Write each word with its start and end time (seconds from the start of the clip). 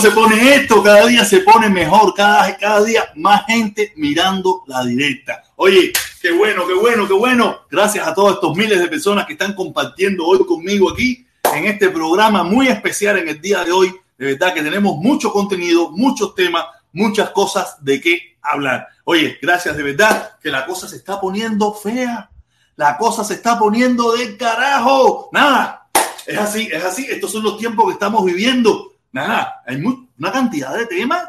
Se 0.00 0.12
pone 0.12 0.54
esto, 0.54 0.82
cada 0.82 1.06
día 1.06 1.26
se 1.26 1.40
pone 1.40 1.68
mejor, 1.68 2.14
cada, 2.14 2.56
cada 2.56 2.82
día 2.82 3.12
más 3.16 3.44
gente 3.44 3.92
mirando 3.96 4.64
la 4.66 4.82
directa. 4.82 5.42
Oye, 5.56 5.92
qué 6.22 6.32
bueno, 6.32 6.66
qué 6.66 6.72
bueno, 6.72 7.06
qué 7.06 7.12
bueno. 7.12 7.58
Gracias 7.70 8.08
a 8.08 8.14
todos 8.14 8.36
estos 8.36 8.56
miles 8.56 8.80
de 8.80 8.88
personas 8.88 9.26
que 9.26 9.34
están 9.34 9.52
compartiendo 9.52 10.24
hoy 10.24 10.38
conmigo 10.46 10.90
aquí 10.90 11.26
en 11.54 11.66
este 11.66 11.90
programa 11.90 12.42
muy 12.42 12.68
especial 12.68 13.18
en 13.18 13.28
el 13.28 13.42
día 13.42 13.62
de 13.62 13.72
hoy. 13.72 13.94
De 14.16 14.24
verdad 14.32 14.54
que 14.54 14.62
tenemos 14.62 14.96
mucho 14.96 15.30
contenido, 15.34 15.90
muchos 15.90 16.34
temas, 16.34 16.64
muchas 16.94 17.28
cosas 17.30 17.76
de 17.84 18.00
qué 18.00 18.38
hablar. 18.40 18.88
Oye, 19.04 19.38
gracias 19.42 19.76
de 19.76 19.82
verdad 19.82 20.38
que 20.42 20.50
la 20.50 20.64
cosa 20.64 20.88
se 20.88 20.96
está 20.96 21.20
poniendo 21.20 21.74
fea. 21.74 22.30
La 22.76 22.96
cosa 22.96 23.22
se 23.22 23.34
está 23.34 23.58
poniendo 23.58 24.12
de 24.12 24.38
carajo. 24.38 25.28
Nada, 25.30 25.90
es 26.26 26.38
así, 26.38 26.70
es 26.72 26.82
así. 26.82 27.06
Estos 27.10 27.32
son 27.32 27.42
los 27.42 27.58
tiempos 27.58 27.84
que 27.84 27.92
estamos 27.92 28.24
viviendo. 28.24 28.89
Nada, 29.12 29.62
hay 29.66 29.76
una 29.76 30.32
cantidad 30.32 30.76
de 30.76 30.86
temas. 30.86 31.24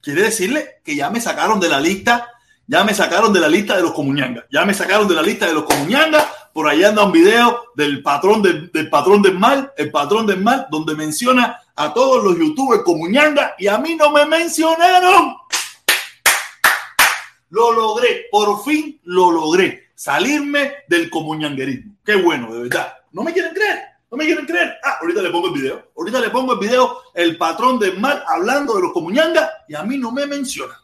Quiere 0.00 0.22
decirle 0.22 0.80
que 0.84 0.94
ya 0.94 1.08
me 1.10 1.20
sacaron 1.20 1.58
de 1.58 1.68
la 1.68 1.80
lista, 1.80 2.30
ya 2.66 2.84
me 2.84 2.92
sacaron 2.92 3.32
de 3.32 3.40
la 3.40 3.48
lista 3.48 3.76
de 3.76 3.82
los 3.82 3.92
comuñangas, 3.92 4.44
ya 4.52 4.64
me 4.64 4.74
sacaron 4.74 5.08
de 5.08 5.14
la 5.14 5.22
lista 5.22 5.46
de 5.46 5.54
los 5.54 5.64
comuñangas. 5.64 6.26
Por 6.52 6.68
ahí 6.68 6.84
anda 6.84 7.04
un 7.04 7.12
video 7.12 7.64
del 7.74 8.02
patrón 8.02 8.42
del, 8.42 8.70
del 8.70 8.90
patrón 8.90 9.22
del 9.22 9.38
mal, 9.38 9.72
el 9.76 9.90
patrón 9.90 10.26
del 10.26 10.40
mal, 10.40 10.66
donde 10.70 10.94
menciona 10.94 11.58
a 11.74 11.92
todos 11.92 12.22
los 12.22 12.38
youtubers 12.38 12.82
comuñangas 12.82 13.52
y 13.58 13.66
a 13.66 13.78
mí 13.78 13.96
no 13.96 14.10
me 14.10 14.26
mencionaron. 14.26 15.36
Lo 17.50 17.72
logré, 17.72 18.26
por 18.30 18.64
fin 18.64 19.00
lo 19.04 19.30
logré. 19.30 19.90
Salirme 19.94 20.72
del 20.88 21.08
comuñanguerismo. 21.08 21.94
Qué 22.04 22.16
bueno, 22.16 22.52
de 22.52 22.62
verdad. 22.64 22.94
No 23.12 23.22
me 23.22 23.32
quieren 23.32 23.54
creer. 23.54 23.93
No 24.14 24.18
me 24.18 24.26
quieren 24.26 24.46
creer. 24.46 24.78
Ah, 24.84 24.98
ahorita 25.00 25.22
le 25.22 25.30
pongo 25.30 25.48
el 25.48 25.60
video. 25.60 25.90
Ahorita 25.96 26.20
le 26.20 26.30
pongo 26.30 26.52
el 26.52 26.60
video, 26.60 27.02
el 27.14 27.36
patrón 27.36 27.80
del 27.80 27.98
mal 27.98 28.22
hablando 28.28 28.76
de 28.76 28.82
los 28.82 28.92
comuñangas 28.92 29.50
y 29.66 29.74
a 29.74 29.82
mí 29.82 29.98
no 29.98 30.12
me 30.12 30.24
menciona. 30.24 30.80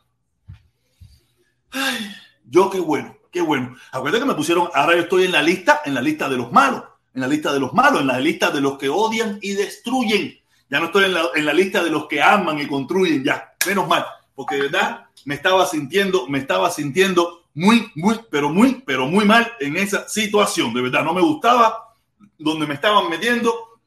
Ay, 1.71 2.11
yo 2.45 2.69
qué 2.69 2.81
bueno, 2.81 3.17
qué 3.31 3.41
bueno. 3.41 3.77
Acuérdate 3.93 4.25
que 4.25 4.29
me 4.29 4.35
pusieron, 4.35 4.69
ahora 4.75 4.97
yo 4.97 5.03
estoy 5.03 5.27
en 5.27 5.31
la 5.31 5.43
lista, 5.43 5.83
en 5.85 5.95
la 5.95 6.03
lista 6.03 6.29
de 6.29 6.39
los 6.39 6.51
malos, 6.51 6.83
en 7.15 7.21
la 7.21 7.29
lista 7.29 7.53
de 7.53 7.61
los 7.61 7.73
malos, 7.73 8.01
en 8.01 8.09
la 8.09 8.19
lista 8.19 8.51
de 8.51 8.61
los 8.61 8.77
que 8.77 8.89
odian 8.89 9.39
y 9.41 9.53
destruyen. 9.53 10.37
Ya 10.69 10.81
no 10.81 10.87
estoy 10.87 11.05
en 11.05 11.15
la, 11.15 11.29
en 11.33 11.47
la 11.47 11.53
lista 11.53 11.85
de 11.85 11.91
los 11.91 12.09
que 12.09 12.21
aman 12.21 12.59
y 12.59 12.67
construyen, 12.67 13.23
ya. 13.23 13.55
Menos 13.65 13.87
mal, 13.87 14.05
porque 14.35 14.57
de 14.57 14.63
verdad 14.63 15.07
me 15.25 15.37
estaba 15.37 15.67
sintiendo, 15.67 16.27
me 16.27 16.39
estaba 16.39 16.69
sintiendo 16.69 17.45
muy, 17.55 17.93
muy, 17.95 18.19
pero 18.29 18.49
muy, 18.49 18.83
pero 18.85 19.07
muy 19.07 19.25
mal 19.25 19.53
en 19.61 19.77
esa 19.77 20.09
situación. 20.09 20.75
De 20.75 20.83
verdad, 20.83 21.05
no 21.05 21.15
me 21.15 21.21
gustaba 21.21 21.90
donde 22.41 22.67
me 22.67 22.75
estaban 22.75 23.09
metiendo. 23.09 23.81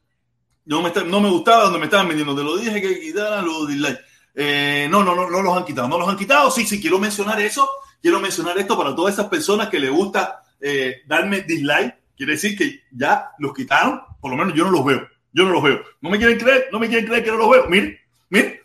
No 0.64 0.80
me, 0.80 0.90
no 1.04 1.20
me 1.20 1.28
gustaba 1.28 1.64
donde 1.64 1.78
me 1.78 1.84
estaban 1.84 2.08
metiendo. 2.08 2.34
Te 2.34 2.42
lo 2.42 2.56
dije 2.56 2.80
que 2.80 3.00
quitaran 3.00 3.44
los 3.44 3.68
dislikes. 3.68 4.00
Eh, 4.34 4.88
no, 4.90 5.04
no, 5.04 5.14
no, 5.14 5.28
no 5.28 5.42
los 5.42 5.56
han 5.56 5.64
quitado. 5.64 5.88
No 5.88 5.98
los 5.98 6.08
han 6.08 6.16
quitado. 6.16 6.50
Sí, 6.50 6.66
sí, 6.66 6.80
quiero 6.80 6.98
mencionar 6.98 7.40
eso. 7.40 7.68
Quiero 8.00 8.20
mencionar 8.20 8.56
esto 8.58 8.76
para 8.76 8.94
todas 8.94 9.14
esas 9.14 9.28
personas 9.28 9.68
que 9.68 9.78
les 9.78 9.90
gusta 9.90 10.42
eh, 10.60 11.02
darme 11.06 11.42
dislike. 11.42 11.96
Quiere 12.16 12.32
decir 12.32 12.56
que 12.56 12.84
ya 12.90 13.30
los 13.38 13.52
quitaron. 13.52 14.00
Por 14.20 14.30
lo 14.30 14.36
menos 14.36 14.54
yo 14.54 14.64
no 14.64 14.70
los 14.70 14.84
veo. 14.84 15.06
Yo 15.32 15.44
no 15.44 15.50
los 15.50 15.62
veo. 15.62 15.82
No 16.00 16.10
me 16.10 16.18
quieren 16.18 16.38
creer. 16.38 16.68
No 16.72 16.78
me 16.78 16.88
quieren 16.88 17.06
creer 17.06 17.24
que 17.24 17.30
no 17.30 17.36
los 17.36 17.50
veo. 17.50 17.66
Miren, 17.68 17.98
miren. 18.30 18.60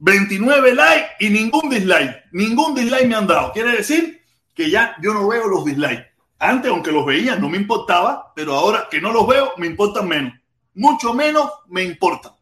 29 0.00 0.74
likes 0.74 1.10
y 1.20 1.30
ningún 1.30 1.68
dislike. 1.68 2.24
Ningún 2.32 2.74
dislike 2.74 3.06
me 3.06 3.14
han 3.14 3.26
dado. 3.26 3.52
Quiere 3.52 3.72
decir 3.72 4.22
que 4.54 4.70
ya 4.70 4.96
yo 5.02 5.12
no 5.12 5.28
veo 5.28 5.48
los 5.48 5.64
dislikes. 5.64 6.07
Antes, 6.38 6.70
aunque 6.70 6.92
los 6.92 7.04
veía, 7.04 7.36
no 7.36 7.48
me 7.48 7.56
importaba, 7.56 8.32
pero 8.34 8.54
ahora 8.54 8.88
que 8.90 9.00
no 9.00 9.12
los 9.12 9.26
veo, 9.26 9.52
me 9.56 9.66
importan 9.66 10.06
menos. 10.06 10.34
Mucho 10.74 11.12
menos 11.12 11.50
me 11.66 11.82
importan. 11.82 12.32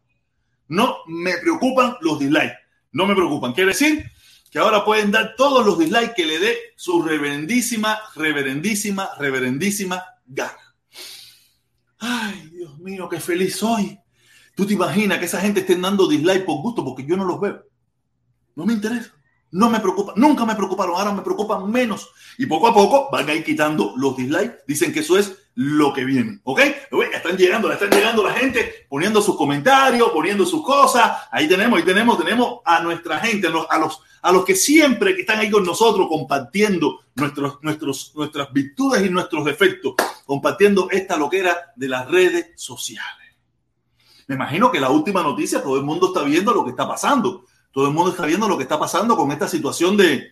No 0.67 0.97
me 1.07 1.37
preocupan 1.37 1.97
los 2.01 2.19
dislikes. 2.19 2.57
No 2.91 3.07
me 3.07 3.15
preocupan. 3.15 3.53
Quiere 3.53 3.71
decir 3.71 4.05
que 4.51 4.59
ahora 4.59 4.85
pueden 4.85 5.11
dar 5.11 5.35
todos 5.35 5.65
los 5.65 5.79
dislikes 5.79 6.13
que 6.15 6.25
le 6.25 6.39
dé 6.39 6.57
su 6.75 7.01
reverendísima, 7.01 7.99
reverendísima, 8.15 9.09
reverendísima 9.17 10.03
gana. 10.27 10.75
Ay, 11.99 12.49
Dios 12.51 12.77
mío, 12.77 13.09
qué 13.09 13.19
feliz 13.19 13.55
soy. 13.55 13.99
Tú 14.55 14.65
te 14.65 14.73
imaginas 14.73 15.17
que 15.17 15.25
esa 15.25 15.41
gente 15.41 15.61
estén 15.61 15.81
dando 15.81 16.07
dislike 16.07 16.45
por 16.45 16.61
gusto 16.61 16.85
porque 16.85 17.05
yo 17.05 17.17
no 17.17 17.25
los 17.25 17.39
veo. 17.39 17.63
No 18.55 18.65
me 18.65 18.73
interesa. 18.73 19.16
No 19.51 19.69
me 19.69 19.79
preocupa, 19.79 20.13
nunca 20.17 20.45
me 20.45 20.55
preocuparon, 20.55 20.95
ahora 20.95 21.13
me 21.13 21.21
preocupan 21.21 21.71
menos. 21.71 22.09
Y 22.37 22.45
poco 22.45 22.67
a 22.67 22.73
poco 22.73 23.09
van 23.11 23.29
a 23.29 23.33
ir 23.33 23.45
quitando 23.45 23.93
los 23.95 24.17
dislikes. 24.17 24.63
Dicen 24.67 24.91
que 24.91 24.99
eso 24.99 25.17
es 25.17 25.37
lo 25.55 25.93
que 25.93 26.03
viene. 26.03 26.39
¿Ok? 26.43 26.59
Están 27.13 27.37
llegando, 27.37 27.71
están 27.71 27.89
llegando 27.89 28.23
la 28.23 28.33
gente 28.33 28.85
poniendo 28.89 29.21
sus 29.21 29.37
comentarios, 29.37 30.09
poniendo 30.11 30.45
sus 30.45 30.63
cosas. 30.63 31.23
Ahí 31.31 31.47
tenemos, 31.47 31.79
ahí 31.79 31.85
tenemos, 31.85 32.17
tenemos 32.17 32.59
a 32.65 32.81
nuestra 32.81 33.19
gente, 33.19 33.47
a 33.47 33.49
los, 33.49 33.65
a 33.69 33.79
los, 33.79 34.01
a 34.21 34.31
los 34.33 34.43
que 34.43 34.55
siempre 34.55 35.15
que 35.15 35.21
están 35.21 35.39
ahí 35.39 35.49
con 35.49 35.63
nosotros 35.63 36.07
compartiendo 36.09 36.99
nuestros, 37.15 37.57
nuestros, 37.61 38.11
nuestras 38.15 38.51
virtudes 38.51 39.05
y 39.05 39.09
nuestros 39.09 39.45
defectos, 39.45 39.95
compartiendo 40.25 40.89
esta 40.91 41.15
loquera 41.15 41.71
de 41.75 41.87
las 41.87 42.07
redes 42.07 42.51
sociales. 42.55 43.27
Me 44.27 44.35
imagino 44.35 44.69
que 44.69 44.79
la 44.81 44.89
última 44.89 45.23
noticia, 45.23 45.63
todo 45.63 45.77
el 45.77 45.83
mundo 45.83 46.07
está 46.07 46.21
viendo 46.23 46.53
lo 46.53 46.65
que 46.65 46.71
está 46.71 46.85
pasando 46.85 47.45
todo 47.77 47.89
el 47.89 47.93
mundo 47.93 48.09
está 48.09 48.25
viendo 48.25 48.49
lo 48.49 48.57
que 48.57 48.63
está 48.63 48.79
pasando 48.79 49.15
con 49.15 49.31
esta 49.31 49.47
situación 49.47 49.95
de, 49.95 50.31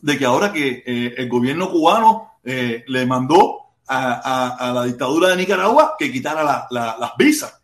de 0.00 0.18
que 0.18 0.24
ahora 0.24 0.54
que 0.54 0.82
eh, 0.86 1.14
el 1.18 1.28
gobierno 1.28 1.70
cubano 1.70 2.38
eh, 2.42 2.82
le 2.86 3.04
mandó 3.04 3.58
a, 3.86 4.54
a, 4.56 4.72
la 4.72 4.84
dictadura 4.84 5.28
de 5.28 5.36
Nicaragua 5.36 5.96
que 5.98 6.10
quitara 6.10 6.42
la, 6.42 6.66
la, 6.70 6.96
las 6.98 7.14
visas. 7.18 7.60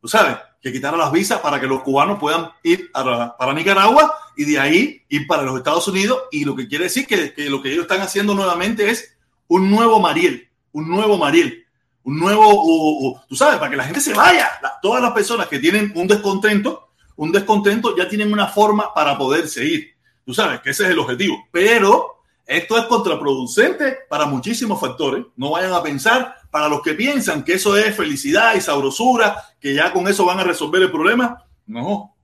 ¿Tú 0.00 0.06
sabes? 0.06 0.36
Que 0.62 0.72
quitara 0.72 0.96
las 0.96 1.10
visas 1.10 1.40
para 1.40 1.58
que 1.58 1.66
los 1.66 1.82
cubanos 1.82 2.20
puedan 2.20 2.48
ir 2.62 2.92
para 2.92 3.52
Nicaragua 3.52 4.14
y 4.36 4.44
de 4.44 4.60
ahí 4.60 5.02
ir 5.08 5.26
para 5.26 5.42
los 5.42 5.56
Estados 5.56 5.88
Unidos. 5.88 6.16
Y 6.30 6.44
lo 6.44 6.54
que 6.54 6.68
quiere 6.68 6.84
decir 6.84 7.04
que, 7.04 7.34
que 7.34 7.50
lo 7.50 7.60
que 7.60 7.72
ellos 7.72 7.82
están 7.82 8.02
haciendo 8.02 8.32
nuevamente 8.32 8.88
es 8.88 9.16
un 9.48 9.68
nuevo 9.68 9.98
Mariel, 9.98 10.48
un 10.70 10.88
nuevo 10.88 11.18
Mariel 11.18 11.66
un 12.06 12.20
nuevo, 12.20 13.20
tú 13.28 13.34
sabes, 13.34 13.58
para 13.58 13.68
que 13.68 13.76
la 13.76 13.82
gente 13.82 14.00
se 14.00 14.14
vaya. 14.14 14.48
todas 14.80 15.02
las 15.02 15.10
personas 15.10 15.48
que 15.48 15.58
tienen 15.58 15.92
un 15.96 16.06
descontento 16.06 16.85
un 17.16 17.32
descontento, 17.32 17.96
ya 17.96 18.08
tienen 18.08 18.32
una 18.32 18.46
forma 18.46 18.92
para 18.94 19.16
poder 19.16 19.48
seguir. 19.48 19.96
Tú 20.24 20.34
sabes 20.34 20.60
que 20.60 20.70
ese 20.70 20.84
es 20.84 20.90
el 20.90 20.98
objetivo. 20.98 21.46
Pero 21.50 22.22
esto 22.44 22.78
es 22.78 22.84
contraproducente 22.84 23.98
para 24.08 24.26
muchísimos 24.26 24.80
factores. 24.80 25.24
No 25.36 25.50
vayan 25.50 25.72
a 25.72 25.82
pensar, 25.82 26.36
para 26.50 26.68
los 26.68 26.82
que 26.82 26.94
piensan 26.94 27.42
que 27.42 27.54
eso 27.54 27.76
es 27.76 27.94
felicidad 27.96 28.54
y 28.54 28.60
sabrosura, 28.60 29.42
que 29.60 29.74
ya 29.74 29.92
con 29.92 30.06
eso 30.08 30.24
van 30.24 30.40
a 30.40 30.44
resolver 30.44 30.82
el 30.82 30.90
problema. 30.90 31.44
No. 31.66 32.14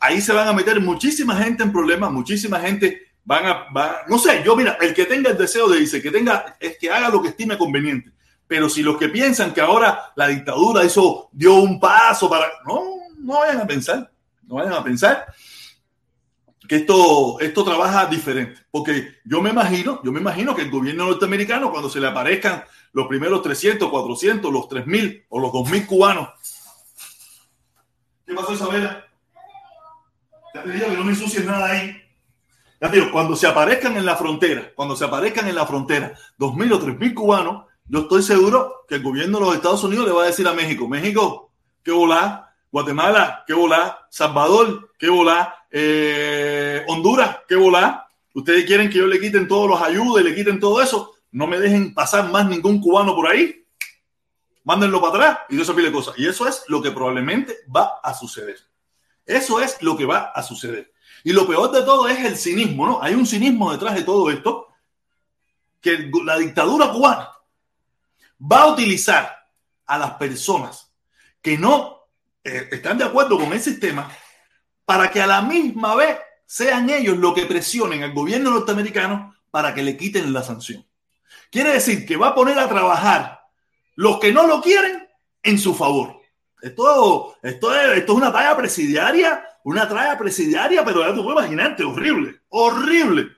Ahí 0.00 0.20
se 0.20 0.32
van 0.32 0.48
a 0.48 0.52
meter 0.52 0.80
muchísima 0.80 1.36
gente 1.36 1.62
en 1.62 1.72
problemas, 1.72 2.12
muchísima 2.12 2.60
gente 2.60 3.02
van 3.24 3.44
a, 3.46 3.66
no 4.08 4.18
sé, 4.18 4.42
yo 4.44 4.56
mira, 4.56 4.78
el 4.80 4.94
que 4.94 5.04
tenga 5.04 5.30
el 5.30 5.36
deseo 5.36 5.68
de 5.68 5.80
irse, 5.80 6.00
que 6.00 6.10
tenga, 6.10 6.56
es 6.58 6.78
que 6.78 6.90
haga 6.90 7.10
lo 7.10 7.20
que 7.20 7.28
estime 7.28 7.58
conveniente. 7.58 8.10
Pero 8.46 8.70
si 8.70 8.82
los 8.82 8.96
que 8.96 9.10
piensan 9.10 9.52
que 9.52 9.60
ahora 9.60 10.12
la 10.16 10.28
dictadura 10.28 10.84
hizo, 10.84 11.28
dio 11.32 11.54
un 11.56 11.78
paso 11.78 12.30
para, 12.30 12.46
no, 12.66 12.82
no 13.18 13.40
vayan 13.40 13.60
a 13.60 13.66
pensar 13.66 14.10
no 14.48 14.56
vayan 14.56 14.72
a 14.72 14.82
pensar 14.82 15.26
que 16.66 16.76
esto, 16.76 17.38
esto 17.40 17.64
trabaja 17.64 18.06
diferente. 18.06 18.60
Porque 18.70 19.18
yo 19.24 19.40
me 19.40 19.50
imagino, 19.50 20.00
yo 20.02 20.12
me 20.12 20.20
imagino 20.20 20.54
que 20.54 20.62
el 20.62 20.70
gobierno 20.70 21.06
norteamericano, 21.06 21.70
cuando 21.70 21.88
se 21.88 22.00
le 22.00 22.08
aparezcan 22.08 22.64
los 22.92 23.06
primeros 23.06 23.42
300, 23.42 23.88
400, 23.88 24.52
los 24.52 24.68
3000 24.68 25.26
o 25.28 25.38
los 25.38 25.52
2000 25.52 25.86
cubanos. 25.86 26.28
¿Qué 28.26 28.34
pasó, 28.34 28.52
Isabela? 28.52 29.06
Ya 30.54 30.62
te 30.62 30.72
digo 30.72 30.86
que 30.88 30.96
no 30.96 31.04
me 31.04 31.12
ensucies 31.12 31.44
nada 31.44 31.70
ahí. 31.70 32.02
Ya 32.80 32.90
te 32.90 32.96
digo, 32.96 33.12
cuando 33.12 33.36
se 33.36 33.46
aparezcan 33.46 33.96
en 33.96 34.04
la 34.04 34.16
frontera, 34.16 34.72
cuando 34.74 34.96
se 34.96 35.04
aparezcan 35.04 35.48
en 35.48 35.54
la 35.54 35.66
frontera 35.66 36.14
2000 36.36 36.72
o 36.72 36.78
3000 36.78 37.14
cubanos, 37.14 37.66
yo 37.86 38.00
estoy 38.00 38.22
seguro 38.22 38.84
que 38.86 38.96
el 38.96 39.02
gobierno 39.02 39.38
de 39.38 39.44
los 39.46 39.54
Estados 39.54 39.84
Unidos 39.84 40.06
le 40.06 40.12
va 40.12 40.24
a 40.24 40.26
decir 40.26 40.46
a 40.46 40.52
México, 40.52 40.86
México, 40.86 41.50
qué 41.82 41.92
volá, 41.92 42.47
Guatemala, 42.70 43.44
qué 43.46 43.54
volá. 43.54 44.06
Salvador, 44.10 44.92
qué 44.98 45.08
volá. 45.08 45.66
Eh, 45.70 46.84
Honduras, 46.88 47.38
qué 47.48 47.56
volá. 47.56 48.08
Ustedes 48.34 48.64
quieren 48.66 48.90
que 48.90 48.98
yo 48.98 49.06
le 49.06 49.20
quiten 49.20 49.48
todos 49.48 49.68
los 49.68 49.82
ayudas 49.82 50.24
le 50.24 50.34
quiten 50.34 50.60
todo 50.60 50.82
eso. 50.82 51.14
No 51.32 51.46
me 51.46 51.58
dejen 51.58 51.94
pasar 51.94 52.30
más 52.30 52.46
ningún 52.46 52.80
cubano 52.80 53.14
por 53.14 53.26
ahí. 53.26 53.64
Mándenlo 54.64 55.00
para 55.00 55.14
atrás 55.14 55.38
y 55.48 55.60
eso 55.60 55.74
pide 55.74 55.90
cosas. 55.90 56.14
Y 56.18 56.26
eso 56.26 56.46
es 56.46 56.64
lo 56.68 56.82
que 56.82 56.90
probablemente 56.90 57.56
va 57.74 58.00
a 58.02 58.14
suceder. 58.14 58.58
Eso 59.24 59.60
es 59.60 59.82
lo 59.82 59.96
que 59.96 60.04
va 60.04 60.32
a 60.34 60.42
suceder. 60.42 60.92
Y 61.24 61.32
lo 61.32 61.46
peor 61.46 61.70
de 61.70 61.82
todo 61.82 62.08
es 62.08 62.24
el 62.24 62.36
cinismo, 62.36 62.86
¿no? 62.86 63.02
Hay 63.02 63.14
un 63.14 63.26
cinismo 63.26 63.72
detrás 63.72 63.94
de 63.94 64.04
todo 64.04 64.30
esto 64.30 64.68
que 65.80 66.10
la 66.24 66.38
dictadura 66.38 66.90
cubana 66.90 67.30
va 68.40 68.62
a 68.62 68.72
utilizar 68.72 69.36
a 69.86 69.98
las 69.98 70.12
personas 70.12 70.92
que 71.42 71.58
no 71.58 71.97
eh, 72.48 72.68
están 72.72 72.98
de 72.98 73.04
acuerdo 73.04 73.38
con 73.38 73.52
el 73.52 73.60
sistema 73.60 74.10
para 74.84 75.10
que 75.10 75.20
a 75.20 75.26
la 75.26 75.42
misma 75.42 75.94
vez 75.94 76.18
sean 76.46 76.88
ellos 76.88 77.16
los 77.18 77.34
que 77.34 77.46
presionen 77.46 78.02
al 78.02 78.14
gobierno 78.14 78.50
norteamericano 78.50 79.34
para 79.50 79.74
que 79.74 79.82
le 79.82 79.96
quiten 79.96 80.32
la 80.32 80.42
sanción. 80.42 80.86
Quiere 81.50 81.72
decir 81.74 82.06
que 82.06 82.16
va 82.16 82.28
a 82.28 82.34
poner 82.34 82.58
a 82.58 82.68
trabajar 82.68 83.42
los 83.96 84.18
que 84.18 84.32
no 84.32 84.46
lo 84.46 84.60
quieren 84.60 85.08
en 85.42 85.58
su 85.58 85.74
favor. 85.74 86.20
Esto, 86.60 87.36
esto, 87.42 87.74
es, 87.74 87.98
esto 87.98 88.12
es 88.12 88.18
una 88.18 88.32
talla 88.32 88.56
presidiaria, 88.56 89.44
una 89.64 89.88
talla 89.88 90.18
presidiaria, 90.18 90.84
pero 90.84 91.06
ya 91.06 91.14
tú 91.14 91.22
puedes 91.22 91.38
imaginarte, 91.40 91.84
horrible, 91.84 92.40
horrible. 92.48 93.28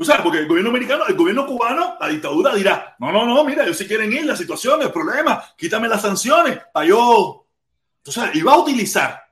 O 0.00 0.04
sea, 0.04 0.22
porque 0.22 0.38
el 0.38 0.48
gobierno 0.48 0.70
americano, 0.70 1.04
el 1.06 1.14
gobierno 1.14 1.46
cubano, 1.46 1.96
la 2.00 2.08
dictadura 2.08 2.54
dirá, 2.54 2.96
no, 2.98 3.12
no, 3.12 3.26
no, 3.26 3.44
mira, 3.44 3.64
ellos 3.64 3.76
si 3.76 3.86
quieren 3.86 4.10
ir, 4.10 4.24
la 4.24 4.34
situación, 4.34 4.80
el 4.80 4.90
problema, 4.90 5.44
quítame 5.58 5.88
las 5.88 6.00
sanciones 6.00 6.58
para 6.72 6.86
yo. 6.86 7.46
Entonces, 8.04 8.34
y 8.34 8.42
va 8.42 8.54
a 8.54 8.58
utilizar 8.58 9.22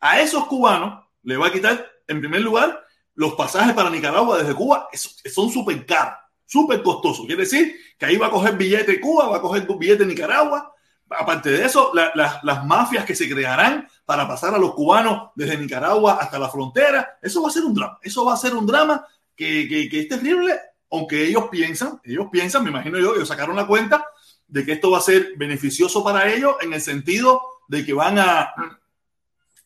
a 0.00 0.20
esos 0.20 0.46
cubanos, 0.46 1.04
le 1.22 1.36
va 1.36 1.46
a 1.46 1.52
quitar, 1.52 1.90
en 2.06 2.20
primer 2.20 2.42
lugar, 2.42 2.84
los 3.14 3.34
pasajes 3.34 3.74
para 3.74 3.90
Nicaragua 3.90 4.38
desde 4.38 4.54
Cuba, 4.54 4.88
son 4.92 5.50
súper 5.50 5.86
caros, 5.86 6.14
súper 6.44 6.82
costosos. 6.82 7.26
Quiere 7.26 7.42
decir 7.42 7.74
que 7.98 8.06
ahí 8.06 8.16
va 8.16 8.26
a 8.26 8.30
coger 8.30 8.56
billete 8.56 8.92
de 8.92 9.00
Cuba, 9.00 9.28
va 9.28 9.38
a 9.38 9.40
coger 9.40 9.66
billete 9.78 10.04
de 10.04 10.10
Nicaragua. 10.10 10.72
Aparte 11.08 11.50
de 11.50 11.64
eso, 11.64 11.92
las 11.94 12.66
mafias 12.66 13.04
que 13.04 13.14
se 13.14 13.28
crearán 13.28 13.88
para 14.04 14.26
pasar 14.26 14.54
a 14.54 14.58
los 14.58 14.74
cubanos 14.74 15.30
desde 15.34 15.56
Nicaragua 15.56 16.18
hasta 16.20 16.38
la 16.38 16.48
frontera, 16.48 17.18
eso 17.22 17.42
va 17.42 17.48
a 17.48 17.52
ser 17.52 17.64
un 17.64 17.74
drama. 17.74 17.98
Eso 18.02 18.24
va 18.24 18.34
a 18.34 18.38
ser 18.38 18.54
un 18.54 18.66
drama 18.66 19.06
que, 19.36 19.88
es 19.90 20.08
terrible, 20.08 20.58
aunque 20.90 21.24
ellos 21.24 21.44
piensan, 21.50 22.00
ellos 22.04 22.26
piensan, 22.30 22.64
me 22.64 22.70
imagino 22.70 22.98
yo, 22.98 23.14
ellos 23.14 23.28
sacaron 23.28 23.56
la 23.56 23.66
cuenta 23.66 24.04
de 24.46 24.64
que 24.64 24.72
esto 24.72 24.90
va 24.90 24.98
a 24.98 25.02
ser 25.02 25.34
beneficioso 25.36 26.04
para 26.04 26.30
ellos 26.32 26.56
en 26.60 26.72
el 26.72 26.80
sentido 26.80 27.40
de 27.68 27.84
que 27.84 27.92
van 27.92 28.18
a, 28.18 28.52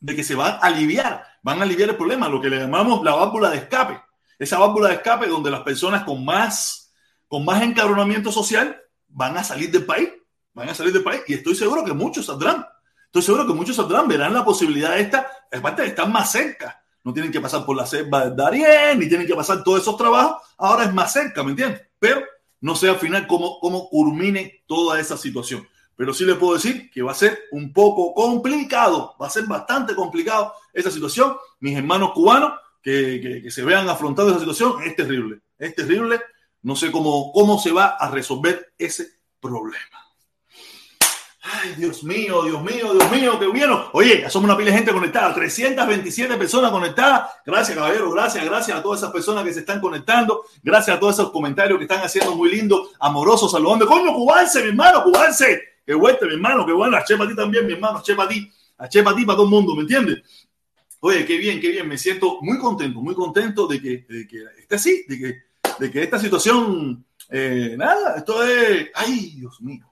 de 0.01 0.17
que 0.17 0.25
se 0.25 0.35
van 0.35 0.55
a 0.55 0.59
aliviar, 0.59 1.25
van 1.43 1.61
a 1.61 1.63
aliviar 1.63 1.91
el 1.91 1.97
problema, 1.97 2.29
lo 2.29 2.41
que 2.41 2.51
le 2.51 2.59
llamamos 2.59 3.03
la 3.05 3.15
válvula 3.15 3.51
de 3.51 3.59
escape. 3.59 4.01
Esa 4.39 4.59
válvula 4.59 4.89
de 4.89 4.95
escape 4.95 5.27
donde 5.27 5.51
las 5.51 5.63
personas 5.63 6.05
con 6.05 6.25
más, 6.25 6.93
con 7.27 7.45
más 7.45 7.63
encabronamiento 7.63 8.31
social 8.31 8.81
van 9.09 9.37
a 9.37 9.45
salir 9.45 9.71
del 9.71 9.85
país, 9.85 10.11
van 10.55 10.69
a 10.69 10.75
salir 10.75 10.93
del 10.93 11.03
país 11.03 11.23
y 11.27 11.35
estoy 11.35 11.55
seguro 11.55 11.85
que 11.85 11.93
muchos 11.93 12.27
saldrán. 12.27 12.67
Estoy 13.07 13.23
seguro 13.23 13.47
que 13.47 13.55
muchos 13.55 13.77
saldrán, 13.77 14.07
verán 14.07 14.35
la 14.35 14.45
posibilidad 14.45 14.99
esta, 14.99 15.27
aparte 15.51 15.83
de 15.83 15.89
estar 15.89 16.09
más 16.09 16.31
cerca 16.31 16.83
no 17.09 17.15
tienen 17.15 17.33
que 17.33 17.41
pasar 17.41 17.65
por 17.65 17.75
la 17.75 17.87
selva 17.87 18.29
de 18.29 18.37
Darien, 18.37 18.99
ni 18.99 19.09
tienen 19.09 19.27
que 19.27 19.35
pasar 19.35 19.65
todos 19.65 19.81
esos 19.81 19.97
trabajos, 19.97 20.43
ahora 20.59 20.85
es 20.85 20.93
más 20.93 21.11
cerca, 21.11 21.43
¿me 21.43 21.53
entiendes? 21.53 21.81
Pero 21.99 22.23
no 22.61 22.75
sé 22.75 22.91
al 22.91 22.99
final 22.99 23.27
cómo, 23.27 23.59
cómo 23.61 23.89
culmine 23.89 24.63
toda 24.67 25.01
esa 25.01 25.17
situación. 25.17 25.67
Pero 25.99 26.15
sí 26.15 26.25
le 26.25 26.37
puedo 26.37 26.55
decir 26.55 26.89
que 26.93 27.03
va 27.03 27.11
a 27.11 27.15
ser 27.17 27.47
un 27.51 27.73
poco 27.73 28.15
complicado, 28.15 29.17
va 29.21 29.27
a 29.27 29.31
ser 29.31 29.47
bastante 29.47 29.97
complicado 29.97 30.53
esa 30.73 30.93
situación. 30.93 31.37
Mis 31.59 31.77
hermanos 31.77 32.13
cubanos 32.13 32.53
que, 32.81 33.41
que, 33.43 33.51
se 33.51 33.65
vean 33.65 33.89
afrontando 33.89 34.31
esa 34.31 34.39
situación 34.39 34.81
es 34.85 34.95
terrible, 34.95 35.41
es 35.59 35.75
terrible. 35.75 36.21
No 36.63 36.77
sé 36.77 36.93
cómo, 36.93 37.33
cómo 37.33 37.59
se 37.59 37.73
va 37.73 37.97
a 37.99 38.09
resolver 38.13 38.75
ese 38.79 39.09
problema. 39.41 39.99
Ay, 41.43 41.75
Dios 41.77 42.05
mío, 42.05 42.45
Dios 42.45 42.63
mío, 42.63 42.93
Dios 42.93 43.11
mío, 43.11 43.41
qué 43.41 43.49
bueno. 43.49 43.91
Oye, 43.93 44.21
ya 44.21 44.31
somos 44.31 44.45
una 44.45 44.57
pila 44.57 44.71
de 44.71 44.77
gente 44.77 44.93
conectada, 44.93 45.35
327 45.35 46.37
personas 46.37 46.71
conectadas. 46.71 47.29
Gracias, 47.45 47.77
caballero, 47.77 48.13
gracias, 48.13 48.45
gracias 48.45 48.79
a 48.79 48.83
todas 48.85 49.01
esas 49.01 49.11
personas 49.11 49.43
que 49.43 49.53
se 49.53 49.61
están 49.61 49.81
conectando. 49.81 50.45
Gracias 50.63 50.97
a 50.97 51.01
todos 51.01 51.15
esos 51.15 51.33
comentarios 51.33 51.77
que 51.77 51.87
están 51.87 52.03
haciendo 52.03 52.37
muy 52.37 52.53
lindos, 52.53 52.91
amorosos, 53.01 53.51
saludando. 53.51 53.85
Coño, 53.85 54.15
cubanse, 54.15 54.63
mi 54.63 54.69
hermano, 54.69 55.03
cubanse. 55.03 55.78
Qué 55.89 55.95
vuelta, 55.95 56.27
mi 56.27 56.35
hermano, 56.35 56.67
qué 56.67 56.73
bueno. 56.75 56.99
A 56.99 57.03
Chepa 57.03 57.27
ti 57.27 57.35
también, 57.35 57.67
mi 57.67 57.73
hermano, 57.73 57.97
a 57.97 58.03
Chepa 58.03 58.29
ti. 58.29 58.53
A 58.77 58.87
Chepa 58.91 59.17
ti 59.17 59.25
para 59.25 59.37
todo 59.37 59.47
el 59.47 59.51
mundo, 59.51 59.75
¿me 59.75 59.81
entiendes? 59.81 60.23
Oye, 61.01 61.25
qué 61.25 61.39
bien, 61.39 61.59
qué 61.59 61.71
bien. 61.71 61.89
Me 61.89 61.97
siento 61.97 62.43
muy 62.43 62.59
contento, 62.59 63.01
muy 63.01 63.15
contento 63.15 63.67
de 63.67 63.81
que, 63.81 64.05
de 64.07 64.29
que 64.29 64.45
esté 64.59 64.75
así, 64.75 65.07
de 65.09 65.19
que, 65.19 65.45
de 65.79 65.91
que 65.91 66.03
esta 66.03 66.19
situación, 66.19 67.07
eh, 67.31 67.75
nada, 67.79 68.19
esto 68.19 68.45
es, 68.45 68.91
ay, 68.95 69.37
Dios 69.37 69.63
mío 69.63 69.91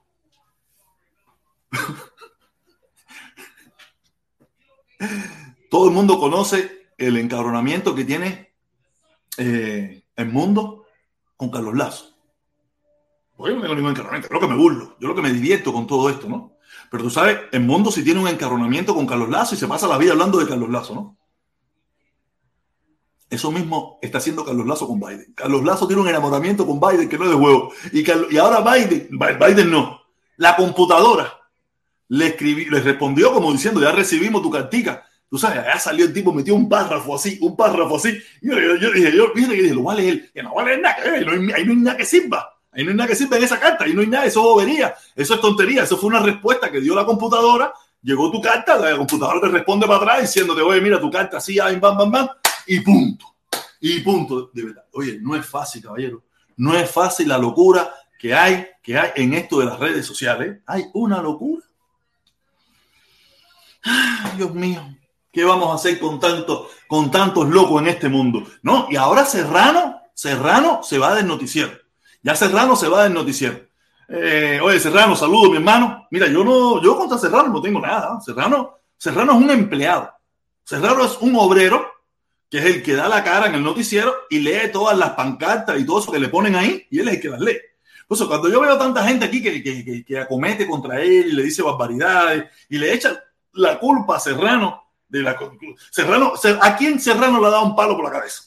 Todo 5.71 5.87
el 5.87 5.95
mundo 5.95 6.19
conoce 6.19 6.89
el 6.95 7.17
encabronamiento 7.17 7.95
que 7.95 8.05
tiene 8.05 8.53
eh, 9.39 10.03
el 10.15 10.27
mundo 10.27 10.85
con 11.35 11.49
Carlos 11.49 11.75
Lazo. 11.75 12.16
Yo 13.39 13.55
no 13.55 13.61
tengo 13.61 13.75
ningún 13.75 13.91
encabronamiento, 13.91 14.27
creo 14.29 14.41
que 14.41 14.47
me 14.47 14.55
burlo, 14.55 14.95
yo 14.99 15.07
lo 15.07 15.15
que 15.15 15.21
me 15.21 15.31
divierto 15.31 15.71
con 15.71 15.85
todo 15.85 16.09
esto, 16.09 16.27
¿no? 16.27 16.57
Pero 16.89 17.03
tú 17.03 17.09
sabes, 17.09 17.39
el 17.51 17.61
mundo 17.61 17.91
si 17.91 18.03
tiene 18.03 18.19
un 18.19 18.27
encabronamiento 18.27 18.95
con 18.95 19.05
Carlos 19.05 19.29
Lazo 19.29 19.55
y 19.55 19.57
se 19.57 19.67
pasa 19.67 19.87
la 19.87 19.97
vida 19.97 20.13
hablando 20.13 20.39
de 20.39 20.47
Carlos 20.47 20.69
Lazo, 20.69 20.95
¿no? 20.95 21.17
Eso 23.29 23.51
mismo 23.51 23.99
está 24.01 24.19
haciendo 24.19 24.45
Carlos 24.45 24.65
Lazo 24.65 24.87
con 24.87 25.01
Biden. 25.01 25.33
Carlos 25.35 25.63
Lazo 25.63 25.85
tiene 25.85 26.01
un 26.01 26.07
enamoramiento 26.07 26.65
con 26.65 26.79
Biden 26.79 27.09
que 27.09 27.17
no 27.17 27.25
es 27.25 27.29
de 27.31 27.35
huevo. 27.35 27.73
Y, 27.91 28.05
y 28.33 28.37
ahora 28.37 28.61
Biden, 28.61 29.09
Biden 29.11 29.69
no, 29.69 30.01
la 30.37 30.55
computadora 30.55 31.33
le, 32.07 32.27
escribí, 32.27 32.65
le 32.65 32.79
respondió 32.79 33.33
como 33.33 33.51
diciendo, 33.51 33.81
ya 33.81 33.91
recibimos 33.91 34.41
tu 34.41 34.49
cartica. 34.49 35.05
Tú 35.29 35.37
sabes, 35.37 35.65
ya 35.65 35.77
salió 35.77 36.05
el 36.05 36.13
tipo, 36.13 36.31
metió 36.31 36.55
un 36.55 36.69
párrafo 36.69 37.15
así, 37.15 37.37
un 37.41 37.57
párrafo 37.57 37.97
así. 37.97 38.17
Y 38.41 38.47
yo, 38.47 38.57
yo, 38.77 38.91
dije, 38.91 39.11
yo, 39.13 39.33
yo 39.35 39.47
dije, 39.47 39.73
lo 39.73 39.83
vale 39.83 40.07
él. 40.07 40.31
Que 40.33 40.41
no 40.41 40.53
vale 40.53 40.77
nada, 40.77 40.95
ahí 41.03 41.25
no 41.25 41.53
hay 41.53 41.75
nada 41.75 41.97
que 41.97 42.05
sirva. 42.05 42.56
Ahí 42.77 42.83
no 42.83 42.91
hay 42.91 42.95
nada 42.95 43.09
que 43.09 43.15
sirva 43.15 43.37
en 43.37 43.43
esa 43.43 43.59
carta, 43.59 43.85
ahí 43.85 43.93
no 43.93 44.01
hay 44.01 44.07
nada, 44.07 44.25
eso 44.25 44.39
es 44.39 44.45
bobería, 44.45 44.95
eso 45.15 45.33
es 45.33 45.41
tontería, 45.41 45.83
eso 45.83 45.97
fue 45.97 46.09
una 46.09 46.19
respuesta 46.19 46.71
que 46.71 46.79
dio 46.79 46.93
la 46.93 47.05
computadora, 47.05 47.73
llegó 48.03 48.31
tu 48.31 48.39
carta, 48.39 48.77
la 48.77 48.95
computadora 48.95 49.41
te 49.41 49.47
responde 49.47 49.87
para 49.87 49.97
atrás 49.97 50.21
diciéndote, 50.21 50.61
oye, 50.61 50.79
mira 50.79 51.01
tu 51.01 51.09
carta 51.09 51.37
así, 51.37 51.57
bam, 51.57 51.97
bam, 51.97 52.11
bam, 52.11 52.29
y 52.67 52.79
punto. 52.81 53.25
Y 53.81 53.99
punto, 54.01 54.51
de 54.53 54.63
verdad. 54.63 54.85
Oye, 54.93 55.17
no 55.19 55.35
es 55.35 55.45
fácil, 55.45 55.81
caballero. 55.81 56.23
No 56.55 56.75
es 56.77 56.89
fácil 56.89 57.27
la 57.27 57.37
locura 57.37 57.93
que 58.19 58.33
hay, 58.33 58.67
que 58.81 58.97
hay 58.97 59.11
en 59.15 59.33
esto 59.33 59.59
de 59.59 59.65
las 59.65 59.79
redes 59.79 60.05
sociales. 60.05 60.59
Hay 60.65 60.85
una 60.93 61.21
locura 61.21 61.63
Dios 64.35 64.53
mío, 64.53 64.81
¿qué 65.31 65.43
vamos 65.43 65.69
a 65.69 65.75
hacer 65.75 65.99
con, 65.99 66.19
tanto, 66.19 66.69
con 66.87 67.09
tantos 67.11 67.47
locos 67.49 67.81
en 67.81 67.87
este 67.87 68.09
mundo? 68.09 68.43
¿No? 68.61 68.87
Y 68.89 68.95
ahora 68.95 69.25
Serrano, 69.25 70.01
Serrano 70.13 70.81
se 70.83 70.97
va 70.97 71.15
del 71.15 71.27
noticiero. 71.27 71.71
Ya 72.27 72.35
Serrano 72.35 72.75
se 72.75 72.89
va 72.89 73.05
del 73.05 73.13
noticiero. 73.13 73.57
Eh, 74.09 74.59
oye, 74.61 74.81
Serrano, 74.81 75.15
saludo, 75.15 75.49
mi 75.49 75.55
hermano. 75.55 76.09
Mira, 76.11 76.27
yo 76.27 76.43
no, 76.43 76.83
yo 76.83 76.97
contra 76.97 77.17
Serrano 77.17 77.47
no 77.47 77.61
tengo 77.61 77.79
nada. 77.79 78.19
Serrano, 78.19 78.79
Serrano 78.97 79.31
es 79.31 79.37
un 79.37 79.49
empleado. 79.49 80.11
Serrano 80.61 81.05
es 81.05 81.17
un 81.21 81.37
obrero 81.37 81.89
que 82.49 82.57
es 82.57 82.65
el 82.65 82.83
que 82.83 82.95
da 82.95 83.07
la 83.07 83.23
cara 83.23 83.47
en 83.47 83.55
el 83.55 83.63
noticiero 83.63 84.13
y 84.29 84.39
lee 84.39 84.69
todas 84.73 84.97
las 84.97 85.11
pancartas 85.11 85.79
y 85.79 85.85
todo 85.85 85.99
eso 85.99 86.11
que 86.11 86.19
le 86.19 86.27
ponen 86.27 86.55
ahí, 86.55 86.85
y 86.91 86.99
él 86.99 87.07
es 87.07 87.13
el 87.13 87.21
que 87.21 87.29
las 87.29 87.39
lee. 87.39 87.59
Por 88.05 88.17
eso, 88.17 88.27
cuando 88.27 88.49
yo 88.49 88.59
veo 88.59 88.77
tanta 88.77 89.07
gente 89.07 89.23
aquí 89.23 89.41
que, 89.41 89.63
que, 89.63 90.03
que 90.03 90.19
acomete 90.19 90.67
contra 90.67 90.99
él 90.99 91.27
y 91.27 91.31
le 91.31 91.43
dice 91.43 91.61
barbaridades 91.61 92.43
y 92.67 92.77
le 92.77 92.93
echa, 92.93 93.23
la 93.53 93.79
culpa 93.79 94.17
a 94.17 94.19
Serrano 94.19 94.83
de 95.07 95.21
la 95.21 95.39
Serrano, 95.91 96.33
¿a 96.59 96.75
quién 96.75 96.99
Serrano 96.99 97.39
le 97.39 97.47
ha 97.47 97.51
dado 97.51 97.63
un 97.63 97.75
palo 97.75 97.95
por 97.95 98.03
la 98.03 98.11
cabeza? 98.11 98.43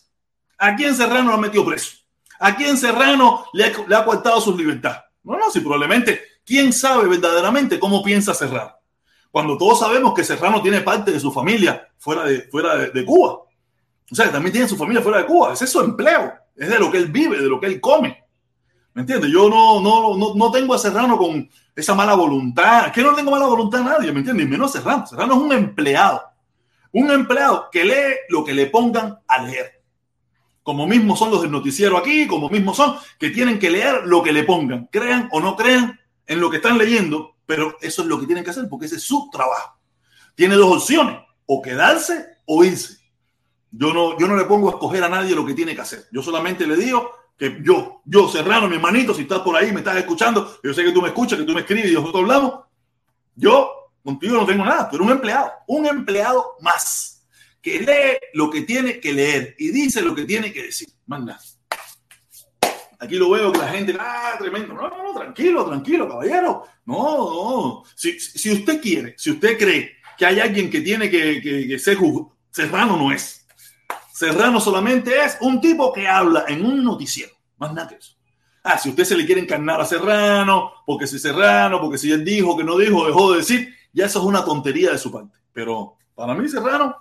¿A 0.58 0.76
quién 0.76 0.94
Serrano 0.94 1.30
lo 1.30 1.36
ha 1.36 1.40
metido 1.40 1.64
preso? 1.64 1.99
¿A 2.40 2.56
quién 2.56 2.76
Serrano 2.78 3.44
le 3.52 3.64
ha, 3.64 3.68
le 3.68 4.40
su 4.40 4.56
libertad? 4.56 4.96
No, 5.22 5.36
no, 5.36 5.50
si 5.50 5.60
probablemente, 5.60 6.22
¿quién 6.44 6.72
sabe 6.72 7.06
verdaderamente 7.06 7.78
cómo 7.78 8.02
piensa 8.02 8.32
Serrano? 8.32 8.72
Cuando 9.30 9.58
todos 9.58 9.80
sabemos 9.80 10.14
que 10.14 10.24
Serrano 10.24 10.62
tiene 10.62 10.80
parte 10.80 11.12
de 11.12 11.20
su 11.20 11.30
familia 11.30 11.88
fuera 11.98 12.24
de, 12.24 12.48
fuera 12.50 12.76
de, 12.76 13.04
Cuba. 13.04 13.42
O 14.10 14.14
sea, 14.14 14.26
que 14.26 14.32
también 14.32 14.52
tiene 14.52 14.66
su 14.66 14.76
familia 14.76 15.02
fuera 15.02 15.18
de 15.18 15.26
Cuba. 15.26 15.52
Ese 15.52 15.66
es 15.66 15.70
su 15.70 15.80
empleo. 15.80 16.32
Es 16.56 16.70
de 16.70 16.78
lo 16.78 16.90
que 16.90 16.96
él 16.96 17.08
vive, 17.08 17.36
de 17.36 17.48
lo 17.48 17.60
que 17.60 17.66
él 17.66 17.80
come. 17.80 18.24
¿Me 18.94 19.02
entiendes? 19.02 19.30
Yo 19.30 19.48
no, 19.48 19.80
no, 19.80 20.16
no, 20.16 20.34
no 20.34 20.50
tengo 20.50 20.74
a 20.74 20.78
Serrano 20.78 21.18
con 21.18 21.48
esa 21.76 21.94
mala 21.94 22.14
voluntad. 22.14 22.90
Que 22.90 23.02
no 23.02 23.14
tengo 23.14 23.30
mala 23.30 23.46
voluntad 23.46 23.82
a 23.82 23.98
nadie, 23.98 24.12
¿me 24.12 24.20
entiendes? 24.20 24.48
menos 24.48 24.72
Serrano. 24.72 25.06
Serrano 25.06 25.34
es 25.34 25.40
un 25.40 25.52
empleado. 25.52 26.22
Un 26.92 27.10
empleado 27.10 27.68
que 27.70 27.84
lee 27.84 28.16
lo 28.30 28.44
que 28.44 28.54
le 28.54 28.66
pongan 28.66 29.18
a 29.28 29.42
leer. 29.42 29.79
Como 30.70 30.86
mismo 30.86 31.16
son 31.16 31.32
los 31.32 31.42
del 31.42 31.50
noticiero 31.50 31.96
aquí, 31.98 32.28
como 32.28 32.48
mismo 32.48 32.72
son 32.72 32.94
que 33.18 33.30
tienen 33.30 33.58
que 33.58 33.68
leer 33.68 34.02
lo 34.04 34.22
que 34.22 34.32
le 34.32 34.44
pongan. 34.44 34.88
Crean 34.92 35.28
o 35.32 35.40
no 35.40 35.56
crean 35.56 35.98
en 36.28 36.38
lo 36.38 36.48
que 36.48 36.58
están 36.58 36.78
leyendo, 36.78 37.34
pero 37.44 37.76
eso 37.80 38.02
es 38.02 38.08
lo 38.08 38.20
que 38.20 38.26
tienen 38.26 38.44
que 38.44 38.50
hacer 38.50 38.68
porque 38.70 38.86
ese 38.86 38.94
es 38.94 39.02
su 39.02 39.28
trabajo. 39.32 39.80
Tiene 40.36 40.54
dos 40.54 40.76
opciones, 40.76 41.16
o 41.44 41.60
quedarse 41.60 42.24
o 42.46 42.62
irse. 42.62 42.98
Yo 43.72 43.92
no, 43.92 44.16
yo 44.16 44.28
no 44.28 44.36
le 44.36 44.44
pongo 44.44 44.68
a 44.68 44.74
escoger 44.74 45.02
a 45.02 45.08
nadie 45.08 45.34
lo 45.34 45.44
que 45.44 45.54
tiene 45.54 45.74
que 45.74 45.80
hacer. 45.80 46.04
Yo 46.12 46.22
solamente 46.22 46.64
le 46.68 46.76
digo, 46.76 47.10
que 47.36 47.58
yo, 47.64 48.02
yo, 48.04 48.28
Serrano, 48.28 48.68
mi 48.68 48.76
hermanito, 48.76 49.12
si 49.12 49.22
estás 49.22 49.40
por 49.40 49.56
ahí, 49.56 49.72
me 49.72 49.80
estás 49.80 49.96
escuchando, 49.96 50.60
yo 50.62 50.72
sé 50.72 50.84
que 50.84 50.92
tú 50.92 51.02
me 51.02 51.08
escuchas, 51.08 51.36
que 51.36 51.44
tú 51.44 51.52
me 51.52 51.62
escribes 51.62 51.90
y 51.90 51.94
nosotros 51.94 52.22
hablamos, 52.22 52.60
yo 53.34 53.90
contigo 54.04 54.36
no 54.36 54.46
tengo 54.46 54.64
nada, 54.64 54.88
pero 54.88 55.02
un 55.02 55.10
empleado, 55.10 55.50
un 55.66 55.84
empleado 55.86 56.54
más, 56.60 57.09
que 57.60 57.80
lee 57.80 58.18
lo 58.34 58.50
que 58.50 58.62
tiene 58.62 59.00
que 59.00 59.12
leer 59.12 59.54
y 59.58 59.70
dice 59.70 60.02
lo 60.02 60.14
que 60.14 60.24
tiene 60.24 60.52
que 60.52 60.64
decir, 60.64 60.88
manda. 61.06 61.38
Aquí 62.98 63.16
lo 63.16 63.30
veo 63.30 63.50
que 63.50 63.58
la 63.58 63.68
gente, 63.68 63.96
ah, 63.98 64.34
tremendo. 64.38 64.74
No, 64.74 64.88
no, 64.88 65.02
no, 65.02 65.14
tranquilo, 65.14 65.64
tranquilo, 65.64 66.06
caballero. 66.06 66.64
No, 66.84 66.96
no. 66.96 67.82
Si, 67.94 68.20
si 68.20 68.52
usted 68.52 68.80
quiere, 68.80 69.14
si 69.16 69.30
usted 69.30 69.58
cree 69.58 69.96
que 70.18 70.26
hay 70.26 70.38
alguien 70.38 70.68
que 70.70 70.82
tiene 70.82 71.08
que, 71.10 71.40
que, 71.40 71.66
que 71.66 71.78
ser 71.78 71.96
juzgado, 71.96 72.36
Serrano 72.50 72.96
no 72.96 73.10
es. 73.10 73.46
Serrano 74.12 74.60
solamente 74.60 75.18
es 75.24 75.38
un 75.40 75.62
tipo 75.62 75.92
que 75.94 76.06
habla 76.06 76.44
en 76.46 76.64
un 76.64 76.84
noticiero, 76.84 77.32
más 77.56 77.72
nada 77.72 77.88
que 77.88 77.94
eso. 77.94 78.16
Ah, 78.62 78.76
si 78.76 78.90
usted 78.90 79.04
se 79.04 79.16
le 79.16 79.24
quiere 79.24 79.40
encarnar 79.40 79.80
a 79.80 79.86
Serrano, 79.86 80.72
porque 80.84 81.06
si 81.06 81.18
Serrano, 81.18 81.80
porque 81.80 81.96
si 81.96 82.12
él 82.12 82.22
dijo 82.22 82.54
que 82.54 82.64
no 82.64 82.76
dijo, 82.76 83.06
dejó 83.06 83.32
de 83.32 83.38
decir, 83.38 83.74
ya 83.94 84.04
eso 84.04 84.18
es 84.18 84.26
una 84.26 84.44
tontería 84.44 84.90
de 84.92 84.98
su 84.98 85.10
parte. 85.10 85.38
Pero 85.54 85.96
para 86.14 86.34
mí, 86.34 86.46
Serrano, 86.48 86.94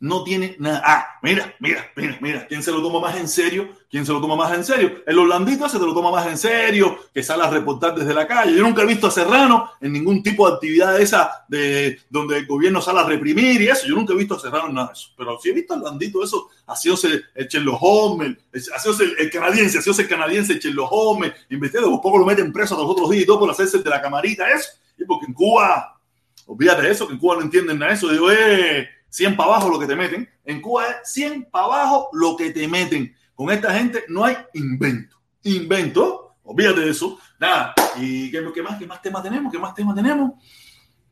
no 0.00 0.24
tiene 0.24 0.56
nada. 0.58 0.82
Ah, 0.82 1.06
mira, 1.22 1.54
mira, 1.60 1.92
mira, 1.94 2.18
mira. 2.22 2.46
¿Quién 2.46 2.62
se 2.62 2.72
lo 2.72 2.80
toma 2.80 3.00
más 3.00 3.16
en 3.16 3.28
serio? 3.28 3.68
¿Quién 3.90 4.06
se 4.06 4.12
lo 4.12 4.20
toma 4.20 4.34
más 4.34 4.50
en 4.54 4.64
serio? 4.64 5.02
El 5.06 5.18
holandito 5.18 5.68
se 5.68 5.78
lo 5.78 5.92
toma 5.92 6.10
más 6.10 6.26
en 6.26 6.38
serio, 6.38 6.98
que 7.12 7.22
sale 7.22 7.44
a 7.44 7.50
reportar 7.50 7.94
desde 7.94 8.14
la 8.14 8.26
calle. 8.26 8.56
Yo 8.56 8.62
nunca 8.62 8.80
he 8.82 8.86
visto 8.86 9.08
a 9.08 9.10
Serrano 9.10 9.70
en 9.78 9.92
ningún 9.92 10.22
tipo 10.22 10.48
de 10.48 10.54
actividad 10.54 10.98
esa 10.98 11.44
de 11.48 12.00
donde 12.08 12.38
el 12.38 12.46
gobierno 12.46 12.80
sale 12.80 13.00
a 13.00 13.04
reprimir 13.04 13.60
y 13.60 13.68
eso. 13.68 13.86
Yo 13.86 13.94
nunca 13.94 14.14
he 14.14 14.16
visto 14.16 14.36
a 14.36 14.40
Serrano 14.40 14.68
en 14.68 14.74
nada 14.74 14.86
de 14.86 14.92
eso. 14.94 15.10
Pero 15.18 15.38
sí 15.38 15.50
he 15.50 15.52
visto 15.52 15.74
al 15.74 15.82
holandito 15.82 16.24
eso, 16.24 16.48
haciéndose 16.66 17.20
el 17.34 17.46
Sherlock 17.46 17.78
Holmes, 17.82 18.38
haciéndose 18.74 19.04
el, 19.04 19.16
el 19.18 19.30
canadiense, 19.30 19.78
haciéndose 19.78 20.02
el 20.02 20.08
canadiense 20.08 20.54
el 20.54 20.60
Sherlock 20.60 20.88
Holmes, 20.90 21.32
investiga, 21.50 21.86
un 21.86 22.00
poco 22.00 22.16
lo 22.16 22.24
meten 22.24 22.50
preso 22.54 22.74
a 22.74 22.78
los 22.78 22.88
otros 22.88 23.10
días 23.10 23.24
y 23.24 23.26
todo 23.26 23.40
por 23.40 23.50
hacerse 23.50 23.78
de 23.80 23.90
la 23.90 24.00
camarita, 24.00 24.50
eso. 24.50 24.70
Y 24.98 25.04
porque 25.04 25.26
en 25.26 25.34
Cuba, 25.34 26.00
olvídate 26.46 26.82
de 26.82 26.90
eso, 26.90 27.06
que 27.06 27.12
en 27.12 27.18
Cuba 27.18 27.36
no 27.36 27.42
entienden 27.42 27.78
nada 27.78 27.90
de 27.90 27.98
eso. 27.98 28.08
Digo, 28.08 28.30
eh 28.32 28.88
100 29.10 29.36
para 29.36 29.50
abajo 29.50 29.68
lo 29.68 29.78
que 29.78 29.86
te 29.86 29.96
meten. 29.96 30.28
En 30.44 30.62
Cuba 30.62 30.86
es 30.86 31.12
100 31.12 31.50
para 31.50 31.66
abajo 31.66 32.08
lo 32.12 32.36
que 32.36 32.50
te 32.50 32.66
meten. 32.66 33.14
Con 33.34 33.50
esta 33.50 33.74
gente 33.74 34.04
no 34.08 34.24
hay 34.24 34.36
invento. 34.54 35.16
Invento, 35.42 36.36
olvídate 36.44 36.80
de 36.80 36.90
eso. 36.90 37.18
Nada. 37.38 37.74
¿Y 37.96 38.30
qué, 38.30 38.44
qué 38.54 38.62
más, 38.62 38.78
qué 38.78 38.86
más 38.86 39.02
temas 39.02 39.22
tenemos? 39.22 39.52
¿Qué 39.52 39.58
más 39.58 39.74
temas 39.74 39.94
tenemos? 39.94 40.32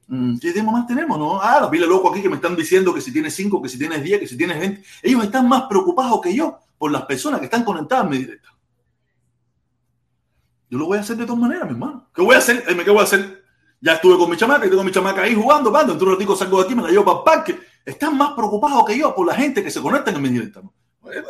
Mm, 0.06 0.38
¿Qué 0.38 0.52
temas 0.52 0.72
más 0.72 0.86
tenemos? 0.86 1.18
No? 1.18 1.40
Ah, 1.40 1.58
la 1.60 1.70
pila 1.70 1.86
loco 1.86 2.10
aquí 2.10 2.22
que 2.22 2.28
me 2.28 2.36
están 2.36 2.54
diciendo 2.54 2.94
que 2.94 3.00
si 3.00 3.12
tienes 3.12 3.34
5, 3.34 3.62
que 3.62 3.68
si 3.68 3.78
tienes 3.78 4.02
10, 4.02 4.20
que 4.20 4.26
si 4.26 4.36
tienes 4.36 4.58
20. 4.58 4.82
Ellos 5.02 5.24
están 5.24 5.48
más 5.48 5.64
preocupados 5.64 6.20
que 6.20 6.34
yo 6.34 6.58
por 6.76 6.92
las 6.92 7.02
personas 7.02 7.40
que 7.40 7.46
están 7.46 7.64
conectadas 7.64 8.04
en 8.04 8.10
mi 8.10 8.18
directa. 8.18 8.48
Yo 10.70 10.78
lo 10.78 10.86
voy 10.86 10.98
a 10.98 11.00
hacer 11.00 11.16
de 11.16 11.24
todas 11.24 11.40
maneras, 11.40 11.64
mi 11.64 11.72
hermano. 11.72 12.08
¿Qué 12.14 12.22
voy 12.22 12.34
a 12.34 12.38
hacer? 12.38 12.62
¿Qué 12.62 12.90
voy 12.90 13.00
a 13.00 13.04
hacer? 13.04 13.42
Ya 13.80 13.94
estuve 13.94 14.18
con 14.18 14.28
mi 14.28 14.36
chamaca 14.36 14.66
y 14.66 14.68
tengo 14.68 14.84
mi 14.84 14.92
chamaca 14.92 15.22
ahí 15.22 15.34
jugando, 15.34 15.70
cuando 15.70 15.92
Dentro 15.92 16.08
de 16.08 16.12
un 16.12 16.18
ratito 16.18 16.36
salgo 16.36 16.58
de 16.58 16.64
aquí, 16.64 16.74
me 16.74 16.82
la 16.82 16.90
llevo 16.90 17.04
para 17.04 17.18
el 17.18 17.24
parque 17.24 17.67
están 17.84 18.16
más 18.16 18.32
preocupados 18.32 18.84
que 18.84 18.98
yo 18.98 19.14
por 19.14 19.26
la 19.26 19.34
gente 19.34 19.62
que 19.62 19.70
se 19.70 19.80
conecta 19.80 20.10
en 20.10 20.22
mi 20.22 20.28
directa. 20.28 20.62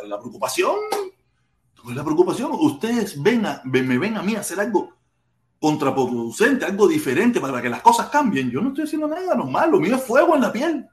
la 0.05 0.19
preocupación, 0.19 0.75
la 1.85 2.03
preocupación, 2.03 2.51
ustedes 2.53 3.21
ven 3.21 3.45
me 3.65 3.97
ven 3.97 4.17
a 4.17 4.21
mí 4.21 4.35
a 4.35 4.41
hacer 4.41 4.59
algo 4.59 4.93
contraproducente, 5.59 6.65
algo 6.65 6.87
diferente 6.87 7.39
para 7.39 7.61
que 7.61 7.69
las 7.69 7.81
cosas 7.81 8.09
cambien. 8.09 8.49
Yo 8.49 8.61
no 8.61 8.69
estoy 8.69 8.85
haciendo 8.85 9.07
nada 9.07 9.35
normal, 9.35 9.71
lo 9.71 9.79
mío 9.79 9.95
es 9.95 10.03
fuego 10.03 10.35
en 10.35 10.41
la 10.41 10.51
piel. 10.51 10.87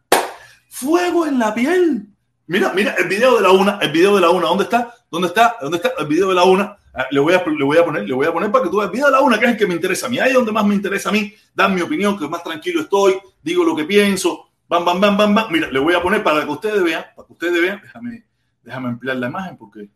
Fuego 0.69 1.27
en 1.27 1.39
la 1.39 1.55
piel. 1.55 2.09
Mira, 2.49 2.73
mira, 2.75 2.95
el 2.99 3.09
video 3.09 3.37
de 3.37 3.43
la 3.43 3.51
una, 3.51 3.79
el 3.81 3.91
video 3.91 4.15
de 4.15 4.21
la 4.21 4.31
una, 4.31 4.47
¿dónde 4.47 4.65
está? 4.65 4.95
¿Dónde 5.11 5.29
está? 5.29 5.57
¿Dónde 5.61 5.79
está 5.79 5.93
el 5.99 6.07
video 6.07 6.29
de 6.29 6.35
la 6.35 6.45
una? 6.45 6.77
Ah, 6.95 7.07
le 7.11 7.21
voy, 7.21 7.35
a, 7.35 7.45
le 7.45 7.65
voy 7.65 7.77
a 7.77 7.85
poner, 7.85 8.09
le 8.09 8.15
voy 8.15 8.27
a 8.27 8.33
poner 8.33 8.51
para 8.51 8.65
que 8.65 8.71
tú 8.71 8.79
veas 8.79 8.89
el 8.89 8.93
video 8.93 9.07
de 9.07 9.13
la 9.13 9.21
una, 9.21 9.39
que 9.39 9.47
es 9.47 9.51
el 9.53 9.57
que 9.59 9.67
me 9.67 9.75
interesa 9.75 10.07
a 10.07 10.09
mí. 10.09 10.19
Ahí 10.19 10.31
es 10.31 10.35
donde 10.35 10.53
más 10.53 10.65
me 10.65 10.75
interesa 10.75 11.11
a 11.11 11.13
mí, 11.13 11.33
dar 11.55 11.71
mi 11.71 11.81
opinión, 11.81 12.19
que 12.19 12.29
más 12.29 12.43
tranquilo 12.43 12.81
estoy, 12.81 13.19
digo 13.43 13.65
lo 13.65 13.77
que 13.77 13.85
pienso, 13.85 14.46
Bam, 14.69 14.85
bam, 14.85 15.01
bam, 15.01 15.17
bam, 15.17 15.35
bam. 15.35 15.53
Mira, 15.53 15.71
le 15.71 15.79
voy 15.79 15.95
a 15.95 16.03
poner 16.03 16.23
para 16.23 16.45
que 16.45 16.51
ustedes 16.51 16.83
vean, 16.83 17.05
para 17.15 17.27
que 17.27 17.33
ustedes 17.33 17.61
vean, 17.61 17.81
déjame, 17.81 18.27
déjame 18.63 18.89
ampliar 18.89 19.17
la 19.17 19.29
imagen 19.29 19.57
porque 19.57 19.89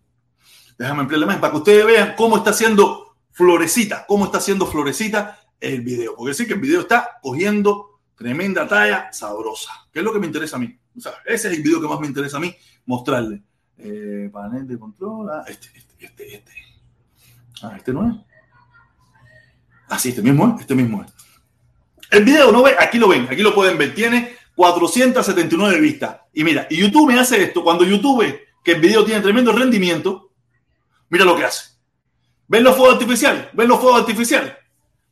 déjame 0.78 1.00
ampliar 1.00 1.20
la 1.20 1.24
imagen 1.26 1.40
para 1.40 1.50
que 1.52 1.58
ustedes 1.58 1.86
vean 1.86 2.14
cómo 2.16 2.36
está 2.36 2.50
haciendo 2.50 3.16
florecita, 3.32 4.04
cómo 4.06 4.26
está 4.26 4.38
haciendo 4.38 4.66
florecita 4.66 5.38
el 5.58 5.80
video. 5.80 6.14
Porque 6.16 6.34
sí 6.34 6.46
que 6.46 6.54
el 6.54 6.60
video 6.60 6.80
está 6.80 7.18
cogiendo 7.20 8.00
tremenda 8.14 8.68
talla 8.68 9.12
sabrosa, 9.12 9.72
que 9.92 10.00
es 10.00 10.04
lo 10.04 10.12
que 10.12 10.20
me 10.20 10.26
interesa 10.26 10.56
a 10.56 10.60
mí. 10.60 10.78
O 10.96 11.00
sea, 11.00 11.12
ese 11.24 11.48
es 11.48 11.56
el 11.56 11.62
video 11.62 11.80
que 11.80 11.88
más 11.88 12.00
me 12.00 12.06
interesa 12.06 12.36
a 12.36 12.40
mí 12.40 12.54
mostrarle. 12.86 13.42
Eh, 13.78 14.28
panel 14.32 14.66
de 14.66 14.78
control, 14.78 15.30
ah, 15.30 15.44
este, 15.48 15.68
este, 15.74 16.04
este, 16.04 16.34
este. 16.34 16.52
Ah, 17.62 17.74
este 17.76 17.92
no 17.92 18.08
es. 18.08 18.16
Ah, 19.88 19.98
este 20.02 20.22
mismo 20.22 20.54
es, 20.54 20.60
este 20.60 20.74
mismo 20.74 21.02
es. 21.02 21.12
El 22.10 22.24
video, 22.24 22.52
¿no 22.52 22.62
ve? 22.62 22.74
Aquí 22.78 22.98
lo 22.98 23.08
ven, 23.08 23.26
aquí 23.30 23.42
lo 23.42 23.54
pueden 23.54 23.78
ver. 23.78 23.94
Tiene 23.94 24.36
479 24.60 25.80
vistas. 25.80 26.20
Y 26.34 26.44
mira, 26.44 26.66
y 26.68 26.76
YouTube 26.76 27.10
me 27.10 27.18
hace 27.18 27.42
esto. 27.44 27.64
Cuando 27.64 27.82
YouTube 27.82 28.40
que 28.62 28.72
el 28.72 28.80
video 28.82 29.02
tiene 29.06 29.22
tremendo 29.22 29.52
rendimiento, 29.52 30.32
mira 31.08 31.24
lo 31.24 31.34
que 31.34 31.44
hace. 31.44 31.70
¿Ven 32.46 32.62
los 32.62 32.76
fuegos 32.76 32.96
artificiales? 32.96 33.46
¿Ven 33.54 33.68
los 33.68 33.80
fuegos 33.80 34.00
artificiales? 34.00 34.52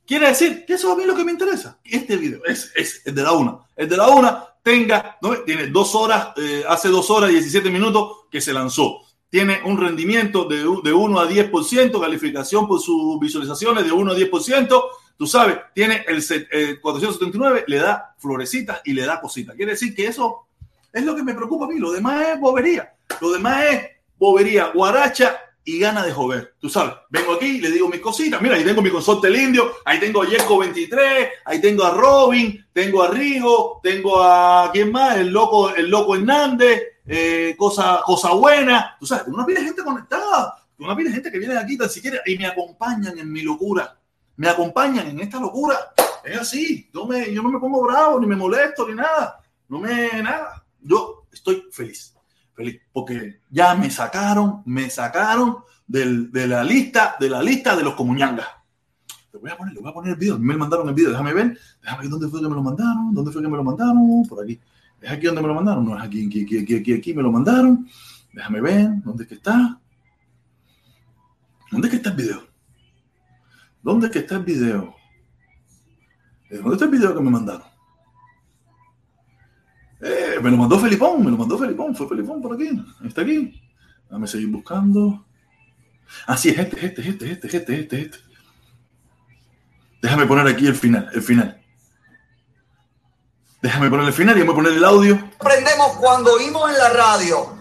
Quiere 0.06 0.28
decir 0.28 0.66
que 0.66 0.74
eso 0.74 0.92
a 0.92 0.96
mí 0.96 1.00
es 1.00 1.08
lo 1.08 1.16
que 1.16 1.24
me 1.24 1.32
interesa. 1.32 1.80
Este 1.82 2.18
video 2.18 2.44
es, 2.44 2.70
es 2.76 3.00
el 3.06 3.14
de 3.14 3.22
la 3.22 3.32
una. 3.32 3.56
El 3.74 3.88
de 3.88 3.96
la 3.96 4.08
una 4.08 4.44
tenga, 4.62 5.16
¿no? 5.22 5.38
tiene 5.38 5.68
dos 5.68 5.94
horas, 5.94 6.28
eh, 6.36 6.64
hace 6.68 6.90
dos 6.90 7.08
horas 7.08 7.30
y 7.30 7.34
17 7.34 7.70
minutos 7.70 8.26
que 8.30 8.42
se 8.42 8.52
lanzó. 8.52 8.98
Tiene 9.30 9.62
un 9.64 9.80
rendimiento 9.80 10.44
de, 10.44 10.58
de 10.58 10.92
1 10.92 11.20
a 11.20 11.26
10%, 11.26 11.98
calificación 11.98 12.68
por 12.68 12.82
sus 12.82 13.18
visualizaciones 13.18 13.82
de 13.82 13.92
1 13.92 14.12
a 14.12 14.14
10% 14.14 14.82
tú 15.18 15.26
sabes, 15.26 15.58
tiene 15.74 16.04
el, 16.06 16.80
479, 16.80 17.64
le 17.66 17.78
da 17.78 18.14
florecitas 18.18 18.80
y 18.84 18.92
le 18.92 19.04
da 19.04 19.20
cositas. 19.20 19.56
Quiere 19.56 19.72
decir 19.72 19.94
que 19.94 20.06
eso 20.06 20.46
es 20.92 21.04
lo 21.04 21.14
que 21.14 21.24
me 21.24 21.34
preocupa 21.34 21.66
a 21.66 21.68
mí. 21.68 21.78
Lo 21.78 21.90
demás 21.90 22.28
es 22.28 22.40
bobería. 22.40 22.94
Lo 23.20 23.32
demás 23.32 23.64
es 23.64 23.82
bobería, 24.16 24.70
guaracha 24.72 25.36
y 25.64 25.80
gana 25.80 26.06
de 26.06 26.12
joder. 26.12 26.54
Tú 26.60 26.70
sabes, 26.70 26.94
vengo 27.10 27.34
aquí, 27.34 27.60
le 27.60 27.72
digo 27.72 27.88
mis 27.88 28.00
cositas. 28.00 28.40
Mira, 28.40 28.54
ahí 28.54 28.64
tengo 28.64 28.80
mi 28.80 28.90
consorte 28.90 29.26
el 29.26 29.36
indio, 29.36 29.72
ahí 29.84 29.98
tengo 29.98 30.22
a 30.22 30.28
Yesco 30.28 30.56
23, 30.58 31.28
ahí 31.44 31.60
tengo 31.60 31.84
a 31.84 31.90
Robin, 31.90 32.64
tengo 32.72 33.02
a 33.02 33.08
Rigo, 33.08 33.80
tengo 33.82 34.22
a 34.22 34.70
quién 34.72 34.92
más, 34.92 35.18
el 35.18 35.30
loco, 35.30 35.74
el 35.74 35.90
loco 35.90 36.14
Hernández, 36.14 36.80
eh, 37.06 37.54
cosa, 37.58 38.00
cosa 38.06 38.32
buena. 38.34 38.96
Tú 39.00 39.06
sabes, 39.06 39.26
una 39.26 39.44
pila 39.44 39.60
de 39.60 39.66
gente 39.66 39.82
conectada, 39.82 40.64
una 40.78 40.96
pila 40.96 41.10
de 41.10 41.16
gente 41.16 41.32
que 41.32 41.38
viene 41.38 41.58
aquí 41.58 41.76
tan 41.76 41.90
siquiera 41.90 42.20
y 42.24 42.38
me 42.38 42.46
acompañan 42.46 43.18
en 43.18 43.30
mi 43.30 43.42
locura 43.42 43.98
me 44.38 44.48
acompañan 44.48 45.08
en 45.08 45.20
esta 45.20 45.40
locura. 45.40 45.76
Es 46.24 46.38
así, 46.38 46.88
yo, 46.94 47.06
no 47.42 47.50
me 47.50 47.58
pongo 47.58 47.82
bravo, 47.82 48.20
ni 48.20 48.26
me 48.26 48.36
molesto, 48.36 48.88
ni 48.88 48.94
nada. 48.94 49.40
No 49.68 49.80
me, 49.80 50.22
nada. 50.22 50.64
Yo 50.80 51.26
estoy 51.32 51.64
feliz, 51.72 52.14
feliz, 52.54 52.80
porque 52.92 53.40
ya 53.50 53.74
me 53.74 53.90
sacaron, 53.90 54.62
me 54.64 54.88
sacaron 54.90 55.58
del, 55.86 56.30
de 56.30 56.46
la 56.46 56.62
lista, 56.62 57.16
de 57.18 57.28
la 57.28 57.42
lista 57.42 57.74
de 57.74 57.82
los 57.82 57.94
comuñangas. 57.94 58.46
Le 59.32 59.40
voy 59.40 59.50
a 59.50 59.56
poner, 59.56 59.74
le 59.74 59.80
voy 59.80 59.90
a 59.90 59.94
poner 59.94 60.12
el 60.12 60.18
video. 60.18 60.38
Me 60.38 60.56
mandaron 60.56 60.88
el 60.88 60.94
video, 60.94 61.10
déjame 61.10 61.34
ver, 61.34 61.58
déjame 61.82 62.02
ver 62.02 62.10
dónde 62.10 62.28
fue 62.28 62.40
que 62.40 62.48
me 62.48 62.54
lo 62.54 62.62
mandaron, 62.62 63.12
dónde 63.12 63.32
fue 63.32 63.42
que 63.42 63.48
me 63.48 63.56
lo 63.56 63.64
mandaron, 63.64 64.22
por 64.28 64.44
aquí. 64.44 64.60
¿Es 65.00 65.10
aquí 65.10 65.26
donde 65.26 65.42
me 65.42 65.48
lo 65.48 65.54
mandaron? 65.54 65.84
No, 65.84 65.96
es 65.96 66.02
aquí, 66.04 66.26
aquí, 66.26 66.44
aquí, 66.44 66.58
aquí, 66.58 66.76
aquí, 66.76 66.92
aquí 66.94 67.14
me 67.14 67.22
lo 67.24 67.32
mandaron. 67.32 67.88
Déjame 68.32 68.60
ver, 68.60 69.02
¿dónde 69.02 69.24
es 69.24 69.28
que 69.28 69.34
está? 69.34 69.80
¿Dónde 71.72 71.88
es 71.88 71.90
que 71.90 71.96
está 71.96 72.10
el 72.10 72.16
video? 72.16 72.47
¿Dónde 73.82 74.06
es 74.06 74.12
que 74.12 74.18
está 74.20 74.36
el 74.36 74.44
video? 74.44 74.94
Eh, 76.50 76.56
¿Dónde 76.56 76.72
está 76.72 76.84
el 76.84 76.90
video 76.90 77.14
que 77.14 77.20
me 77.20 77.30
mandaron? 77.30 77.66
Eh, 80.00 80.38
me 80.42 80.50
lo 80.50 80.56
mandó 80.56 80.78
Felipón, 80.78 81.24
me 81.24 81.30
lo 81.30 81.36
mandó 81.36 81.58
Felipón, 81.58 81.94
fue 81.94 82.08
Felipón 82.08 82.40
por 82.40 82.54
aquí, 82.54 82.70
está 83.04 83.22
aquí. 83.22 83.60
Déjame 84.04 84.26
seguir 84.26 84.48
buscando. 84.48 85.26
Ah, 86.26 86.36
sí, 86.36 86.50
es 86.50 86.58
este, 86.58 86.86
este, 86.86 87.08
este, 87.08 87.32
este, 87.32 87.56
este, 87.56 87.80
este, 87.80 88.00
este. 88.00 88.18
Déjame 90.00 90.26
poner 90.26 90.46
aquí 90.46 90.66
el 90.66 90.76
final, 90.76 91.10
el 91.12 91.22
final. 91.22 91.60
Déjame 93.60 93.90
poner 93.90 94.06
el 94.06 94.12
final 94.12 94.38
y 94.38 94.42
voy 94.42 94.52
a 94.52 94.54
poner 94.54 94.72
el 94.72 94.84
audio. 94.84 95.30
Aprendemos 95.40 95.96
cuando 95.96 96.34
oímos 96.34 96.70
en 96.70 96.78
la 96.78 96.90
radio. 96.90 97.58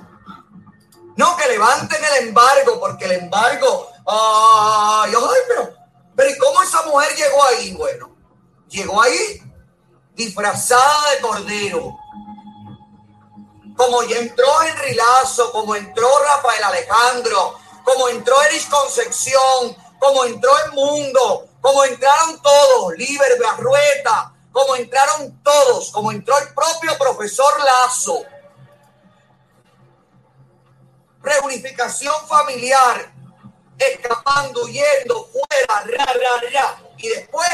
No, 1.17 1.35
que 1.35 1.47
levanten 1.47 1.99
el 2.13 2.27
embargo, 2.27 2.79
porque 2.79 3.05
el 3.05 3.23
embargo. 3.23 3.87
Ay, 4.05 5.11
ay, 5.15 5.39
pero 5.47 5.76
pero 6.17 6.31
¿y 6.31 6.37
cómo 6.39 6.63
esa 6.63 6.81
mujer 6.87 7.15
llegó 7.15 7.43
ahí? 7.45 7.73
Bueno, 7.73 8.09
llegó 8.69 8.99
ahí 8.99 9.39
disfrazada 10.15 11.11
de 11.11 11.21
cordero. 11.21 11.95
Como 13.75 14.01
ya 14.01 14.17
entró 14.17 14.47
Henry 14.63 14.95
Lazo, 14.95 15.51
como 15.51 15.75
entró 15.75 16.09
Rafael 16.23 16.63
Alejandro, 16.63 17.59
como 17.83 18.09
entró 18.09 18.41
Erich 18.41 18.67
Concepción, 18.67 19.77
como 19.99 20.25
entró 20.25 20.51
el 20.65 20.71
mundo, 20.71 21.49
como 21.61 21.83
entraron 21.83 22.41
todos, 22.41 22.97
Liber 22.97 23.39
Barrueta, 23.39 24.33
como 24.51 24.75
entraron 24.75 25.39
todos, 25.43 25.91
como 25.91 26.11
entró 26.11 26.35
el 26.39 26.51
propio 26.51 26.97
profesor 26.97 27.53
Lazo. 27.63 28.23
Reunificación 31.21 32.15
familiar, 32.27 33.13
escapando, 33.77 34.63
huyendo, 34.63 35.29
fuera, 35.31 35.83
ra, 35.97 36.05
ra, 36.05 36.49
ra. 36.51 36.81
Y 36.97 37.09
después 37.09 37.47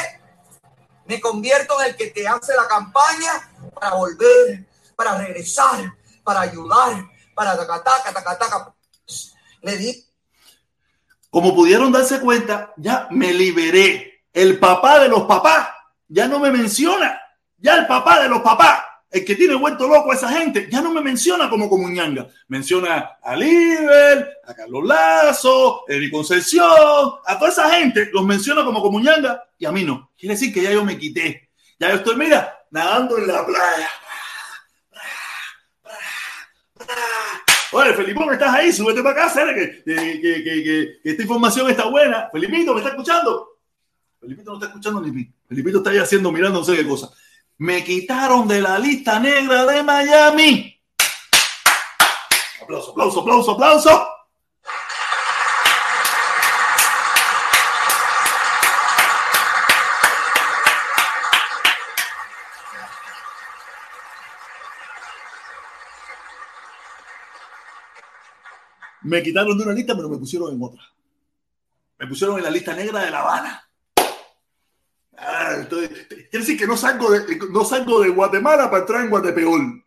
me 1.06 1.20
convierto 1.20 1.80
en 1.82 1.90
el 1.90 1.96
que 1.96 2.08
te 2.08 2.28
hace 2.28 2.56
la 2.56 2.68
campaña 2.68 3.52
para 3.74 3.96
volver, 3.96 4.66
para 4.96 5.18
regresar, 5.18 5.94
para 6.24 6.42
ayudar, 6.42 7.06
para 7.36 7.58
tacataca, 7.58 8.14
tacataca. 8.14 8.74
Le 9.62 9.78
di. 9.78 10.06
Como 11.30 11.56
pudieron 11.56 11.92
darse 11.92 12.20
cuenta, 12.20 12.74
ya 12.78 13.08
me 13.10 13.34
liberé. 13.34 14.24
El 14.32 14.60
papá 14.60 15.00
de 15.00 15.10
los 15.10 15.24
papás 15.24 15.70
ya 16.08 16.28
no 16.28 16.40
me 16.40 16.52
menciona. 16.52 17.20
Ya 17.58 17.76
el 17.76 17.88
papá 17.88 18.22
de 18.22 18.30
los 18.30 18.42
papás 18.42 18.84
el 19.14 19.24
que 19.24 19.36
tiene 19.36 19.54
vuelto 19.54 19.88
loco 19.88 20.12
a 20.12 20.16
esa 20.16 20.28
gente, 20.28 20.68
ya 20.72 20.82
no 20.82 20.92
me 20.92 21.00
menciona 21.00 21.48
como 21.48 21.70
comuñanga. 21.70 22.28
Menciona 22.48 23.20
a 23.22 23.36
Liber, 23.36 24.40
a 24.44 24.56
Carlos 24.56 24.84
Lazo, 24.88 25.84
a 25.88 25.94
Eric 25.94 26.12
Concepción, 26.12 26.66
a 27.24 27.38
toda 27.38 27.52
esa 27.52 27.70
gente, 27.70 28.10
los 28.12 28.26
menciona 28.26 28.66
como 28.66 28.82
comuñanga 28.82 29.44
y 29.60 29.66
a 29.66 29.72
mí 29.72 29.84
no. 29.84 30.10
Quiere 30.18 30.34
decir 30.34 30.52
que 30.52 30.64
ya 30.64 30.72
yo 30.72 30.84
me 30.84 30.98
quité. 30.98 31.52
Ya 31.80 31.90
yo 31.90 31.96
estoy, 31.98 32.16
mira, 32.16 32.58
nadando 32.72 33.20
en 33.20 33.28
la 33.28 33.46
playa. 33.46 33.90
Oye, 37.72 37.94
Felipón, 37.94 38.34
¿estás 38.34 38.56
ahí? 38.56 38.74
Súbete 38.74 39.04
para 39.04 39.26
acá, 39.26 39.54
que, 39.54 39.84
que, 39.86 41.00
esta 41.04 41.22
información 41.22 41.70
está 41.70 41.86
buena. 41.86 42.30
Felipito, 42.32 42.74
¿me 42.74 42.80
está 42.80 42.90
escuchando? 42.90 43.60
Felipito 44.20 44.52
no 44.52 44.58
está 44.58 44.68
escuchando 44.68 45.02
ni 45.02 45.32
Felipito 45.48 45.78
está 45.78 45.92
ahí 45.92 46.00
haciendo, 46.00 46.32
mirando 46.32 46.60
no 46.60 46.66
sé 46.66 46.76
qué 46.76 46.88
cosa. 46.88 47.12
Me 47.58 47.84
quitaron 47.84 48.48
de 48.48 48.62
la 48.62 48.80
lista 48.80 49.20
negra 49.20 49.66
de 49.66 49.84
Miami. 49.84 50.82
Aplauso, 52.62 52.92
aplauso, 52.92 53.20
aplauso, 53.22 53.52
aplauso. 53.52 54.08
Me 69.04 69.22
quitaron 69.22 69.58
de 69.58 69.64
una 69.64 69.74
lista, 69.74 69.96
pero 69.96 70.10
me 70.10 70.18
pusieron 70.18 70.54
en 70.54 70.64
otra. 70.64 70.82
Me 72.00 72.08
pusieron 72.08 72.38
en 72.38 72.44
la 72.44 72.50
lista 72.50 72.74
negra 72.74 73.02
de 73.02 73.12
La 73.12 73.20
Habana. 73.20 73.63
Ah, 75.18 75.58
quiere 75.70 76.30
decir 76.32 76.58
que 76.58 76.68
no 76.68 76.76
salgo, 76.76 77.12
de, 77.12 77.40
no 77.52 77.64
salgo 77.64 78.02
de 78.02 78.10
Guatemala 78.10 78.70
para 78.70 78.82
entrar 78.82 79.04
en 79.04 79.10
Guatepeor. 79.10 79.84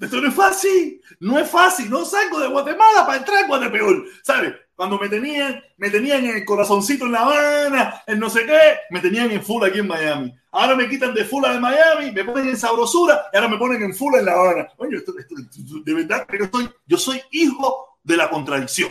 Esto 0.00 0.20
no 0.20 0.28
es 0.28 0.34
fácil, 0.34 1.02
no 1.20 1.38
es 1.38 1.50
fácil, 1.50 1.90
no 1.90 2.04
salgo 2.04 2.40
de 2.40 2.48
Guatemala 2.48 3.04
para 3.06 3.18
entrar 3.18 3.42
en 3.42 3.48
Guatepeor, 3.48 4.04
¿sabes? 4.22 4.54
Cuando 4.74 4.98
me 4.98 5.10
tenían, 5.10 5.62
me 5.76 5.90
tenían 5.90 6.24
en 6.24 6.36
el 6.36 6.44
corazoncito 6.46 7.04
en 7.04 7.12
La 7.12 7.20
Habana, 7.20 8.02
en 8.06 8.18
no 8.18 8.30
sé 8.30 8.46
qué, 8.46 8.78
me 8.88 9.00
tenían 9.00 9.30
en 9.30 9.42
full 9.42 9.62
aquí 9.62 9.80
en 9.80 9.88
Miami. 9.88 10.34
Ahora 10.52 10.74
me 10.74 10.88
quitan 10.88 11.12
de 11.12 11.24
full 11.26 11.44
de 11.44 11.60
Miami, 11.60 12.12
me 12.12 12.24
ponen 12.24 12.48
en 12.48 12.56
sabrosura 12.56 13.26
y 13.30 13.36
ahora 13.36 13.48
me 13.48 13.58
ponen 13.58 13.82
en 13.82 13.94
full 13.94 14.14
en 14.14 14.24
La 14.24 14.32
Habana. 14.32 14.68
Oye, 14.78 15.02
de 15.84 15.94
verdad 15.94 16.26
que 16.26 16.38
yo 16.38 16.48
soy, 16.50 16.70
yo 16.86 16.96
soy 16.96 17.22
hijo 17.32 17.98
de 18.02 18.16
la 18.16 18.30
contradicción. 18.30 18.90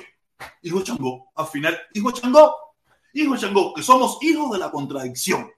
Hijo 0.61 0.83
Changó, 0.83 1.31
al 1.35 1.47
final, 1.47 1.79
hijo 1.93 2.11
Changó, 2.11 2.55
hijo 3.13 3.37
Changó, 3.37 3.73
que 3.73 3.83
somos 3.83 4.17
hijos 4.21 4.51
de 4.51 4.59
la 4.59 4.71
contradicción. 4.71 5.51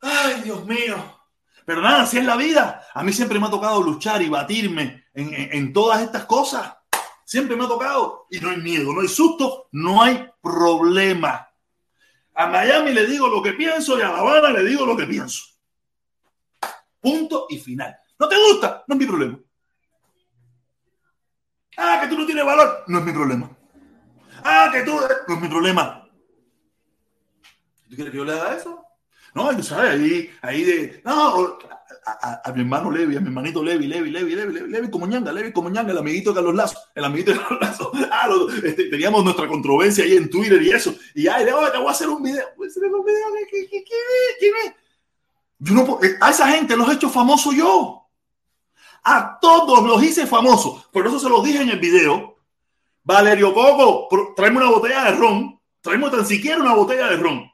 Ay, 0.00 0.40
Dios 0.42 0.64
mío. 0.66 0.96
Pero 1.64 1.82
nada, 1.82 2.02
así 2.02 2.18
es 2.18 2.24
la 2.24 2.36
vida. 2.36 2.86
A 2.94 3.02
mí 3.02 3.12
siempre 3.12 3.38
me 3.38 3.46
ha 3.46 3.50
tocado 3.50 3.82
luchar 3.82 4.22
y 4.22 4.28
batirme 4.28 5.04
en, 5.14 5.32
en 5.34 5.72
todas 5.72 6.00
estas 6.02 6.24
cosas. 6.24 6.74
Siempre 7.24 7.54
me 7.54 7.64
ha 7.64 7.68
tocado. 7.68 8.26
Y 8.30 8.40
no 8.40 8.50
hay 8.50 8.56
miedo, 8.56 8.92
no 8.92 9.02
hay 9.02 9.08
susto, 9.08 9.68
no 9.72 10.02
hay 10.02 10.28
problema. 10.42 11.48
A 12.34 12.46
Miami 12.46 12.92
le 12.92 13.06
digo 13.06 13.28
lo 13.28 13.42
que 13.42 13.52
pienso 13.52 13.98
y 13.98 14.02
a 14.02 14.08
La 14.08 14.18
Habana 14.18 14.50
le 14.50 14.64
digo 14.64 14.86
lo 14.86 14.96
que 14.96 15.06
pienso. 15.06 15.44
Punto 17.00 17.46
y 17.48 17.58
final. 17.58 17.96
¿No 18.18 18.28
te 18.28 18.36
gusta? 18.36 18.84
No 18.86 18.94
es 18.94 18.98
mi 18.98 19.06
problema. 19.06 19.38
Ah, 21.76 21.98
que 22.02 22.08
tú 22.08 22.18
no 22.18 22.26
tienes 22.26 22.44
valor. 22.44 22.84
No 22.86 22.98
es 22.98 23.04
mi 23.04 23.12
problema. 23.12 23.50
Ah, 24.44 24.70
que 24.72 24.82
tú. 24.82 24.98
No 25.28 25.34
es 25.34 25.40
mi 25.40 25.48
problema. 25.48 26.08
¿Tú 27.88 27.96
quieres 27.96 28.12
que 28.12 28.18
yo 28.18 28.24
le 28.24 28.32
haga 28.32 28.56
eso? 28.56 28.84
No, 29.34 29.54
tú 29.56 29.62
sabes, 29.62 29.92
ahí, 29.92 30.30
ahí 30.42 30.64
de. 30.64 31.02
No, 31.04 31.58
a, 32.04 32.52
mi 32.52 32.60
hermano 32.60 32.90
Levi, 32.90 33.16
a 33.16 33.20
mi 33.20 33.26
hermanito 33.26 33.62
Levi, 33.62 33.86
Levi, 33.86 34.10
Levi, 34.10 34.34
Levi, 34.34 34.52
Levi, 34.52 34.70
Levi 34.70 34.90
como 34.90 35.06
ñanga, 35.06 35.32
Levi 35.32 35.52
como 35.52 35.70
ñanga, 35.70 35.92
el 35.92 35.98
amiguito 35.98 36.30
de 36.30 36.36
Carlos 36.36 36.54
Lazo, 36.54 36.78
el 36.94 37.04
amiguito 37.04 37.32
de 37.32 37.38
Carlos 37.38 37.60
Lazo. 37.60 37.92
Ah, 38.12 38.28
este, 38.64 38.84
teníamos 38.86 39.24
nuestra 39.24 39.46
controversia 39.46 40.04
ahí 40.04 40.16
en 40.16 40.28
Twitter 40.28 40.60
y 40.60 40.70
eso. 40.70 40.94
Y 41.14 41.28
ay, 41.28 41.44
te 41.44 41.52
voy 41.52 41.64
a 41.64 41.90
hacer 41.90 42.08
un 42.08 42.22
video. 42.22 42.44
Voy 42.56 42.66
a 42.66 42.70
hacer 42.70 42.82
un 42.84 43.04
video. 43.04 43.26
¿Quién 44.38 44.52
es? 44.66 44.74
Yo 45.60 45.74
no, 45.74 45.98
eh, 46.02 46.16
a 46.20 46.30
esa 46.30 46.48
gente 46.48 46.76
los 46.76 46.88
he 46.88 46.94
hecho 46.94 47.08
famosos 47.08 47.54
yo. 47.54 48.08
A 49.04 49.38
todos 49.40 49.86
los 49.86 50.02
hice 50.02 50.26
famosos. 50.26 50.86
Por 50.92 51.06
eso 51.06 51.18
se 51.18 51.28
los 51.28 51.44
dije 51.44 51.62
en 51.62 51.70
el 51.70 51.78
video. 51.78 52.29
Valerio 53.02 53.54
Coco, 53.54 54.34
tráeme 54.36 54.58
una 54.58 54.70
botella 54.70 55.04
de 55.04 55.12
ron. 55.12 55.60
Tráeme 55.80 56.10
tan 56.10 56.26
siquiera 56.26 56.60
una 56.60 56.74
botella 56.74 57.08
de 57.08 57.16
ron. 57.16 57.50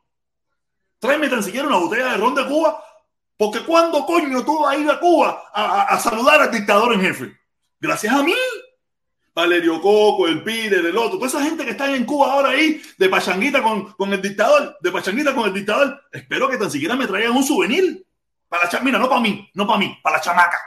Tráeme 0.99 1.29
tan 1.29 1.43
siquiera 1.43 1.69
una 1.69 1.77
botella 1.77 2.13
de 2.13 2.17
ron 2.17 2.35
de 2.35 2.47
Cuba. 2.47 2.83
Porque 3.37 3.61
cuando 3.61 4.05
coño 4.07 4.45
tú 4.45 4.61
vas 4.61 4.75
a 4.75 4.79
ir 4.79 4.91
a 4.91 4.99
Cuba 4.99 5.51
a, 5.53 5.99
saludar 5.99 6.41
al 6.41 6.51
dictador 6.51 6.95
en 6.95 7.03
jefe? 7.03 7.37
Gracias 7.79 8.13
a 8.13 8.23
mí. 8.23 8.35
Valerio 9.35 9.81
Coco, 9.83 10.27
el 10.27 10.43
Pide, 10.43 10.77
el 10.79 10.97
otro, 10.97 11.19
toda 11.19 11.29
esa 11.29 11.43
gente 11.43 11.63
que 11.63 11.73
está 11.73 11.95
en 11.95 12.07
Cuba 12.07 12.33
ahora 12.33 12.49
ahí, 12.51 12.81
de 12.97 13.09
pachanguita 13.11 13.63
con, 13.63 13.93
con 13.93 14.11
el 14.11 14.23
dictador, 14.23 14.79
de 14.81 14.91
pachanguita 14.91 15.35
con 15.35 15.45
el 15.45 15.53
dictador, 15.53 16.01
espero 16.11 16.49
que 16.49 16.57
tan 16.57 16.71
siquiera 16.71 16.97
me 16.97 17.07
traigan 17.07 17.33
un 17.33 17.45
souvenir. 17.45 18.03
Para 18.49 18.71
la 18.73 18.81
mira, 18.81 18.99
no 18.99 19.11
para 19.11 19.21
mí, 19.21 19.47
no 19.53 19.67
para 19.67 19.79
mí, 19.79 19.99
para 20.03 20.17
la 20.17 20.23
chamaca 20.23 20.59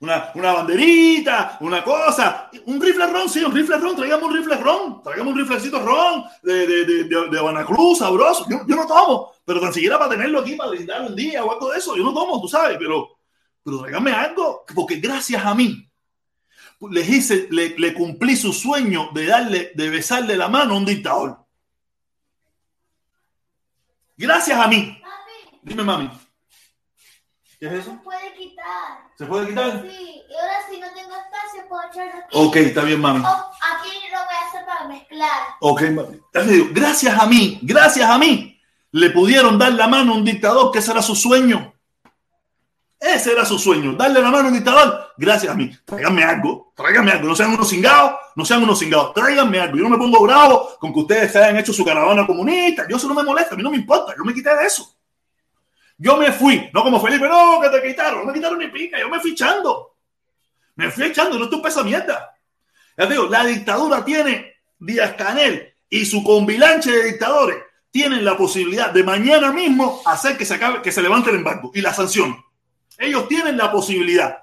una, 0.00 0.30
una 0.34 0.52
banderita, 0.52 1.58
una 1.60 1.82
cosa, 1.82 2.50
un 2.66 2.80
rifle 2.80 3.06
ron, 3.06 3.28
sí, 3.28 3.42
un 3.42 3.52
rifle 3.52 3.78
ron, 3.78 3.96
traigamos 3.96 4.28
un 4.28 4.36
rifle 4.36 4.56
ron, 4.56 5.02
traigamos 5.02 5.32
un 5.32 5.38
riflecito 5.40 5.80
ron 5.80 6.24
de, 6.42 6.66
de, 6.66 6.84
de, 6.84 7.04
de, 7.04 7.96
sabroso. 7.96 8.46
Yo, 8.48 8.60
yo, 8.66 8.76
no 8.76 8.86
tomo, 8.86 9.32
pero 9.44 9.60
tan 9.60 9.72
siquiera 9.72 9.98
para 9.98 10.10
tenerlo 10.10 10.40
aquí, 10.40 10.54
para 10.54 10.70
brindarlo 10.70 11.08
un 11.08 11.16
día 11.16 11.44
o 11.44 11.52
algo 11.52 11.70
de 11.70 11.78
eso, 11.78 11.96
yo 11.96 12.04
no 12.04 12.14
tomo, 12.14 12.40
tú 12.40 12.48
sabes, 12.48 12.76
pero, 12.78 13.18
pero 13.64 13.80
tráigame 13.80 14.12
algo, 14.12 14.64
porque 14.72 14.96
gracias 14.96 15.44
a 15.44 15.54
mí 15.54 15.84
le 16.90 17.00
hice, 17.00 17.48
le, 17.50 17.76
le 17.76 17.92
cumplí 17.92 18.36
su 18.36 18.52
sueño 18.52 19.10
de 19.12 19.26
darle, 19.26 19.72
de 19.74 19.90
besarle 19.90 20.36
la 20.36 20.48
mano 20.48 20.74
a 20.74 20.78
un 20.78 20.84
dictador. 20.84 21.38
Gracias 24.16 24.58
a 24.58 24.68
mí. 24.68 25.00
Dime, 25.62 25.82
mami. 25.82 26.10
¿Qué 27.58 27.66
es 27.66 27.72
eso? 27.72 27.90
Se 27.90 27.96
puede 27.98 28.34
quitar. 28.34 29.10
¿Se 29.16 29.26
puede 29.26 29.48
quitar? 29.48 29.82
Sí, 29.82 30.22
y 30.28 30.34
ahora 30.34 30.54
si 30.70 30.78
no 30.78 30.86
tengo 30.94 31.10
espacio 31.10 31.68
puedo 31.68 31.82
echarlo 31.90 32.24
aquí. 32.24 32.38
Ok, 32.38 32.56
está 32.56 32.82
bien, 32.82 33.00
mami. 33.00 33.20
Oh, 33.24 33.50
aquí 33.74 33.90
lo 34.12 34.18
voy 34.18 34.34
a 34.34 34.48
hacer 34.48 34.64
para 34.64 34.86
mezclar. 34.86 35.40
Ok, 35.60 35.82
mami. 35.90 36.20
Gracias 36.72 37.18
a 37.18 37.26
mí, 37.26 37.58
gracias 37.62 38.08
a 38.08 38.16
mí, 38.16 38.60
le 38.92 39.10
pudieron 39.10 39.58
dar 39.58 39.72
la 39.72 39.88
mano 39.88 40.12
a 40.12 40.16
un 40.16 40.24
dictador 40.24 40.70
que 40.70 40.78
ese 40.78 40.92
era 40.92 41.02
su 41.02 41.16
sueño. 41.16 41.74
Ese 43.00 43.32
era 43.32 43.44
su 43.44 43.58
sueño, 43.58 43.92
darle 43.92 44.20
la 44.20 44.30
mano 44.30 44.46
a 44.46 44.48
un 44.48 44.54
dictador. 44.54 45.12
Gracias 45.16 45.52
a 45.52 45.56
mí. 45.56 45.70
Tráiganme 45.84 46.22
algo, 46.22 46.72
tráiganme 46.76 47.10
algo. 47.12 47.28
No 47.28 47.36
sean 47.36 47.52
unos 47.52 47.68
cingados, 47.68 48.12
no 48.36 48.44
sean 48.44 48.62
unos 48.62 48.78
cingados. 48.78 49.14
Tráiganme 49.14 49.58
algo. 49.60 49.76
Yo 49.76 49.82
no 49.84 49.90
me 49.90 49.98
pongo 49.98 50.22
bravo 50.22 50.76
con 50.78 50.92
que 50.92 51.00
ustedes 51.00 51.32
se 51.32 51.38
hayan 51.38 51.56
hecho 51.56 51.72
su 51.72 51.84
caravana 51.84 52.24
comunista. 52.24 52.86
Yo 52.88 52.96
eso 52.96 53.08
no 53.08 53.14
me 53.14 53.24
molesta, 53.24 53.54
a 53.54 53.56
mí 53.56 53.64
no 53.64 53.70
me 53.70 53.76
importa. 53.76 54.14
Yo 54.16 54.24
me 54.24 54.34
quité 54.34 54.54
de 54.54 54.64
eso. 54.64 54.97
Yo 55.98 56.16
me 56.16 56.30
fui, 56.30 56.70
no 56.72 56.84
como 56.84 57.00
Felipe, 57.00 57.28
no, 57.28 57.60
que 57.60 57.68
te 57.68 57.88
quitaron, 57.88 58.20
no 58.20 58.26
me 58.26 58.32
quitaron 58.32 58.58
ni 58.58 58.68
pica, 58.68 58.98
yo 59.00 59.08
me 59.08 59.18
fui 59.18 59.32
echando. 59.32 59.96
Me 60.76 60.90
fui 60.92 61.06
echando, 61.06 61.38
no 61.38 61.48
tú 61.48 61.60
esa 61.66 61.82
mierda. 61.82 62.34
Ya 62.96 63.06
digo, 63.06 63.26
la 63.26 63.44
dictadura 63.44 64.04
tiene 64.04 64.54
Díaz 64.78 65.14
Canel 65.14 65.74
y 65.90 66.04
su 66.06 66.22
convilanche 66.22 66.92
de 66.92 67.04
dictadores 67.04 67.58
tienen 67.90 68.24
la 68.24 68.36
posibilidad 68.36 68.90
de 68.92 69.02
mañana 69.02 69.52
mismo 69.52 70.00
hacer 70.06 70.36
que 70.36 70.44
se 70.44 70.54
acabe, 70.54 70.82
que 70.82 70.92
se 70.92 71.02
levante 71.02 71.30
el 71.30 71.36
embargo 71.36 71.72
y 71.74 71.80
la 71.80 71.92
sanción. 71.92 72.36
Ellos 72.96 73.26
tienen 73.26 73.56
la 73.56 73.72
posibilidad 73.72 74.38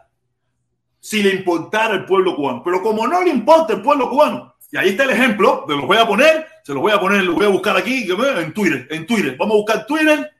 si 0.99 1.23
le 1.23 1.29
importara 1.29 1.93
el 1.93 2.05
pueblo 2.05 2.35
cubano. 2.35 2.63
Pero 2.65 2.81
como 2.81 3.07
no 3.07 3.23
le 3.23 3.29
importa 3.29 3.73
el 3.73 3.81
pueblo 3.81 4.09
cubano, 4.09 4.55
y 4.71 4.77
ahí 4.77 4.89
está 4.89 5.03
el 5.03 5.11
ejemplo, 5.11 5.63
te 5.65 5.73
los 5.73 5.85
voy 5.85 5.97
a 5.97 6.05
poner, 6.07 6.47
se 6.63 6.73
los 6.73 6.81
voy 6.81 6.91
a 6.91 6.99
poner, 6.99 7.23
los 7.23 7.35
voy 7.35 7.45
a 7.45 7.49
buscar 7.49 7.77
aquí 7.77 8.09
en 8.09 8.53
Twitter, 8.53 8.87
en 8.89 9.05
Twitter. 9.05 9.37
Vamos 9.37 9.53
a 9.53 9.57
buscar 9.57 9.85
Twitter 9.85 10.34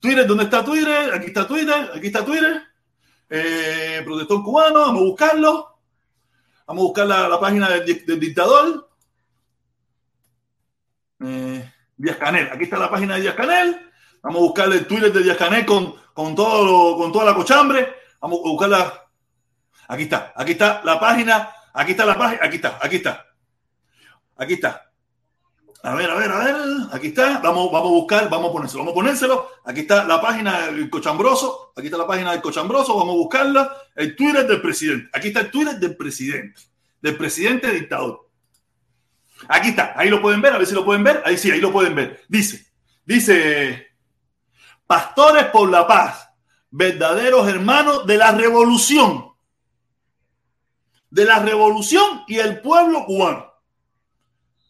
Twitter, 0.00 0.26
¿dónde 0.26 0.44
está 0.44 0.64
Twitter? 0.64 1.12
Aquí 1.12 1.26
está 1.26 1.46
Twitter, 1.46 1.90
aquí 1.94 2.06
está 2.06 2.24
Twitter. 2.24 2.62
Eh, 3.28 4.00
protector 4.04 4.42
cubano, 4.42 4.80
vamos 4.80 5.02
a 5.02 5.04
buscarlo. 5.04 5.78
Vamos 6.66 6.82
a 6.82 6.86
buscar 6.86 7.06
la, 7.06 7.38
página 7.38 7.68
del, 7.68 8.18
dictador. 8.18 8.88
Eh, 11.22 11.72
Díaz 11.96 12.16
Canel, 12.16 12.48
aquí 12.50 12.64
está 12.64 12.78
la 12.78 12.90
página 12.90 13.16
de 13.16 13.20
Díaz 13.20 13.34
Canel. 13.34 13.90
Vamos 14.22 14.38
a 14.38 14.42
buscar 14.42 14.72
el 14.72 14.86
Twitter 14.86 15.12
de 15.12 15.22
Díaz 15.22 15.36
Canel 15.36 15.66
con, 15.66 15.94
con, 16.14 16.34
todo, 16.34 16.96
con 16.96 17.12
toda 17.12 17.26
la 17.26 17.34
cochambre. 17.34 17.94
Vamos 18.20 18.38
a 18.38 18.48
buscarla. 18.48 19.06
Aquí 19.88 20.04
está, 20.04 20.32
aquí 20.34 20.52
está 20.52 20.80
la 20.82 20.98
página. 20.98 21.50
Aquí 21.74 21.92
está 21.92 22.06
la 22.06 22.16
página, 22.16 22.44
aquí 22.44 22.56
está, 22.56 22.78
aquí 22.80 22.96
está. 22.96 23.26
Aquí 24.36 24.54
está. 24.54 24.89
A 25.82 25.94
ver, 25.94 26.10
a 26.10 26.14
ver, 26.14 26.30
a 26.30 26.44
ver. 26.44 26.56
Aquí 26.92 27.08
está. 27.08 27.38
Vamos, 27.38 27.72
vamos 27.72 27.88
a 27.88 27.92
buscar, 27.92 28.28
vamos 28.28 28.50
a 28.50 28.52
ponérselo. 28.52 28.80
Vamos 28.80 28.92
a 28.92 28.94
ponérselo. 28.94 29.48
Aquí 29.64 29.80
está 29.80 30.04
la 30.04 30.20
página 30.20 30.66
del 30.66 30.90
cochambroso. 30.90 31.72
Aquí 31.76 31.86
está 31.86 31.98
la 31.98 32.06
página 32.06 32.32
del 32.32 32.42
cochambroso. 32.42 32.96
Vamos 32.96 33.14
a 33.14 33.18
buscarla. 33.18 33.76
El 33.94 34.14
Twitter 34.14 34.46
del 34.46 34.60
presidente. 34.60 35.08
Aquí 35.12 35.28
está 35.28 35.40
el 35.40 35.50
Twitter 35.50 35.78
del 35.78 35.96
presidente. 35.96 36.60
Del 37.00 37.16
presidente 37.16 37.70
dictador. 37.70 38.28
Aquí 39.48 39.70
está. 39.70 39.94
Ahí 39.96 40.10
lo 40.10 40.20
pueden 40.20 40.42
ver. 40.42 40.52
A 40.52 40.58
ver 40.58 40.66
si 40.66 40.74
lo 40.74 40.84
pueden 40.84 41.02
ver. 41.02 41.22
Ahí 41.24 41.38
sí, 41.38 41.50
ahí 41.50 41.60
lo 41.60 41.72
pueden 41.72 41.94
ver. 41.94 42.22
Dice, 42.28 42.66
dice. 43.04 43.90
Pastores 44.86 45.44
por 45.46 45.70
la 45.70 45.86
paz, 45.86 46.30
verdaderos 46.68 47.48
hermanos 47.48 48.08
de 48.08 48.16
la 48.16 48.32
revolución. 48.32 49.32
De 51.08 51.24
la 51.24 51.38
revolución 51.38 52.24
y 52.26 52.38
el 52.38 52.60
pueblo 52.60 53.06
cubano. 53.06 53.49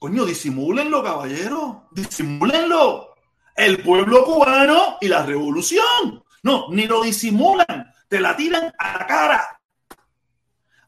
Coño, 0.00 0.24
disimúlenlo, 0.24 1.02
caballero. 1.02 1.82
Disimúlenlo. 1.90 3.16
El 3.54 3.82
pueblo 3.82 4.24
cubano 4.24 4.96
y 4.98 5.08
la 5.08 5.26
revolución. 5.26 6.24
No, 6.42 6.68
ni 6.70 6.86
lo 6.86 7.02
disimulan. 7.02 7.92
Te 8.08 8.18
la 8.18 8.34
tiran 8.34 8.72
a 8.78 8.98
la 8.98 9.06
cara. 9.06 9.60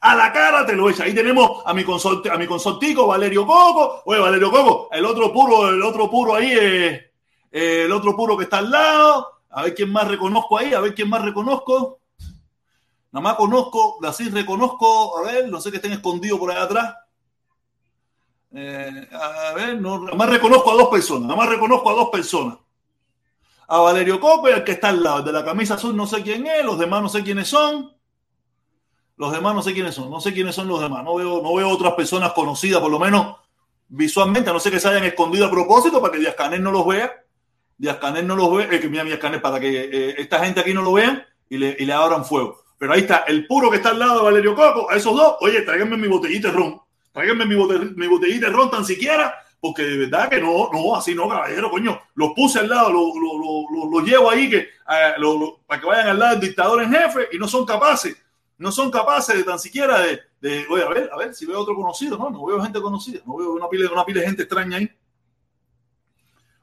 A 0.01 0.15
la 0.15 0.33
cara 0.33 0.65
te 0.65 0.73
lo 0.73 0.89
echa. 0.89 1.05
Ahí 1.05 1.15
tenemos 1.15 1.63
a 1.67 1.75
mi 1.75 1.85
consorte, 1.85 2.31
a 2.31 2.39
mi 2.39 2.47
consortico, 2.47 3.07
Valerio 3.07 3.47
Coco. 3.47 4.01
Oye, 4.07 4.19
Valerio 4.19 4.51
Coco, 4.51 4.89
el 4.91 5.05
otro 5.05 5.31
puro, 5.31 5.69
el 5.69 5.83
otro 5.83 6.11
puro 6.11 6.35
ahí, 6.35 6.51
eh, 6.59 7.13
eh, 7.53 7.83
el 7.85 7.93
otro 7.93 8.17
puro 8.17 8.35
que 8.39 8.45
está 8.45 8.59
al 8.59 8.71
lado. 8.71 9.43
A 9.51 9.65
ver 9.65 9.75
quién 9.75 9.93
más 9.93 10.09
reconozco 10.09 10.57
ahí, 10.57 10.73
a 10.73 10.81
ver 10.81 10.95
quién 10.95 11.11
más 11.11 11.23
reconozco. 11.23 12.01
Nada 13.11 13.25
más 13.25 13.35
conozco, 13.35 13.99
así 14.07 14.31
reconozco, 14.31 15.19
a 15.19 15.31
ver, 15.31 15.51
no 15.51 15.61
sé 15.61 15.71
que 15.71 15.77
estén 15.77 15.93
escondidos 15.93 16.39
por 16.39 16.51
allá 16.51 16.63
atrás. 16.63 16.95
Eh, 18.55 19.09
a 19.13 19.55
ver, 19.55 19.81
no, 19.81 20.01
nada 20.01 20.17
más 20.17 20.29
reconozco 20.29 20.73
a 20.73 20.75
dos 20.75 20.89
personas, 20.89 21.23
nada 21.23 21.37
más 21.37 21.49
reconozco 21.49 21.91
a 21.91 21.95
dos 21.95 22.11
personas. 22.11 22.59
A 23.69 23.79
Valerio 23.79 24.21
Coco 24.21 24.51
y 24.51 24.53
al 24.53 24.65
que 24.65 24.73
está 24.73 24.91
al 24.91 25.03
lado, 25.03 25.23
de 25.23 25.33
la 25.33 25.45
camisa 25.45 25.75
azul 25.75 25.97
no 25.97 26.07
sé 26.07 26.23
quién 26.23 26.47
es, 26.47 26.63
los 26.65 26.79
demás 26.79 27.01
no 27.01 27.09
sé 27.09 27.23
quiénes 27.23 27.49
son. 27.49 27.97
Los 29.17 29.33
demás 29.33 29.55
no 29.55 29.63
sé 29.63 29.73
quiénes 29.73 29.95
son, 29.95 30.11
no 30.11 30.21
sé 30.21 30.35
quiénes 30.35 30.55
son 30.55 30.69
los 30.69 30.81
demás. 30.81 31.03
No 31.05 31.15
veo, 31.15 31.41
no 31.43 31.55
veo 31.55 31.69
otras 31.69 31.95
personas 31.95 32.33
conocidas, 32.33 32.81
por 32.81 32.91
lo 32.91 32.99
menos 32.99 33.37
visualmente, 33.89 34.51
a 34.51 34.53
no 34.53 34.61
sé 34.61 34.71
que 34.71 34.81
se 34.81 34.89
hayan 34.89 35.05
escondido 35.05 35.47
a 35.47 35.51
propósito 35.51 36.01
para 36.01 36.13
que 36.13 36.19
Díaz 36.19 36.35
Canel 36.35 36.63
no 36.63 36.73
los 36.73 36.87
vea. 36.87 37.25
Díaz 37.79 37.97
Canel 37.99 38.27
no 38.27 38.37
los 38.37 38.55
vea, 38.55 38.69
eh, 38.71 38.81
que 38.81 38.89
mira 38.89 39.05
Díaz 39.05 39.19
Canel 39.19 39.41
para 39.41 39.61
que 39.61 39.69
eh, 39.69 40.15
esta 40.19 40.45
gente 40.45 40.61
aquí 40.61 40.75
no 40.75 40.83
lo 40.83 40.93
vean 40.93 41.25
y 41.49 41.57
le, 41.57 41.77
y 41.79 41.87
le 41.87 41.93
abran 41.93 42.25
fuego. 42.25 42.63
Pero 42.77 42.93
ahí 42.93 43.01
está, 43.01 43.25
el 43.29 43.47
puro 43.47 43.71
que 43.71 43.77
está 43.77 43.91
al 43.91 43.99
lado 43.99 44.19
de 44.19 44.25
Valerio 44.25 44.55
Coco, 44.55 44.91
a 44.91 44.97
esos 44.97 45.15
dos, 45.15 45.37
oye, 45.41 45.63
tráiganme 45.63 45.97
mi 45.97 46.09
botellita 46.09 46.49
de 46.49 46.55
ron 46.55 46.82
tráiganme 47.13 47.47
mi, 47.47 47.55
mi 47.55 48.07
botellita 48.07 48.47
de 48.47 48.53
ron 48.53 48.71
tan 48.71 48.85
siquiera, 48.85 49.35
porque 49.61 49.83
de 49.83 49.97
verdad 49.97 50.29
que 50.29 50.41
no, 50.41 50.71
no, 50.73 50.97
así 50.97 51.15
no, 51.15 51.29
caballero, 51.29 51.71
coño, 51.71 52.01
los 52.15 52.33
puse 52.35 52.59
al 52.59 52.69
lado, 52.69 52.93
los 52.93 53.15
lo, 53.15 53.91
lo, 53.91 54.01
llevo 54.01 54.29
ahí 54.29 54.51
que, 54.51 54.57
eh, 54.59 55.15
para 55.67 55.81
que 55.81 55.87
vayan 55.87 56.09
al 56.09 56.19
lado 56.19 56.33
del 56.33 56.49
dictador 56.49 56.83
en 56.83 56.93
jefe 56.93 57.29
y 57.33 57.39
no 57.39 57.47
son 57.47 57.65
capaces, 57.65 58.17
no 58.59 58.73
son 58.73 58.91
capaces 58.91 59.37
de 59.37 59.45
tan 59.45 59.59
siquiera 59.59 60.01
de, 60.01 60.21
de 60.41 60.67
oye, 60.69 60.83
a 60.83 60.89
ver, 60.89 61.11
a 61.13 61.17
ver, 61.17 61.35
si 61.35 61.47
veo 61.47 61.61
otro 61.61 61.77
conocido, 61.77 62.19
no, 62.19 62.31
no 62.31 62.45
veo 62.45 62.61
gente 62.61 62.81
conocida, 62.81 63.21
no 63.25 63.37
veo 63.37 63.53
una 63.53 63.69
pila, 63.69 63.89
una 63.93 64.05
pila 64.05 64.21
de 64.21 64.27
gente 64.27 64.43
extraña 64.43 64.79
ahí, 64.79 64.91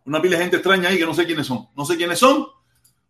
una 0.05 0.21
pila 0.21 0.35
de 0.35 0.43
gente 0.43 0.57
extraña 0.57 0.89
ahí 0.89 0.97
que 0.97 1.05
no 1.05 1.13
sé 1.13 1.25
quiénes 1.25 1.47
son, 1.47 1.69
no 1.75 1.85
sé 1.85 1.95
quiénes 1.95 2.19
son, 2.19 2.47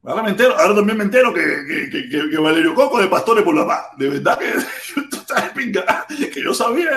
Ahora 0.03 0.23
me 0.23 0.29
entero, 0.29 0.57
ahora 0.57 0.75
también 0.75 0.97
me 0.97 1.03
entero 1.03 1.33
que, 1.33 1.89
que, 1.91 2.09
que, 2.09 2.37
Valerio 2.37 2.73
Coco 2.73 3.01
de 3.01 3.07
Pastores 3.07 3.43
por 3.43 3.53
la 3.53 3.67
Paz. 3.67 3.87
De 3.97 4.07
verdad 4.07 4.39
que 4.39 5.01
tú 5.09 5.17
estás 5.17 5.43
de 5.43 5.49
pinga. 5.49 6.05
Que 6.07 6.41
yo 6.41 6.53
sabía, 6.53 6.89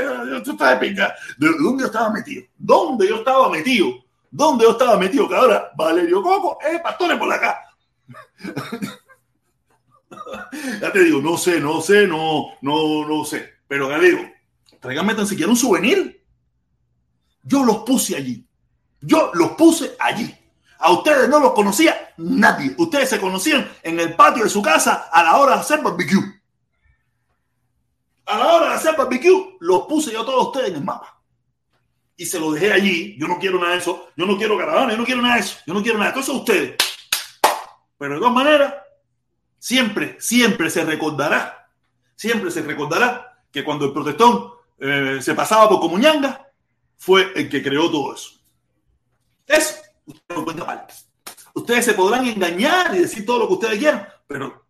tú 0.45 0.53
estás 0.53 0.79
de 0.79 0.89
pinga. 0.89 1.13
¿De 1.37 1.49
dónde 1.49 1.83
yo 1.83 1.89
estaba 1.89 2.11
metido? 2.11 2.45
¿Dónde 2.57 3.09
yo 3.09 3.17
estaba 3.17 3.51
metido? 3.51 4.05
¿Dónde 4.31 4.65
yo 4.65 4.71
estaba 4.71 4.97
metido? 4.99 5.29
Que 5.29 5.35
ahora 5.35 5.73
Valerio 5.77 6.23
Coco 6.23 6.59
es 6.63 6.81
Pastores 6.81 7.19
por 7.19 7.29
la 7.29 7.41
Paz. 7.41 7.57
ya 10.81 10.93
te 10.93 11.01
digo, 11.01 11.21
no 11.21 11.37
sé, 11.37 11.61
no 11.61 11.81
sé, 11.81 12.07
no, 12.07 12.51
no, 12.61 13.07
no 13.07 13.25
sé. 13.25 13.55
Pero 13.67 13.91
ya 13.91 13.99
digo, 13.99 14.21
tráigame 14.81 15.15
tan 15.15 15.27
siquiera 15.27 15.51
un 15.51 15.57
souvenir. 15.57 16.25
Yo 17.43 17.65
los 17.65 17.79
puse 17.79 18.15
allí. 18.15 18.47
Yo 19.01 19.33
los 19.35 19.51
puse 19.53 19.97
allí. 19.99 20.33
A 20.85 20.91
ustedes 20.91 21.29
no 21.29 21.39
los 21.39 21.53
conocía 21.53 22.13
nadie. 22.17 22.75
Ustedes 22.77 23.09
se 23.09 23.21
conocían 23.21 23.71
en 23.85 24.01
el 24.01 24.17
patio 24.17 24.43
de 24.43 24.51
su 24.51 24.61
casa 24.61 25.09
a 25.13 25.23
la 25.23 25.37
hora 25.37 25.55
de 25.55 25.61
hacer 25.61 25.81
barbecue. 25.81 26.43
A 28.27 28.37
la 28.37 28.53
hora 28.53 28.69
de 28.71 28.75
hacer 28.75 28.97
barbecue, 28.97 29.57
los 29.61 29.83
puse 29.83 30.13
yo 30.13 30.23
a 30.23 30.27
todos 30.27 30.49
ustedes 30.49 30.71
en 30.71 30.77
el 30.77 30.85
mapa. 30.85 31.23
Y 32.17 32.27
se 32.27 32.41
lo 32.41 32.51
dejé 32.51 32.73
allí. 32.73 33.17
Yo 33.17 33.29
no 33.29 33.39
quiero 33.39 33.61
nada 33.61 33.75
de 33.75 33.79
eso. 33.79 34.09
Yo 34.17 34.27
no 34.27 34.37
quiero 34.37 34.59
caravana. 34.59 34.91
Yo 34.91 34.99
no 34.99 35.05
quiero 35.05 35.23
nada 35.23 35.37
de 35.37 35.43
eso. 35.43 35.59
Yo 35.65 35.73
no 35.73 35.83
quiero 35.83 35.99
nada 35.99 36.11
de 36.11 36.21
eso. 36.21 36.33
ustedes. 36.33 36.77
Pero 37.97 38.15
de 38.15 38.19
todas 38.19 38.35
maneras, 38.35 38.75
siempre, 39.61 40.17
siempre 40.19 40.69
se 40.69 40.85
recordará. 40.85 41.71
Siempre 42.17 42.51
se 42.51 42.63
recordará 42.63 43.39
que 43.53 43.63
cuando 43.63 43.85
el 43.85 43.93
protestón 43.93 44.51
eh, 44.81 45.19
se 45.23 45.35
pasaba 45.35 45.69
por 45.69 45.79
Comuñanga, 45.79 46.45
fue 46.97 47.33
el 47.37 47.49
que 47.49 47.63
creó 47.63 47.89
todo 47.89 48.17
eso. 48.17 48.33
Eso 49.47 49.83
Ustedes 51.55 51.85
se 51.85 51.95
podrán 51.95 52.27
engañar 52.27 52.95
y 52.95 53.01
decir 53.01 53.27
todo 53.27 53.41
lo 53.41 53.47
que 53.49 53.55
ustedes 53.55 53.79
quieran, 53.79 54.09
pero 54.27 54.63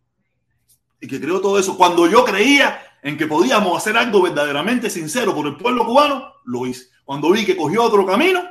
y 1.03 1.07
que 1.07 1.19
creó 1.19 1.41
todo 1.41 1.59
eso. 1.59 1.75
Cuando 1.75 2.07
yo 2.07 2.23
creía 2.23 2.81
en 3.01 3.17
que 3.17 3.27
podíamos 3.27 3.77
hacer 3.77 3.97
algo 3.97 4.21
verdaderamente 4.21 4.89
sincero 4.89 5.35
por 5.35 5.45
el 5.47 5.57
pueblo 5.57 5.85
cubano, 5.85 6.33
lo 6.45 6.65
hice. 6.65 6.87
Cuando 7.03 7.29
vi 7.31 7.45
que 7.45 7.57
cogió 7.57 7.83
otro 7.83 8.05
camino 8.05 8.41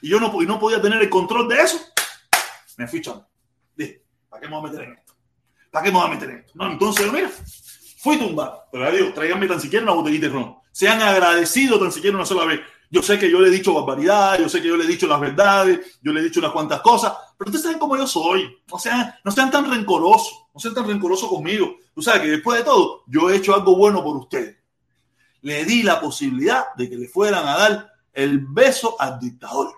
y 0.00 0.08
yo 0.08 0.18
no, 0.18 0.42
y 0.42 0.46
no 0.46 0.58
podía 0.58 0.82
tener 0.82 1.00
el 1.00 1.08
control 1.08 1.48
de 1.48 1.60
eso, 1.60 1.80
me 2.76 2.88
fui 2.88 2.98
echando. 2.98 3.28
Dije, 3.76 4.02
¿para 4.28 4.40
qué 4.40 4.48
me 4.48 4.56
voy 4.56 4.68
a 4.68 4.72
meter 4.72 4.84
en 4.84 4.92
esto? 4.94 5.14
¿Para 5.70 5.84
qué 5.84 5.92
me 5.92 5.98
voy 5.98 6.06
a 6.08 6.10
meter 6.10 6.30
en 6.30 6.38
esto? 6.38 6.52
No, 6.56 6.72
entonces, 6.72 7.12
mira, 7.12 7.30
fui 7.98 8.16
tumbado. 8.16 8.64
Pero 8.72 8.84
adiós, 8.86 9.14
tráiganme 9.14 9.46
tan 9.46 9.60
siquiera 9.60 9.84
una 9.84 9.94
botellita 9.94 10.26
de 10.26 10.32
ron. 10.32 10.56
Sean 10.72 11.00
agradecidos 11.00 11.78
tan 11.78 11.92
siquiera 11.92 12.16
una 12.16 12.26
sola 12.26 12.46
vez. 12.46 12.60
Yo 12.94 13.02
sé 13.02 13.18
que 13.18 13.28
yo 13.28 13.40
le 13.40 13.48
he 13.48 13.50
dicho 13.50 13.74
barbaridad, 13.74 14.38
yo 14.38 14.48
sé 14.48 14.62
que 14.62 14.68
yo 14.68 14.76
le 14.76 14.84
he 14.84 14.86
dicho 14.86 15.08
las 15.08 15.18
verdades, 15.18 15.98
yo 16.00 16.12
le 16.12 16.20
he 16.20 16.22
dicho 16.22 16.38
unas 16.38 16.52
cuantas 16.52 16.80
cosas, 16.80 17.12
pero 17.36 17.48
ustedes 17.48 17.64
saben 17.64 17.80
cómo 17.80 17.96
yo 17.96 18.06
soy. 18.06 18.56
No 18.70 18.78
sean, 18.78 19.12
no 19.24 19.32
sean 19.32 19.50
tan 19.50 19.68
rencorosos, 19.68 20.46
no 20.54 20.60
sean 20.60 20.74
tan 20.74 20.86
rencorosos 20.86 21.28
conmigo. 21.28 21.74
Tú 21.92 22.02
sabes 22.02 22.22
que 22.22 22.28
después 22.28 22.58
de 22.58 22.64
todo, 22.64 23.02
yo 23.08 23.28
he 23.28 23.36
hecho 23.36 23.52
algo 23.52 23.74
bueno 23.74 24.00
por 24.04 24.16
ustedes. 24.16 24.58
Le 25.40 25.64
di 25.64 25.82
la 25.82 26.00
posibilidad 26.00 26.66
de 26.76 26.88
que 26.88 26.96
le 26.96 27.08
fueran 27.08 27.44
a 27.48 27.58
dar 27.58 27.92
el 28.12 28.38
beso 28.38 28.94
al 29.00 29.18
dictador. 29.18 29.74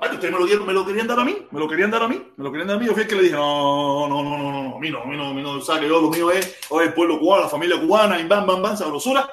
ustedes 0.00 0.32
me 0.32 0.72
lo, 0.72 0.86
querían 0.86 1.06
dar 1.06 1.20
a 1.20 1.24
mí, 1.26 1.36
me 1.50 1.60
lo 1.60 1.68
querían 1.68 1.90
dar 1.90 2.02
a 2.04 2.08
mí, 2.08 2.22
me 2.38 2.44
lo 2.44 2.50
querían 2.50 2.68
dar 2.68 2.78
a 2.78 2.80
mí. 2.80 2.86
Yo 2.86 2.94
fui 2.94 3.02
el 3.02 3.08
que 3.08 3.16
le 3.16 3.22
dije, 3.24 3.34
no, 3.34 4.08
no, 4.08 4.22
no, 4.22 4.38
no, 4.38 4.50
no, 4.50 4.76
a 4.76 4.78
mí 4.78 4.90
no, 4.90 5.02
a 5.02 5.04
mí 5.04 5.14
no, 5.14 5.28
a 5.28 5.34
mí 5.34 5.42
no, 5.42 5.50
o 5.52 5.60
sea, 5.60 5.78
que 5.78 5.86
yo 5.86 6.00
lo 6.00 6.08
mío 6.08 6.30
es, 6.30 6.56
hoy 6.70 6.86
el 6.86 6.94
pueblo 6.94 7.18
cubano, 7.18 7.42
la 7.42 7.48
familia 7.50 7.78
cubana, 7.78 8.18
y 8.18 8.26
bam, 8.26 8.46
bam, 8.46 8.62
bam, 8.62 8.78
sabrosura 8.78 9.28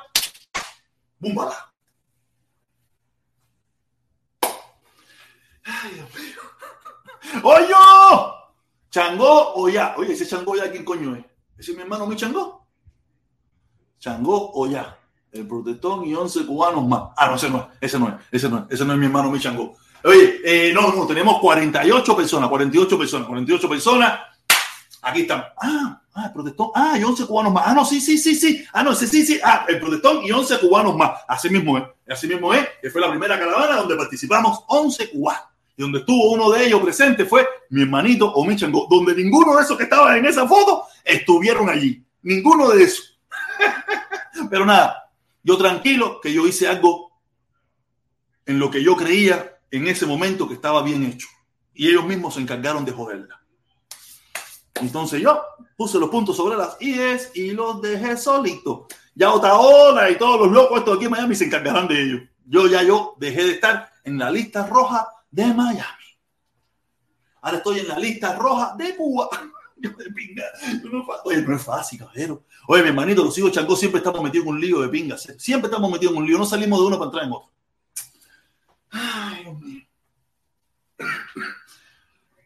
¡Búmbala! 1.21 1.71
¡Ay, 5.63 5.91
Dios 5.93 6.09
mío! 6.15 7.43
¡Oye! 7.43 7.73
¿Changó 8.89 9.53
o 9.53 9.69
ya? 9.69 9.93
Oye, 9.97 10.13
ese 10.13 10.27
Changó 10.27 10.55
ya, 10.55 10.71
¿quién 10.71 10.83
coño 10.83 11.15
es? 11.15 11.23
¿Ese 11.59 11.71
es 11.71 11.77
mi 11.77 11.83
hermano 11.83 12.07
mi 12.07 12.15
Changó? 12.15 12.67
¿Changó 13.99 14.51
o 14.55 14.67
ya? 14.67 14.97
El 15.31 15.47
protestón 15.47 16.05
y 16.05 16.15
11 16.15 16.47
cubanos 16.47 16.87
más. 16.87 17.11
Ah, 17.15 17.27
no, 17.27 17.35
ese 17.35 17.51
no 17.51 17.59
es, 17.59 17.65
ese 17.79 17.99
no 17.99 18.09
es, 18.09 18.15
ese 18.31 18.49
no 18.49 18.57
es, 18.57 18.63
ese 18.71 18.83
no 18.83 18.93
es 18.93 18.99
mi 18.99 19.05
hermano 19.05 19.29
mi 19.29 19.39
Changó. 19.39 19.75
Oye, 20.03 20.41
eh, 20.43 20.73
no, 20.73 20.91
no, 20.91 21.05
tenemos 21.05 21.39
48 21.39 22.17
personas, 22.17 22.49
48 22.49 22.97
personas, 22.97 23.27
48 23.27 23.69
personas. 23.69 24.19
Aquí 25.03 25.21
están. 25.21 25.45
Ah, 25.61 26.00
Ah, 26.13 26.25
el 26.25 26.33
protestón. 26.33 26.71
Ah, 26.75 26.97
y 26.99 27.03
11 27.03 27.25
cubanos 27.25 27.53
más. 27.53 27.63
Ah, 27.65 27.73
no, 27.73 27.85
sí, 27.85 28.01
sí, 28.01 28.17
sí, 28.17 28.35
sí. 28.35 28.65
Ah, 28.73 28.83
no, 28.83 28.93
sí, 28.93 29.07
sí, 29.07 29.25
sí. 29.25 29.39
Ah, 29.43 29.65
el 29.67 29.79
protestón 29.79 30.23
y 30.25 30.31
11 30.31 30.59
cubanos 30.59 30.95
más. 30.95 31.21
Así 31.27 31.49
mismo 31.49 31.77
es. 31.77 31.85
Así 32.09 32.27
mismo 32.27 32.53
es. 32.53 32.67
Que 32.81 32.89
fue 32.89 32.99
la 32.99 33.09
primera 33.09 33.39
caravana 33.39 33.77
donde 33.77 33.95
participamos 33.95 34.63
11 34.67 35.11
cubanos. 35.11 35.43
Y 35.77 35.81
donde 35.81 35.99
estuvo 35.99 36.31
uno 36.31 36.49
de 36.51 36.65
ellos 36.65 36.81
presente 36.81 37.25
fue 37.25 37.47
mi 37.69 37.83
hermanito 37.83 38.31
o 38.31 38.43
mi 38.43 38.57
chango. 38.57 38.87
Donde 38.89 39.15
ninguno 39.15 39.55
de 39.55 39.63
esos 39.63 39.77
que 39.77 39.83
estaban 39.83 40.17
en 40.17 40.25
esa 40.25 40.45
foto 40.47 40.83
estuvieron 41.03 41.69
allí. 41.69 42.03
Ninguno 42.23 42.69
de 42.69 42.83
esos. 42.83 43.19
Pero 44.49 44.65
nada, 44.65 45.09
yo 45.43 45.57
tranquilo 45.57 46.19
que 46.21 46.33
yo 46.33 46.45
hice 46.45 46.67
algo 46.67 47.11
en 48.45 48.59
lo 48.59 48.69
que 48.69 48.83
yo 48.83 48.97
creía 48.97 49.59
en 49.71 49.87
ese 49.87 50.05
momento 50.05 50.47
que 50.47 50.55
estaba 50.55 50.83
bien 50.83 51.05
hecho. 51.05 51.27
Y 51.73 51.87
ellos 51.87 52.03
mismos 52.03 52.33
se 52.33 52.41
encargaron 52.41 52.83
de 52.83 52.91
joderla. 52.91 53.41
Entonces 54.75 55.21
yo 55.21 55.41
puse 55.81 55.97
los 55.97 56.11
puntos 56.11 56.37
sobre 56.37 56.55
las 56.55 56.77
IES 56.79 57.31
y 57.33 57.53
los 57.53 57.81
dejé 57.81 58.15
solitos. 58.15 58.81
Ya 59.15 59.33
Otaola 59.33 60.11
y 60.11 60.15
todos 60.15 60.41
los 60.41 60.51
locos 60.51 60.77
estos 60.77 60.95
aquí 60.95 61.05
en 61.05 61.11
Miami 61.11 61.33
se 61.33 61.45
encargarán 61.45 61.87
de 61.87 62.03
ello. 62.03 62.19
Yo 62.45 62.67
ya 62.67 62.83
yo 62.83 63.15
dejé 63.17 63.43
de 63.45 63.51
estar 63.53 63.91
en 64.03 64.19
la 64.19 64.29
lista 64.29 64.67
roja 64.67 65.07
de 65.31 65.47
Miami. 65.47 66.05
Ahora 67.41 67.57
estoy 67.57 67.79
en 67.79 67.87
la 67.87 67.97
lista 67.97 68.35
roja 68.35 68.75
de 68.77 68.95
Cuba. 68.95 69.27
Oye, 71.25 71.41
no 71.41 71.55
es 71.55 71.63
fácil, 71.63 71.97
caballero. 71.97 72.43
Oye, 72.67 72.83
mi 72.83 72.89
hermanito, 72.89 73.23
los 73.23 73.35
hijos 73.39 73.51
Changó 73.51 73.75
siempre 73.75 73.97
estamos 73.97 74.21
metidos 74.21 74.45
en 74.45 74.53
un 74.53 74.61
lío 74.61 74.81
de 74.81 74.89
pingas. 74.89 75.23
Siempre 75.39 75.67
estamos 75.67 75.89
metidos 75.89 76.13
en 76.13 76.19
un 76.19 76.27
lío. 76.27 76.37
No 76.37 76.45
salimos 76.45 76.79
de 76.79 76.85
uno 76.85 76.99
para 76.99 77.07
entrar 77.07 77.25
en 77.25 77.31
otro. 77.33 77.51
Ay, 78.91 79.43
Dios 79.45 79.59
mío. 79.59 79.83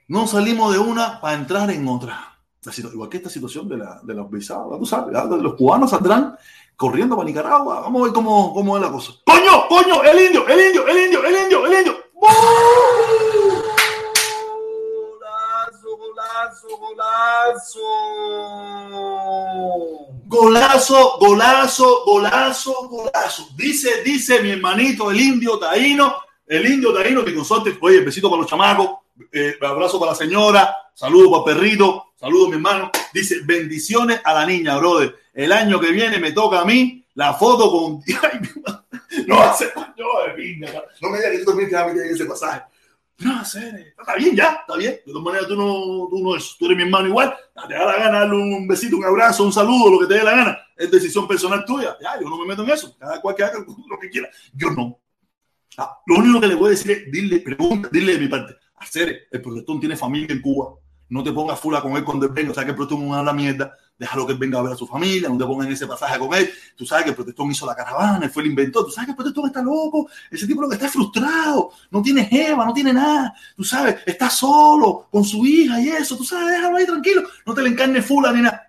No 0.08 0.26
salimos 0.26 0.72
de 0.72 0.80
una 0.80 1.20
para 1.20 1.36
entrar 1.36 1.70
en 1.70 1.86
otra. 1.86 2.35
La, 2.66 2.74
igual 2.92 3.10
que 3.10 3.18
esta 3.18 3.30
situación 3.30 3.70
de, 3.70 3.78
la, 3.78 4.00
de 4.04 4.14
los 4.14 4.30
visados, 4.30 4.80
tú 4.80 4.86
sabes, 4.86 5.16
¿ah? 5.16 5.26
¿verdad? 5.26 5.40
los 5.40 5.54
cubanos 5.56 5.92
saldrán 5.92 6.36
corriendo 6.76 7.16
para 7.16 7.28
Nicaragua. 7.28 7.82
Vamos 7.82 8.02
a 8.02 8.06
ver 8.06 8.14
cómo, 8.14 8.54
cómo 8.54 8.76
es 8.78 8.84
la 8.84 8.92
cosa. 8.92 9.14
¡Coño! 9.26 9.68
¡Coño! 9.70 10.04
¡El 10.04 10.26
indio! 10.26 10.48
¡El 10.48 10.66
indio! 10.68 10.88
¡El 10.88 11.06
indio! 11.06 11.26
¡El 11.26 11.36
indio! 11.44 11.66
¡El 11.66 11.74
indio! 11.74 11.96
¡Golazo! 15.12 15.98
¡Golazo! 15.98 16.68
¡Golazo! 16.78 17.82
Golazo, 20.28 21.18
golazo, 21.20 22.04
golazo, 22.06 22.88
golazo. 22.90 23.48
Dice, 23.56 24.02
dice 24.04 24.42
mi 24.42 24.50
hermanito, 24.52 25.12
el 25.12 25.20
indio 25.20 25.60
taíno, 25.60 26.16
el 26.48 26.66
indio 26.66 26.94
taíno 26.94 27.24
que 27.24 27.34
consorte. 27.36 27.78
Oye, 27.80 28.02
besito 28.02 28.30
para 28.30 28.42
los 28.42 28.50
chamacos, 28.50 28.90
eh, 29.32 29.56
abrazo 29.62 30.00
para 30.00 30.12
la 30.12 30.18
señora, 30.18 30.76
saludo 30.94 31.32
para 31.32 31.54
el 31.54 31.60
perrito, 31.60 32.14
saludo 32.16 32.46
a 32.46 32.50
mi 32.50 32.56
hermano. 32.56 32.92
Dice, 33.14 33.42
bendiciones 33.46 34.22
a 34.24 34.34
la 34.34 34.46
niña, 34.46 34.78
brother. 34.78 35.16
El 35.34 35.52
año 35.52 35.80
que 35.80 35.92
viene 35.92 36.20
me 36.20 36.32
toca 36.32 36.62
a 36.62 36.66
mí 36.66 37.06
la 37.14 37.34
foto 37.34 37.72
con. 37.72 38.02
no 39.28 39.42
hace. 39.42 39.72
No, 41.02 41.10
me 41.10 41.18
digas 41.18 41.32
que 41.32 41.40
tú 41.40 41.46
también 41.46 41.70
te 41.70 41.76
vas 41.76 41.86
a 41.86 41.88
meter 41.88 42.06
en 42.06 42.14
ese 42.14 42.26
pasaje. 42.26 42.62
No, 43.18 43.40
hacer, 43.40 43.94
está 43.98 44.16
bien 44.16 44.36
ya, 44.36 44.58
está 44.60 44.76
bien. 44.76 45.00
De 45.06 45.12
todas 45.12 45.24
maneras, 45.24 45.48
tú 45.48 45.56
no, 45.56 46.08
tú 46.10 46.20
no 46.22 46.38
tú 46.60 46.66
eres 46.66 46.78
mi 46.78 46.84
hermano 46.84 47.08
igual. 47.08 47.34
Te 47.68 47.74
da 47.74 47.86
la 47.86 47.98
gana 47.98 48.20
darle 48.20 48.36
un 48.36 48.68
besito, 48.68 48.98
un 48.98 49.06
abrazo, 49.06 49.44
un 49.46 49.54
saludo, 49.54 49.90
lo 49.90 50.00
que 50.00 50.08
te 50.08 50.16
dé 50.16 50.24
la 50.24 50.36
gana. 50.36 50.58
Es 50.76 50.92
decisión 50.92 51.26
personal 51.26 51.64
tuya. 51.64 51.98
Ya, 52.02 52.20
yo 52.20 52.30
no 52.30 52.38
me 52.38 52.46
meto 52.46 52.64
en 52.64 52.72
eso. 52.72 52.96
Cada 53.00 53.22
cual 53.22 53.36
que 53.36 53.44
haga 53.44 53.60
lo 53.60 54.00
que 54.00 54.10
quiera. 54.10 54.30
Yo 54.54 54.70
no. 54.72 55.00
Ah, 55.78 55.98
lo 56.06 56.18
único 56.18 56.42
que 56.42 56.48
le 56.48 56.56
voy 56.56 56.68
a 56.68 56.70
decir 56.72 56.92
es, 56.92 57.12
dile, 57.12 57.40
pregunta, 57.40 57.90
dile 57.92 58.14
de 58.14 58.20
mi 58.20 58.28
parte. 58.28 58.56
Hacer, 58.76 59.28
el 59.32 59.42
protestón 59.42 59.80
tiene 59.80 59.96
familia 59.96 60.34
en 60.34 60.42
Cuba. 60.42 60.76
No 61.10 61.24
te 61.24 61.32
pongas 61.32 61.60
fula 61.60 61.82
con 61.82 61.96
él 61.98 62.04
cuando 62.04 62.26
él 62.26 62.32
venga. 62.34 62.52
O 62.52 62.54
sea, 62.54 62.64
que 62.64 62.72
el 62.72 62.76
protestón 62.76 63.06
es 63.06 63.10
una 63.10 63.34
mierda 63.34 63.76
déjalo 63.98 64.26
que 64.26 64.34
él 64.34 64.38
venga 64.38 64.60
a 64.60 64.62
ver 64.62 64.74
a 64.74 64.76
su 64.76 64.86
familia, 64.86 65.30
no 65.30 65.38
te 65.38 65.46
pongan 65.46 65.72
ese 65.72 65.88
pasaje 65.88 66.20
con 66.20 66.34
él. 66.34 66.50
Tú 66.76 66.86
sabes 66.86 67.06
que 67.06 67.10
el 67.12 67.16
protestón 67.16 67.52
hizo 67.52 67.66
la 67.66 67.76
caravana, 67.76 68.26
él 68.26 68.32
fue 68.32 68.44
el 68.44 68.50
inventor. 68.50 68.86
Tú 68.86 68.92
sabes 68.92 69.08
que 69.08 69.12
el 69.12 69.16
protestón 69.16 69.46
está 69.48 69.62
loco, 69.62 70.10
ese 70.30 70.48
tipo 70.48 70.62
lo 70.62 70.70
que 70.70 70.76
está 70.76 70.90
frustrado, 70.90 71.72
no 71.92 72.02
tiene 72.02 72.26
jeva, 72.26 72.66
no 72.66 72.74
tiene 72.74 72.94
nada. 72.94 73.34
Tú 73.56 73.64
sabes, 73.64 73.98
está 74.06 74.30
solo 74.30 75.08
con 75.12 75.24
su 75.24 75.46
hija 75.46 75.80
y 75.80 75.90
eso. 75.90 76.18
Tú 76.18 76.24
sabes, 76.24 76.50
déjalo 76.50 76.78
ahí 76.78 76.86
tranquilo, 76.86 77.24
no 77.46 77.54
te 77.54 77.62
le 77.62 77.70
encarne 77.70 78.02
fula 78.02 78.32
ni 78.34 78.42
nada. 78.42 78.62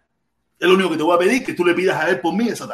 Es 0.59 0.67
lo 0.67 0.75
único 0.75 0.91
que 0.91 0.97
te 0.97 1.03
voy 1.03 1.15
a 1.15 1.19
pedir, 1.19 1.45
que 1.45 1.53
tú 1.53 1.67
le 1.67 1.75
pidas 1.75 2.03
a 2.03 2.09
él 2.09 2.21
por 2.21 2.35
mí. 2.35 2.49
Esa, 2.49 2.67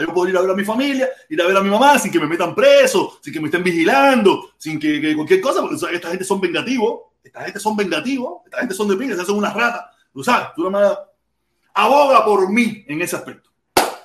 yo 0.00 0.12
puedo 0.12 0.28
ir 0.28 0.36
a 0.36 0.40
ver 0.40 0.50
a 0.50 0.54
mi 0.54 0.64
familia, 0.64 1.08
ir 1.28 1.40
a 1.40 1.46
ver 1.46 1.56
a 1.56 1.62
mi 1.62 1.70
mamá 1.70 1.96
sin 1.98 2.10
que 2.10 2.18
me 2.18 2.26
metan 2.26 2.54
preso, 2.54 3.18
sin 3.22 3.32
que 3.32 3.40
me 3.40 3.46
estén 3.46 3.62
vigilando, 3.62 4.50
sin 4.56 4.80
que, 4.80 5.14
cualquier 5.14 5.40
cosa, 5.40 5.60
porque 5.60 5.78
sabes, 5.78 5.96
esta 5.96 6.08
gente 6.08 6.24
son 6.24 6.40
vengativos, 6.40 7.09
esta 7.22 7.44
gente 7.44 7.60
son 7.60 7.76
vengativos, 7.76 8.42
esta 8.44 8.58
gente 8.58 8.74
son 8.74 8.88
de 8.88 9.14
se 9.14 9.22
hacen 9.22 9.36
unas 9.36 9.54
ratas. 9.54 9.84
Tú 10.12 10.24
sabes, 10.24 10.48
tú 10.54 10.64
no 10.64 10.70
me 10.70 10.86
aboga 11.74 12.24
por 12.24 12.50
mí 12.50 12.84
en 12.88 13.02
ese 13.02 13.16
aspecto. 13.16 13.50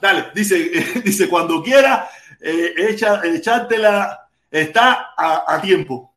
Dale, 0.01 0.27
dice, 0.35 0.55
dice 1.03 1.29
cuando 1.29 1.63
quiera, 1.63 2.09
eh, 2.41 2.73
echa, 2.77 3.25
echártela, 3.25 4.29
está 4.51 5.13
a, 5.17 5.59
tiempo. 5.61 6.13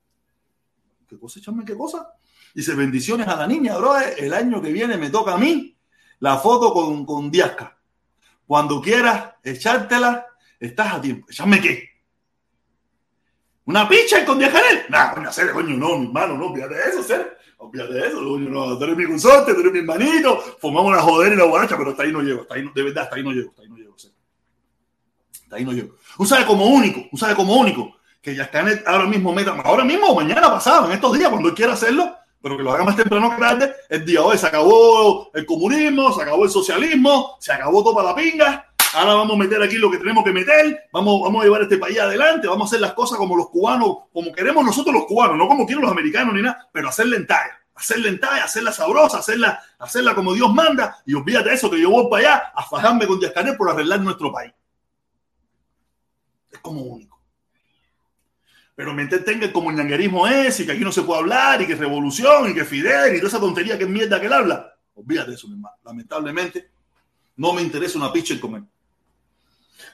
¿Qué 1.08 1.18
cosa, 1.18 1.38
echarme 1.38 1.64
qué 1.64 1.76
cosa? 1.76 2.14
Dice, 2.54 2.74
bendiciones 2.74 3.26
a 3.28 3.37
la 3.37 3.46
niña, 3.46 3.76
bro. 3.76 3.96
El 3.98 4.34
año 4.34 4.61
que 4.61 4.72
viene 4.72 4.96
me 4.96 5.11
toca 5.11 5.34
a 5.34 5.38
mí 5.38 5.76
la 6.20 6.37
foto 6.37 6.72
con, 6.72 7.06
con 7.06 7.30
Diasca. 7.30 7.78
Cuando 8.46 8.80
quieras 8.80 9.34
echártela, 9.42 10.26
estás 10.58 10.94
a 10.94 11.00
tiempo. 11.00 11.26
¿Echarme 11.30 11.61
qué? 11.61 11.97
¿Una 13.68 13.87
picha 13.87 14.24
con 14.24 14.38
Diascanel? 14.38 14.87
Nah, 14.88 15.12
coño, 15.12 15.28
hacer, 15.28 15.52
coño, 15.52 15.76
no, 15.76 15.98
mi 15.98 16.07
hermano, 16.07 16.38
no, 16.38 16.54
fíjate 16.54 16.74
eso, 16.88 17.00
hacer. 17.00 17.37
Olvídate 17.59 17.92
de 17.92 18.09
eso, 18.09 18.22
no, 18.22 18.78
tú 18.78 18.85
eres 18.85 18.96
mi 18.96 19.04
consorte, 19.04 19.52
tú 19.52 19.61
eres 19.61 19.72
mi 19.72 19.81
hermanito, 19.81 20.42
formamos 20.59 20.96
la 20.96 21.02
joder 21.02 21.35
y 21.35 21.37
la 21.37 21.44
guaracha, 21.44 21.76
pero 21.76 21.90
hasta 21.90 22.04
ahí 22.04 22.11
no 22.11 22.22
llego, 22.22 22.42
hasta 22.42 22.54
ahí 22.54 22.64
de 22.74 22.83
verdad, 22.83 23.04
hasta 23.04 23.16
ahí 23.16 23.22
no 23.22 23.31
llego, 23.33 23.50
hasta 23.50 23.61
ahí 23.61 23.68
no 23.68 23.76
llego, 23.76 23.94
hasta 23.94 25.57
ahí 25.57 25.64
no 25.66 25.72
llego. 25.72 25.96
Un 26.16 26.26
sabe 26.26 26.46
como 26.46 26.64
único, 26.64 27.02
un 27.12 27.18
sabe 27.18 27.35
como 27.35 27.57
único, 27.57 27.94
que 28.22 28.35
ya 28.35 28.44
está 28.44 28.64
ahora 28.87 29.04
mismo 29.04 29.35
meta, 29.35 29.50
ahora 29.62 29.85
mismo 29.85 30.07
o 30.07 30.14
mañana 30.14 30.50
pasado, 30.50 30.87
en 30.87 30.92
estos 30.92 31.18
días, 31.18 31.28
cuando 31.28 31.50
él 31.50 31.54
quiera 31.54 31.74
hacerlo, 31.74 32.16
pero 32.40 32.57
que 32.57 32.62
lo 32.62 32.72
haga 32.72 32.85
más 32.85 32.96
temprano 32.96 33.28
que 33.35 33.37
tarde, 33.37 33.74
el 33.90 34.02
día 34.02 34.22
hoy 34.22 34.38
se 34.38 34.46
acabó 34.46 35.31
el 35.35 35.44
comunismo, 35.44 36.11
se 36.14 36.22
acabó 36.22 36.44
el 36.44 36.50
socialismo, 36.50 37.37
se 37.38 37.52
acabó 37.52 37.85
toda 37.85 38.02
la 38.02 38.14
pinga, 38.14 38.67
ahora 38.94 39.14
vamos 39.14 39.35
a 39.35 39.38
meter 39.38 39.62
aquí 39.62 39.77
lo 39.77 39.90
que 39.90 39.98
tenemos 39.98 40.24
que 40.24 40.33
meter, 40.33 40.88
vamos, 40.92 41.22
a 41.40 41.44
llevar 41.44 41.62
este 41.62 41.79
país 41.79 41.98
adelante, 41.98 42.48
vamos 42.48 42.66
a 42.66 42.68
hacer 42.68 42.81
las 42.81 42.94
cosas 42.94 43.18
como 43.18 43.37
los 43.37 43.51
cubanos, 43.51 43.96
como 44.12 44.33
queremos 44.33 44.64
nosotros 44.64 44.94
los 44.94 45.05
cubanos, 45.05 45.37
no 45.37 45.46
como 45.46 45.66
quieren 45.66 45.83
los 45.83 45.92
americanos 45.92 46.35
ni 46.35 46.42
nada, 46.42 46.68
pero 46.72 46.88
hacerla 46.88 47.16
en 47.16 47.27
talla, 47.27 47.61
hacerla 47.74 48.44
hacerla 48.44 48.72
sabrosa, 48.72 49.18
hacerla, 49.18 49.62
hacerla 49.79 50.14
como 50.14 50.35
Dios 50.35 50.53
manda, 50.53 51.03
y 51.07 51.14
olvídate 51.14 51.51
de 51.51 51.55
eso, 51.55 51.70
que 51.70 51.81
yo 51.81 51.90
voy 51.90 52.09
para 52.11 52.35
allá 52.35 52.53
a 52.55 52.62
fajarme 52.62 53.07
con 53.07 53.20
Díaz 53.20 53.33
por 53.57 53.70
arreglar 53.70 54.01
nuestro 54.01 54.33
país. 54.33 54.53
Es 56.51 56.59
como 56.61 56.83
único. 56.83 57.18
Pero 58.74 58.94
me 58.94 59.07
tenga 59.07 59.53
como 59.53 59.70
el 59.70 59.77
ñanguerismo 59.77 60.27
es, 60.29 60.61
y 60.61 60.66
que 60.66 60.72
aquí 60.72 60.85
no 60.85 60.92
se 60.92 61.03
puede 61.03 61.20
hablar, 61.20 61.61
y 61.61 61.66
que 61.66 61.74
revolución, 61.74 62.51
y 62.51 62.55
que 62.55 62.64
Fidel, 62.64 63.14
y 63.14 63.18
toda 63.18 63.29
esa 63.29 63.40
tontería 63.40 63.77
que 63.77 63.85
es 63.85 63.90
mierda 63.90 64.20
que 64.20 64.27
él 64.27 64.33
habla. 64.33 64.72
Olvídate 64.94 65.31
de 65.31 65.37
eso, 65.37 65.48
mi 65.48 65.55
hermano. 65.55 65.77
Lamentablemente, 65.85 66.70
no 67.37 67.53
me 67.53 67.62
interesa 67.62 67.98
una 67.98 68.12
pitcher 68.12 68.38
como 68.38 68.57
él. 68.57 68.64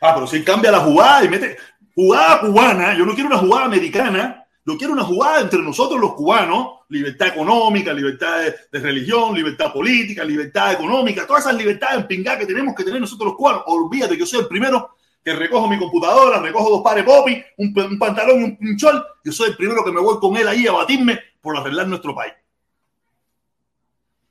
Ah, 0.07 0.13
pero 0.15 0.27
si 0.27 0.45
cambia 0.45 0.71
la 0.71 0.81
jugada 0.81 1.25
y 1.25 1.31
mete 1.31 1.57
jugada 1.95 2.41
cubana, 2.41 2.95
yo 2.95 3.07
no 3.07 3.15
quiero 3.15 3.31
una 3.31 3.39
jugada 3.39 3.65
americana, 3.65 4.47
yo 4.67 4.77
quiero 4.77 4.93
una 4.93 5.03
jugada 5.03 5.41
entre 5.41 5.63
nosotros 5.63 5.99
los 5.99 6.13
cubanos, 6.13 6.81
libertad 6.91 7.29
económica, 7.29 7.91
libertad 7.95 8.43
de, 8.71 8.81
religión, 8.81 9.35
libertad 9.35 9.73
política, 9.73 10.23
libertad 10.23 10.75
económica, 10.75 11.27
todas 11.27 11.47
esas 11.47 11.57
libertades 11.57 12.03
en 12.03 12.07
pingá 12.07 12.39
que 12.39 12.45
tenemos 12.45 12.75
que 12.75 12.85
tener 12.85 13.01
nosotros 13.01 13.29
los 13.29 13.37
cubanos. 13.37 13.63
Olvídate 13.65 14.13
que 14.13 14.21
yo 14.21 14.27
soy 14.27 14.41
el 14.41 14.47
primero 14.47 14.91
que 15.25 15.33
recojo 15.33 15.69
mi 15.69 15.79
computadora, 15.79 16.39
recojo 16.39 16.69
dos 16.69 16.83
pares 16.83 17.03
popi, 17.03 17.43
un, 17.57 17.99
pantalón 17.99 18.43
y 18.43 18.45
un 18.45 18.57
pinchol. 18.59 19.03
Yo 19.25 19.33
soy 19.33 19.53
el 19.53 19.57
primero 19.57 19.83
que 19.83 19.91
me 19.91 20.03
voy 20.03 20.19
con 20.19 20.37
él 20.37 20.47
ahí 20.47 20.67
a 20.67 20.73
batirme 20.73 21.19
por 21.41 21.57
arreglar 21.57 21.89
nuestro 21.89 22.15
país. 22.15 22.35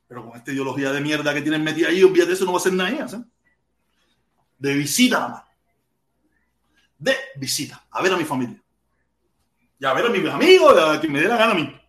Pero 0.06 0.24
con 0.24 0.36
esta 0.36 0.52
ideología 0.52 0.92
de 0.92 1.00
mierda 1.00 1.34
que 1.34 1.42
tienen 1.42 1.64
metida 1.64 1.88
ahí, 1.88 2.04
olvídate 2.04 2.34
eso, 2.34 2.44
no 2.44 2.52
va 2.52 2.58
a 2.58 2.60
ser 2.60 2.74
nada. 2.74 3.08
¿sabes? 3.08 3.26
De 4.56 4.74
visita 4.74 5.18
nada 5.18 5.28
más 5.30 5.43
de 6.98 7.16
visita, 7.36 7.84
a 7.90 8.02
ver 8.02 8.12
a 8.12 8.16
mi 8.16 8.24
familia. 8.24 8.60
Y 9.78 9.84
a 9.84 9.92
ver 9.92 10.06
a 10.06 10.08
mis 10.08 10.26
amigos, 10.30 10.76
a 10.78 11.00
quien 11.00 11.12
me 11.12 11.20
dé 11.20 11.28
la 11.28 11.36
gana 11.36 11.52
a 11.52 11.54
mí. 11.54 11.80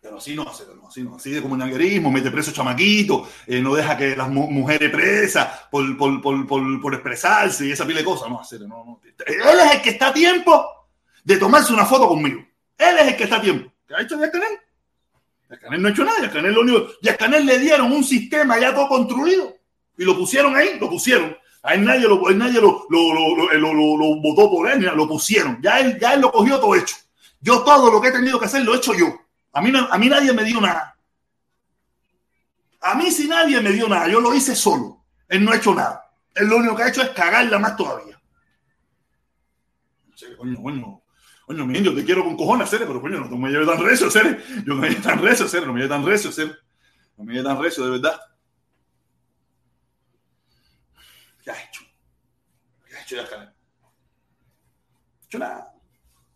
Pero 0.00 0.16
así 0.16 0.34
no 0.34 0.48
hace, 0.48 0.64
no, 0.74 0.88
así 0.88 1.02
no, 1.02 1.16
así 1.16 1.30
de 1.30 1.42
comunitarismo, 1.42 2.10
mete 2.10 2.30
preso 2.30 2.52
chamaquito, 2.52 3.28
eh, 3.46 3.60
no 3.60 3.74
deja 3.74 3.98
que 3.98 4.16
las 4.16 4.30
mujeres 4.30 4.90
presas 4.90 5.66
por, 5.70 5.96
por, 5.98 6.22
por, 6.22 6.80
por, 6.80 6.94
expresarse 6.94 7.66
y 7.66 7.72
esa 7.72 7.86
pila 7.86 7.98
de 7.98 8.04
cosas, 8.06 8.30
no 8.30 8.40
hacer, 8.40 8.62
no, 8.62 8.84
no. 8.84 9.00
Él 9.26 9.60
es 9.60 9.74
el 9.74 9.82
que 9.82 9.90
está 9.90 10.08
a 10.08 10.14
tiempo 10.14 10.66
de 11.22 11.36
tomarse 11.36 11.74
una 11.74 11.84
foto 11.84 12.08
conmigo. 12.08 12.40
Él 12.78 12.96
es 12.98 13.08
el 13.08 13.16
que 13.16 13.24
está 13.24 13.36
a 13.36 13.42
tiempo. 13.42 13.70
¿Qué 13.86 13.94
ha 13.94 14.00
hecho 14.00 14.18
Yascanel? 14.18 14.58
Yascanel 15.50 15.82
no 15.82 15.88
ha 15.88 15.90
hecho 15.90 16.04
nada, 16.04 16.20
Yascanel 16.22 16.54
lo 16.54 16.60
único, 16.62 16.88
Yascanel 17.02 17.44
le 17.44 17.58
dieron 17.58 17.92
un 17.92 18.02
sistema 18.02 18.58
ya 18.58 18.74
todo 18.74 18.88
construido 18.88 19.54
y 19.98 20.04
lo 20.04 20.16
pusieron 20.16 20.56
ahí, 20.56 20.78
lo 20.80 20.88
pusieron 20.88 21.36
a 21.62 21.74
él 21.74 21.84
nadie 21.84 22.08
lo, 22.08 22.30
nadie 22.30 22.60
lo, 22.60 22.86
lo, 22.88 24.20
votó 24.20 24.50
por 24.50 24.70
él, 24.70 24.80
lo 24.82 25.06
pusieron. 25.06 25.60
Ya 25.60 25.80
él, 25.80 25.98
ya 26.00 26.14
él 26.14 26.20
lo 26.20 26.32
cogió 26.32 26.58
todo 26.58 26.74
hecho. 26.74 26.96
Yo 27.40 27.62
todo 27.62 27.90
lo 27.90 28.00
que 28.00 28.08
he 28.08 28.12
tenido 28.12 28.38
que 28.38 28.46
hacer 28.46 28.64
lo 28.64 28.74
he 28.74 28.78
hecho 28.78 28.94
yo. 28.94 29.06
A 29.52 29.60
mí, 29.60 29.72
a 29.74 29.98
mí 29.98 30.08
nadie 30.08 30.32
me 30.32 30.44
dio 30.44 30.60
nada. 30.60 30.96
A 32.80 32.94
mí 32.94 33.10
si 33.10 33.28
nadie 33.28 33.60
me 33.60 33.72
dio 33.72 33.88
nada, 33.88 34.08
yo 34.08 34.20
lo 34.20 34.34
hice 34.34 34.54
solo. 34.54 35.04
Él 35.28 35.44
no 35.44 35.52
ha 35.52 35.56
hecho 35.56 35.74
nada. 35.74 36.10
Él 36.34 36.48
lo 36.48 36.56
único 36.56 36.76
que 36.76 36.84
ha 36.84 36.88
hecho 36.88 37.02
es 37.02 37.10
cagarla 37.10 37.58
más 37.58 37.76
todavía. 37.76 38.18
coño, 40.38 40.62
coño, 40.62 41.02
coño, 41.46 41.72
yo 41.72 41.94
te 41.94 42.04
quiero 42.04 42.24
con 42.24 42.36
cojones, 42.36 42.68
hacer, 42.68 42.86
pero 42.86 43.02
coño, 43.02 43.20
no 43.20 43.36
me 43.36 43.50
lleve 43.50 43.66
tan 43.66 43.82
recio, 43.82 44.06
hacer. 44.06 44.42
Yo 44.64 44.74
no 44.74 44.76
me 44.76 44.88
lleve 44.88 45.02
tan 45.02 45.20
recio, 45.20 45.44
hacer, 45.44 45.66
no 45.66 45.74
me 45.74 45.80
lleve 45.80 45.90
tan 45.90 46.06
recio, 46.06 46.30
hacer. 46.30 46.58
No 47.18 47.24
me 47.24 47.34
lleve 47.34 47.44
tan 47.44 47.60
recio, 47.60 47.84
de 47.84 47.90
verdad. 47.90 48.18
¿Qué 51.50 51.58
ha 51.58 51.64
hecho? 51.64 51.82
¿Qué 52.88 52.96
ha 52.96 53.02
hecho 53.02 53.16
ya 53.16 53.22
Ha 53.22 53.54
hecho 55.26 55.38
nada. 55.38 55.74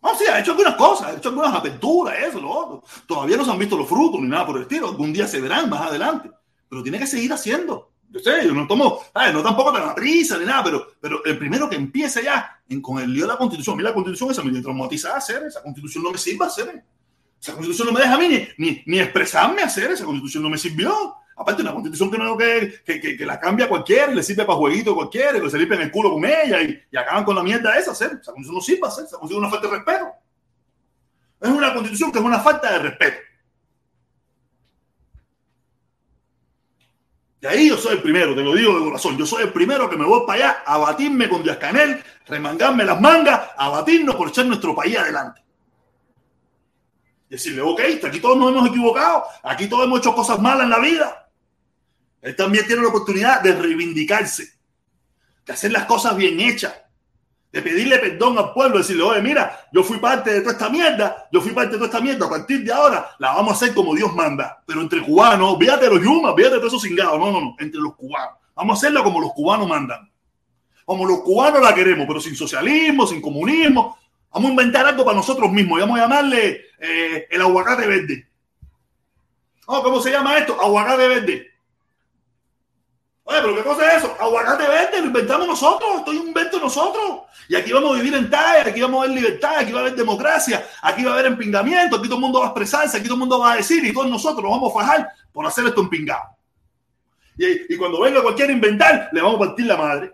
No, 0.02 0.14
sí, 0.16 0.24
ha 0.30 0.40
hecho 0.40 0.50
algunas 0.50 0.74
cosas, 0.74 1.08
ha 1.08 1.16
hecho 1.16 1.30
algunas 1.30 1.54
aperturas, 1.54 2.18
eso, 2.18 2.40
lo 2.40 2.50
otro. 2.50 2.84
Todavía 3.06 3.36
no 3.36 3.44
se 3.44 3.50
han 3.50 3.58
visto 3.58 3.76
los 3.76 3.88
frutos 3.88 4.20
ni 4.20 4.28
nada 4.28 4.46
por 4.46 4.56
el 4.56 4.62
estilo. 4.62 4.88
Algún 4.88 5.12
día 5.12 5.26
se 5.26 5.40
verán 5.40 5.70
más 5.70 5.82
adelante. 5.82 6.30
Pero 6.68 6.82
tiene 6.82 6.98
que 6.98 7.06
seguir 7.06 7.32
haciendo. 7.32 7.92
Yo 8.10 8.20
sé, 8.20 8.44
yo 8.44 8.52
no 8.52 8.66
tomo, 8.66 9.00
no 9.14 9.42
tampoco 9.42 9.72
te 9.72 9.80
la 9.80 9.94
prisa 9.94 10.38
ni 10.38 10.44
nada, 10.44 10.62
pero, 10.62 10.86
pero 11.00 11.24
el 11.24 11.36
primero 11.36 11.68
que 11.68 11.74
empiece 11.74 12.22
ya 12.22 12.60
en, 12.68 12.80
con 12.80 13.00
el 13.00 13.12
lío 13.12 13.26
de 13.26 13.32
la 13.32 13.38
constitución, 13.38 13.74
a 13.74 13.76
mí 13.78 13.82
la 13.82 13.94
constitución 13.94 14.30
esa 14.30 14.42
me 14.42 14.60
traumatiza 14.60 15.16
hacer, 15.16 15.42
esa 15.44 15.62
constitución 15.62 16.04
no 16.04 16.12
me 16.12 16.18
sirve 16.18 16.44
hacer. 16.44 16.84
Esa 17.40 17.52
constitución 17.52 17.88
no 17.88 17.94
me 17.94 18.00
deja 18.00 18.14
a 18.14 18.18
mí 18.18 18.28
ni, 18.28 18.46
ni, 18.58 18.82
ni 18.86 18.98
expresarme 19.00 19.62
hacer, 19.62 19.90
esa 19.90 20.04
constitución 20.04 20.42
no 20.42 20.50
me 20.50 20.58
sirvió. 20.58 21.16
Aparte, 21.36 21.62
una 21.62 21.72
constitución 21.72 22.10
que 22.10 22.18
no 22.18 22.36
que, 22.36 22.82
que, 22.84 23.16
que, 23.16 23.26
la 23.26 23.40
cambia 23.40 23.68
cualquiera 23.68 24.06
le 24.06 24.22
sirve 24.22 24.44
para 24.44 24.58
jueguito 24.58 24.94
cualquiera 24.94 25.40
que 25.40 25.50
se 25.50 25.56
en 25.56 25.72
el 25.72 25.90
culo 25.90 26.12
con 26.12 26.24
ella 26.24 26.62
y, 26.62 26.80
acaban 26.96 27.24
con 27.24 27.34
la 27.34 27.42
mierda 27.42 27.76
esa. 27.76 27.90
Hacer. 27.90 28.18
Esa 28.20 28.32
constitución 28.32 28.54
no 28.54 28.60
sirve 28.60 28.86
hacer, 28.86 29.04
esa 29.04 29.18
constitución 29.18 29.44
es 29.44 29.48
una 29.48 29.50
falta 29.50 29.68
de 29.68 29.76
respeto. 29.76 30.06
Es 31.40 31.50
una 31.50 31.74
constitución 31.74 32.12
que 32.12 32.18
es 32.18 32.24
una 32.24 32.40
falta 32.40 32.72
de 32.72 32.78
respeto. 32.78 33.18
Y 37.42 37.46
ahí 37.46 37.68
yo 37.68 37.76
soy 37.76 37.96
el 37.96 38.02
primero, 38.02 38.34
te 38.34 38.40
lo 38.40 38.54
digo 38.54 38.78
de 38.78 38.84
corazón, 38.86 39.18
yo 39.18 39.26
soy 39.26 39.42
el 39.42 39.52
primero 39.52 39.90
que 39.90 39.98
me 39.98 40.06
voy 40.06 40.22
para 40.26 40.38
allá 40.38 40.62
a 40.64 40.78
batirme 40.78 41.28
con 41.28 41.42
Díaz 41.42 41.58
Canel, 41.58 42.02
remangarme 42.26 42.86
las 42.86 42.98
mangas, 42.98 43.50
a 43.58 43.68
batirnos 43.68 44.14
por 44.14 44.28
echar 44.28 44.46
nuestro 44.46 44.74
país 44.74 44.96
adelante. 44.96 45.42
Decirle, 47.28 47.60
ok, 47.60 47.80
aquí 48.02 48.18
todos 48.20 48.38
nos 48.38 48.50
hemos 48.50 48.68
equivocado, 48.68 49.24
aquí 49.42 49.66
todos 49.66 49.84
hemos 49.84 49.98
hecho 49.98 50.14
cosas 50.14 50.38
malas 50.38 50.64
en 50.64 50.70
la 50.70 50.78
vida. 50.78 51.23
Él 52.24 52.34
también 52.34 52.66
tiene 52.66 52.80
la 52.80 52.88
oportunidad 52.88 53.42
de 53.42 53.54
reivindicarse, 53.54 54.54
de 55.44 55.52
hacer 55.52 55.70
las 55.70 55.84
cosas 55.84 56.16
bien 56.16 56.40
hechas, 56.40 56.74
de 57.52 57.60
pedirle 57.60 57.98
perdón 57.98 58.38
al 58.38 58.54
pueblo, 58.54 58.78
decirle, 58.78 59.02
oye, 59.02 59.20
mira, 59.20 59.68
yo 59.70 59.84
fui 59.84 59.98
parte 59.98 60.32
de 60.32 60.40
toda 60.40 60.52
esta 60.52 60.70
mierda, 60.70 61.28
yo 61.30 61.42
fui 61.42 61.52
parte 61.52 61.72
de 61.72 61.76
toda 61.76 61.86
esta 61.86 62.00
mierda, 62.00 62.24
a 62.24 62.30
partir 62.30 62.64
de 62.64 62.72
ahora 62.72 63.10
la 63.18 63.34
vamos 63.34 63.52
a 63.52 63.56
hacer 63.56 63.74
como 63.74 63.94
Dios 63.94 64.14
manda, 64.14 64.62
pero 64.66 64.80
entre 64.80 65.02
cubanos, 65.02 65.58
fíjate 65.58 65.86
los 65.90 66.02
yumas, 66.02 66.34
fíjate 66.34 66.56
todos 66.56 66.68
esos 66.68 66.82
cingados, 66.82 67.18
no, 67.18 67.30
no, 67.30 67.40
no, 67.42 67.56
entre 67.58 67.78
los 67.78 67.94
cubanos, 67.94 68.38
vamos 68.54 68.74
a 68.74 68.78
hacerla 68.78 69.02
como 69.02 69.20
los 69.20 69.32
cubanos 69.34 69.68
mandan, 69.68 70.10
como 70.86 71.04
los 71.04 71.20
cubanos 71.20 71.60
la 71.60 71.74
queremos, 71.74 72.06
pero 72.06 72.22
sin 72.22 72.34
socialismo, 72.34 73.06
sin 73.06 73.20
comunismo, 73.20 73.98
vamos 74.32 74.48
a 74.48 74.50
inventar 74.50 74.86
algo 74.86 75.04
para 75.04 75.18
nosotros 75.18 75.52
mismos, 75.52 75.78
y 75.78 75.82
vamos 75.82 75.98
a 75.98 76.02
llamarle 76.04 76.62
eh, 76.80 77.28
el 77.30 77.42
aguacate 77.42 77.86
verde. 77.86 78.26
Oh, 79.66 79.82
¿Cómo 79.82 80.00
se 80.00 80.10
llama 80.10 80.38
esto? 80.38 80.58
Aguacate 80.58 81.06
verde. 81.06 81.53
Oye, 83.26 83.38
pero 83.40 83.56
¿qué 83.56 83.62
cosa 83.62 83.90
es 83.90 84.04
eso? 84.04 84.14
Aguacate 84.20 84.68
verde, 84.68 85.00
lo 85.00 85.06
inventamos 85.06 85.46
nosotros, 85.46 85.96
esto 85.96 86.12
es 86.12 86.20
un 86.20 86.28
invento 86.28 86.60
nosotros. 86.60 87.22
Y 87.48 87.56
aquí 87.56 87.72
vamos 87.72 87.92
a 87.92 88.02
vivir 88.02 88.14
en 88.14 88.28
talla, 88.28 88.68
aquí 88.68 88.82
vamos 88.82 89.02
a 89.02 89.08
ver 89.08 89.16
libertad, 89.16 89.56
aquí 89.58 89.72
va 89.72 89.78
a 89.78 89.82
haber 89.82 89.96
democracia, 89.96 90.66
aquí 90.82 91.04
va 91.04 91.12
a 91.12 91.14
haber 91.14 91.26
empingamiento, 91.26 91.96
aquí 91.96 92.06
todo 92.06 92.16
el 92.16 92.20
mundo 92.20 92.40
va 92.40 92.46
a 92.46 92.48
expresarse, 92.48 92.98
aquí 92.98 93.06
todo 93.06 93.14
el 93.14 93.20
mundo 93.20 93.38
va 93.38 93.52
a 93.52 93.56
decir 93.56 93.82
y 93.82 93.94
todos 93.94 94.10
nosotros 94.10 94.42
nos 94.42 94.52
vamos 94.52 94.70
a 94.70 94.78
fajar 94.78 95.12
por 95.32 95.46
hacer 95.46 95.64
esto 95.64 95.80
empingado. 95.80 96.34
Y, 97.36 97.76
cuando 97.78 98.00
venga 98.00 98.22
cualquiera 98.22 98.52
a 98.52 98.54
inventar, 98.54 99.08
le 99.10 99.22
vamos 99.22 99.36
a 99.36 99.46
partir 99.46 99.66
la 99.66 99.76
madre. 99.76 100.12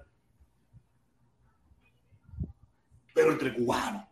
Pero 3.12 3.32
entre 3.32 3.52
cubanos. 3.52 4.04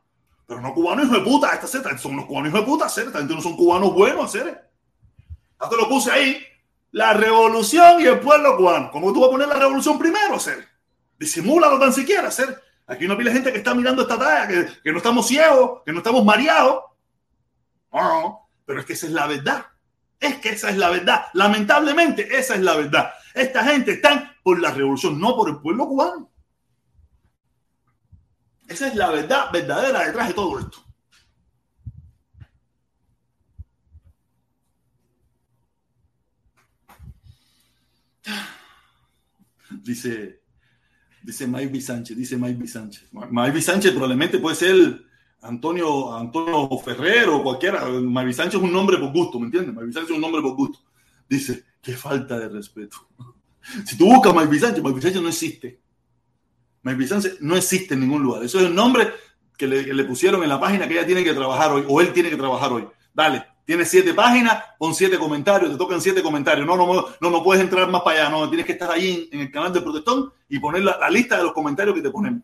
Pero 0.44 0.60
no 0.60 0.74
cubanos 0.74 1.06
hijos 1.06 1.18
de 1.18 1.24
puta, 1.24 1.54
esta 1.54 1.66
Z, 1.68 1.98
son 1.98 2.16
los 2.16 2.26
cubanos 2.26 2.48
hijos 2.48 2.60
de 2.60 2.66
puta, 2.66 2.88
gente 2.88 3.34
no 3.34 3.40
son 3.40 3.56
cubanos 3.56 3.94
buenos, 3.94 4.32
te 4.32 5.76
lo 5.76 5.88
puse 5.88 6.10
ahí. 6.10 6.47
La 6.92 7.12
revolución 7.12 8.00
y 8.00 8.06
el 8.06 8.18
pueblo 8.20 8.56
cubano. 8.56 8.90
¿Cómo 8.90 9.12
tú 9.12 9.20
vas 9.20 9.28
a 9.28 9.32
poner 9.32 9.48
la 9.48 9.58
revolución 9.58 9.98
primero, 9.98 10.36
hacer? 10.36 10.66
Disimúlalo 11.18 11.78
tan 11.78 11.92
siquiera, 11.92 12.28
hacer. 12.28 12.62
Aquí 12.86 13.06
no 13.06 13.16
pila 13.18 13.32
gente 13.32 13.52
que 13.52 13.58
está 13.58 13.74
mirando 13.74 14.02
esta 14.02 14.18
talla, 14.18 14.48
que, 14.48 14.66
que, 14.82 14.92
no 14.92 14.98
estamos 14.98 15.26
ciegos, 15.26 15.82
que 15.84 15.92
no 15.92 15.98
estamos 15.98 16.24
mareados. 16.24 16.84
No, 17.92 18.00
no, 18.00 18.50
pero 18.64 18.80
es 18.80 18.86
que 18.86 18.94
esa 18.94 19.06
es 19.06 19.12
la 19.12 19.26
verdad. 19.26 19.66
Es 20.18 20.38
que 20.38 20.50
esa 20.50 20.70
es 20.70 20.78
la 20.78 20.88
verdad. 20.88 21.26
Lamentablemente, 21.34 22.38
esa 22.38 22.54
es 22.54 22.60
la 22.60 22.74
verdad. 22.74 23.12
Esta 23.34 23.64
gente 23.64 23.92
está 23.92 24.34
por 24.42 24.58
la 24.58 24.70
revolución, 24.70 25.20
no 25.20 25.36
por 25.36 25.50
el 25.50 25.58
pueblo 25.58 25.86
cubano. 25.86 26.30
Esa 28.66 28.88
es 28.88 28.94
la 28.94 29.10
verdad 29.10 29.50
verdadera 29.52 30.06
detrás 30.06 30.28
de 30.28 30.34
todo 30.34 30.58
esto. 30.58 30.87
Dice, 39.70 40.42
dice 41.22 41.46
Mike 41.46 41.80
Sánchez, 41.80 42.16
dice 42.16 42.36
Mike 42.36 42.66
Sánchez. 42.66 43.08
Mike 43.12 43.60
Sánchez 43.60 43.92
probablemente 43.92 44.38
puede 44.38 44.56
ser 44.56 45.02
Antonio, 45.42 46.16
Antonio 46.16 46.68
Ferrer 46.84 47.28
o 47.28 47.42
cualquiera. 47.42 47.86
Mike 47.86 48.32
Sánchez 48.32 48.54
es 48.54 48.62
un 48.62 48.72
nombre 48.72 48.98
por 48.98 49.12
gusto, 49.12 49.38
¿me 49.38 49.46
entiendes? 49.46 49.74
Mike 49.74 49.92
Sánchez 49.92 50.10
es 50.10 50.16
un 50.16 50.22
nombre 50.22 50.42
por 50.42 50.54
gusto. 50.54 50.80
Dice, 51.28 51.64
qué 51.82 51.92
falta 51.94 52.38
de 52.38 52.48
respeto. 52.48 53.08
Si 53.84 53.98
tú 53.98 54.06
buscas 54.06 54.34
Mike 54.34 54.58
Sánchez, 54.58 54.82
Mike 54.82 55.02
Sánchez 55.02 55.20
no 55.20 55.28
existe. 55.28 55.80
Mike 56.82 57.06
Sánchez 57.06 57.36
no 57.40 57.54
existe 57.54 57.92
en 57.92 58.00
ningún 58.00 58.22
lugar. 58.22 58.42
Eso 58.42 58.58
es 58.60 58.64
el 58.64 58.74
nombre 58.74 59.12
que 59.58 59.66
le, 59.66 60.04
pusieron 60.04 60.42
en 60.42 60.48
la 60.48 60.60
página 60.60 60.86
que 60.86 60.94
ella 60.94 61.04
tiene 61.04 61.24
que 61.24 61.34
trabajar 61.34 61.72
hoy, 61.72 61.84
o 61.86 62.00
él 62.00 62.12
tiene 62.12 62.30
que 62.30 62.36
trabajar 62.36 62.72
hoy. 62.72 62.86
Dale, 63.12 63.44
tienes 63.68 63.90
siete 63.90 64.14
páginas, 64.14 64.64
con 64.78 64.94
siete 64.94 65.18
comentarios, 65.18 65.70
te 65.70 65.76
tocan 65.76 66.00
siete 66.00 66.22
comentarios. 66.22 66.66
No, 66.66 66.74
no, 66.74 66.86
no, 67.20 67.30
no 67.30 67.42
puedes 67.42 67.62
entrar 67.62 67.86
más 67.90 68.00
para 68.00 68.20
allá, 68.20 68.30
no, 68.30 68.48
tienes 68.48 68.64
que 68.64 68.72
estar 68.72 68.90
ahí 68.90 69.28
en, 69.30 69.40
el 69.40 69.50
canal 69.50 69.70
de 69.70 69.82
Protestón 69.82 70.32
y 70.48 70.58
poner 70.58 70.82
la, 70.82 71.10
lista 71.10 71.36
de 71.36 71.42
los 71.42 71.52
comentarios 71.52 71.94
que 71.94 72.00
te 72.00 72.08
ponemos. 72.08 72.40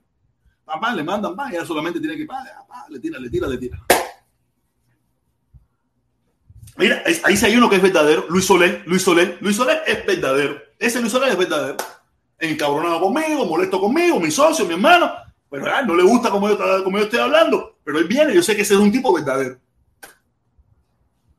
Papá, 0.67 0.95
le 0.95 1.03
mandan 1.03 1.35
más, 1.35 1.51
ella 1.51 1.65
solamente 1.65 1.99
tiene 1.99 2.15
que, 2.15 2.27
pa, 2.27 2.45
pa, 2.69 2.85
le 2.91 3.01
tira, 3.01 3.19
le 3.19 3.31
tira, 3.31 3.49
le 3.49 3.57
tira. 3.57 3.83
Mira, 6.77 7.03
ahí 7.25 7.39
sí 7.39 7.47
hay 7.47 7.57
uno 7.57 7.71
que 7.71 7.77
es 7.77 7.83
verdadero, 7.83 8.27
Luis 8.29 8.45
Soler, 8.45 8.83
Luis 8.85 9.01
Soler, 9.01 9.39
Luis 9.41 9.57
Soler 9.57 9.81
es 9.87 10.05
verdadero. 10.05 10.61
Ese 10.79 11.01
Luis 11.01 11.11
Soler 11.11 11.31
es 11.31 11.39
verdadero 11.39 11.79
encabronado 12.39 13.01
conmigo, 13.01 13.47
molesto 13.47 13.81
conmigo, 13.81 14.21
mi 14.21 14.31
socio, 14.31 14.67
mi 14.67 14.75
hermano, 14.75 15.11
pero 15.49 15.75
ah, 15.75 15.81
no 15.81 15.95
le 15.95 16.03
gusta 16.03 16.29
como 16.29 16.51
yo, 16.51 16.85
como 16.85 16.99
yo 16.99 17.05
estoy 17.05 17.21
hablando, 17.21 17.79
pero 17.83 17.99
él 17.99 18.05
viene, 18.05 18.35
yo 18.35 18.43
sé 18.43 18.55
que 18.55 18.61
ese 18.61 18.75
es 18.75 18.81
un 18.81 18.93
tipo 18.93 19.15
verdadero. 19.15 19.59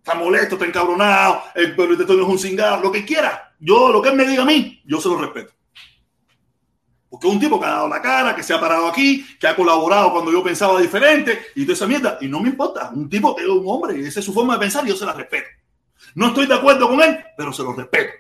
Está 0.06 0.14
molesto, 0.14 0.54
está 0.54 0.68
encabronado, 0.68 1.42
el 1.56 1.76
de 1.76 2.06
todo 2.06 2.22
es 2.22 2.28
un 2.28 2.38
cingado, 2.38 2.80
lo 2.80 2.92
que 2.92 3.04
quiera. 3.04 3.56
Yo, 3.60 3.92
lo 3.92 4.04
que 4.04 4.10
él 4.10 4.16
me 4.16 4.28
diga 4.28 4.44
a 4.44 4.46
mí, 4.46 4.80
yo 4.86 5.02
se 5.02 5.10
lo 5.10 5.18
respeto. 5.18 5.52
Porque 7.10 7.28
es 7.28 7.34
un 7.34 7.40
tipo 7.40 7.60
que 7.60 7.66
ha 7.66 7.70
dado 7.70 7.88
la 7.88 8.04
cara, 8.04 8.36
que 8.36 8.44
se 8.44 8.54
ha 8.54 8.60
parado 8.60 8.86
aquí, 8.86 9.26
que 9.40 9.48
ha 9.48 9.56
colaborado 9.56 10.12
cuando 10.12 10.32
yo 10.32 10.44
pensaba 10.44 10.80
diferente 10.80 11.48
y 11.56 11.64
toda 11.64 11.74
esa 11.74 11.88
mierda. 11.88 12.20
Y 12.22 12.28
no 12.28 12.40
me 12.40 12.50
importa, 12.50 12.92
un 12.94 13.10
tipo 13.10 13.36
es 13.40 13.48
un 13.48 13.64
hombre, 13.66 14.00
esa 14.00 14.20
es 14.20 14.26
su 14.28 14.32
forma 14.32 14.54
de 14.54 14.60
pensar 14.60 14.86
yo 14.86 14.96
se 14.96 15.08
la 15.08 15.14
respeto. 15.14 15.48
No 16.14 16.28
estoy 16.28 16.46
de 16.46 16.54
acuerdo 16.54 16.88
con 16.88 17.02
él, 17.02 17.26
pero 17.36 17.52
se 17.52 17.64
lo 17.64 17.74
respeto. 17.74 18.14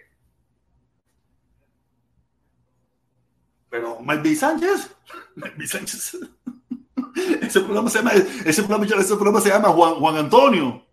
Pero 3.70 4.00
Mike 4.02 4.36
Sánchez, 4.36 4.90
Sánchez, 5.68 6.18
ese 7.44 7.60
programa 7.60 7.92
se 7.92 8.00
llama, 8.00 8.14
ese 8.44 8.64
programa, 8.64 8.86
ese 8.86 9.14
programa 9.14 9.40
se 9.40 9.50
llama 9.50 9.70
Juan, 9.70 9.94
Juan 9.96 10.18
Antonio 10.18 10.85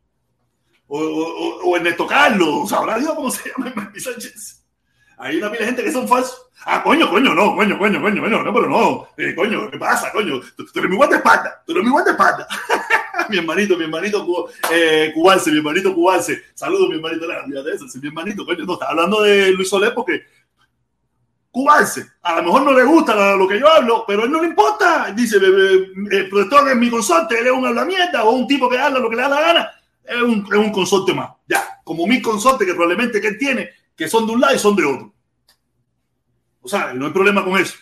o, 0.94 0.98
o, 0.98 1.70
o, 1.70 1.76
Ernesto 1.76 2.06
Carlos, 2.06 2.68
sabrá 2.68 2.98
Dios 2.98 3.14
cómo 3.14 3.30
se 3.30 3.48
llama 3.48 3.72
Mike 3.74 3.98
Sánchez. 3.98 4.62
Hay 5.16 5.38
una 5.38 5.50
pila 5.50 5.60
de 5.60 5.66
gente 5.68 5.84
que 5.84 5.92
son 5.92 6.06
falsos. 6.06 6.48
Ah, 6.66 6.82
coño, 6.82 7.08
coño, 7.08 7.34
no, 7.34 7.56
coño, 7.56 7.78
coño, 7.78 8.00
coño, 8.02 8.20
coño, 8.20 8.42
no, 8.42 8.52
pero 8.52 8.68
no. 8.68 9.08
Eh, 9.16 9.34
coño, 9.34 9.70
¿qué 9.70 9.78
pasa, 9.78 10.12
coño? 10.12 10.40
Tú, 10.54 10.66
tú 10.66 10.78
eres 10.80 10.90
mi 10.90 10.96
guardaespaldas, 10.96 11.64
tú 11.64 11.72
eres 11.72 11.84
mi 11.84 11.90
guardaespaldas. 11.90 12.46
mi 13.30 13.38
hermanito, 13.38 13.76
mi 13.78 13.84
hermanito 13.84 14.50
eh, 14.70 15.12
cubanse, 15.14 15.50
mi 15.50 15.58
hermanito 15.58 15.94
cubanse. 15.94 16.42
Saludos, 16.54 16.90
mi 16.90 16.96
hermanito. 16.96 17.26
No, 17.46 17.62
de 17.62 17.74
eso, 17.74 17.86
mi 18.00 18.08
hermanito, 18.08 18.44
coño, 18.44 18.64
no, 18.66 18.74
está 18.74 18.90
hablando 18.90 19.22
de 19.22 19.50
Luis 19.52 19.70
Soler 19.70 19.94
porque 19.94 20.24
cubanse. 21.50 22.06
A 22.20 22.36
lo 22.36 22.42
mejor 22.42 22.62
no 22.64 22.72
le 22.72 22.84
gusta 22.84 23.34
lo 23.34 23.48
que 23.48 23.58
yo 23.58 23.66
hablo, 23.66 24.04
pero 24.06 24.22
a 24.22 24.24
él 24.26 24.30
no 24.30 24.42
le 24.42 24.48
importa. 24.48 25.10
Dice, 25.16 25.38
el 25.38 26.28
protector 26.28 26.68
es 26.68 26.76
mi 26.76 26.90
consorte, 26.90 27.38
él 27.38 27.46
es 27.46 27.52
un 27.52 27.64
habla 27.64 27.86
mierda 27.86 28.24
o 28.24 28.32
un 28.32 28.46
tipo 28.46 28.68
que 28.68 28.78
habla 28.78 28.98
lo 28.98 29.08
que 29.08 29.16
le 29.16 29.22
da 29.22 29.28
la 29.30 29.40
gana. 29.40 29.70
Es 30.04 30.22
un, 30.22 30.46
es 30.50 30.58
un 30.58 30.72
consorte 30.72 31.14
más. 31.14 31.30
Ya, 31.46 31.80
como 31.84 32.06
mi 32.06 32.20
consorte 32.20 32.66
que 32.66 32.74
probablemente 32.74 33.20
que 33.20 33.28
él 33.28 33.38
tiene, 33.38 33.70
que 33.96 34.08
son 34.08 34.26
de 34.26 34.32
un 34.32 34.40
lado 34.40 34.54
y 34.54 34.58
son 34.58 34.76
de 34.76 34.84
otro. 34.84 35.14
O 36.60 36.68
sea, 36.68 36.92
no 36.92 37.06
hay 37.06 37.12
problema 37.12 37.44
con 37.44 37.58
eso. 37.58 37.74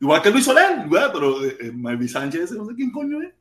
Igual 0.00 0.22
que 0.22 0.30
Luis 0.30 0.44
Soler, 0.44 0.84
igual, 0.84 1.10
pero 1.12 1.44
eh, 1.44 1.72
Marvin 1.72 2.08
Sánchez, 2.08 2.52
no 2.52 2.66
sé 2.66 2.74
quién 2.74 2.90
coño 2.90 3.22
es. 3.22 3.32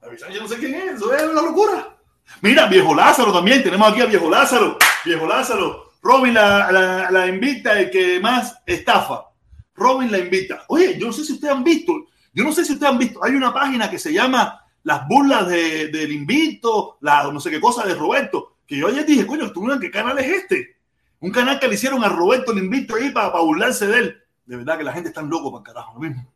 Marvin 0.00 0.18
Sánchez 0.18 0.42
no 0.42 0.48
sé 0.48 0.58
quién 0.58 0.74
es, 0.74 0.94
eso 0.96 1.12
es 1.12 1.22
una 1.22 1.42
locura. 1.42 1.96
Mira, 2.40 2.66
viejo 2.66 2.94
Lázaro 2.94 3.32
también, 3.32 3.62
tenemos 3.62 3.90
aquí 3.90 4.00
a 4.00 4.06
viejo 4.06 4.30
Lázaro. 4.30 4.78
Viejo 5.04 5.26
Lázaro, 5.26 5.92
Robin 6.02 6.34
la, 6.34 6.70
la, 6.70 7.10
la, 7.10 7.26
invita 7.26 7.78
el 7.78 7.90
que 7.90 8.20
más 8.20 8.62
estafa. 8.66 9.30
Robin 9.74 10.10
la 10.10 10.18
invita. 10.18 10.64
Oye, 10.68 10.98
yo 10.98 11.06
no 11.06 11.12
sé 11.12 11.24
si 11.24 11.32
ustedes 11.32 11.54
han 11.54 11.64
visto, 11.64 11.92
yo 12.32 12.44
no 12.44 12.52
sé 12.52 12.64
si 12.64 12.72
ustedes 12.72 12.92
han 12.92 12.98
visto, 12.98 13.22
hay 13.22 13.34
una 13.34 13.52
página 13.52 13.90
que 13.90 13.98
se 13.98 14.12
llama 14.12 14.63
Las 14.84 15.08
burlas 15.08 15.48
de, 15.48 15.88
del 15.88 16.12
invito, 16.12 16.98
la 17.00 17.30
no 17.32 17.40
sé 17.40 17.50
qué 17.50 17.60
cosa 17.60 17.84
de 17.84 17.94
Roberto, 17.94 18.56
que 18.66 18.76
yo 18.76 18.88
ayer 18.88 19.04
dije, 19.04 19.26
coño, 19.26 19.52
¿tú 19.52 19.66
qué 19.80 19.90
canal 19.90 20.18
es 20.18 20.26
este? 20.26 20.76
Un 21.20 21.30
canal 21.30 21.58
que 21.58 21.68
le 21.68 21.74
hicieron 21.74 22.04
a 22.04 22.08
Roberto 22.08 22.52
el 22.52 22.58
invito 22.58 22.96
ahí 22.96 23.10
para, 23.10 23.30
burlarse 23.40 23.86
de 23.86 23.98
él. 23.98 24.22
De 24.44 24.56
verdad 24.56 24.76
que 24.76 24.84
la 24.84 24.92
gente 24.92 25.08
está 25.08 25.22
loco 25.22 25.50
para 25.50 25.64
carajo, 25.64 25.94
lo 25.94 26.00
mismo. 26.00 26.30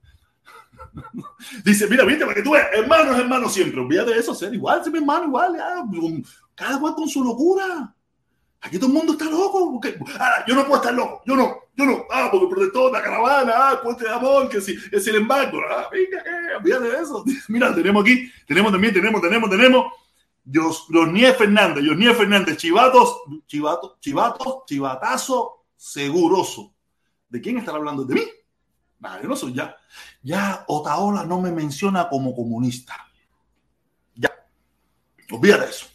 Dice, 1.64 1.86
mira, 1.88 2.04
viste, 2.04 2.24
para 2.24 2.34
que 2.34 2.42
tú 2.42 2.52
veas, 2.52 2.68
hermano 2.72 3.12
es 3.12 3.18
hermano 3.18 3.48
siempre. 3.48 3.80
Olvídate 3.80 4.12
de 4.12 4.20
eso, 4.20 4.34
ser 4.34 4.54
igual, 4.54 4.82
ser 4.82 4.92
mi 4.92 4.98
hermano, 4.98 5.26
igual, 5.26 5.56
cada 6.54 6.80
cual 6.80 6.94
con 6.94 7.08
su 7.08 7.22
locura. 7.22 7.94
Aquí 8.60 8.78
todo 8.78 8.88
el 8.88 8.94
mundo 8.94 9.12
está 9.12 9.26
loco. 9.26 9.72
Porque, 9.72 9.98
ah, 10.18 10.44
yo 10.46 10.54
no 10.54 10.64
puedo 10.64 10.76
estar 10.76 10.94
loco. 10.94 11.22
Yo 11.26 11.36
no, 11.36 11.57
yo 11.78 11.86
no. 11.86 12.06
Ah, 12.10 12.28
porque 12.30 12.48
protector, 12.48 12.90
la 12.90 13.00
caravana, 13.00 13.52
ah, 13.56 13.80
puente 13.80 14.02
de 14.02 14.10
amor, 14.10 14.48
que 14.48 14.60
si 14.60 14.76
es 14.90 15.06
el 15.06 15.14
embargo. 15.14 15.60
Ah, 15.70 15.88
venga. 15.92 16.24
Olvídate 16.58 16.88
de 16.88 17.02
eso. 17.02 17.24
Mira, 17.48 17.72
tenemos 17.72 18.02
aquí, 18.02 18.30
tenemos 18.48 18.72
también, 18.72 18.92
tenemos, 18.92 19.22
tenemos, 19.22 19.48
tenemos. 19.48 19.92
Los 20.44 21.12
Nies 21.12 21.36
Fernández, 21.36 21.84
los 21.84 21.96
Nies 21.96 22.16
Fernández, 22.16 22.56
chivatos, 22.56 23.20
chivatos, 23.46 24.00
chivatos, 24.00 24.64
chivatazo 24.66 25.66
seguroso. 25.76 26.74
¿De 27.28 27.40
quién 27.40 27.58
están 27.58 27.76
hablando? 27.76 28.04
¿De 28.04 28.14
mí? 28.14 28.22
Nah, 28.98 29.22
yo 29.22 29.28
no 29.28 29.36
soy 29.36 29.52
ya. 29.52 29.76
Ya 30.22 30.64
Otaola 30.66 31.24
no 31.24 31.40
me 31.40 31.52
menciona 31.52 32.08
como 32.08 32.34
comunista. 32.34 32.96
Ya. 34.16 34.32
Olvídate 35.30 35.64
de 35.66 35.70
eso. 35.70 35.86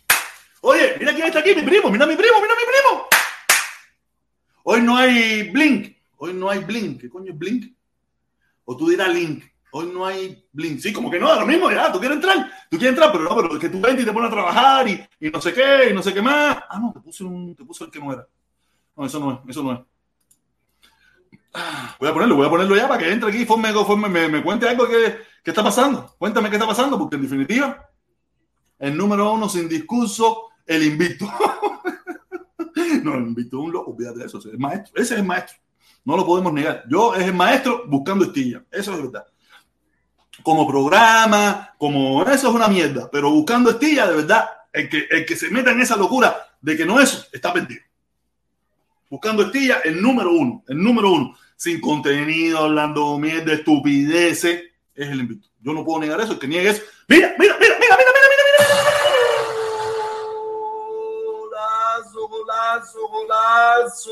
Oye, 0.61 0.95
mira 0.97 1.13
quién 1.13 1.27
está 1.27 1.39
aquí, 1.39 1.53
mi 1.55 1.63
primo, 1.63 1.89
mira 1.89 2.05
mi 2.05 2.15
primo, 2.15 2.39
mira 2.39 2.53
mi 2.55 2.63
primo. 2.63 3.12
Hoy 4.63 4.81
no 4.81 4.97
hay 4.97 5.51
Blink, 5.51 5.95
hoy 6.17 6.33
no 6.33 6.49
hay 6.49 6.59
Blink. 6.59 7.01
¿Qué 7.01 7.09
coño 7.09 7.31
es 7.31 7.37
Blink? 7.37 7.73
O 8.65 8.75
tú 8.77 8.89
dirás 8.89 9.13
Link. 9.13 9.43
Hoy 9.75 9.87
no 9.91 10.05
hay 10.05 10.45
blin. 10.51 10.79
Sí, 10.79 10.93
como 10.93 11.09
que 11.09 11.19
no, 11.19 11.33
lo 11.33 11.47
mismo, 11.47 11.71
ya, 11.71 11.91
tú 11.91 11.97
quieres 11.97 12.17
entrar, 12.17 12.47
tú 12.69 12.77
quieres 12.77 12.89
entrar, 12.89 13.11
pero 13.11 13.23
no, 13.23 13.35
pero 13.35 13.53
es 13.55 13.59
que 13.59 13.69
tú 13.69 13.81
ventes 13.81 14.03
y 14.03 14.05
te 14.05 14.13
pones 14.13 14.29
a 14.29 14.33
trabajar 14.33 14.87
y, 14.87 15.03
y, 15.19 15.31
no 15.31 15.41
sé 15.41 15.51
qué, 15.51 15.89
y 15.89 15.93
no 15.95 16.03
sé 16.03 16.13
qué 16.13 16.21
más. 16.21 16.59
Ah, 16.69 16.77
no, 16.79 16.93
te 16.93 16.99
puse, 16.99 17.23
un, 17.23 17.55
te 17.55 17.65
puse 17.65 17.83
el 17.83 17.89
que 17.89 17.97
no 17.97 18.13
era. 18.13 18.27
No, 18.95 19.03
eso 19.03 19.19
no 19.19 19.31
es, 19.31 19.49
eso 19.49 19.63
no 19.63 19.73
es. 19.73 19.79
Ah, 21.55 21.95
voy 21.99 22.07
a 22.07 22.13
ponerlo, 22.13 22.35
voy 22.35 22.45
a 22.45 22.51
ponerlo 22.51 22.75
ya 22.75 22.87
para 22.87 22.99
que 22.99 23.11
entre 23.11 23.29
aquí, 23.29 23.45
forme, 23.45 23.73
forme, 23.73 24.09
me, 24.09 24.27
me 24.27 24.43
cuente 24.43 24.69
algo 24.69 24.87
que, 24.87 25.17
que 25.43 25.49
está 25.49 25.63
pasando. 25.63 26.15
Cuéntame 26.19 26.51
qué 26.51 26.57
está 26.57 26.67
pasando, 26.67 26.99
porque 26.99 27.15
en 27.15 27.23
definitiva, 27.23 27.89
el 28.77 28.95
número 28.95 29.33
uno 29.33 29.49
sin 29.49 29.67
discurso, 29.67 30.49
el 30.67 30.83
invicto. 30.83 31.25
no, 33.03 33.15
invicto 33.15 33.57
es 33.57 33.63
un 33.63 33.71
loco, 33.71 33.91
olvídate 33.91 34.19
de 34.19 34.25
eso, 34.25 34.39
ese 34.39 34.49
es 34.49 34.53
el 34.53 34.59
maestro, 34.59 34.93
ese 34.95 35.13
es 35.13 35.19
el 35.19 35.25
maestro. 35.25 35.57
No 36.05 36.17
lo 36.17 36.25
podemos 36.25 36.51
negar. 36.51 36.83
Yo 36.89 37.15
es 37.15 37.23
el 37.23 37.33
maestro 37.33 37.85
buscando 37.87 38.25
estilla. 38.25 38.63
Eso 38.71 38.93
es 38.93 39.01
verdad. 39.01 39.25
Como 40.41 40.67
programa, 40.67 41.73
como 41.77 42.21
eso 42.23 42.49
es 42.49 42.55
una 42.55 42.67
mierda. 42.67 43.09
Pero 43.09 43.31
buscando 43.31 43.69
estilla, 43.69 44.07
de 44.07 44.17
verdad, 44.17 44.49
el 44.73 44.89
que, 44.89 45.05
el 45.09 45.25
que 45.25 45.35
se 45.35 45.49
meta 45.49 45.71
en 45.71 45.81
esa 45.81 45.95
locura 45.95 46.35
de 46.59 46.75
que 46.75 46.85
no 46.85 46.99
es, 46.99 47.29
está 47.31 47.53
perdido. 47.53 47.81
Buscando 49.09 49.43
estilla, 49.43 49.79
el 49.83 50.01
número 50.01 50.31
uno, 50.31 50.63
el 50.67 50.81
número 50.81 51.11
uno. 51.11 51.37
Sin 51.55 51.79
contenido, 51.79 52.57
hablando 52.57 53.17
mierda, 53.17 53.53
estupideces, 53.53 54.63
es 54.95 55.07
el 55.07 55.21
invito. 55.21 55.47
Yo 55.61 55.71
no 55.71 55.85
puedo 55.85 56.01
negar 56.01 56.19
eso. 56.19 56.33
El 56.33 56.39
que 56.39 56.47
niegue 56.47 56.69
eso. 56.69 56.81
Mira, 57.07 57.33
mira, 57.39 57.55
mira, 57.59 57.75
mira, 57.79 57.97
mira, 57.97 58.12
Golazo, 62.83 63.07
golazo, 63.07 64.11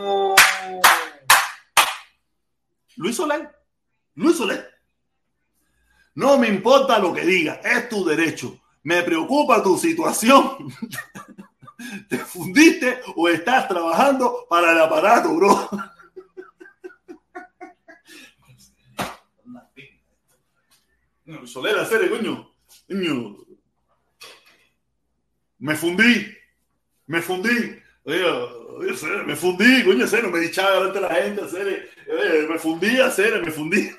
golazo. 0.00 0.82
Luis 2.96 3.16
Soler. 3.16 3.50
Luis 4.14 4.36
Soler. 4.36 4.72
No 6.14 6.38
me 6.38 6.46
importa 6.48 6.98
lo 7.00 7.12
que 7.12 7.22
diga, 7.22 7.54
es 7.64 7.88
tu 7.88 8.04
derecho. 8.04 8.60
Me 8.84 9.02
preocupa 9.02 9.62
tu 9.62 9.76
situación. 9.76 10.72
¿Te 12.08 12.18
fundiste 12.18 13.00
o 13.16 13.28
estás 13.28 13.66
trabajando 13.68 14.46
para 14.48 14.72
el 14.72 14.80
aparato, 14.80 15.34
bro? 15.34 15.68
No, 21.24 21.44
Soler, 21.44 21.76
hacer 21.76 22.08
coño. 22.08 22.54
Me 25.58 25.74
fundí. 25.74 26.36
Me 27.06 27.22
fundí. 27.22 27.80
Oye, 28.04 28.22
me 29.26 29.34
fundí, 29.34 29.84
coño, 29.84 30.06
no 30.22 30.30
me 30.30 30.38
dichaba 30.38 30.74
delante 30.74 31.00
de 31.00 31.08
la 31.08 31.14
gente, 31.14 31.42
hacer, 31.42 31.90
me 32.48 32.58
fundí, 32.58 33.00
hacer, 33.00 33.44
me 33.44 33.50
fundí. 33.50 33.90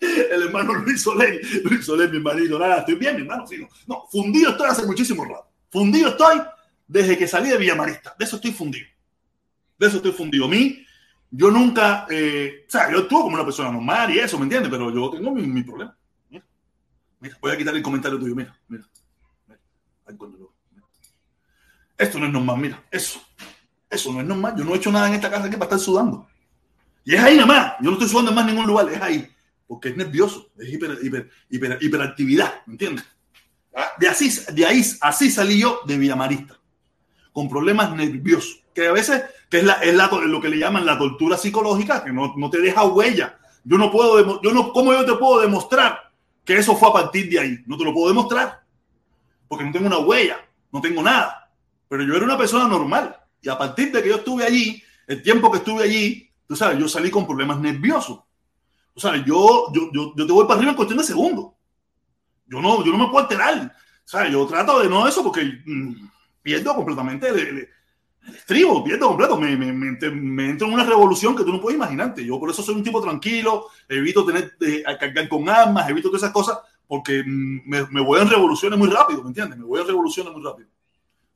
El 0.00 0.44
hermano 0.44 0.72
Luis 0.74 1.02
Soler, 1.02 1.40
Luis 1.64 1.84
Soler, 1.84 2.08
mi 2.08 2.16
hermanito, 2.16 2.58
nada, 2.58 2.78
estoy 2.78 2.94
bien, 2.94 3.16
mi 3.16 3.22
hermano, 3.22 3.46
sí, 3.46 3.58
no. 3.58 3.68
no, 3.86 4.06
fundido 4.10 4.52
estoy 4.52 4.68
hace 4.68 4.86
muchísimo 4.86 5.24
rato. 5.24 5.46
Fundido 5.70 6.08
estoy 6.08 6.40
desde 6.86 7.18
que 7.18 7.28
salí 7.28 7.50
de 7.50 7.58
Villamarista, 7.58 8.14
de 8.18 8.24
eso 8.24 8.36
estoy 8.36 8.52
fundido. 8.52 8.86
De 9.78 9.86
eso 9.86 9.96
estoy 9.96 10.12
fundido. 10.12 10.46
A 10.46 10.48
mí, 10.48 10.86
yo 11.30 11.50
nunca, 11.50 12.06
eh, 12.08 12.64
o 12.66 12.70
sea, 12.70 12.90
yo 12.90 13.00
estuve 13.00 13.22
como 13.22 13.34
una 13.34 13.44
persona 13.44 13.70
normal 13.70 14.10
y 14.14 14.20
eso, 14.20 14.38
¿me 14.38 14.44
entiendes? 14.44 14.70
Pero 14.70 14.90
yo 14.90 15.10
tengo 15.10 15.30
mi, 15.32 15.62
problema. 15.62 15.94
Mira, 17.20 17.36
voy 17.42 17.52
a 17.52 17.58
quitar 17.58 17.74
el 17.74 17.82
comentario 17.82 18.18
tuyo, 18.18 18.34
mira, 18.34 18.56
mira. 18.68 18.88
mira. 19.46 19.60
Ay, 20.06 20.16
cuando 20.16 20.38
lo, 20.38 20.57
esto 21.98 22.18
no 22.18 22.26
es 22.26 22.32
normal, 22.32 22.58
mira, 22.58 22.82
eso. 22.90 23.20
Eso 23.90 24.12
no 24.12 24.20
es 24.20 24.26
normal. 24.26 24.54
Yo 24.56 24.64
no 24.64 24.74
he 24.74 24.76
hecho 24.76 24.92
nada 24.92 25.08
en 25.08 25.14
esta 25.14 25.30
casa 25.30 25.50
que 25.50 25.56
para 25.56 25.64
estar 25.64 25.80
sudando. 25.80 26.26
Y 27.04 27.14
es 27.14 27.20
ahí 27.20 27.34
nada 27.34 27.46
más. 27.46 27.72
Yo 27.80 27.90
no 27.90 27.92
estoy 27.92 28.08
sudando 28.08 28.30
en 28.30 28.36
más 28.36 28.46
ningún 28.46 28.66
lugar, 28.66 28.88
es 28.90 29.00
ahí. 29.00 29.28
Porque 29.66 29.90
es 29.90 29.96
nervioso, 29.96 30.48
es 30.58 30.72
hiper, 30.72 30.98
hiper, 31.02 31.30
hiper, 31.50 31.78
hiperactividad, 31.80 32.62
¿me 32.66 32.72
entiendes? 32.72 33.04
De, 33.98 34.08
así, 34.08 34.30
de 34.52 34.64
ahí, 34.64 34.82
así 35.02 35.30
salí 35.30 35.60
yo 35.60 35.80
de 35.86 35.98
Villamarista, 35.98 36.58
con 37.32 37.48
problemas 37.48 37.94
nerviosos, 37.94 38.64
que 38.74 38.88
a 38.88 38.92
veces, 38.92 39.22
que 39.50 39.58
es, 39.58 39.64
la, 39.64 39.74
es 39.74 39.94
la, 39.94 40.08
lo 40.08 40.40
que 40.40 40.48
le 40.48 40.58
llaman 40.58 40.86
la 40.86 40.98
tortura 40.98 41.36
psicológica, 41.36 42.02
que 42.02 42.12
no, 42.12 42.34
no 42.36 42.50
te 42.50 42.60
deja 42.60 42.84
huella. 42.84 43.38
Yo 43.62 43.76
no 43.76 43.92
puedo, 43.92 44.40
yo 44.40 44.52
no, 44.52 44.72
¿cómo 44.72 44.92
yo 44.92 45.04
te 45.04 45.14
puedo 45.14 45.40
demostrar 45.42 46.12
que 46.44 46.56
eso 46.56 46.74
fue 46.74 46.88
a 46.88 46.92
partir 46.92 47.28
de 47.28 47.38
ahí? 47.38 47.58
No 47.66 47.76
te 47.76 47.84
lo 47.84 47.92
puedo 47.92 48.08
demostrar, 48.08 48.62
porque 49.48 49.64
no 49.64 49.72
tengo 49.72 49.86
una 49.86 49.98
huella, 49.98 50.38
no 50.72 50.80
tengo 50.80 51.02
nada. 51.02 51.47
Pero 51.88 52.02
yo 52.04 52.14
era 52.14 52.24
una 52.24 52.38
persona 52.38 52.68
normal. 52.68 53.16
Y 53.40 53.48
a 53.48 53.56
partir 53.56 53.92
de 53.92 54.02
que 54.02 54.08
yo 54.08 54.16
estuve 54.16 54.44
allí, 54.44 54.82
el 55.06 55.22
tiempo 55.22 55.50
que 55.50 55.58
estuve 55.58 55.84
allí, 55.84 56.30
tú 56.46 56.56
sabes, 56.56 56.78
yo 56.78 56.88
salí 56.88 57.10
con 57.10 57.26
problemas 57.26 57.58
nerviosos. 57.60 58.20
Tú 58.94 59.00
sabes, 59.00 59.24
yo, 59.24 59.72
yo, 59.72 59.90
yo, 59.92 60.12
yo 60.16 60.26
te 60.26 60.32
voy 60.32 60.44
para 60.44 60.56
arriba 60.56 60.72
en 60.72 60.76
cuestión 60.76 60.98
de 60.98 61.04
segundos. 61.04 61.52
Yo 62.46 62.60
no, 62.60 62.84
yo 62.84 62.92
no 62.92 62.98
me 62.98 63.06
puedo 63.06 63.20
alterar. 63.20 63.74
¿Sabes? 64.04 64.32
Yo 64.32 64.46
trato 64.46 64.80
de 64.80 64.88
no 64.88 65.06
eso 65.06 65.22
porque 65.22 65.60
mmm, 65.64 65.94
pierdo 66.42 66.74
completamente 66.74 67.28
el, 67.28 67.38
el, 67.38 67.58
el, 67.58 68.34
estribo, 68.34 68.82
pierdo 68.82 69.08
completo. 69.08 69.38
Me, 69.38 69.56
me, 69.56 69.72
me, 69.72 69.92
me, 70.10 70.50
en 70.50 70.62
una 70.64 70.84
revolución 70.84 71.36
que 71.36 71.44
tú 71.44 71.52
no 71.52 71.60
puedes 71.60 71.76
imaginarte. 71.76 72.24
Yo 72.24 72.40
por 72.40 72.50
eso 72.50 72.62
soy 72.62 72.74
un 72.74 72.82
tipo 72.82 73.00
tranquilo, 73.00 73.66
evito 73.88 74.24
tener 74.24 74.56
eh, 74.60 74.82
cargar 74.98 75.28
con 75.28 75.48
armas, 75.48 75.88
evito 75.88 76.08
todas 76.08 76.22
esas 76.22 76.32
cosas 76.32 76.58
porque 76.88 77.22
me, 77.24 77.86
me 77.86 78.00
voy 78.00 78.20
en 78.20 78.30
revoluciones 78.30 78.78
muy 78.78 78.88
rápido, 78.88 79.22
¿me 79.22 79.28
entiendes? 79.28 79.58
Me 79.58 79.64
voy 79.64 79.80
en 79.80 79.86
revoluciones 79.86 80.32
muy 80.32 80.42
rápido. 80.42 80.68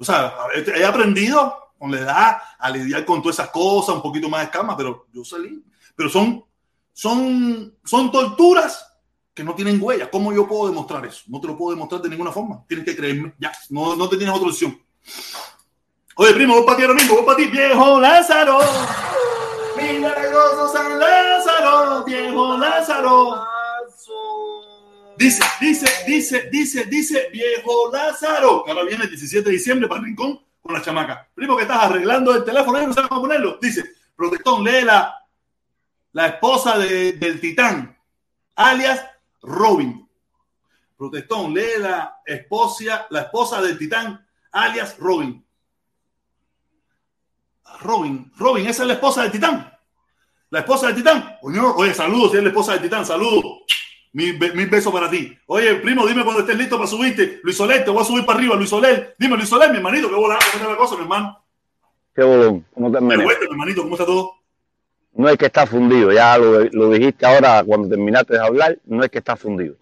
O 0.02 0.04
sea, 0.04 0.34
he 0.74 0.84
aprendido 0.84 1.70
con 1.78 1.92
la 1.92 2.00
edad 2.00 2.38
a 2.58 2.70
lidiar 2.70 3.04
con 3.04 3.22
todas 3.22 3.36
esas 3.36 3.50
cosas, 3.50 3.94
un 3.94 4.02
poquito 4.02 4.28
más 4.28 4.40
de 4.40 4.46
escama, 4.46 4.76
pero 4.76 5.06
yo 5.12 5.24
salí. 5.24 5.64
Pero 5.94 6.08
son, 6.08 6.44
son, 6.92 7.72
son 7.84 8.10
torturas 8.10 8.84
que 9.32 9.44
no 9.44 9.54
tienen 9.54 9.80
huella. 9.80 10.10
¿Cómo 10.10 10.32
yo 10.32 10.48
puedo 10.48 10.66
demostrar 10.66 11.06
eso? 11.06 11.22
No 11.28 11.40
te 11.40 11.46
lo 11.46 11.56
puedo 11.56 11.76
demostrar 11.76 12.02
de 12.02 12.08
ninguna 12.08 12.32
forma. 12.32 12.64
Tienes 12.66 12.84
que 12.84 12.96
creerme. 12.96 13.32
Ya, 13.38 13.52
no, 13.70 13.94
no 13.94 14.08
te 14.08 14.16
tienes 14.16 14.34
otra 14.34 14.48
opción. 14.48 14.76
Oye, 16.16 16.34
primo, 16.34 16.56
vos 16.56 16.64
para 16.64 16.78
ti 16.78 16.82
ahora 16.82 16.94
mismo, 16.94 17.14
vos 17.14 17.24
para 17.24 17.36
ti, 17.36 17.46
viejo 17.46 18.00
Lázaro. 18.00 18.58
Milagroso 19.76 20.72
San 20.72 20.98
Lázaro, 20.98 22.02
viejo 22.02 22.56
Lázaro. 22.58 23.46
Dice, 25.16 25.42
dice, 25.60 25.86
dice, 26.06 26.48
dice, 26.50 26.84
dice, 26.86 27.28
viejo 27.32 27.90
Lázaro. 27.92 28.64
Ahora 28.66 28.84
viene 28.84 29.04
el 29.04 29.10
17 29.10 29.44
de 29.44 29.52
diciembre 29.56 29.88
para 29.88 30.00
el 30.00 30.06
Rincón 30.06 30.40
con 30.60 30.72
la 30.72 30.82
chamaca. 30.82 31.28
Primo 31.34 31.56
que 31.56 31.62
estás 31.62 31.82
arreglando 31.84 32.34
el 32.34 32.44
teléfono, 32.44 32.86
no 32.86 32.92
sabes 32.92 33.08
cómo 33.08 33.22
ponerlo. 33.22 33.58
Dice, 33.60 33.84
protectón, 34.16 34.64
lee 34.64 34.82
la, 34.84 35.14
la 36.12 36.26
esposa 36.28 36.78
de, 36.78 37.12
del 37.12 37.40
titán, 37.40 37.98
alias 38.54 39.04
Robin. 39.42 40.08
Protestón, 40.96 41.52
lee 41.52 41.78
la 41.78 42.20
esposa, 42.24 43.06
la 43.10 43.22
esposa 43.22 43.60
del 43.60 43.76
titán, 43.76 44.24
alias 44.52 44.96
Robin. 44.98 45.44
Robin, 47.80 48.30
Robin, 48.36 48.66
esa 48.66 48.82
es 48.82 48.86
la 48.86 48.94
esposa 48.94 49.22
del 49.22 49.32
titán. 49.32 49.76
La 50.50 50.60
esposa 50.60 50.86
del 50.86 50.96
titán. 50.96 51.38
Oye, 51.42 51.58
oye 51.58 51.94
saludos, 51.94 52.30
si 52.30 52.36
es 52.36 52.42
la 52.42 52.50
esposa 52.50 52.72
del 52.72 52.82
titán, 52.82 53.04
saludos. 53.04 53.62
Mil, 54.14 54.38
mil, 54.38 54.68
besos 54.68 54.92
para 54.92 55.08
ti. 55.08 55.36
Oye, 55.46 55.76
primo, 55.76 56.06
dime 56.06 56.22
cuando 56.22 56.42
estés 56.42 56.58
listo 56.58 56.76
para 56.76 56.86
subirte. 56.86 57.40
Luis 57.42 57.56
Soler, 57.56 57.82
te 57.82 57.90
voy 57.90 58.02
a 58.02 58.04
subir 58.04 58.26
para 58.26 58.38
arriba. 58.38 58.56
Luis 58.56 58.68
Soler, 58.68 59.14
dime, 59.18 59.36
Luis 59.36 59.48
Soler, 59.48 59.70
mi 59.70 59.78
hermanito, 59.78 60.10
qué 60.10 60.14
volado, 60.14 60.40
¿cómo 60.52 60.62
está 60.62 60.70
la 60.70 60.76
cosa, 60.76 60.96
mi 60.96 61.02
hermano? 61.02 61.42
Qué 62.14 62.22
bolón, 62.22 62.66
¿cómo 62.74 62.92
te 62.92 63.00
mi 63.00 63.14
hermanito, 63.14 63.82
¿cómo 63.82 63.94
está 63.94 64.04
todo? 64.04 64.32
No 65.14 65.28
es 65.28 65.38
que 65.38 65.46
está 65.46 65.66
fundido, 65.66 66.12
ya 66.12 66.36
lo, 66.36 66.64
lo, 66.64 66.90
dijiste 66.90 67.24
ahora 67.24 67.64
cuando 67.64 67.88
terminaste 67.88 68.34
de 68.34 68.40
hablar, 68.40 68.78
no 68.84 69.02
es 69.02 69.10
que 69.10 69.18
está 69.18 69.34
fundido. 69.34 69.76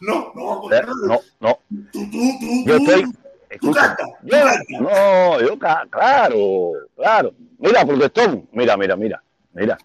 No, 0.00 0.32
no, 0.34 0.72
¿Eh? 0.72 0.82
no, 1.06 1.20
no. 1.40 1.58
Tú, 1.92 2.10
tú, 2.10 2.18
tú, 2.40 2.64
yo 2.66 2.76
estoy. 2.76 3.04
Escucha, 3.48 3.96
yo, 4.24 4.36
no, 4.80 5.40
yo, 5.40 5.58
claro, 5.58 6.72
claro. 6.96 7.32
Mira, 7.58 7.86
protestón, 7.86 8.48
mira, 8.52 8.76
mira, 8.76 8.96
mira, 8.96 9.22
mira. 9.52 9.78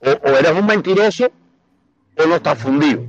O, 0.00 0.10
o 0.10 0.36
eres 0.36 0.52
un 0.52 0.66
mentiroso 0.66 1.30
o 2.16 2.26
no 2.26 2.36
está 2.36 2.54
fundido. 2.54 3.02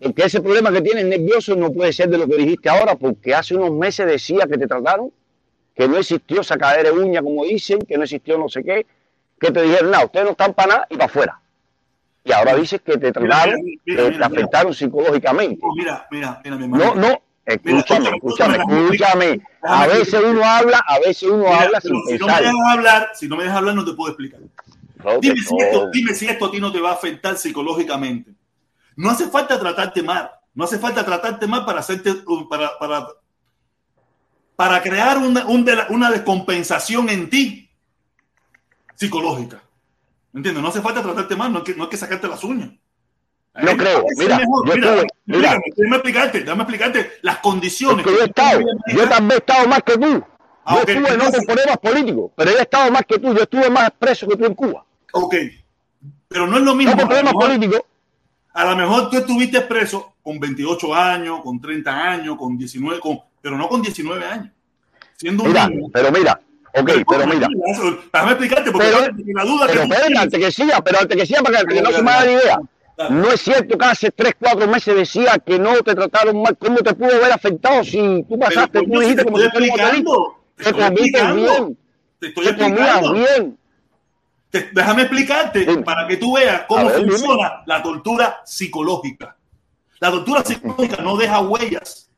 Porque 0.00 0.24
ese 0.24 0.40
problema 0.40 0.72
que 0.72 0.80
tienes 0.80 1.04
nervioso 1.04 1.54
no 1.54 1.70
puede 1.72 1.92
ser 1.92 2.08
de 2.08 2.18
lo 2.18 2.26
que 2.26 2.36
dijiste 2.36 2.70
ahora, 2.70 2.94
porque 2.94 3.34
hace 3.34 3.54
unos 3.54 3.72
meses 3.72 4.06
decía 4.06 4.46
que 4.46 4.56
te 4.56 4.66
trataron, 4.66 5.12
que 5.74 5.86
no 5.86 5.98
existió 5.98 6.42
sacadera 6.42 6.90
de 6.90 6.98
uña, 6.98 7.22
como 7.22 7.44
dicen, 7.44 7.80
que 7.80 7.96
no 7.96 8.04
existió 8.04 8.38
no 8.38 8.48
sé 8.48 8.64
qué, 8.64 8.86
que 9.38 9.50
te 9.50 9.62
dijeron, 9.62 9.90
no, 9.90 10.04
ustedes 10.04 10.24
no 10.24 10.32
están 10.32 10.54
para 10.54 10.68
nada 10.68 10.86
y 10.88 10.94
para 10.94 11.06
afuera. 11.06 11.40
Y 12.24 12.32
ahora 12.32 12.54
dices 12.54 12.80
que 12.82 12.98
te 12.98 13.12
trataron, 13.12 13.62
mira, 13.62 13.80
mira, 13.84 14.02
mira, 14.02 14.10
que 14.10 14.18
te 14.18 14.24
afectaron 14.24 14.74
psicológicamente. 14.74 15.60
Mira, 15.76 16.06
mira, 16.10 16.40
mira, 16.44 16.56
mi 16.56 16.64
hermano. 16.64 16.94
No, 16.94 16.94
no, 16.94 17.22
escúchame, 17.44 18.10
escúchame, 18.10 18.56
escúchame. 18.56 19.40
A 19.62 19.86
veces 19.86 20.22
uno 20.22 20.44
habla, 20.44 20.82
a 20.86 20.98
veces 20.98 21.22
uno 21.24 21.46
habla 21.48 21.80
sin 21.80 21.96
si 22.06 22.18
pensar. 22.18 22.42
No 22.42 22.52
me 22.52 22.58
dejas 22.58 22.76
hablar, 22.76 23.10
si 23.14 23.28
no 23.28 23.36
me 23.36 23.42
dejas 23.44 23.58
hablar, 23.58 23.74
no 23.74 23.84
te 23.84 23.92
puedo 23.92 24.10
explicar. 24.10 24.40
Dime 25.20 25.40
si, 25.40 25.56
esto, 25.58 25.90
dime 25.92 26.14
si, 26.14 26.26
esto, 26.26 26.46
a 26.46 26.50
ti 26.50 26.60
no 26.60 26.70
te 26.72 26.80
va 26.80 26.90
a 26.90 26.94
afectar 26.94 27.36
psicológicamente. 27.36 28.32
No 28.96 29.10
hace 29.10 29.28
falta 29.28 29.58
tratarte 29.58 30.02
mal. 30.02 30.30
No 30.54 30.64
hace 30.64 30.78
falta 30.78 31.04
tratarte 31.04 31.46
mal 31.46 31.64
para 31.64 31.80
hacerte 31.80 32.12
para, 32.48 32.78
para, 32.78 33.06
para 34.56 34.82
crear 34.82 35.18
una, 35.18 35.46
una 35.46 36.10
descompensación 36.10 37.08
en 37.08 37.30
ti 37.30 37.70
psicológica. 38.94 39.62
¿Me 40.32 40.38
entiendes? 40.40 40.62
No 40.62 40.68
hace 40.68 40.80
falta 40.82 41.02
tratarte 41.02 41.34
mal, 41.36 41.52
no 41.52 41.58
hay 41.58 41.64
que, 41.64 41.74
no 41.74 41.84
hay 41.84 41.90
que 41.90 41.96
sacarte 41.96 42.28
las 42.28 42.42
uñas. 42.44 42.70
No 43.54 43.76
creo. 43.76 44.04
Mira, 44.16 44.38
mejor. 44.38 44.68
yo 44.68 44.74
Mira, 44.74 44.88
estuve- 44.94 45.06
mira. 45.26 45.52
explícame, 45.52 45.62
déjame 45.76 45.96
explicarte, 45.96 46.40
déjame 46.40 46.62
explicarte 46.62 47.12
las 47.22 47.38
condiciones. 47.38 48.06
Es 48.06 48.12
que 48.12 48.16
yo 48.18 48.22
he 48.22 48.26
estado, 48.26 48.60
yo 48.94 49.08
también 49.08 49.32
he 49.32 49.36
estado 49.38 49.68
más 49.68 49.82
que 49.82 49.98
tú. 49.98 50.24
Ah, 50.64 50.74
Yo 50.76 50.82
ok. 50.82 50.88
estuve 50.90 51.16
no 51.16 51.24
por 51.30 51.46
problemas 51.46 51.78
políticos, 51.78 52.30
pero 52.36 52.50
yo 52.52 52.58
he 52.58 52.62
estado 52.62 52.92
más 52.92 53.02
que 53.08 53.18
tú. 53.18 53.34
Yo 53.34 53.42
estuve 53.42 53.70
más 53.70 53.90
preso 53.98 54.28
que 54.28 54.36
tú 54.36 54.44
en 54.44 54.54
Cuba. 54.54 54.84
Ok, 55.12 55.34
pero 56.28 56.46
no 56.46 56.56
es 56.58 56.62
lo 56.62 56.74
mismo. 56.74 56.94
No 56.94 56.98
a, 56.98 57.02
lo 57.02 57.08
problemas 57.08 57.34
mejor, 57.34 57.48
políticos. 57.48 57.82
a 58.54 58.64
lo 58.64 58.76
mejor 58.76 59.10
tú 59.10 59.16
estuviste 59.18 59.60
preso 59.62 60.14
con 60.22 60.38
28 60.38 60.94
años, 60.94 61.40
con 61.42 61.60
30 61.60 61.90
años, 62.10 62.36
con 62.36 62.56
19, 62.56 63.00
con, 63.00 63.20
pero 63.40 63.56
no 63.56 63.68
con 63.68 63.82
19 63.82 64.24
años. 64.24 64.50
Siendo 65.16 65.42
un 65.42 65.48
Mira, 65.50 65.68
niño. 65.68 65.88
pero 65.92 66.10
mira, 66.12 66.40
ok, 66.74 66.90
pero 67.08 67.26
mira. 67.26 67.48
Déjame 68.12 68.30
explicarte, 68.32 68.70
porque 68.70 68.86
Pero- 68.88 69.00
la 69.34 69.44
duda 69.44 69.66
Pero 69.66 69.82
que 69.82 69.86
tú 69.88 69.92
espérate, 69.94 70.18
antes 70.18 70.40
que 70.40 70.52
siga, 70.52 70.80
pero 70.82 70.98
antes 71.00 71.16
que 71.16 71.26
siga, 71.26 71.42
para 71.42 71.64
que, 71.64 71.82
no 71.82 71.90
se 71.90 72.02
me 72.02 72.10
haga 72.10 72.24
la 72.24 72.32
idea. 72.32 72.60
Dale. 72.96 73.14
No 73.16 73.30
es 73.30 73.40
cierto 73.40 73.78
que 73.78 73.84
hace 73.86 74.10
3, 74.10 74.34
4 74.38 74.66
meses 74.68 74.94
decía 74.94 75.38
que 75.38 75.58
no 75.58 75.74
te 75.82 75.94
trataron 75.94 76.42
mal. 76.42 76.54
¿Cómo 76.58 76.76
te 76.78 76.92
pudo 76.94 77.14
haber 77.16 77.32
afectado 77.32 77.82
si 77.82 77.96
tú 77.98 78.26
Pero, 78.38 78.40
pasaste, 78.40 78.78
coño, 78.80 78.92
tú 78.92 78.98
si 79.00 79.00
dijiste 79.00 79.24
te 79.24 79.30
como 79.30 79.38
estoy 79.42 79.62
un 79.68 79.70
hotelito? 79.70 79.86
explicando, 79.88 80.36
te 80.56 80.62
Te 80.64 80.70
estoy 80.70 80.82
explicando, 80.84 81.34
bien, 81.36 81.78
te 82.18 82.26
estoy 82.28 82.44
te 82.44 82.52
comías 82.52 82.68
explicando. 82.96 83.12
bien. 83.14 83.58
Te- 84.50 84.70
déjame 84.72 85.02
explicarte 85.02 85.64
Sí. 85.64 85.76
para 85.84 86.06
que 86.08 86.16
tú 86.16 86.34
veas 86.34 86.62
cómo 86.68 86.90
dime. 86.90 87.10
funciona 87.12 87.62
la 87.66 87.82
tortura 87.82 88.40
psicológica. 88.44 89.36
La 90.00 90.10
tortura 90.10 90.42
psicológica 90.44 91.02
no 91.02 91.16
deja 91.16 91.40
huellas. 91.40 92.10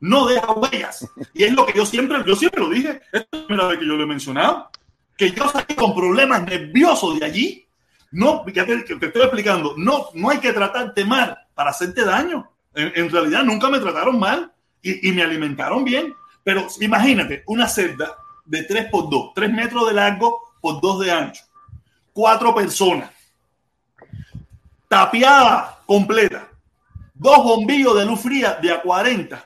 No 0.00 0.26
deja 0.26 0.52
huellas. 0.52 1.08
Y 1.32 1.44
es 1.44 1.52
lo 1.52 1.64
que 1.66 1.72
yo 1.72 1.86
siempre, 1.86 2.18
yo 2.26 2.36
siempre 2.36 2.60
lo 2.60 2.68
dije. 2.68 3.00
Esta 3.12 3.18
es 3.18 3.26
la 3.40 3.46
primera 3.46 3.68
vez 3.68 3.78
que 3.78 3.86
yo 3.86 3.94
lo 3.96 4.02
he 4.02 4.06
mencionado. 4.06 4.70
Que 5.16 5.30
yo 5.30 5.48
salí 5.48 5.74
con 5.74 5.94
problemas 5.94 6.42
nerviosos 6.44 7.18
de 7.18 7.26
allí. 7.26 7.66
No, 8.12 8.44
ya 8.48 8.64
te, 8.66 8.84
que 8.84 8.96
te 8.96 9.06
estoy 9.06 9.22
explicando. 9.22 9.74
No, 9.76 10.08
no 10.14 10.30
hay 10.30 10.38
que 10.38 10.52
tratarte 10.52 11.04
mal 11.04 11.36
para 11.54 11.70
hacerte 11.70 12.04
daño. 12.04 12.50
En, 12.74 12.92
en 12.94 13.10
realidad 13.10 13.42
nunca 13.44 13.68
me 13.70 13.78
trataron 13.80 14.18
mal 14.18 14.52
y, 14.82 15.08
y 15.08 15.12
me 15.12 15.22
alimentaron 15.22 15.84
bien. 15.84 16.14
Pero 16.44 16.66
imagínate, 16.80 17.42
una 17.46 17.66
celda 17.68 18.16
de 18.44 18.62
3 18.64 18.88
por 18.90 19.08
2, 19.08 19.32
3 19.34 19.50
metros 19.52 19.88
de 19.88 19.94
largo 19.94 20.52
por 20.60 20.80
2 20.80 21.00
de 21.00 21.10
ancho 21.10 21.42
cuatro 22.14 22.54
personas, 22.54 23.10
tapiada 24.88 25.80
completa, 25.84 26.48
dos 27.12 27.44
bombillos 27.44 27.96
de 27.98 28.06
luz 28.06 28.20
fría 28.20 28.58
de 28.62 28.72
a 28.72 28.80
40, 28.80 29.44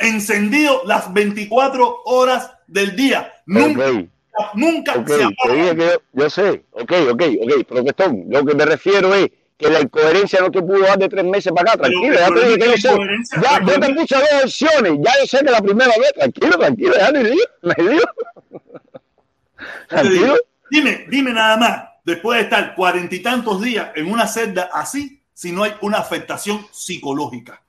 encendido 0.00 0.82
las 0.84 1.10
24 1.12 2.02
horas 2.04 2.52
del 2.66 2.94
día. 2.94 3.32
Nunca, 3.46 3.88
Ok. 3.88 4.54
nunca 4.54 4.92
Ok, 4.94 5.08
se 5.08 5.52
dije 5.52 5.76
que 5.76 5.86
yo, 5.86 6.02
yo 6.12 6.30
sé, 6.30 6.64
ok, 6.72 6.92
ok, 7.12 7.22
ok, 7.42 7.66
profesor, 7.66 8.14
lo 8.28 8.44
que 8.44 8.54
me 8.54 8.66
refiero 8.66 9.14
es 9.14 9.30
que 9.56 9.70
la 9.70 9.80
incoherencia 9.80 10.40
no 10.40 10.50
te 10.50 10.60
pudo 10.60 10.80
dar 10.80 10.98
de 10.98 11.08
tres 11.08 11.24
meses 11.24 11.52
para 11.52 11.72
acá, 11.72 11.82
tranquilo, 11.82 12.14
ya 12.14 12.28
te 12.28 12.44
dije 12.46 12.58
que 12.58 12.70
yo 12.70 12.76
sé, 12.76 12.98
ya, 13.42 13.60
yo 13.64 13.80
te 13.80 13.94
puse 13.94 14.14
dos 14.14 14.44
opciones, 14.44 14.92
ya 15.04 15.12
yo 15.20 15.26
sé 15.26 15.38
que 15.44 15.50
la 15.50 15.60
primera 15.60 15.92
vez, 15.98 16.12
tranquilo, 16.14 16.58
tranquilo, 16.58 16.94
ya 16.96 17.10
me 17.12 17.24
dio, 17.24 17.44
me 17.62 17.74
dio, 20.10 20.36
Dime, 20.70 21.06
dime 21.08 21.32
nada 21.32 21.56
más, 21.56 21.87
después 22.08 22.38
de 22.38 22.44
estar 22.44 22.74
cuarenta 22.74 23.14
y 23.14 23.20
tantos 23.20 23.60
días 23.62 23.90
en 23.94 24.10
una 24.10 24.26
celda 24.26 24.70
así, 24.72 25.22
si 25.32 25.52
no 25.52 25.62
hay 25.62 25.74
una 25.82 25.98
afectación 25.98 26.66
psicológica. 26.72 27.62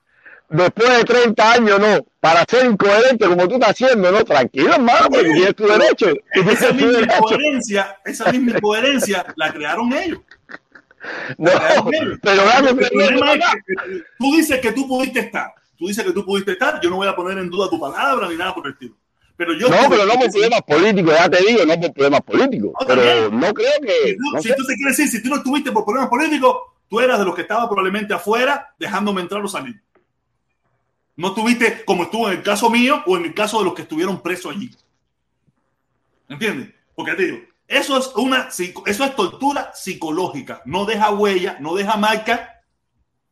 después 0.48 0.96
de 0.96 1.04
30 1.04 1.52
años 1.52 1.78
no, 1.78 2.06
para 2.18 2.44
ser 2.48 2.64
incoherente 2.66 3.26
como 3.26 3.46
tú 3.46 3.54
estás 3.54 3.70
haciendo, 3.70 4.10
no, 4.10 4.24
tranquilo 4.24 4.74
hermano, 4.74 5.08
porque 5.10 5.28
Oye, 5.28 5.34
tienes 5.34 5.54
tu 5.56 5.66
derecho, 5.66 6.06
tienes 6.32 6.54
Esa 6.54 6.72
misma 6.72 6.92
derecho, 6.92 7.16
incoherencia, 7.18 7.96
esa 8.04 8.32
misma 8.32 8.50
incoherencia 8.56 9.26
la 9.36 9.52
crearon 9.52 9.92
ellos. 9.92 10.20
no, 11.38 11.50
pero 12.22 12.44
dame 12.44 12.70
El 12.70 12.76
problema 12.76 13.32
es 13.34 13.40
que 13.66 14.02
tú 14.18 14.36
dices 14.36 14.60
que 14.60 14.72
tú 14.72 14.88
pudiste 14.88 15.20
estar. 15.20 15.54
Tú 15.78 15.86
dices 15.86 16.04
que 16.04 16.12
tú 16.12 16.24
pudiste 16.26 16.52
estar. 16.52 16.78
Yo 16.82 16.90
no 16.90 16.96
voy 16.96 17.08
a 17.08 17.16
poner 17.16 17.38
en 17.38 17.48
duda 17.48 17.70
tu 17.70 17.80
palabra 17.80 18.28
ni 18.28 18.36
nada 18.36 18.54
por 18.54 18.66
el 18.66 18.72
estilo. 18.72 18.96
Pero 19.40 19.54
yo 19.54 19.70
No, 19.70 19.88
pero 19.88 20.04
no 20.04 20.12
por 20.16 20.30
problemas 20.30 20.62
políticos, 20.64 21.14
ya 21.16 21.30
te 21.30 21.38
digo, 21.46 21.64
no 21.64 21.80
por 21.80 21.92
problemas 21.94 22.20
políticos. 22.20 22.72
No, 22.78 22.86
Pero 22.86 23.00
también. 23.02 23.30
no 23.30 23.54
creo 23.54 23.72
Si 23.80 23.86
que. 23.86 24.14
tú, 24.18 24.22
no 24.34 24.42
si 24.42 24.48
sé. 24.48 24.54
tú 24.54 24.66
te 24.66 24.74
quieres 24.74 24.98
decir, 24.98 25.10
si 25.10 25.22
tú 25.22 25.30
no 25.30 25.36
estuviste 25.36 25.72
por 25.72 25.86
problemas 25.86 26.10
políticos, 26.10 26.56
tú 26.90 27.00
eras 27.00 27.18
de 27.18 27.24
los 27.24 27.34
que 27.34 27.40
estaba 27.40 27.66
probablemente 27.66 28.12
afuera 28.12 28.74
dejándome 28.78 29.22
entrar 29.22 29.42
o 29.42 29.48
salir. 29.48 29.82
No 31.16 31.28
estuviste 31.28 31.86
como 31.86 32.02
estuvo 32.02 32.28
en 32.30 32.36
el 32.36 32.42
caso 32.42 32.68
mío 32.68 33.02
o 33.06 33.16
en 33.16 33.24
el 33.24 33.32
caso 33.34 33.60
de 33.60 33.64
los 33.64 33.72
que 33.72 33.80
estuvieron 33.82 34.22
presos 34.22 34.54
allí. 34.54 34.70
¿Entiendes? 36.28 36.74
Porque 36.94 37.14
te 37.14 37.24
digo, 37.24 37.38
eso 37.66 37.96
es 37.96 38.08
una 38.16 38.48
eso 38.50 39.04
es 39.04 39.16
tortura 39.16 39.70
psicológica. 39.74 40.60
No 40.66 40.84
deja 40.84 41.12
huella, 41.12 41.56
no 41.60 41.74
deja 41.74 41.96
marca, 41.96 42.62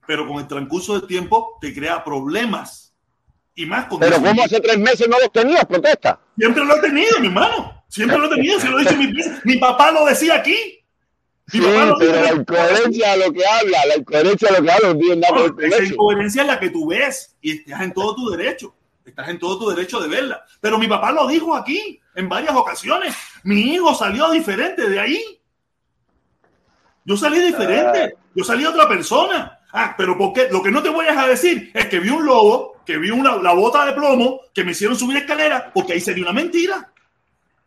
pero 0.07 0.27
con 0.27 0.39
el 0.39 0.49
transcurso 0.49 0.99
del 0.99 1.07
tiempo 1.07 1.59
te 1.61 1.75
crea 1.75 2.03
problemas. 2.03 2.88
Y 3.59 3.67
más 3.67 3.87
con 3.87 3.99
Pero 3.99 4.23
¿cómo 4.23 4.45
hace 4.45 4.61
tres 4.61 4.79
meses 4.79 5.09
no 5.09 5.19
los 5.19 5.33
tenías, 5.33 5.65
protesta? 5.65 6.21
Siempre 6.37 6.65
lo 6.65 6.77
he 6.77 6.81
tenido, 6.81 7.19
mi 7.19 7.27
hermano. 7.27 7.83
Siempre 7.89 8.17
lo 8.17 8.27
he 8.27 8.37
tenido. 8.37 8.61
Se 8.61 8.69
lo 8.69 8.79
he 8.79 8.85
dicho 8.85 8.97
mil 8.97 9.13
veces. 9.13 9.45
Mi 9.45 9.57
papá 9.57 9.91
lo 9.91 10.05
decía 10.05 10.37
aquí. 10.37 10.85
Mi 11.53 11.59
Sí, 11.59 11.61
papá 11.61 11.97
pero 11.99 12.23
la 12.23 12.33
incoherencia 12.35 13.17
de 13.17 13.27
lo 13.27 13.33
que 13.33 13.45
habla, 13.45 13.87
la 13.87 13.97
incoherencia 13.97 14.49
de 14.49 14.59
lo 14.59 14.65
que 14.65 14.71
habla, 14.71 14.95
no 14.95 15.61
esa 15.61 15.83
incoherencia 15.83 16.43
es 16.43 16.47
la 16.47 16.61
que 16.61 16.71
tú 16.71 16.87
ves 16.87 17.37
y 17.41 17.59
estás 17.59 17.81
en 17.81 17.93
todo 17.93 18.15
tu 18.15 18.31
derecho. 18.31 18.77
Estás 19.05 19.29
en 19.29 19.41
todo 19.41 19.59
tu 19.59 19.71
derecho 19.71 19.99
de 19.99 20.07
verla. 20.07 20.45
Pero 20.61 20.79
mi 20.79 20.87
papá 20.87 21.11
lo 21.11 21.27
dijo 21.27 21.57
aquí 21.57 21.99
en 22.15 22.29
varias 22.29 22.55
ocasiones. 22.55 23.17
Mi 23.43 23.75
hijo 23.75 23.93
salió 23.93 24.31
diferente 24.31 24.89
de 24.89 25.01
ahí. 25.01 25.21
Yo 27.05 27.17
salí 27.17 27.41
diferente. 27.41 28.15
Yo 28.37 28.45
salí 28.45 28.65
otra 28.65 28.89
persona. 28.89 29.58
Ah, 29.81 29.95
pero 29.97 30.19
porque 30.19 30.49
lo 30.51 30.61
que 30.61 30.73
no 30.73 30.83
te 30.83 30.89
voy 30.89 31.07
a 31.07 31.27
decir 31.29 31.71
es 31.73 31.87
que 31.87 32.01
vi 32.01 32.09
un 32.09 32.27
lobo, 32.27 32.79
que 32.85 32.99
vi 32.99 33.11
una, 33.11 33.37
la 33.37 33.53
bota 33.53 33.87
de 33.87 33.93
plomo, 33.93 34.41
que 34.53 34.65
me 34.65 34.73
hicieron 34.73 34.99
subir 34.99 35.19
escalera, 35.19 35.71
porque 35.73 35.93
ahí 35.93 36.01
sería 36.01 36.25
una 36.25 36.33
mentira. 36.33 36.91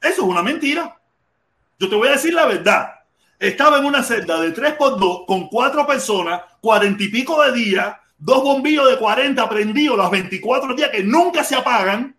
Eso 0.02 0.22
es 0.22 0.28
una 0.28 0.44
mentira. 0.44 1.00
Yo 1.80 1.88
te 1.88 1.96
voy 1.96 2.10
a 2.10 2.12
decir 2.12 2.34
la 2.34 2.48
verdad. 2.48 2.96
Estaba 3.40 3.78
en 3.78 3.86
una 3.86 4.04
celda 4.04 4.42
de 4.42 4.54
3x2 4.54 5.26
con 5.26 5.48
cuatro 5.48 5.88
personas, 5.88 6.42
cuarenta 6.60 7.02
y 7.02 7.08
pico 7.08 7.42
de 7.44 7.54
días, 7.54 7.96
dos 8.18 8.44
bombillos 8.44 8.90
de 8.90 8.98
40 8.98 9.48
prendidos 9.48 9.98
los 9.98 10.12
24 10.12 10.76
días 10.76 10.90
que 10.90 11.06
nunca 11.06 11.46
se 11.46 11.56
apagan. 11.56 12.14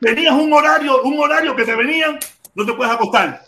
Tenías 0.00 0.34
un 0.34 0.52
horario, 0.52 1.02
un 1.02 1.18
horario 1.18 1.56
que 1.56 1.64
te 1.64 1.74
venían, 1.74 2.20
no 2.54 2.64
te 2.64 2.74
puedes 2.74 2.94
acostar 2.94 3.42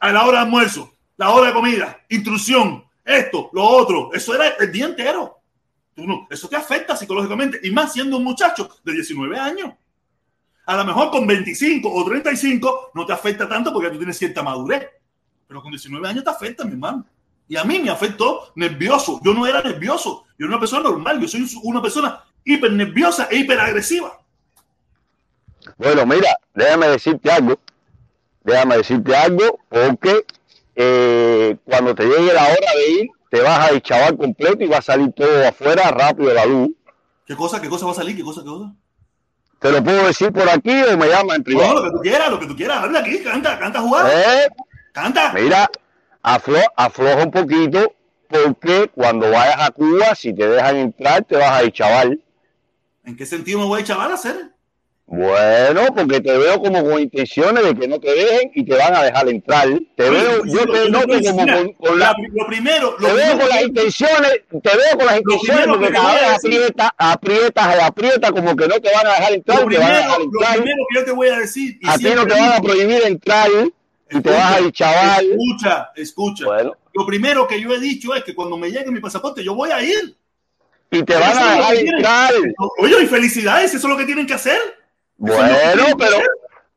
a 0.00 0.10
la 0.10 0.24
hora 0.24 0.38
de 0.38 0.44
almuerzo, 0.44 0.90
la 1.18 1.28
hora 1.28 1.48
de 1.48 1.52
comida, 1.52 2.00
instrucción, 2.08 2.89
esto, 3.04 3.50
lo 3.52 3.64
otro. 3.64 4.10
Eso 4.12 4.34
era 4.34 4.48
el 4.48 4.70
día 4.70 4.86
entero. 4.86 5.38
No, 5.96 6.26
eso 6.30 6.48
te 6.48 6.56
afecta 6.56 6.96
psicológicamente 6.96 7.60
y 7.62 7.70
más 7.70 7.92
siendo 7.92 8.16
un 8.16 8.24
muchacho 8.24 8.70
de 8.84 8.92
19 8.92 9.38
años. 9.38 9.72
A 10.66 10.76
lo 10.76 10.84
mejor 10.84 11.10
con 11.10 11.26
25 11.26 11.92
o 11.92 12.04
35 12.04 12.92
no 12.94 13.04
te 13.04 13.12
afecta 13.12 13.48
tanto 13.48 13.72
porque 13.72 13.90
tú 13.90 13.98
tienes 13.98 14.16
cierta 14.16 14.42
madurez. 14.42 14.88
Pero 15.46 15.62
con 15.62 15.72
19 15.72 16.06
años 16.06 16.24
te 16.24 16.30
afecta, 16.30 16.64
mi 16.64 16.72
hermano. 16.72 17.04
Y 17.48 17.56
a 17.56 17.64
mí 17.64 17.80
me 17.80 17.90
afectó 17.90 18.52
nervioso. 18.54 19.20
Yo 19.24 19.34
no 19.34 19.46
era 19.46 19.60
nervioso. 19.62 20.24
Yo 20.38 20.46
era 20.46 20.54
una 20.54 20.60
persona 20.60 20.84
normal. 20.84 21.20
Yo 21.20 21.26
soy 21.26 21.44
una 21.64 21.82
persona 21.82 22.24
hiper 22.44 22.72
nerviosa 22.72 23.26
e 23.30 23.38
hiperagresiva. 23.38 24.20
Bueno, 25.76 26.06
mira, 26.06 26.28
déjame 26.54 26.86
decirte 26.86 27.30
algo. 27.30 27.58
Déjame 28.44 28.76
decirte 28.78 29.14
algo, 29.14 29.58
porque 29.68 30.24
eh, 30.82 31.56
cuando 31.64 31.94
te 31.94 32.04
llegue 32.04 32.32
la 32.32 32.44
hora 32.44 32.72
de 32.74 32.90
ir, 32.92 33.08
te 33.30 33.40
vas 33.42 33.68
a 33.68 33.72
deschavar 33.72 34.16
completo 34.16 34.64
y 34.64 34.66
va 34.68 34.78
a 34.78 34.82
salir 34.82 35.12
todo 35.12 35.46
afuera 35.46 35.90
rápido 35.90 36.32
la 36.32 36.46
luz. 36.46 36.70
¿Qué 37.26 37.36
cosa? 37.36 37.60
¿Qué 37.60 37.68
cosa 37.68 37.86
va 37.86 37.92
a 37.92 37.96
salir? 37.96 38.16
¿Qué 38.16 38.22
cosa? 38.22 38.40
¿Qué 38.40 38.48
cosa? 38.48 38.72
¿Te 39.60 39.70
lo 39.70 39.84
puedo 39.84 40.06
decir 40.06 40.32
por 40.32 40.48
aquí 40.48 40.70
o 40.82 40.96
me 40.96 41.06
llama 41.08 41.34
en 41.34 41.40
No, 41.40 41.44
privado? 41.44 41.74
lo 41.74 41.82
que 41.84 41.90
tú 41.90 42.00
quieras, 42.02 42.30
lo 42.30 42.40
que 42.40 42.46
tú 42.46 42.56
quieras. 42.56 42.78
Habla 42.82 43.00
aquí, 43.00 43.18
canta, 43.22 43.58
canta, 43.58 43.80
jugar. 43.80 44.10
¿Eh? 44.10 44.48
Canta. 44.92 45.32
Mira, 45.34 45.70
aflo, 46.22 46.58
afloja 46.76 47.24
un 47.24 47.30
poquito 47.30 47.92
porque 48.26 48.90
cuando 48.94 49.30
vayas 49.30 49.60
a 49.60 49.70
Cuba, 49.70 50.14
si 50.14 50.32
te 50.34 50.48
dejan 50.48 50.76
entrar, 50.76 51.24
te 51.24 51.36
vas 51.36 51.50
a 51.60 51.62
deschavar. 51.62 52.16
¿En 53.04 53.16
qué 53.16 53.26
sentido 53.26 53.58
me 53.60 53.66
voy 53.66 53.82
a 53.82 53.84
chaval 53.84 54.10
a 54.12 54.14
hacer? 54.14 54.50
Bueno, 55.12 55.86
porque 55.92 56.20
te 56.20 56.38
veo 56.38 56.60
como 56.60 56.84
con 56.84 57.00
intenciones 57.00 57.64
de 57.64 57.74
que 57.74 57.88
no 57.88 57.98
te 57.98 58.14
dejen 58.14 58.52
y 58.54 58.64
te 58.64 58.76
van 58.76 58.94
a 58.94 59.02
dejar 59.02 59.28
entrar. 59.28 59.68
Te 59.96 60.08
veo, 60.08 60.44
yo 60.44 60.64
te 60.72 60.88
noto 60.88 61.18
como 61.20 61.46
con, 61.48 61.72
con 61.72 61.98
la, 61.98 62.14
Lo 62.32 62.46
primero, 62.46 62.94
lo 62.96 63.08
te 63.08 63.14
veo 63.14 63.38
con 63.38 63.48
las 63.48 63.62
intenciones, 63.62 64.42
te 64.62 64.70
veo 64.76 64.96
con 64.96 65.06
las 65.06 65.18
intenciones 65.18 65.66
porque 65.66 65.90
cada 65.90 66.12
vez 66.14 66.22
aprietas, 66.36 66.90
aprietas 66.96 67.80
aprietas 67.82 68.30
como 68.30 68.54
que 68.54 68.68
no 68.68 68.78
te 68.78 68.88
van 68.94 69.06
a 69.08 69.14
dejar 69.14 69.32
entrar, 69.32 69.62
lo 69.64 69.68
te 69.68 69.78
van 69.78 69.92
a 69.92 70.14
primero, 70.14 70.28
lo 70.30 70.86
que 70.86 70.94
yo 70.94 71.04
te 71.04 71.10
voy 71.10 71.28
a 71.28 71.38
decir. 71.40 71.76
y 71.80 71.88
A 71.88 71.98
ti 71.98 72.04
no 72.14 72.24
te 72.24 72.34
van 72.34 72.52
a 72.52 72.60
prohibir 72.60 73.02
entrar 73.04 73.50
y 74.12 74.20
te 74.20 74.30
vas 74.30 74.56
a 74.56 74.60
ir 74.60 74.70
chaval. 74.70 75.26
Escucha, 75.26 75.90
escucha. 75.96 76.44
Bueno, 76.46 76.76
Lo 76.94 77.04
primero 77.04 77.48
que 77.48 77.60
yo 77.60 77.74
he 77.74 77.80
dicho 77.80 78.14
es 78.14 78.22
que 78.22 78.32
cuando 78.32 78.56
me 78.56 78.70
llegue 78.70 78.92
mi 78.92 79.00
pasaporte, 79.00 79.42
yo 79.42 79.56
voy 79.56 79.72
a 79.72 79.82
ir. 79.82 80.16
y 80.92 81.02
te 81.02 81.14
van 81.14 81.36
a 81.36 81.56
dejar 81.56 81.76
entrar. 81.76 82.32
Oye, 82.78 83.02
y 83.02 83.06
felicidades, 83.06 83.74
eso 83.74 83.88
es 83.88 83.92
lo 83.92 83.96
que 83.96 84.04
tienen 84.04 84.24
que 84.24 84.34
hacer. 84.34 84.79
Eso 85.24 85.36
Bueno, 85.36 85.96
pero, 85.98 86.16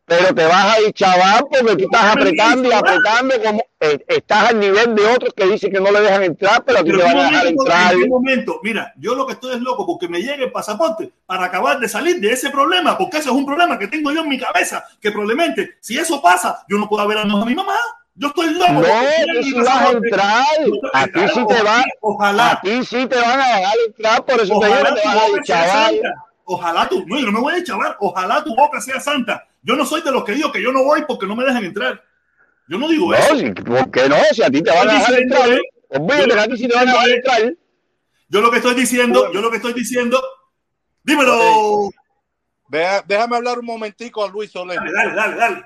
pero 0.05 0.35
te 0.35 0.45
vas 0.45 0.75
a 0.75 0.81
ir 0.81 0.93
chaval 0.93 1.45
porque 1.49 1.75
tú 1.77 1.83
estás 1.85 2.15
apretando 2.15 2.69
y 2.69 2.73
apretando 2.73 3.41
como 3.41 3.63
eh, 3.79 4.03
estás 4.07 4.49
al 4.49 4.59
nivel 4.59 4.95
de 4.95 5.05
otros 5.07 5.33
que 5.33 5.45
dicen 5.45 5.71
que 5.71 5.79
no 5.79 5.91
le 5.91 6.01
dejan 6.01 6.23
entrar, 6.23 6.63
pero 6.65 6.79
a 6.79 6.83
ti 6.83 6.91
Pero 6.91 6.99
te 6.99 7.05
van 7.05 7.17
a 7.19 7.23
dejar 7.29 7.47
entrar. 7.47 7.93
en 7.93 8.03
un 8.03 8.09
momento, 8.09 8.59
mira, 8.63 8.93
yo 8.97 9.15
lo 9.15 9.25
que 9.25 9.33
estoy 9.33 9.55
es 9.55 9.61
loco 9.61 9.85
porque 9.85 10.07
me 10.09 10.19
llegue 10.21 10.43
el 10.45 10.51
pasaporte 10.51 11.11
para 11.25 11.45
acabar 11.45 11.79
de 11.79 11.87
salir 11.87 12.19
de 12.19 12.31
ese 12.31 12.49
problema, 12.49 12.97
porque 12.97 13.17
ese 13.17 13.29
es 13.29 13.35
un 13.35 13.45
problema 13.45 13.79
que 13.79 13.87
tengo 13.87 14.11
yo 14.11 14.21
en 14.21 14.29
mi 14.29 14.39
cabeza, 14.39 14.83
que 15.01 15.11
probablemente 15.11 15.77
si 15.79 15.97
eso 15.97 16.21
pasa, 16.21 16.65
yo 16.69 16.77
no 16.77 16.87
puedo 16.89 17.07
ver 17.07 17.19
a 17.19 17.25
mi 17.25 17.55
mamá. 17.55 17.75
Yo 18.15 18.27
estoy 18.27 18.53
loco. 18.53 18.73
No, 18.73 18.81
tú 18.81 19.43
sí 19.43 19.53
vas 19.53 19.81
a 19.81 19.89
entrar. 19.91 20.43
A 20.93 21.07
ti 21.07 21.19
sí 21.33 21.47
te 21.47 21.63
van, 21.63 21.83
Ojalá. 21.99 22.51
a 22.51 22.61
ti 22.61 22.85
sí 22.85 23.07
te 23.07 23.15
van 23.15 23.41
a 23.41 23.47
dejar 23.57 23.73
entrar, 23.87 24.25
por 24.25 24.35
eso 24.35 24.59
te 24.59 24.67
Ojalá 24.67 24.77
digo, 24.91 24.95
te 25.01 25.07
vas 25.07 25.17
a 25.17 25.29
ir 25.29 25.43
chaval. 25.43 26.01
Ojalá 26.45 26.89
tu, 26.89 27.05
no, 27.07 27.19
yo 27.19 27.25
no 27.27 27.31
me 27.31 27.39
voy 27.39 27.53
a 27.55 27.63
chaval. 27.63 27.95
Ojalá 27.99 28.43
tu 28.43 28.55
boca 28.55 28.81
sea 28.81 28.99
santa. 28.99 29.47
Yo 29.61 29.75
no 29.75 29.85
soy 29.85 30.01
de 30.01 30.11
los 30.11 30.23
que 30.25 30.33
digo 30.33 30.51
que 30.51 30.61
yo 30.61 30.71
no 30.71 30.83
voy 30.83 31.03
porque 31.07 31.25
no 31.25 31.35
me 31.35 31.45
dejan 31.45 31.63
entrar. 31.63 32.03
Yo 32.67 32.77
no 32.77 32.87
digo 32.87 33.13
eso. 33.13 33.33
No, 33.33 33.39
si, 33.39 33.51
¿por 33.51 33.91
qué 33.91 34.09
no? 34.09 34.15
Si 34.31 34.43
a 34.43 34.49
ti 34.49 34.61
te 34.61 34.71
van 34.71 34.89
a 34.89 34.93
dejar 34.93 35.13
entrar, 35.19 35.49
eh, 35.49 35.61
olvídate 35.89 36.39
a 36.39 36.47
ti 36.47 36.57
sí 36.57 36.67
te 36.67 36.75
van 36.75 36.89
a 36.89 36.91
dejar 36.93 37.09
entrar. 37.09 37.53
Yo 38.29 38.41
lo 38.41 38.49
que 38.51 38.57
estoy 38.57 38.73
diciendo, 38.73 39.31
yo 39.31 39.41
lo 39.41 39.49
que 39.51 39.57
estoy 39.57 39.73
diciendo, 39.73 40.21
dímelo. 41.03 41.89
Vea- 42.67 43.03
déjame 43.05 43.35
hablar 43.35 43.59
un 43.59 43.65
momentico 43.65 44.23
a 44.23 44.29
Luis 44.29 44.51
Soler. 44.51 44.77
Dale, 44.77 44.91
dale, 44.91 45.15
dale, 45.15 45.35
dale. 45.35 45.65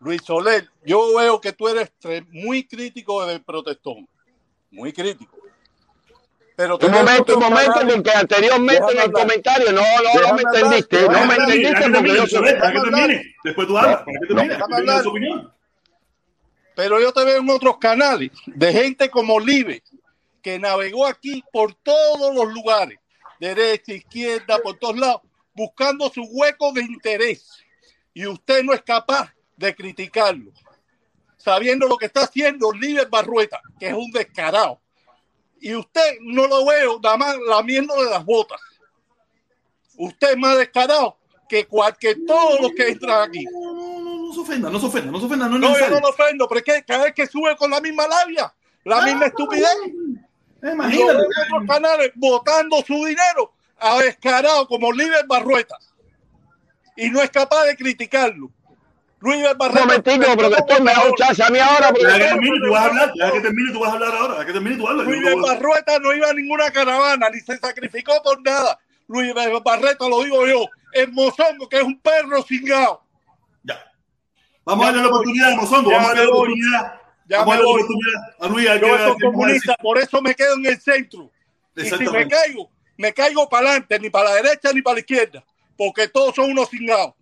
Luis 0.00 0.22
Soler, 0.22 0.68
yo 0.84 1.16
veo 1.16 1.40
que 1.40 1.52
tú 1.52 1.68
eres 1.68 1.90
muy 2.30 2.66
crítico 2.66 3.24
del 3.26 3.42
protestón. 3.42 4.08
Muy 4.70 4.92
crítico. 4.92 5.35
Pero 6.56 6.78
Un 6.78 6.84
en 6.86 6.90
momento, 6.90 7.34
un 7.36 7.42
momento, 7.42 7.72
canales- 7.72 7.94
porque 7.96 8.10
anteriormente 8.12 8.76
en 8.76 8.80
Déjame 8.86 8.92
el 8.94 9.00
hablar. 9.00 9.22
comentario 9.22 9.72
no, 9.72 9.82
no, 9.82 10.20
no 10.28 10.34
me 10.34 10.42
entendiste, 10.42 11.02
no 11.02 11.26
me 11.26 11.34
entendiste 11.34 11.90
porque 11.90 12.08
yo 12.08 12.16
soy... 12.16 12.28
Soler, 12.28 12.58
para 12.58 12.72
que 12.72 12.78
Déjame 12.78 12.96
termine. 12.96 13.34
Después 13.44 13.66
tú 13.68 13.78
hablas, 13.78 13.96
para 14.02 14.18
que 14.20 14.26
termine, 14.26 15.02
tu 15.02 15.10
opinión. 15.10 15.52
Pero 16.74 17.00
yo 17.00 17.12
te 17.12 17.24
veo 17.24 17.38
en 17.40 17.50
otros 17.50 17.78
canales 17.78 18.30
de 18.46 18.72
gente 18.72 19.10
como 19.10 19.38
Live, 19.40 19.82
que 20.42 20.58
navegó 20.58 21.06
aquí 21.06 21.42
por 21.52 21.74
todos 21.74 22.34
los 22.34 22.52
lugares, 22.52 22.98
derecha, 23.40 23.92
izquierda, 23.92 24.58
por 24.58 24.78
todos 24.78 24.96
lados, 24.98 25.22
buscando 25.54 26.08
su 26.10 26.22
hueco 26.22 26.72
de 26.72 26.82
interés. 26.82 27.50
Y 28.14 28.26
usted 28.26 28.62
no 28.62 28.72
es 28.72 28.82
capaz 28.82 29.30
de 29.56 29.74
criticarlo, 29.74 30.52
sabiendo 31.36 31.86
lo 31.86 31.96
que 31.98 32.06
está 32.06 32.22
haciendo 32.24 32.72
Live 32.72 33.06
Barrueta, 33.10 33.60
que 33.78 33.88
es 33.88 33.94
un 33.94 34.10
descarado. 34.10 34.80
Y 35.60 35.74
usted 35.74 36.18
no 36.20 36.46
lo 36.46 36.66
veo 36.66 37.00
nada 37.02 37.16
más 37.16 37.36
lamiéndole 37.46 38.10
las 38.10 38.24
botas. 38.24 38.60
Usted 39.96 40.32
es 40.32 40.36
más 40.36 40.56
descarado 40.58 41.16
que 41.48 41.66
cualquier 41.66 42.18
todos 42.26 42.60
los 42.60 42.72
que 42.72 42.88
entran 42.88 43.28
aquí. 43.28 43.44
No, 43.44 43.72
no, 43.72 44.00
no, 44.00 44.26
no 44.26 44.32
se 44.32 44.40
ofenda, 44.40 44.70
no 44.70 44.78
se 44.78 44.86
ofenda, 44.86 45.10
no 45.10 45.18
se 45.18 45.26
ofenda, 45.26 45.48
no 45.48 45.54
es 45.56 45.60
No, 45.60 45.78
yo 45.78 45.90
no 45.90 46.00
lo 46.00 46.08
ofendo, 46.08 46.48
pero 46.48 46.58
es 46.58 46.64
que 46.64 46.84
cada 46.84 47.04
vez 47.04 47.14
que 47.14 47.26
sube 47.26 47.56
con 47.56 47.70
la 47.70 47.80
misma 47.80 48.06
labia, 48.06 48.52
la 48.84 49.02
misma 49.02 49.26
estupidez, 49.26 49.68
y 49.84 50.66
lo 50.66 50.72
Imagínate. 50.72 51.18
otros 51.18 51.66
canales 51.68 52.12
botando 52.16 52.82
su 52.86 52.94
dinero 53.04 53.52
a 53.78 53.98
descarado 53.98 54.66
como 54.66 54.92
Líder 54.92 55.26
Barrueta. 55.26 55.76
Y 56.96 57.10
no 57.10 57.20
es 57.20 57.30
capaz 57.30 57.64
de 57.64 57.76
criticarlo. 57.76 58.50
Luis 59.20 59.36
Un 59.50 59.58
Barrueta. 59.58 59.86
momentico, 59.86 60.36
profesor, 60.36 60.82
me 60.82 60.92
da 60.92 61.04
un 61.04 61.14
chance 61.14 61.42
a 61.42 61.48
mí 61.50 61.58
ahora, 61.58 61.90
Deja 61.90 61.94
que 61.94 62.00
profesor. 62.02 62.28
termine, 62.28 62.58
tú 62.66 62.70
vas 62.72 62.80
a 62.82 62.86
hablar, 62.86 63.12
deja 63.14 63.32
que 63.32 63.40
termine, 63.40 63.72
tú 63.72 63.78
vas 63.80 63.88
a 63.88 63.92
hablar 63.94 64.14
ahora, 64.14 64.32
deja 64.34 64.46
que 64.46 64.52
termine, 64.52 64.76
tú 64.76 64.88
hablas. 64.88 65.06
Luis 65.06 65.20
no 65.22 65.32
puedo- 65.32 65.46
Barrueta 65.46 65.98
no 65.98 66.12
iba 66.12 66.28
a 66.30 66.32
ninguna 66.34 66.70
caravana, 66.70 67.30
ni 67.30 67.40
se 67.40 67.58
sacrificó 67.58 68.22
por 68.22 68.42
nada. 68.42 68.78
Luis 69.08 69.32
Barrueta, 69.64 70.08
lo 70.08 70.22
digo 70.22 70.46
yo, 70.46 70.66
es 70.92 71.08
mozongo, 71.12 71.68
que 71.68 71.78
es 71.78 71.82
un 71.82 71.98
perro 72.00 72.42
cingado. 72.42 73.02
Ya. 73.62 73.82
Vamos 74.64 74.84
Ya 74.84 74.90
a 74.90 74.92
darle 74.92 75.02
la 75.02 75.08
oportunidad 75.14 75.52
a 75.52 75.56
Mozongo, 75.56 75.90
Ya 75.90 75.96
vamos 75.96 76.10
a 76.10 76.14
darle 76.14 76.20
me 76.24 76.30
la 76.30 76.36
oportunidad. 76.36 77.00
Ya 77.28 77.38
Vamos 77.38 77.54
a 77.54 77.56
me 77.58 77.62
darle 77.62 77.64
la 77.64 77.70
oportunidad 77.70 78.22
a 78.40 78.48
Luis. 78.48 78.68
a 78.68 78.72
que- 78.74 78.80
Yo 78.86 78.98
soy 78.98 79.16
que- 79.16 79.24
comunista, 79.26 79.76
por 79.82 79.98
eso 79.98 80.22
me 80.22 80.34
quedo 80.34 80.54
en 80.54 80.66
el 80.66 80.80
centro. 80.80 81.30
Y 81.74 81.84
si 81.84 82.04
me 82.10 82.28
caigo, 82.28 82.70
me 82.98 83.12
caigo 83.14 83.48
para 83.48 83.68
adelante, 83.70 83.98
ni 83.98 84.10
para 84.10 84.30
la 84.30 84.34
derecha 84.36 84.72
ni 84.74 84.82
para 84.82 84.94
la 84.94 85.00
izquierda, 85.00 85.44
porque 85.76 86.08
todos 86.08 86.34
son 86.34 86.50
unos 86.50 86.68
cingados. 86.70 87.14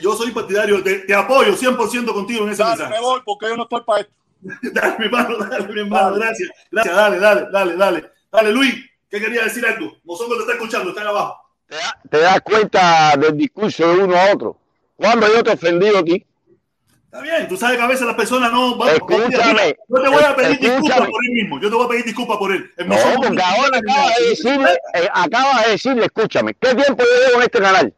Yo 0.00 0.14
soy 0.14 0.30
partidario, 0.30 0.82
te, 0.82 1.00
te 1.00 1.14
apoyo 1.14 1.54
100% 1.56 2.12
contigo 2.12 2.44
en 2.44 2.50
ese 2.50 2.62
Dale, 2.62 2.76
mensaje. 2.76 2.94
me 2.94 3.00
voy, 3.00 3.20
porque 3.24 3.46
yo 3.48 3.56
no 3.56 3.64
estoy 3.64 3.80
para 3.84 4.00
esto. 4.02 4.12
Dale, 4.72 4.94
mi 4.98 5.04
hermano, 5.06 5.36
dale, 5.38 5.68
mi 5.72 5.80
hermano, 5.80 6.14
gracias. 6.14 6.48
Gracias, 6.70 6.96
dale, 6.96 7.18
dale, 7.18 7.46
dale, 7.52 7.76
dale. 7.76 8.10
Dale, 8.32 8.52
Luis, 8.52 8.74
¿qué 9.10 9.20
quería 9.20 9.44
decir 9.44 9.66
algo? 9.66 9.92
Mozongo 10.04 10.34
te 10.36 10.40
está 10.42 10.52
escuchando, 10.54 10.90
está 10.90 11.02
abajo. 11.08 11.36
Te 11.68 11.76
da- 11.76 12.00
Te 12.10 12.18
das 12.20 12.40
cuenta 12.42 13.16
del 13.18 13.36
discurso 13.36 13.86
de 13.88 13.98
uno 14.04 14.16
a 14.16 14.32
otro. 14.32 14.56
Cuando 14.96 15.26
yo 15.32 15.42
te 15.42 15.50
he 15.50 15.54
ofendido 15.54 15.98
aquí, 15.98 16.24
Está 17.12 17.22
bien, 17.22 17.48
tú 17.48 17.56
sabes 17.56 17.76
que 17.76 17.82
a 17.82 17.88
veces 17.88 18.06
las 18.06 18.14
personas 18.14 18.52
no. 18.52 18.76
Vamos, 18.76 18.94
Escúchame, 18.94 19.76
Yo 19.88 20.00
te 20.00 20.08
voy 20.08 20.22
a 20.22 20.36
pedir 20.36 20.50
escúchame. 20.52 20.76
disculpas 20.78 21.08
por 21.08 21.24
él 21.26 21.32
mismo. 21.32 21.60
Yo 21.60 21.68
te 21.68 21.74
voy 21.74 21.84
a 21.84 21.88
pedir 21.88 22.04
disculpas 22.04 22.36
por 22.38 22.52
él. 22.52 22.70
El 22.76 22.88
no, 22.88 22.96
porque 23.16 23.42
ahora 23.42 23.78
acabas 23.78 24.16
de 24.16 24.28
decirle, 24.28 24.70
eh, 24.94 25.08
acabas 25.12 25.64
de 25.64 25.70
decirle, 25.72 26.04
escúchame, 26.06 26.54
¿qué 26.54 26.72
tiempo 26.72 27.02
yo 27.02 27.26
llevo 27.26 27.36
en 27.38 27.42
este 27.42 27.58
canal? 27.58 27.94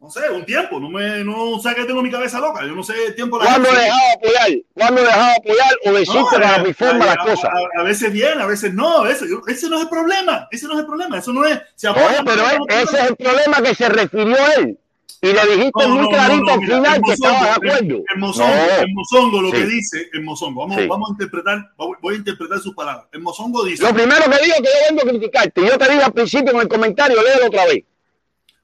No 0.00 0.10
sé, 0.10 0.30
un 0.30 0.46
tiempo. 0.46 0.80
No 0.80 0.88
me, 0.88 1.22
no 1.24 1.58
sé 1.60 1.74
que 1.74 1.84
tengo 1.84 2.02
mi 2.02 2.10
cabeza 2.10 2.40
loca. 2.40 2.64
Yo 2.64 2.74
no 2.74 2.82
sé 2.82 2.94
el 3.08 3.14
tiempo. 3.14 3.38
la 3.38 3.44
¿Cuándo 3.44 3.68
gente. 3.68 3.82
dejado 3.84 4.00
de 4.00 4.14
apoyar? 4.14 4.58
¿Cuándo 4.72 5.00
he 5.00 5.04
dejado 5.04 5.24
de 5.26 5.36
apoyar 5.36 5.74
o 5.84 5.92
decirte 5.92 6.38
No, 6.38 6.46
a 6.46 6.58
mi 6.58 6.72
forma 6.72 7.04
las 7.06 7.16
cosas? 7.18 7.50
A, 7.76 7.80
a 7.80 7.82
veces 7.84 8.12
bien, 8.12 8.40
a 8.40 8.46
veces 8.46 8.72
no. 8.72 9.02
Veces, 9.02 9.28
yo- 9.30 9.42
ese 9.46 9.68
no 9.68 9.76
es 9.76 9.82
el 9.82 9.88
problema. 9.90 10.48
Ese 10.50 10.66
no 10.66 10.72
es 10.74 10.80
el 10.80 10.86
problema. 10.86 11.18
Eso 11.18 11.32
no 11.34 11.44
es. 11.44 11.60
Se 11.74 11.86
apoya- 11.88 12.22
pero 12.24 12.42
es- 12.46 12.82
ese 12.88 12.96
es 12.98 13.10
el 13.10 13.16
problema 13.16 13.60
que 13.62 13.74
se 13.74 13.88
refirió 13.90 14.36
él. 14.56 14.78
Y 15.22 15.26
le 15.34 15.46
dijiste 15.54 15.86
No, 15.86 15.88
muy 15.96 16.08
clarito 16.08 16.50
al 16.50 16.60
mira, 16.60 16.76
final 16.78 16.96
el 16.96 17.02
que 17.02 17.12
estabas 17.12 17.42
de 17.42 17.50
acuerdo. 17.50 17.76
El, 17.96 18.04
el 18.08 18.18
mozongo, 18.18 18.48
No. 18.54 18.82
el 18.82 18.94
mozongo 18.94 19.42
lo 19.42 19.52
que 19.52 19.66
dice, 19.66 20.08
el 20.14 20.22
mozongo. 20.22 20.60
Vamos, 20.62 20.78
Sí. 20.80 20.86
vamos 20.88 21.10
a 21.10 21.12
interpretar, 21.12 21.70
voy 22.00 22.14
a 22.14 22.16
interpretar 22.16 22.58
sus 22.60 22.74
palabras. 22.74 23.04
El 23.12 23.20
mozongo 23.20 23.62
dice, 23.66 23.82
Lo 23.82 23.92
primero 23.92 24.22
que 24.24 24.44
digo 24.44 24.56
que 24.56 24.62
yo 24.64 24.86
vengo 24.96 25.02
a 25.02 25.10
criticarte. 25.10 25.60
Yo 25.66 25.76
te 25.76 25.90
dije 25.90 26.02
al 26.04 26.12
principio 26.14 26.52
en 26.54 26.60
el 26.60 26.68
comentario, 26.68 27.22
léelo 27.22 27.48
otra 27.48 27.66
vez. 27.66 27.84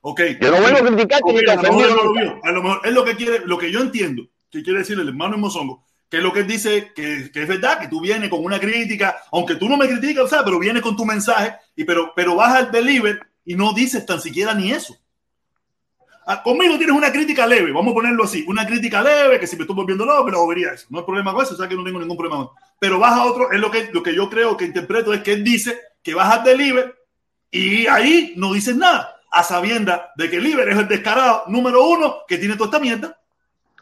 Ok. 0.08 0.20
Yo 0.40 0.50
no 0.50 0.62
vengo 0.62 0.78
a 0.78 0.86
criticarte 0.86 1.30
Ok, 1.30 1.34
ni 1.34 1.44
te 1.44 1.50
a 1.50 1.56
lo 1.56 1.62
mejor 1.62 1.90
no 1.90 2.04
lo 2.04 2.12
vio. 2.12 2.40
A 2.42 2.50
lo 2.52 2.62
mejor 2.62 2.80
es 2.84 2.92
lo 2.92 3.04
que 3.04 3.16
quiere, 3.16 3.40
lo 3.44 3.58
que 3.58 3.72
yo 3.72 3.80
entiendo, 3.80 4.28
que 4.50 4.62
quiere 4.62 4.80
decir 4.80 4.98
el 4.98 5.08
hermano 5.08 5.36
mozongo, 5.36 5.84
que 6.08 6.18
es 6.18 6.22
lo 6.22 6.32
que 6.32 6.40
él 6.40 6.46
dice, 6.46 6.92
que, 6.94 7.30
que 7.32 7.42
es 7.42 7.48
verdad, 7.48 7.80
que 7.80 7.88
tú 7.88 8.00
vienes 8.00 8.30
con 8.30 8.44
una 8.44 8.60
crítica, 8.60 9.16
aunque 9.32 9.56
tú 9.56 9.68
no 9.68 9.76
me 9.76 9.88
criticas, 9.88 10.30
¿sabes? 10.30 10.44
pero 10.44 10.60
vienes 10.60 10.82
con 10.82 10.96
tu 10.96 11.04
mensaje, 11.04 11.56
y 11.74 11.84
pero, 11.84 12.12
pero 12.14 12.36
vas 12.36 12.54
al 12.54 12.70
deliver 12.70 13.20
y 13.44 13.54
no 13.54 13.72
dices 13.72 14.06
tan 14.06 14.20
siquiera 14.20 14.54
ni 14.54 14.70
eso. 14.70 14.96
Ah, 16.28 16.42
conmigo 16.42 16.76
tienes 16.76 16.96
una 16.96 17.12
crítica 17.12 17.46
leve, 17.46 17.70
vamos 17.72 17.92
a 17.92 17.94
ponerlo 17.94 18.24
así, 18.24 18.44
una 18.48 18.66
crítica 18.66 19.02
leve, 19.02 19.38
que 19.38 19.46
si 19.46 19.56
me 19.56 19.62
estoy 19.62 19.76
volviendo 19.76 20.04
loco, 20.04 20.24
pero 20.24 20.46
vería 20.46 20.72
eso. 20.72 20.86
No 20.90 20.98
hay 20.98 21.04
problema 21.04 21.32
con 21.32 21.44
eso, 21.44 21.54
o 21.54 21.56
sea 21.56 21.68
que 21.68 21.76
no 21.76 21.84
tengo 21.84 22.00
ningún 22.00 22.16
problema. 22.16 22.48
Pero 22.80 22.98
vas 22.98 23.12
a 23.12 23.24
otro, 23.24 23.50
es 23.52 23.60
lo 23.60 23.70
que, 23.70 23.90
lo 23.92 24.02
que 24.02 24.14
yo 24.14 24.28
creo 24.28 24.56
que 24.56 24.64
interpreto 24.64 25.12
es 25.12 25.22
que 25.22 25.32
él 25.32 25.44
dice 25.44 25.78
que 26.02 26.14
vas 26.14 26.32
al 26.32 26.44
deliver 26.44 26.96
y 27.50 27.86
ahí 27.86 28.34
no 28.36 28.52
dices 28.52 28.76
nada, 28.76 29.15
a 29.38 29.42
sabienda 29.42 30.12
de 30.16 30.30
que 30.30 30.40
Liber 30.40 30.68
es 30.68 30.78
el 30.78 30.88
descarado 30.88 31.44
número 31.48 31.84
uno 31.86 32.18
que 32.26 32.38
tiene 32.38 32.54
toda 32.56 32.66
esta 32.68 32.78
mierda. 32.78 33.18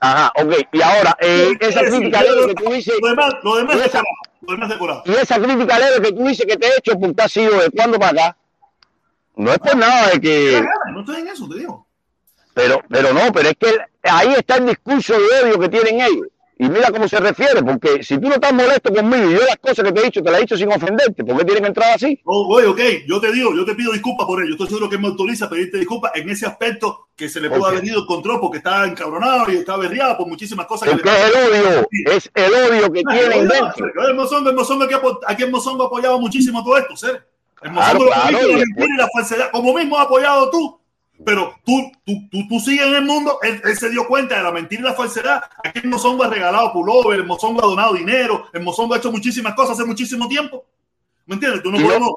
Ajá, 0.00 0.32
ok. 0.36 0.52
Y 0.72 0.82
ahora, 0.82 1.16
eh, 1.20 1.52
esa 1.61 1.80
Es 1.80 1.90
crítica 1.90 2.22
leve 2.22 2.46
que 2.48 2.55
tú 2.55 2.70
dices, 2.72 2.94
Lo 3.00 3.09
demás, 3.09 3.34
lo 3.42 3.57
demás 3.57 3.76
Y 3.76 3.78
esa- 3.78 3.86
decorado. 3.98 4.05
Lo 4.42 4.52
demás 4.52 4.68
decorado. 4.68 5.02
y 5.07 5.12
esa 5.12 5.38
crítica 5.40 5.78
leve 5.78 6.02
que 6.02 6.12
tú 6.12 6.24
dices 6.24 6.46
que 6.46 6.57
te 6.57 6.66
he 6.66 6.70
hecho 6.78 6.98
porque 6.98 7.22
has 7.22 7.32
sido 7.32 7.59
de 7.59 7.70
cuándo 7.70 7.98
para 7.98 8.11
acá, 8.26 8.36
no 9.36 9.50
es 9.52 9.59
por 9.59 9.76
nada 9.76 10.11
de 10.11 10.20
que, 10.20 10.64
No 10.92 11.00
estoy 11.00 11.16
en 11.22 11.28
eso, 11.28 11.48
te 11.48 11.59
digo. 11.59 11.86
pero, 12.52 12.80
pero 12.88 13.12
no, 13.14 13.32
pero 13.32 13.48
es 13.48 13.57
que 13.59 13.78
ahí 14.02 14.34
está 14.36 14.57
el 14.57 14.66
discurso 14.66 15.14
de 15.14 15.42
odio 15.48 15.59
que 15.61 15.68
tienen 15.70 16.00
ellos. 16.02 16.26
Y 16.57 16.68
mira 16.68 16.90
cómo 16.92 17.09
se 17.09 17.18
refiere, 17.18 17.62
porque 17.64 18.05
si 18.05 18.16
tú 18.18 18.28
no 18.28 18.34
estás 18.34 18.52
molesto 18.52 18.94
conmigo 18.94 19.28
y 19.28 19.34
yo 19.34 19.40
las 19.40 19.57
cosas 19.57 19.84
que 19.84 19.90
te 19.92 20.00
he 20.00 20.05
dicho 20.05 20.22
te 20.22 20.30
las 20.30 20.38
he 20.38 20.42
dicho 20.42 20.57
sin 20.57 20.72
ofenderte, 20.72 21.24
¿por 21.24 21.36
qué 21.38 21.44
tienen 21.44 21.62
que 21.64 21.68
entrar 21.68 21.94
así? 21.94 22.20
Oh, 22.24 22.46
oye, 22.55 22.68
ok, 22.68 22.80
yo 23.09 23.20
te 23.20 23.32
digo, 23.32 23.52
yo 23.57 23.64
te 23.64 23.74
pido 23.74 23.90
disculpas 23.92 24.24
por 24.24 24.40
ello. 24.40 24.52
Estoy 24.52 24.68
seguro 24.68 24.88
que 24.88 24.96
me 24.96 25.09
autoriza 25.09 25.46
a 25.46 25.50
pedirte 25.50 25.78
disculpas 25.78 26.12
en 26.14 26.30
ese 26.30 26.46
aspecto 26.46 27.09
que 27.16 27.28
se 27.28 27.40
le 27.40 27.50
pudo 27.50 27.66
haber 27.66 27.84
ido 27.84 27.98
el 28.00 28.07
control 28.07 28.38
porque 28.40 28.59
estaba 28.59 28.86
encabronado 28.86 29.50
y 29.50 29.57
estaba 29.57 29.78
berriado 29.78 30.16
por 30.16 30.28
muchísimas 30.28 30.66
cosas 30.66 30.88
que 30.88 30.94
Porque 30.94 31.09
es 31.11 31.24
el 31.24 31.32
odio, 31.34 31.88
es 32.12 32.30
el 32.34 32.55
odio 32.55 32.92
que 32.92 33.02
Ah, 33.05 33.12
tienen 33.18 33.38
oye, 33.50 33.61
dentro. 33.61 34.09
El 34.09 34.14
Mozongo, 34.14 34.50
el 34.50 34.57
Mozongo 34.57 34.84
apo- 34.84 35.20
aquí 35.26 35.42
el 35.42 35.50
Mozongo 35.50 35.82
ha 35.82 35.86
apoyado 35.86 36.20
muchísimo 36.20 36.62
todo 36.62 36.78
esto, 36.78 36.96
¿ser? 36.96 37.26
El 37.62 37.72
Claro, 37.72 37.98
Mozongo 37.98 38.05
lo 38.05 38.11
que 38.11 38.64
claro, 38.74 38.94
y 38.94 38.96
la 38.96 39.09
falsedad, 39.12 39.50
como 39.50 39.74
mismo 39.74 39.98
ha 39.98 40.02
apoyado 40.02 40.50
tú. 40.50 40.78
Pero 41.24 41.54
tú, 41.64 41.92
tú, 42.04 42.28
tú, 42.30 42.48
tú 42.48 42.60
sigues 42.60 42.86
en 42.86 42.94
el 42.96 43.04
mundo, 43.04 43.38
él, 43.42 43.60
él 43.64 43.76
se 43.76 43.88
dio 43.90 44.06
cuenta 44.08 44.36
de 44.36 44.42
la 44.42 44.50
mentira 44.50 44.80
y 44.80 44.84
la 44.84 44.94
falsedad. 44.94 45.42
Aquí 45.62 45.80
el 45.82 45.88
Mozongo 45.88 46.24
ha 46.24 46.28
regalado 46.28 46.72
pullover, 46.72 47.20
el 47.20 47.26
Mozongo 47.26 47.62
ha 47.62 47.66
donado 47.66 47.94
dinero, 47.94 48.46
el 48.52 48.62
Mozongo 48.62 48.94
ha 48.94 48.98
hecho 48.98 49.12
muchísimas 49.12 49.54
cosas 49.54 49.78
hace 49.78 49.86
muchísimo 49.86 50.26
tiempo. 50.28 50.64
¿Me 51.26 51.36
entiendes? 51.36 51.62
Tú 51.62 51.70
no 51.70 51.78
yo- 51.78 51.86
podemos. 51.86 52.10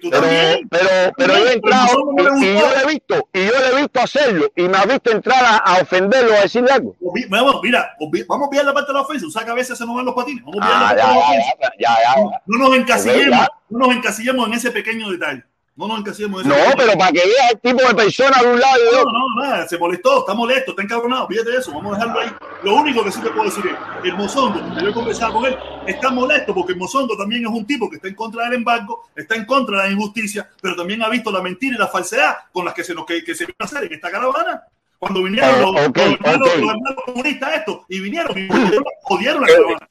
tú 0.00 0.10
Pero, 0.10 0.20
también. 0.22 0.68
pero, 0.68 0.88
pero 1.16 1.38
yo 1.38 1.46
he 1.46 1.52
entrado 1.52 1.98
no 2.16 2.38
y, 2.42 2.46
y 2.46 2.54
yo 2.58 2.68
le 2.68 2.82
he 2.82 2.86
visto, 2.86 3.28
y 3.32 3.44
yo 3.46 3.52
le 3.52 3.66
he 3.68 3.80
visto 3.82 4.00
hacerlo, 4.00 4.50
y 4.56 4.62
me 4.62 4.76
ha 4.76 4.84
visto 4.86 5.12
entrar 5.12 5.44
a, 5.44 5.56
a 5.58 5.82
ofenderlo, 5.82 6.32
a 6.34 6.40
decirle 6.40 6.72
algo. 6.72 6.96
Obvi- 7.00 7.28
Vamos, 7.28 7.60
mira, 7.62 7.94
obvi- 8.00 8.26
vamos 8.26 8.48
a 8.48 8.50
pillar 8.50 8.64
la 8.64 8.74
parte 8.74 8.88
de 8.90 8.94
la 8.94 9.02
ofensa. 9.02 9.26
O 9.28 9.30
sea 9.30 9.44
que 9.44 9.50
a 9.52 9.54
veces 9.54 9.78
se 9.78 9.86
nos 9.86 9.94
van 9.94 10.04
los 10.04 10.14
patines. 10.16 10.42
Vamos 10.44 10.60
a 10.62 10.66
Ah, 10.66 10.80
la 10.80 10.80
parte 10.80 11.02
ya, 11.02 11.08
de 11.08 11.14
la 11.14 11.20
ofensa. 11.26 11.52
ya, 11.60 11.70
ya, 11.78 12.14
ya. 12.16 12.42
No 12.46 12.58
nos 12.58 12.76
encasillemos, 12.76 13.38
Ok, 13.38 13.44
ya. 13.44 13.48
no 13.68 13.78
nos 13.86 13.96
encasillemos 13.96 14.48
en 14.48 14.54
ese 14.54 14.70
pequeño 14.72 15.10
detalle. 15.12 15.44
No 15.76 15.88
nos 15.88 16.00
encasillemos 16.00 16.42
en 16.42 16.48
No, 16.48 16.54
eso. 16.56 16.72
pero 16.76 16.92
para 16.98 17.12
que 17.12 17.20
veas 17.20 17.52
el 17.52 17.60
tipo 17.60 17.88
de 17.88 17.94
persona 17.94 18.38
de 18.42 18.46
un 18.52 18.60
lado 18.60 18.76
y 18.76 18.84
de 18.84 18.92
No, 18.92 18.98
otro. 19.00 19.12
no, 19.12 19.42
nada, 19.42 19.68
se 19.68 19.78
molestó, 19.78 20.18
está 20.20 20.34
molesto, 20.34 20.70
está 20.72 20.82
encabronado, 20.82 21.26
fíjate 21.28 21.56
eso, 21.56 21.72
vamos 21.72 21.92
a 21.96 22.00
dejarlo 22.00 22.20
ahí. 22.20 22.28
Lo 22.64 22.74
único 22.74 23.02
que 23.02 23.12
sí 23.12 23.20
te 23.22 23.30
puedo 23.30 23.44
decir 23.44 23.64
es, 23.66 23.74
el 24.04 24.14
Mozongo, 24.16 24.60
que 24.74 24.82
yo 24.82 24.90
he 24.90 24.92
conversado 24.92 25.32
con 25.34 25.46
él, 25.46 25.56
está 25.86 26.10
molesto 26.10 26.52
porque 26.54 26.72
el 26.72 26.78
Mozongo 26.78 27.16
también 27.16 27.44
es 27.46 27.50
un 27.50 27.66
tipo 27.66 27.88
que 27.88 27.96
está 27.96 28.08
en 28.08 28.14
contra 28.14 28.44
del 28.44 28.54
embargo, 28.54 29.08
está 29.16 29.36
en 29.36 29.46
contra 29.46 29.82
de 29.82 29.88
la 29.88 29.92
injusticia, 29.94 30.50
pero 30.60 30.76
también 30.76 31.02
ha 31.02 31.08
visto 31.08 31.30
la 31.32 31.40
mentira 31.40 31.76
y 31.76 31.78
la 31.78 31.88
falsedad 31.88 32.36
con 32.52 32.64
las 32.66 32.74
que 32.74 32.84
se 32.84 32.92
nos 32.94 33.06
que, 33.06 33.24
que 33.24 33.34
se 33.34 33.46
vino 33.46 33.56
a 33.60 33.64
hacer 33.64 33.84
en 33.84 33.92
esta 33.94 34.10
caravana. 34.10 34.62
Cuando 34.98 35.22
vinieron 35.22 35.48
Ah, 35.48 35.60
los, 35.62 35.70
ok, 35.88 35.96
los 35.96 36.06
hermanos, 36.12 36.48
ok. 36.48 36.56
los 36.60 36.68
hermanos 36.70 37.02
comunistas 37.06 37.54
estos, 37.56 37.78
y 37.88 38.00
vinieron 38.00 38.36
y 38.38 38.48
odiaron, 38.52 38.84
odiaron 39.04 39.40
la 39.40 39.46
caravana. 39.48 39.88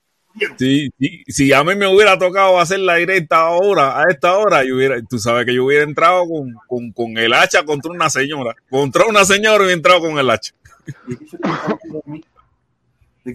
Sí, 0.58 0.90
sí, 1.00 1.24
si 1.28 1.54
a 1.54 1.64
mí 1.64 1.76
me 1.76 1.88
hubiera 1.88 2.18
tocado 2.18 2.60
hacer 2.60 2.80
la 2.80 2.96
directa 2.96 3.38
ahora, 3.38 4.00
a 4.00 4.04
esta 4.10 4.38
hora, 4.38 4.64
yo 4.64 4.76
hubiera, 4.76 5.02
tú 5.04 5.20
sabes 5.20 5.46
que 5.46 5.54
yo 5.54 5.66
hubiera 5.66 5.84
entrado 5.84 6.26
con, 6.28 6.54
con, 6.68 6.92
con 6.92 7.18
el 7.18 7.34
hacha 7.34 7.64
contra 7.64 7.92
una 7.92 8.10
señora. 8.10 8.56
Contra 8.70 9.06
una 9.06 9.26
señora 9.26 9.58
y 9.58 9.66
hubiera 9.66 9.74
entrado 9.74 10.02
con 10.02 10.18
el 10.18 10.30
hacha. 10.30 10.54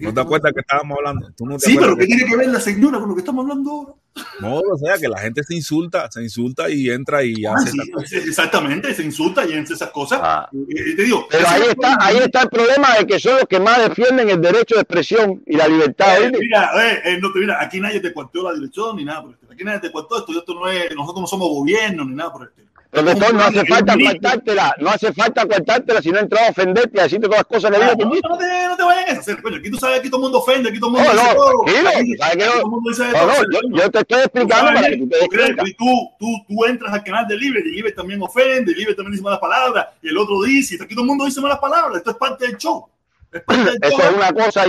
¿No 0.01 0.13
te 0.13 0.21
acuerdas 0.21 0.53
que 0.53 0.61
estábamos 0.61 0.97
hablando? 0.97 1.31
¿Tú 1.35 1.45
no 1.45 1.57
te 1.57 1.65
Sí, 1.65 1.77
pero 1.79 1.95
¿qué 1.95 2.05
tiene 2.05 2.25
que 2.25 2.35
ver 2.35 2.47
la 2.49 2.59
señora 2.59 2.99
con 2.99 3.09
lo 3.09 3.15
que 3.15 3.19
estamos 3.21 3.43
hablando 3.43 3.71
ahora? 3.71 3.93
No, 4.39 4.59
o 4.59 4.77
sea, 4.77 4.97
que 4.97 5.09
la 5.09 5.19
gente 5.19 5.43
se 5.43 5.55
insulta, 5.55 6.09
se 6.09 6.23
insulta 6.23 6.69
y 6.69 6.89
entra 6.89 7.21
y 7.23 7.45
Ah, 7.45 7.55
hace 7.55 7.71
sí, 8.05 8.15
exactamente, 8.15 8.93
se 8.93 9.03
insulta 9.03 9.45
y 9.45 9.53
hace 9.53 9.73
esas 9.73 9.91
cosas. 9.91 10.19
Ah. 10.23 10.49
Eh, 10.53 10.95
te 10.95 11.03
digo, 11.03 11.27
Pero 11.29 11.45
ahí 11.47 11.63
está, 11.69 11.97
ahí 11.99 12.17
está 12.17 12.43
el 12.43 12.49
problema 12.49 12.95
de 12.97 13.07
que 13.07 13.19
son 13.19 13.35
los 13.35 13.45
que 13.45 13.59
más 13.59 13.77
defienden 13.77 14.29
el 14.29 14.41
derecho 14.41 14.75
de 14.75 14.81
expresión 14.81 15.43
y 15.45 15.57
la 15.57 15.67
libertad. 15.67 16.21
Eh, 16.21 16.31
mira, 16.39 16.71
eh, 16.81 17.01
eh, 17.03 17.19
no 17.21 17.31
te 17.33 17.39
mira, 17.39 17.61
aquí 17.61 17.81
nadie 17.81 17.99
te 17.99 18.13
cuarteó 18.13 18.43
la 18.43 18.53
dirección 18.53 18.95
ni 18.95 19.03
nada 19.03 19.21
por 19.21 19.31
el 19.31 19.33
estilo. 19.35 19.53
Aquí 19.53 19.63
nadie 19.65 19.79
te 19.79 19.91
cuarteó 19.91 20.17
esto, 20.19 20.31
y 20.31 20.37
esto 20.37 20.53
no 20.53 20.67
es, 20.69 20.95
nosotros 20.95 21.21
no 21.21 21.27
somos 21.27 21.49
gobierno 21.49 22.05
ni 22.05 22.15
nada 22.15 22.31
por 22.31 22.43
el 22.43 22.49
estilo. 22.49 22.65
Doctor, 23.03 23.33
no 23.33 23.43
hace 23.43 23.65
falta 23.65 23.95
cortártela, 23.97 24.75
no 24.79 24.89
hace 24.89 25.13
falta 25.13 25.45
cortártela 25.45 26.01
si 26.01 26.11
no 26.11 26.19
entrado 26.19 26.47
a 26.47 26.49
ofenderte 26.51 26.99
a 26.99 27.03
decirte 27.03 27.25
todas 27.27 27.39
las 27.39 27.45
cosas 27.47 27.71
que 27.71 27.83
Ah, 27.83 27.93
digo. 27.95 28.09
no, 28.09 28.29
no 28.29 28.37
te, 28.37 28.67
no 28.67 28.77
te 28.77 28.83
vayas 28.83 29.17
a 29.17 29.19
hacer, 29.19 29.41
coño. 29.41 29.57
Aquí 29.57 29.69
tú 29.71 29.77
sabes, 29.77 29.99
aquí 29.99 30.09
todo 30.09 30.19
el 30.19 30.23
mundo 30.23 30.39
ofende, 30.39 30.69
aquí 30.69 30.79
todo 30.79 30.89
el 30.91 31.03
mundo 31.03 31.13
No, 31.13 31.21
dice 31.21 31.33
no, 31.33 31.35
todo. 31.35 31.63
tranquilo, 31.65 31.89
sabes 32.17 32.37
que 32.37 32.45
no- 32.45 32.53
de 32.55 33.11
No, 33.11 33.51
yo, 33.51 33.59
yo 33.83 33.91
te 33.91 33.99
estoy 33.99 34.19
explicando 34.21 34.73
para 34.73 34.87
que 34.87 34.97
tú 34.97 35.09
te 35.09 35.27
crees, 35.27 35.51
y 35.65 35.73
tú, 35.73 36.09
tú, 36.19 36.27
tú 36.47 36.65
entras 36.65 36.93
al 36.93 37.03
canal 37.03 37.27
de 37.27 37.37
Libre 37.37 37.61
y 37.65 37.71
Libre 37.71 37.91
también 37.91 38.21
ofende, 38.21 38.71
y 38.71 38.75
Libre 38.75 38.93
también 38.93 39.11
dice 39.11 39.23
malas 39.23 39.39
palabras, 39.39 39.87
y 40.01 40.07
el 40.09 40.17
otro 40.17 40.41
dice, 40.43 40.77
aquí 40.81 40.93
todo 40.95 41.03
el 41.03 41.07
mundo 41.07 41.25
dice 41.25 41.41
malas 41.41 41.59
palabras, 41.59 41.97
esto 41.97 42.11
es 42.11 42.17
parte 42.17 42.47
del 42.47 42.57
show. 42.57 42.87
Es 43.31 43.41
parte 43.41 43.63
del 43.63 43.79
Eso 43.81 43.97
show. 43.97 44.09
es 44.09 44.15
una 44.15 44.31
cosa, 44.33 44.63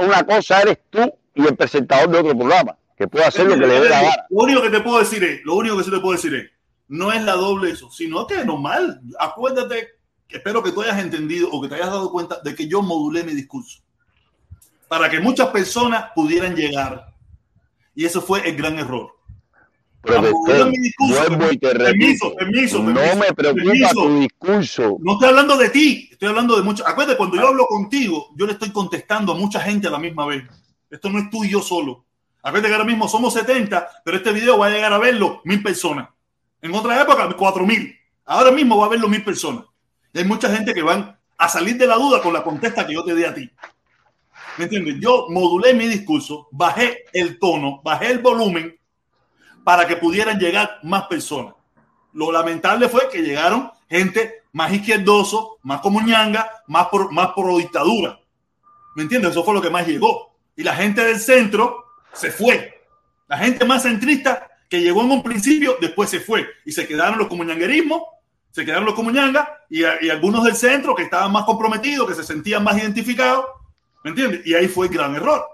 una 0.00 0.22
cosa 0.26 0.62
eres 0.62 0.78
tú 0.88 1.12
y 1.34 1.46
el 1.46 1.54
presentador 1.56 2.08
de 2.08 2.18
otro 2.20 2.36
programa, 2.38 2.76
que 2.96 3.06
puede 3.06 3.26
hacer 3.26 3.44
lo 3.46 3.54
que 3.58 3.66
le 3.66 3.80
dé 3.80 3.88
la 3.90 4.00
gana. 4.02 4.26
Lo 4.30 4.42
único 4.44 4.62
que 4.62 4.70
te 4.70 4.80
puedo 4.80 4.98
decir 5.00 5.22
es, 5.22 5.44
lo 5.44 5.56
único 5.56 5.76
que 5.76 5.84
sí 5.84 5.90
te 5.90 5.98
puedo 6.00 6.12
decir 6.12 6.34
es, 6.34 6.50
no 6.88 7.12
es 7.12 7.22
la 7.24 7.32
doble 7.32 7.70
eso, 7.70 7.90
sino 7.90 8.26
que 8.26 8.36
es 8.36 8.46
normal. 8.46 9.00
Acuérdate, 9.18 9.88
que 10.28 10.38
espero 10.38 10.62
que 10.62 10.72
tú 10.72 10.82
hayas 10.82 10.98
entendido 10.98 11.50
o 11.50 11.60
que 11.60 11.68
te 11.68 11.76
hayas 11.76 11.88
dado 11.88 12.10
cuenta 12.10 12.40
de 12.42 12.54
que 12.54 12.68
yo 12.68 12.82
modulé 12.82 13.24
mi 13.24 13.32
discurso 13.32 13.80
para 14.88 15.10
que 15.10 15.20
muchas 15.20 15.48
personas 15.48 16.10
pudieran 16.14 16.54
llegar. 16.54 17.12
Y 17.94 18.04
eso 18.04 18.20
fue 18.20 18.48
el 18.48 18.56
gran 18.56 18.78
error. 18.78 19.12
Protector, 20.02 20.70
mi 20.70 20.78
discurso, 20.78 21.28
vuelvo 21.28 21.50
y 21.50 21.58
te 21.58 21.74
permiso, 21.74 22.28
repito, 22.28 22.36
permiso, 22.36 22.78
no 22.78 22.94
permiso, 22.94 23.16
me 23.16 23.32
preocupa 23.32 23.64
permiso. 23.64 23.94
tu 23.94 24.18
discurso. 24.20 24.96
No 25.00 25.14
estoy 25.14 25.28
hablando 25.28 25.56
de 25.56 25.70
ti, 25.70 26.08
estoy 26.12 26.28
hablando 26.28 26.56
de 26.56 26.62
muchos. 26.62 26.86
Acuérdate, 26.86 27.16
cuando 27.16 27.36
yo 27.36 27.48
hablo 27.48 27.66
contigo, 27.66 28.28
yo 28.36 28.46
le 28.46 28.52
estoy 28.52 28.70
contestando 28.70 29.32
a 29.32 29.34
mucha 29.34 29.60
gente 29.60 29.88
a 29.88 29.90
la 29.90 29.98
misma 29.98 30.26
vez. 30.26 30.44
Esto 30.88 31.10
no 31.10 31.18
es 31.18 31.28
tú 31.30 31.44
y 31.44 31.50
yo 31.50 31.60
solo. 31.60 32.04
Acuérdate 32.40 32.68
que 32.68 32.74
ahora 32.74 32.86
mismo 32.86 33.08
somos 33.08 33.34
70, 33.34 34.02
pero 34.04 34.18
este 34.18 34.30
video 34.30 34.56
va 34.56 34.66
a 34.66 34.70
llegar 34.70 34.92
a 34.92 34.98
verlo 34.98 35.40
mil 35.44 35.60
personas. 35.60 36.08
En 36.62 36.74
otra 36.74 37.00
época, 37.00 37.28
cuatro 37.36 37.66
mil. 37.66 37.94
Ahora 38.24 38.50
mismo 38.50 38.78
va 38.78 38.86
a 38.86 38.90
verlo 38.90 39.08
mil 39.08 39.24
personas. 39.24 39.64
Hay 40.14 40.24
mucha 40.24 40.48
gente 40.54 40.72
que 40.72 40.82
van 40.82 41.18
a 41.38 41.48
salir 41.48 41.76
de 41.76 41.86
la 41.86 41.96
duda 41.96 42.22
con 42.22 42.32
la 42.32 42.42
contesta 42.42 42.86
que 42.86 42.94
yo 42.94 43.04
te 43.04 43.14
di 43.14 43.24
a 43.24 43.34
ti. 43.34 43.50
¿Me 44.56 44.64
entiendes? 44.64 44.96
Yo 45.00 45.26
modulé 45.28 45.74
mi 45.74 45.86
discurso, 45.86 46.48
bajé 46.50 47.04
el 47.12 47.38
tono, 47.38 47.82
bajé 47.84 48.10
el 48.10 48.20
volumen 48.20 48.78
para 49.64 49.86
que 49.86 49.96
pudieran 49.96 50.38
llegar 50.38 50.78
más 50.82 51.06
personas. 51.08 51.54
Lo 52.14 52.32
lamentable 52.32 52.88
fue 52.88 53.08
que 53.10 53.20
llegaron 53.20 53.70
gente 53.88 54.44
más 54.52 54.72
izquierdoso, 54.72 55.58
más 55.62 55.80
como 55.80 56.00
ñanga, 56.00 56.50
más 56.66 56.86
por, 56.86 57.12
más 57.12 57.32
pro 57.34 57.58
dictadura. 57.58 58.18
¿Me 58.94 59.02
entiendes? 59.02 59.32
Eso 59.32 59.44
fue 59.44 59.52
lo 59.52 59.60
que 59.60 59.68
más 59.68 59.86
llegó. 59.86 60.34
Y 60.56 60.62
la 60.62 60.74
gente 60.74 61.04
del 61.04 61.20
centro 61.20 61.84
se 62.14 62.30
fue. 62.30 62.86
La 63.28 63.36
gente 63.36 63.66
más 63.66 63.82
centrista 63.82 64.48
que 64.68 64.80
llegó 64.80 65.02
en 65.02 65.10
un 65.10 65.22
principio, 65.22 65.76
después 65.80 66.10
se 66.10 66.20
fue. 66.20 66.46
Y 66.64 66.72
se 66.72 66.86
quedaron 66.86 67.18
los 67.18 67.28
comuñanguerismos, 67.28 68.02
se 68.50 68.64
quedaron 68.64 68.84
los 68.84 68.94
comuñangas 68.94 69.48
y, 69.68 69.80
y 69.82 70.10
algunos 70.10 70.44
del 70.44 70.56
centro 70.56 70.94
que 70.94 71.04
estaban 71.04 71.30
más 71.32 71.44
comprometidos, 71.44 72.08
que 72.08 72.14
se 72.14 72.24
sentían 72.24 72.64
más 72.64 72.76
identificados. 72.78 73.44
¿Me 74.02 74.10
entiendes? 74.10 74.46
Y 74.46 74.54
ahí 74.54 74.68
fue 74.68 74.86
el 74.86 74.92
gran 74.92 75.14
error. 75.14 75.44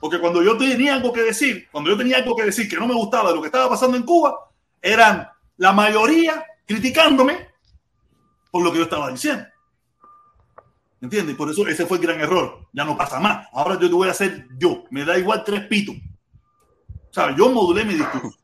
Porque 0.00 0.20
cuando 0.20 0.42
yo 0.42 0.56
tenía 0.56 0.94
algo 0.94 1.12
que 1.12 1.22
decir, 1.22 1.68
cuando 1.70 1.90
yo 1.90 1.96
tenía 1.96 2.18
algo 2.18 2.36
que 2.36 2.44
decir 2.44 2.68
que 2.68 2.76
no 2.76 2.86
me 2.86 2.94
gustaba 2.94 3.30
de 3.30 3.36
lo 3.36 3.40
que 3.40 3.48
estaba 3.48 3.68
pasando 3.68 3.96
en 3.96 4.04
Cuba, 4.04 4.50
eran 4.80 5.28
la 5.56 5.72
mayoría 5.72 6.44
criticándome 6.66 7.48
por 8.50 8.62
lo 8.62 8.70
que 8.70 8.78
yo 8.78 8.84
estaba 8.84 9.10
diciendo. 9.10 9.44
¿Me 11.00 11.06
entiendes? 11.06 11.36
Por 11.36 11.50
eso 11.50 11.66
ese 11.66 11.86
fue 11.86 11.98
el 11.98 12.02
gran 12.02 12.20
error. 12.20 12.66
Ya 12.72 12.84
no 12.84 12.96
pasa 12.96 13.20
más. 13.20 13.48
Ahora 13.52 13.74
yo 13.74 13.88
te 13.88 13.94
voy 13.94 14.08
a 14.08 14.12
hacer 14.12 14.46
yo. 14.56 14.84
Me 14.90 15.04
da 15.04 15.18
igual 15.18 15.44
tres 15.44 15.66
pitos. 15.66 15.96
¿Sabes? 17.10 17.36
Yo 17.36 17.48
modulé 17.50 17.84
mi 17.84 17.94
discurso. 17.94 18.36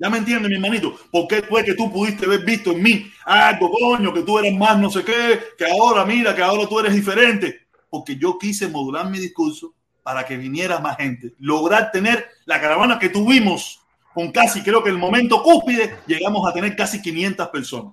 ¿Ya 0.00 0.08
me 0.08 0.16
entiendes, 0.16 0.48
mi 0.48 0.56
hermanito? 0.56 0.96
¿Por 1.12 1.28
qué 1.28 1.42
fue 1.42 1.62
que 1.62 1.74
tú 1.74 1.92
pudiste 1.92 2.24
haber 2.24 2.42
visto 2.42 2.70
en 2.70 2.82
mí 2.82 3.12
algo, 3.26 3.70
coño, 3.70 4.14
que 4.14 4.22
tú 4.22 4.38
eres 4.38 4.56
más 4.56 4.78
no 4.78 4.90
sé 4.90 5.04
qué, 5.04 5.38
que 5.58 5.66
ahora 5.66 6.06
mira, 6.06 6.34
que 6.34 6.42
ahora 6.42 6.66
tú 6.66 6.80
eres 6.80 6.94
diferente? 6.94 7.66
Porque 7.90 8.16
yo 8.16 8.38
quise 8.38 8.66
modular 8.68 9.10
mi 9.10 9.18
discurso 9.18 9.74
para 10.02 10.24
que 10.24 10.38
viniera 10.38 10.78
más 10.78 10.96
gente. 10.96 11.34
Lograr 11.38 11.90
tener 11.92 12.26
la 12.46 12.58
caravana 12.58 12.98
que 12.98 13.10
tuvimos 13.10 13.82
con 14.14 14.32
casi, 14.32 14.62
creo 14.62 14.82
que 14.82 14.88
el 14.88 14.96
momento 14.96 15.42
cúspide, 15.42 15.98
llegamos 16.06 16.48
a 16.48 16.54
tener 16.54 16.74
casi 16.74 17.02
500 17.02 17.48
personas. 17.48 17.92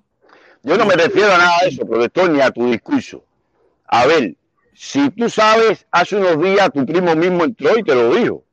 Yo 0.63 0.77
no 0.77 0.85
me 0.85 0.95
refiero 0.95 1.33
a 1.33 1.37
nada 1.37 1.57
de 1.63 1.69
eso, 1.69 1.85
profesor, 1.85 2.29
ni 2.29 2.39
a 2.39 2.51
tu 2.51 2.71
discurso. 2.71 3.25
A 3.85 4.05
ver, 4.05 4.33
si 4.73 5.09
tú 5.09 5.29
sabes, 5.29 5.85
hace 5.91 6.15
unos 6.15 6.41
días 6.41 6.71
tu 6.73 6.85
primo 6.85 7.13
mismo 7.17 7.43
entró 7.43 7.77
y 7.77 7.83
te 7.83 7.93
lo 7.93 8.15
dijo. 8.15 8.46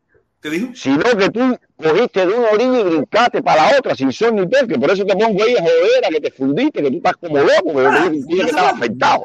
¿Qué 0.45 0.51
dijo? 0.51 0.69
Sino 0.75 1.03
que 1.17 1.31
tú 1.31 1.59
cogiste 1.75 2.27
de 2.27 2.35
una 2.35 2.49
orilla 2.51 2.81
y 2.81 2.83
brincaste 2.83 3.43
para 3.43 3.71
la 3.73 3.79
otra 3.79 3.95
sin 3.95 4.13
son 4.13 4.37
ni 4.37 4.47
que 4.47 4.79
por 4.79 4.91
eso 4.91 5.03
te 5.07 5.15
pongo 5.15 5.43
ahí 5.43 5.57
a 5.57 5.61
joder, 5.63 6.05
a 6.05 6.09
que 6.11 6.21
te 6.21 6.31
fundiste, 6.31 6.83
que 6.83 6.91
tú 6.91 6.97
estás 6.99 7.15
como 7.17 7.39
loco, 7.39 7.75
que 7.75 7.83
yo 7.83 7.91
te 7.91 8.11
dije 8.11 8.41
que 8.43 8.51
estás 8.51 8.75
afectado. 8.75 9.25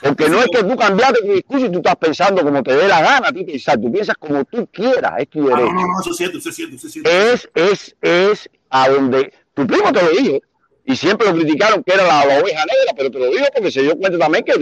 Porque 0.00 0.30
no 0.30 0.38
es 0.40 0.46
que 0.46 0.64
tú 0.64 0.74
cambiaste 0.74 1.20
tu 1.20 1.32
discurso 1.34 1.66
y 1.66 1.70
tú 1.72 1.76
estás 1.80 1.96
pensando 1.96 2.42
como 2.42 2.62
te 2.62 2.74
dé 2.74 2.88
la 2.88 3.02
gana 3.02 3.28
a 3.28 3.32
ti 3.32 3.44
pensar, 3.44 3.78
tú 3.78 3.92
piensas 3.92 4.16
como 4.18 4.46
tú 4.46 4.66
quieras, 4.72 5.12
es 5.18 5.28
tu 5.28 5.40
Ah, 5.40 5.56
derecho. 5.58 5.72
no, 5.74 5.80
no, 5.82 5.86
no, 5.88 6.00
eso 6.00 6.10
es 6.12 6.16
cierto, 6.16 6.38
eso 6.38 6.48
es 6.48 6.54
cierto, 6.56 6.76
eso 6.76 6.86
es 6.86 6.92
cierto. 6.94 7.10
es, 7.10 7.50
es, 7.54 7.96
es 8.00 8.50
a 8.70 8.88
donde 8.88 9.34
tu 9.52 9.66
primo 9.66 9.92
te 9.92 10.02
lo 10.02 10.08
dijo 10.08 10.38
y 10.86 10.96
siempre 10.96 11.26
lo 11.26 11.34
criticaron 11.34 11.84
que 11.84 11.92
era 11.92 12.04
la, 12.06 12.24
la 12.24 12.40
oveja 12.40 12.64
negra, 12.64 12.94
pero 12.96 13.10
te 13.10 13.18
lo 13.18 13.26
dijo 13.30 13.44
porque 13.52 13.70
se 13.70 13.82
dio 13.82 13.94
cuenta 13.98 14.18
también 14.18 14.42
que, 14.42 14.54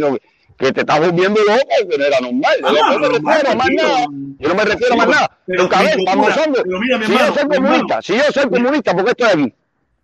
que 0.58 0.72
te 0.72 0.80
estás 0.80 1.00
volviendo 1.00 1.40
loca 1.40 1.74
y 1.82 1.88
que 1.88 1.98
no 1.98 2.04
era 2.04 2.20
normal. 2.20 2.54
Ah, 2.62 2.72
yo 2.72 2.82
no 2.82 2.98
me 2.98 3.08
pero 3.08 3.12
refiero 3.12 3.50
a 3.50 3.54
más 3.54 3.70
nada. 3.70 4.06
Yo 4.38 4.48
no 4.48 4.54
me 4.54 4.64
refiero 4.64 4.96
más 4.96 5.08
nada. 5.08 5.38
pero 5.46 5.68
mi 5.96 6.04
vamos 6.04 6.34
si 6.34 7.12
yo 7.12 7.34
soy 7.34 7.48
comunista, 7.48 8.02
si 8.02 8.16
yo 8.16 8.22
soy 8.32 8.48
comunista, 8.48 8.94
¿por 8.94 9.04
qué 9.04 9.10
estoy 9.10 9.28
aquí? 9.28 9.54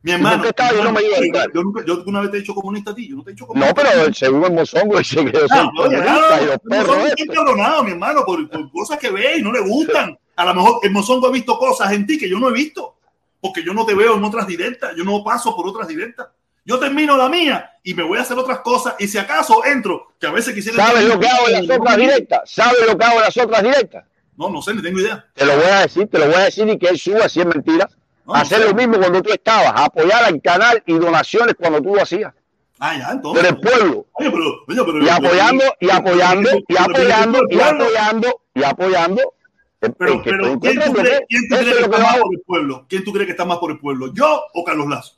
Mi 0.02 0.12
hermano, 0.12 0.36
¿Por 0.36 0.42
qué 0.42 0.48
estaba? 0.48 0.72
Yo 0.72 0.84
no 0.84 0.92
me 0.92 1.02
iba 1.02 1.42
a 1.42 1.46
yo, 1.52 1.62
nunca, 1.62 1.84
yo 1.84 2.02
una 2.06 2.20
vez 2.22 2.30
te 2.30 2.36
he 2.38 2.40
dicho 2.40 2.54
comunista 2.54 2.90
a 2.92 2.94
ti, 2.94 3.08
yo 3.08 3.16
no 3.16 3.22
te 3.22 3.30
he 3.30 3.34
dicho 3.34 3.46
comunista. 3.46 3.68
No, 3.68 3.74
pero 3.74 4.14
según 4.14 4.44
el 4.44 4.52
mozongo 4.52 4.98
dice 4.98 5.24
que 5.24 5.32
yo 5.32 5.40
soy 5.40 5.48
Ah, 5.50 5.70
oye, 5.78 5.96
comunista 5.98 6.42
y 6.42 6.46
los 6.46 6.54
ah, 6.54 6.60
perros 6.68 7.12
encabronado, 7.16 7.84
mi 7.84 7.90
hermano, 7.90 8.24
por, 8.24 8.48
por 8.48 8.70
cosas 8.70 8.98
que 8.98 9.10
ve 9.10 9.36
y 9.38 9.42
no 9.42 9.52
le 9.52 9.60
gustan. 9.60 10.18
A 10.36 10.44
lo 10.46 10.54
mejor 10.54 10.80
el 10.82 10.90
Mozongo 10.90 11.26
ha 11.26 11.30
visto 11.30 11.58
cosas 11.58 11.92
en 11.92 12.06
ti 12.06 12.16
que 12.16 12.26
yo 12.26 12.38
no 12.38 12.48
he 12.48 12.52
visto, 12.52 12.96
porque 13.42 13.62
yo 13.62 13.74
no 13.74 13.84
te 13.84 13.94
veo 13.94 14.16
en 14.16 14.24
otras 14.24 14.46
directas, 14.46 14.94
yo 14.96 15.04
no 15.04 15.22
paso 15.22 15.54
por 15.54 15.66
otras 15.68 15.86
directas. 15.86 16.28
Yo 16.64 16.78
termino 16.78 17.16
la 17.16 17.28
mía 17.28 17.70
y 17.82 17.94
me 17.94 18.02
voy 18.02 18.18
a 18.18 18.22
hacer 18.22 18.38
otras 18.38 18.60
cosas 18.60 18.94
y 18.98 19.08
si 19.08 19.18
acaso 19.18 19.64
entro, 19.64 20.12
que 20.20 20.26
a 20.26 20.30
veces 20.30 20.54
quisiera... 20.54 20.86
¿Sabes 20.86 21.04
lo 21.06 21.18
que 21.18 21.26
hago 21.26 21.48
en 21.48 21.66
las 21.68 21.78
otras 21.78 21.96
directas? 21.96 22.40
¿Sabes 22.50 22.86
lo 22.86 22.96
que 22.98 23.04
hago 23.04 23.16
en 23.16 23.22
las 23.22 23.36
otras 23.36 23.62
directas? 23.62 24.04
No, 24.36 24.50
no 24.50 24.62
sé, 24.62 24.74
ni 24.74 24.82
tengo 24.82 25.00
idea. 25.00 25.24
Te 25.34 25.44
lo 25.44 25.56
voy 25.56 25.64
a 25.66 25.80
decir, 25.80 26.06
te 26.08 26.18
lo 26.18 26.26
voy 26.26 26.34
a 26.34 26.40
decir 26.44 26.68
y 26.68 26.78
que 26.78 26.88
él 26.88 26.98
suba 26.98 27.28
si 27.28 27.40
es 27.40 27.46
mentira. 27.46 27.88
No, 28.26 28.34
no 28.34 28.40
Hacer 28.40 28.58
sé. 28.60 28.64
lo 28.68 28.74
mismo 28.74 28.98
cuando 28.98 29.22
tú 29.22 29.32
estabas, 29.32 29.72
apoyar 29.74 30.24
al 30.24 30.40
canal 30.40 30.82
y 30.86 30.92
donaciones 30.94 31.54
cuando 31.58 31.80
tú 31.82 31.94
lo 31.94 32.02
hacías. 32.02 32.32
Ah, 32.78 32.96
ya, 32.96 33.10
entonces. 33.10 33.42
Pero 33.42 33.54
el 33.56 33.60
pueblo. 33.60 34.06
Oye, 34.12 34.30
pero, 34.30 34.44
oye, 34.66 34.82
pero- 34.84 35.04
Y 35.04 35.08
apoyando, 35.08 35.64
y 35.80 35.90
apoyando, 35.90 36.50
y 36.68 36.76
apoyando, 36.78 37.38
y 37.50 37.60
apoyando, 37.60 38.40
y 38.54 38.62
apoyando. 38.64 39.34
Pero, 39.80 39.94
pero 39.98 40.58
¿quién, 40.60 40.78
tú 40.80 40.92
crees, 40.92 41.20
que- 41.28 41.70
está 41.70 41.98
más 41.98 42.16
por 42.18 42.34
el 42.34 42.40
pueblo? 42.46 42.86
¿Quién 42.88 43.04
tú 43.04 43.12
crees 43.12 43.26
que 43.26 43.32
está 43.32 43.44
más 43.44 43.58
por 43.58 43.70
el 43.70 43.78
pueblo? 43.78 44.12
¿Yo 44.14 44.42
o 44.54 44.64
Carlos 44.64 44.86
Lazo? 44.88 45.14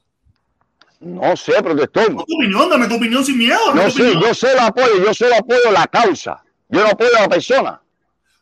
No 1.03 1.37
sé, 1.37 1.61
protector. 1.63 2.11
No, 2.13 2.25
tu 2.25 2.35
opinión, 2.37 2.71
dame 2.71 2.87
tu 2.89 2.95
opinión 2.95 3.25
sin 3.25 3.39
miedo. 3.39 3.59
No 3.75 3.91
sé, 3.91 4.03
opinión. 4.03 4.23
yo 4.23 4.35
solo 4.35 4.61
apoyo, 4.61 5.05
yo 5.05 5.13
solo 5.15 5.35
apoyo 5.37 5.71
la 5.73 5.87
causa. 5.87 6.43
Yo 6.69 6.81
no 6.83 6.89
apoyo 6.89 7.11
a 7.19 7.23
la 7.23 7.29
persona. 7.29 7.83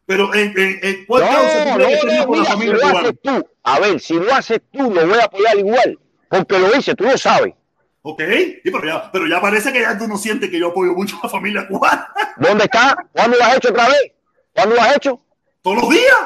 Pero, 0.06 0.34
en, 0.34 0.52
en, 0.58 0.78
en 0.82 1.06
¿cuál 1.06 1.22
No, 1.22 1.28
causa 1.28 1.62
tú 1.62 1.68
no, 1.68 1.74
no, 1.78 1.80
la 1.80 1.86
mira, 1.86 2.56
si 2.56 2.66
lo 2.66 2.78
cubana? 2.80 2.98
haces 3.00 3.14
tú, 3.22 3.48
a 3.62 3.78
ver, 3.80 4.00
si 4.00 4.14
lo 4.14 4.34
haces 4.34 4.60
tú, 4.72 4.92
lo 4.92 5.06
voy 5.06 5.18
a 5.18 5.24
apoyar 5.24 5.58
igual. 5.58 5.98
porque 6.28 6.58
lo 6.58 6.76
hice, 6.76 6.94
tú 6.94 7.04
lo 7.04 7.16
sabes. 7.16 7.54
Ok, 8.02 8.20
sí, 8.62 8.70
pero, 8.70 8.84
ya, 8.86 9.10
pero 9.12 9.26
ya 9.26 9.40
parece 9.40 9.72
que 9.72 9.80
ya 9.80 9.96
tú 9.98 10.08
no 10.08 10.16
sientes 10.16 10.48
que 10.50 10.58
yo 10.58 10.68
apoyo 10.68 10.92
mucho 10.94 11.16
a 11.22 11.26
la 11.26 11.28
familia 11.30 11.66
cubana. 11.68 12.08
¿Dónde 12.36 12.64
está? 12.64 12.96
¿Cuándo 13.12 13.36
lo 13.36 13.44
has 13.44 13.56
hecho 13.56 13.68
otra 13.70 13.88
vez? 13.88 14.12
¿Cuándo 14.54 14.74
lo 14.74 14.80
has 14.82 14.96
hecho? 14.96 15.20
Todos 15.62 15.76
los 15.82 15.90
días. 15.90 16.16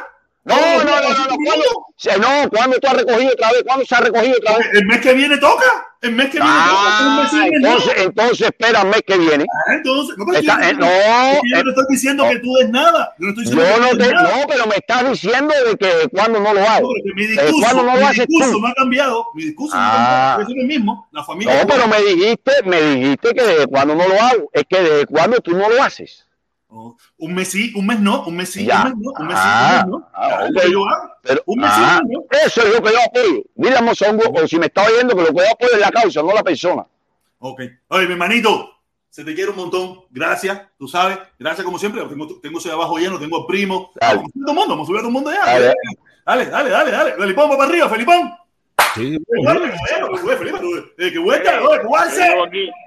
No, 0.44 0.54
no, 0.56 0.84
no, 0.84 0.84
no, 0.84 1.08
no. 1.08 1.36
¿Cuándo, 1.36 2.44
no, 2.44 2.50
¿cuándo 2.50 2.78
tú 2.78 2.86
has 2.86 2.96
recogido 2.96 3.32
otra 3.32 3.52
vez? 3.52 3.62
¿Cuándo 3.64 3.84
se 3.86 3.94
ha 3.94 4.00
recogido 4.00 4.36
otra 4.36 4.58
vez? 4.58 4.66
El 4.74 4.84
mes 4.86 5.00
que 5.00 5.14
viene 5.14 5.38
toca. 5.38 5.64
El 6.02 6.12
mes 6.12 6.26
que 6.26 6.32
viene 6.38 6.46
toca. 6.54 6.68
Ah, 6.68 7.28
no. 7.32 7.44
entonces, 7.56 7.92
entonces 7.96 8.40
espera 8.48 8.82
el 8.82 8.88
mes 8.88 9.02
que 9.06 9.16
viene. 9.16 9.46
Ah, 9.66 9.72
Entonces, 9.74 10.16
no, 10.18 10.34
Está- 10.34 10.60
yo, 10.60 10.68
eh, 10.68 10.74
no, 10.74 10.86
es 10.86 11.40
que 11.40 11.48
yo 11.50 11.56
eh, 11.56 11.62
no 11.64 11.70
estoy 11.70 11.84
diciendo 11.88 12.24
no. 12.24 12.30
que 12.30 12.38
tú 12.40 12.54
des 12.56 12.68
nada. 12.68 13.14
Yo 13.18 13.24
no 13.24 13.28
estoy 13.30 13.44
Yo 13.46 13.50
diciendo 13.52 13.74
que 13.74 13.80
no 13.80 13.90
tú 13.90 13.96
te, 14.04 14.12
nada. 14.12 14.36
no, 14.36 14.46
pero 14.46 14.66
me 14.66 14.74
estás 14.74 15.10
diciendo 15.10 15.54
de 15.66 15.76
que 15.76 16.08
cuando 16.10 16.40
no 16.40 16.52
lo 16.52 16.60
No, 16.60 16.68
hago. 16.68 16.88
mi 17.14 17.24
Eh, 17.24 17.26
discurso, 17.28 17.56
¿Cuándo 17.62 17.82
no 17.84 17.92
mi 17.94 18.00
lo 18.00 18.06
haces 18.06 18.26
discurso 18.26 18.52
tú? 18.52 18.60
no 18.60 18.68
ha 18.68 18.74
cambiado. 18.74 19.26
Mi 19.34 19.44
discurso 19.44 19.76
no 19.76 19.82
Ah. 19.82 20.34
ha 20.34 20.36
cambiado. 20.36 20.52
Es 20.52 20.60
el 20.60 20.66
mismo. 20.68 21.08
La 21.12 21.24
familia. 21.24 21.62
No, 21.62 21.66
pero 21.66 21.88
me 21.88 22.02
dijiste, 22.02 22.52
me 22.66 22.82
dijiste 22.82 23.32
que 23.32 23.42
desde 23.42 23.66
cuando 23.66 23.94
no 23.94 24.06
lo 24.06 24.20
hago. 24.20 24.50
Es 24.52 24.64
que 24.68 24.78
desde 24.82 25.06
cuando 25.06 25.38
tú 25.40 25.52
no 25.56 25.70
lo 25.70 25.82
haces. 25.82 26.26
Oh, 26.76 26.96
Un 27.18 27.34
mes 27.34 27.48
sí, 27.52 27.72
un 27.76 27.86
mes 27.86 28.00
no, 28.00 28.24
un 28.24 28.34
mes 28.34 28.50
sí, 28.50 28.64
Ya. 28.64 28.82
un 28.82 28.84
mes 28.88 28.94
no, 28.98 29.12
un 29.16 29.26
mes 29.28 29.38
sí, 29.38 29.44
un 29.46 29.76
mes 29.76 29.86
no. 29.86 30.08
ah, 30.12 30.28
Ya, 30.28 30.46
es 30.46 30.50
lo 30.50 30.58
ok. 30.58 30.64
que 30.64 30.72
yo 30.72 30.88
hago. 30.88 31.10
Pero, 31.22 31.42
Un 31.46 31.60
mes 31.60 31.72
sí, 31.72 31.80
un 31.80 32.08
mes 32.08 32.18
no. 32.18 32.38
eso 32.46 32.62
es 32.62 32.74
lo 32.74 32.82
que 32.82 32.90
yo 32.92 32.98
apoyo. 33.06 33.42
Dile 33.54 33.76
a 33.76 33.82
Mozongo, 33.82 34.24
o 34.42 34.48
si 34.48 34.58
me 34.58 34.66
está 34.66 34.82
oyendo, 34.82 35.14
que 35.14 35.22
lo 35.22 35.28
que 35.28 35.34
yo 35.46 35.52
apoyo 35.52 35.72
es 35.74 35.80
la 35.80 35.90
causa, 35.92 36.22
no 36.22 36.32
la 36.32 36.42
persona. 36.42 36.84
Ok. 37.38 37.60
Oye, 37.88 38.06
mi 38.06 38.12
hermanito, 38.14 38.70
se 39.08 39.22
te 39.24 39.34
quiere 39.36 39.50
un 39.52 39.56
montón. 39.56 40.00
Gracias, 40.10 40.62
tú 40.76 40.88
sabes. 40.88 41.16
Gracias 41.38 41.64
como 41.64 41.78
siempre. 41.78 42.02
Tengo, 42.06 42.40
tengo 42.40 42.58
ese 42.58 42.72
abajo 42.72 42.96
lleno, 42.98 43.20
tengo 43.20 43.46
primo. 43.46 43.92
Vamos 44.00 44.24
a 44.24 44.32
subir 44.32 44.42
a 44.42 44.46
todo 44.46 44.50
el 44.50 44.56
mundo, 44.56 44.68
vamos 44.70 44.84
a 44.84 44.86
subir 44.88 44.98
a 44.98 45.02
todo 45.02 45.08
el 45.08 45.14
mundo 45.14 45.30
ya. 45.30 45.44
Dale. 45.46 45.74
Dale, 46.26 46.46
dale, 46.46 46.70
dale, 46.70 46.90
dale. 46.90 47.12
Felipón, 47.14 47.50
va 47.52 47.56
para 47.56 47.68
arriba, 47.70 47.88
Felipón. 47.88 48.32
Sí, 48.94 49.18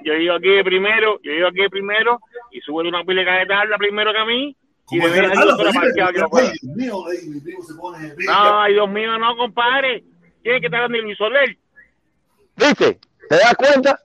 yo 0.03 0.13
digo 0.13 0.33
aquí 0.35 0.49
de 0.49 0.63
primero, 0.63 1.19
yo 1.21 1.31
digo 1.31 1.47
aquí 1.47 1.61
de 1.61 1.69
primero 1.69 2.19
y 2.51 2.61
subo 2.61 2.79
una 2.79 3.03
pila 3.03 3.21
de 3.23 3.45
tabla 3.45 3.77
primero 3.77 4.11
que 4.13 4.19
a 4.19 4.25
mí. 4.25 4.55
Y 4.89 4.99
de 4.99 5.27
no, 8.25 8.61
ay, 8.61 8.73
Dios 8.73 8.89
mío, 8.89 9.17
no, 9.17 9.35
compadre. 9.35 10.03
Tiene 10.43 10.61
que 10.61 10.67
estar 10.67 10.83
Andy 10.83 11.01
Luis 11.01 11.17
Soler. 11.17 11.57
¿Viste? 12.55 12.97
¿Te 13.29 13.35
das 13.35 13.55
cuenta? 13.55 13.99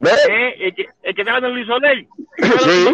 ¿Ves? 0.00 0.28
Eh, 0.30 0.54
el, 0.60 0.74
que, 0.74 0.88
el 1.02 1.14
que 1.14 1.22
estaba 1.22 1.38
en 1.38 1.54
Luis 1.54 1.66
Soler. 1.66 2.06
Sí, 2.36 2.86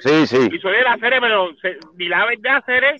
sí, 0.00 0.26
sí. 0.26 0.50
Luis 0.50 0.60
Soler 0.60 0.80
era 0.80 0.98
Cere, 0.98 1.18
pero 1.20 1.50
y 1.98 2.08
la 2.08 2.26
verdad, 2.26 2.62
Cere, 2.66 2.96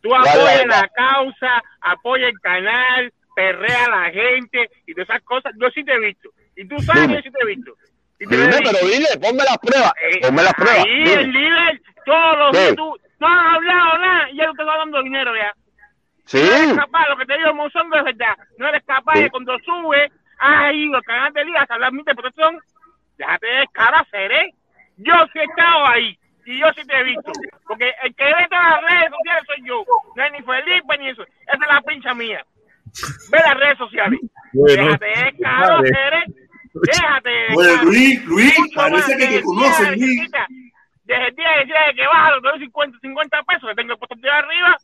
tú 0.00 0.12
apoyas 0.14 0.66
la, 0.66 0.80
la, 0.80 0.88
causa, 0.88 1.62
apoya 1.80 2.26
el 2.26 2.40
canal, 2.40 3.12
perrea 3.38 3.84
a 3.84 3.90
la 3.90 4.10
gente 4.10 4.68
y 4.86 4.94
todas 4.94 5.08
esas 5.10 5.22
cosas. 5.22 5.52
Yo 5.60 5.70
sí 5.70 5.84
te 5.84 5.92
he 5.94 5.98
visto. 6.00 6.28
Y 6.56 6.66
tú 6.66 6.76
sabes 6.80 7.06
que 7.06 7.14
yo 7.14 7.22
sí 7.22 7.30
te 7.30 7.38
he 7.40 7.46
visto. 7.54 7.72
Y 8.18 8.26
te 8.26 8.36
Dime, 8.36 8.58
pero 8.64 8.78
dile, 8.88 9.06
ponme 9.22 9.44
las 9.44 9.58
pruebas. 9.58 9.92
Eh, 10.02 10.20
Ponme 10.22 10.42
las 10.42 10.54
pruebas. 10.54 10.84
Ahí, 10.84 11.04
dime. 11.04 11.12
el 11.22 11.32
líder, 11.32 11.80
todos 12.04 12.38
los 12.38 12.52
días 12.52 12.74
tú 12.74 12.96
no 13.20 13.26
has 13.28 13.54
hablado 13.54 13.98
nada 13.98 14.30
y 14.30 14.36
ya 14.38 14.44
te 14.46 14.50
está 14.50 14.64
dando 14.64 15.02
dinero 15.04 15.32
ya. 15.36 15.54
Sí. 16.24 16.38
No 16.42 16.56
eres 16.56 16.74
capaz, 16.74 17.08
lo 17.10 17.16
que 17.16 17.26
te 17.26 17.38
digo, 17.38 17.54
Monzongo, 17.54 17.96
es 17.96 18.04
verdad. 18.04 18.36
No 18.58 18.68
eres 18.68 18.82
capaz 18.84 19.14
Sí. 19.14 19.22
de 19.22 19.30
cuando 19.30 19.56
sube, 19.60 20.10
has 20.40 20.74
ido 20.74 20.96
al 20.96 21.02
canal 21.04 21.32
de 21.32 21.44
liga 21.44 21.64
a 21.68 21.74
hablar 21.74 21.92
mi 21.92 22.00
interpretación. 22.00 22.58
Déjate 23.16 23.46
de 23.46 23.66
cara, 23.72 24.04
seré. 24.10 24.52
Yo 24.96 25.14
sí 25.32 25.38
he 25.38 25.44
estado 25.44 25.86
ahí 25.86 26.18
y 26.44 26.58
yo 26.58 26.66
sí 26.74 26.82
te 26.88 26.98
he 26.98 27.04
visto. 27.04 27.30
Porque 27.68 27.92
el 28.02 28.14
que 28.16 28.24
ve 28.24 28.46
todas 28.50 28.68
las 28.68 28.82
redes 28.90 29.10
sociales 29.16 29.42
soy 29.46 29.64
yo. 29.64 29.84
No 30.16 30.24
es 30.24 30.32
ni 30.32 30.42
Felipe 30.42 30.98
ni 30.98 31.08
eso. 31.10 31.22
Esa 31.22 31.52
es 31.54 31.72
la 31.72 31.80
pincha 31.82 32.14
mía. 32.14 32.44
Ve 33.30 33.38
las 33.38 33.56
redes 33.58 33.78
sociales. 33.78 34.20
Bueno. 34.52 34.82
Déjate 34.82 35.06
de 35.06 35.88
seré. 35.88 36.24
Déjate 36.74 37.30
de. 37.30 37.84
Luis, 37.84 38.24
Luis, 38.24 38.58
Mucho 38.58 38.74
parece 38.74 39.16
que 39.16 39.26
te 39.26 39.36
el 39.36 39.42
conoce, 39.42 39.82
día 39.82 39.90
de 39.90 39.96
Luis. 39.96 40.30
Desde 41.04 41.28
el 41.28 41.36
día 41.36 41.46
que 41.54 41.60
decía 41.60 41.94
que 41.96 42.06
baja 42.06 42.30
los 42.36 42.58
50, 42.58 42.98
50 43.00 43.42
pesos, 43.44 43.68
que 43.68 43.74
tengo 43.74 43.92
el 43.92 43.98
puesto 43.98 44.14
de 44.16 44.30
arriba, 44.30 44.76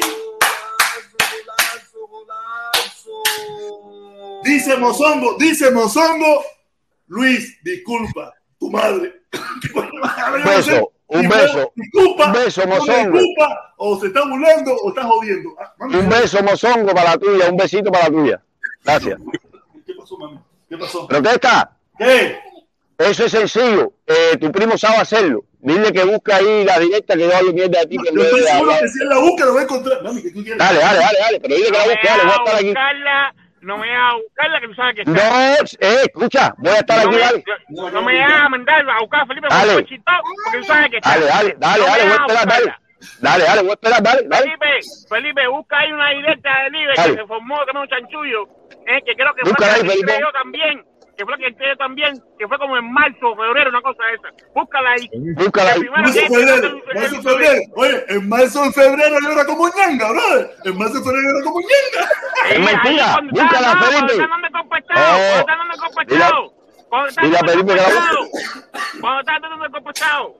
Dice 4.44 4.76
Mozongo, 4.76 5.36
dice 5.38 5.70
Mozongo, 5.70 6.42
Luis, 7.08 7.58
disculpa, 7.62 8.32
tu 8.58 8.70
madre. 8.70 9.14
Un 10.34 10.44
beso, 10.44 10.92
un 11.06 11.28
beso, 11.28 11.72
Disculpa, 11.74 12.26
un 12.26 12.32
beso, 12.32 12.66
Mozongo. 12.66 13.18
disculpa, 13.18 13.74
o 13.78 13.98
se 14.00 14.06
está 14.08 14.20
burlando 14.24 14.74
o 14.74 14.88
está 14.90 15.04
jodiendo. 15.04 15.50
Ah, 15.58 15.72
mami, 15.78 15.96
Un 15.96 16.08
beso, 16.08 16.42
mozongo, 16.42 16.94
para 16.94 17.10
la 17.12 17.18
tuya. 17.18 17.50
Un 17.50 17.56
besito 17.56 17.90
para 17.90 18.04
la 18.04 18.10
tuya. 18.10 18.42
Gracias. 18.84 19.18
¿Qué 19.86 19.94
pasó, 19.94 20.18
mami? 20.18 20.38
¿Qué 20.68 20.76
pasó? 20.76 21.06
¿Pero 21.08 21.22
qué 21.22 21.30
está? 21.30 21.76
¿Qué? 21.98 22.38
Eso 22.98 23.24
es 23.24 23.32
sencillo. 23.32 23.92
Eh, 24.06 24.36
tu 24.38 24.50
primo 24.52 24.76
sabe 24.76 24.96
hacerlo. 24.98 25.44
Dile 25.60 25.92
que 25.92 26.04
busque 26.04 26.32
ahí 26.32 26.64
la 26.64 26.78
directa 26.78 27.14
que 27.14 27.26
yo 27.26 27.36
hablo 27.36 27.52
mierda 27.52 27.80
de 27.80 27.86
ti. 27.86 27.96
Que 27.98 28.14
Yo 28.14 28.22
estoy 28.22 28.42
seguro 28.42 28.72
que 28.80 28.88
si 28.88 29.02
él 29.02 29.08
la 29.08 29.18
busca 29.18 29.44
lo 29.46 29.54
va 29.54 29.60
a 29.60 29.62
encontrar. 29.64 30.02
Mami, 30.02 30.22
¿qué 30.22 30.30
tú 30.30 30.42
quieres? 30.42 30.58
Dale, 30.58 30.78
dale, 30.78 30.98
dale, 30.98 31.18
dale. 31.20 31.40
Pero 31.40 31.54
dile 31.54 31.66
que 31.66 31.72
la 31.72 31.84
busque. 31.84 32.08
Dale, 32.08 32.22
voy 32.22 32.32
a 32.32 32.36
estar 32.36 32.54
aquí. 32.56 32.66
buscarla, 32.66 33.34
no 33.62 33.78
me 33.78 33.90
vas 33.90 34.12
a 34.12 34.16
buscarla, 34.16 34.60
que 34.60 34.68
tú 34.68 34.74
sabes 34.74 34.94
que 34.94 35.00
está. 35.02 35.12
No, 35.12 35.54
eh, 35.80 36.02
escucha, 36.04 36.54
voy 36.58 36.72
a 36.72 36.76
estar 36.78 37.02
no 37.04 37.08
aquí, 37.10 37.18
dale. 37.18 37.44
no 37.92 38.02
me 38.02 38.18
vas 38.20 38.32
a 38.44 38.48
mandar 38.48 38.88
a 38.90 39.00
buscar 39.00 39.20
a 39.22 39.26
Felipe 39.26 39.46
Dale. 39.50 39.72
porque 39.74 40.00
tú 40.58 40.64
sabes 40.64 40.90
que 40.90 40.96
está. 40.98 41.10
Dale, 41.10 41.26
dale, 41.26 41.56
dale, 41.58 41.78
No 41.80 41.86
dale, 41.86 42.02
voy 42.04 42.12
a 42.12 42.16
vas 42.16 42.20
esperar, 42.20 42.46
dale. 42.46 42.64
buscarla. 42.64 42.80
Dale, 43.20 43.44
dale, 43.44 43.60
voy 43.62 43.70
a 43.70 43.74
esperar, 43.74 44.02
dale, 44.02 44.22
dale. 44.28 44.44
Felipe, 44.44 44.80
Felipe, 45.08 45.46
busca 45.48 45.78
ahí 45.78 45.92
una 45.92 46.10
directa 46.10 46.62
de 46.64 46.70
Libre 46.70 46.94
que 46.94 47.02
se 47.14 47.26
formó 47.26 47.56
también 47.66 47.76
un 47.82 47.88
chanchullo, 47.88 48.48
eh, 48.86 49.02
que 49.06 49.14
creo 49.14 49.34
que 49.34 49.42
fue 49.48 49.66
ahí, 49.66 49.82
que 49.82 49.88
Felipe. 49.88 50.16
yo 50.20 50.32
también, 50.32 50.84
que 51.18 51.24
fue 51.24 51.32
la 51.32 51.38
que 51.38 51.46
entré 51.48 51.68
yo 51.68 51.76
también, 51.76 52.22
que 52.38 52.46
fue 52.46 52.56
como 52.58 52.76
en 52.76 52.92
marzo, 52.92 53.34
febrero, 53.36 53.70
una 53.70 53.82
cosa 53.82 54.04
de 54.04 54.14
esa. 54.14 54.28
Búscala 54.54 54.90
ahí. 54.92 55.10
Búscala 55.34 55.72
ahí. 55.72 55.80
Marzo, 55.90 56.20
febrero, 56.28 56.80
marzo, 56.94 57.22
febrero. 57.22 57.60
Oye, 57.74 58.04
en 58.08 58.28
marzo, 58.28 58.64
en 58.64 58.72
febrero 58.72 59.16
yo 59.20 59.32
era 59.32 59.44
como 59.44 59.68
ñanga, 59.68 60.10
brother. 60.12 60.50
En 60.64 60.78
marzo, 60.78 61.02
febrero 61.02 61.22
yo 61.24 61.36
era 61.36 61.44
como 61.44 61.60
ñanga. 61.60 62.10
Eh, 62.48 62.54
Es 62.54 62.60
mentira. 62.60 63.18
Búscala, 63.32 63.76
Felipe. 63.82 63.98
Cuando 63.98 64.12
está 64.14 64.28
dando 64.28 64.48
compostado, 64.52 65.16
Oh. 65.18 65.18
cuando 65.18 65.40
está 65.40 65.56
dando 65.56 65.76
compostado. 65.76 66.52
Cuando 66.88 67.08
está 67.08 67.22
dile 67.22 67.36
a 67.36 67.40
dando 67.42 67.58
compostado. 67.66 68.18
Cuando 69.00 69.20
está 69.20 69.38
dando 69.40 69.70
compostado. 69.72 70.34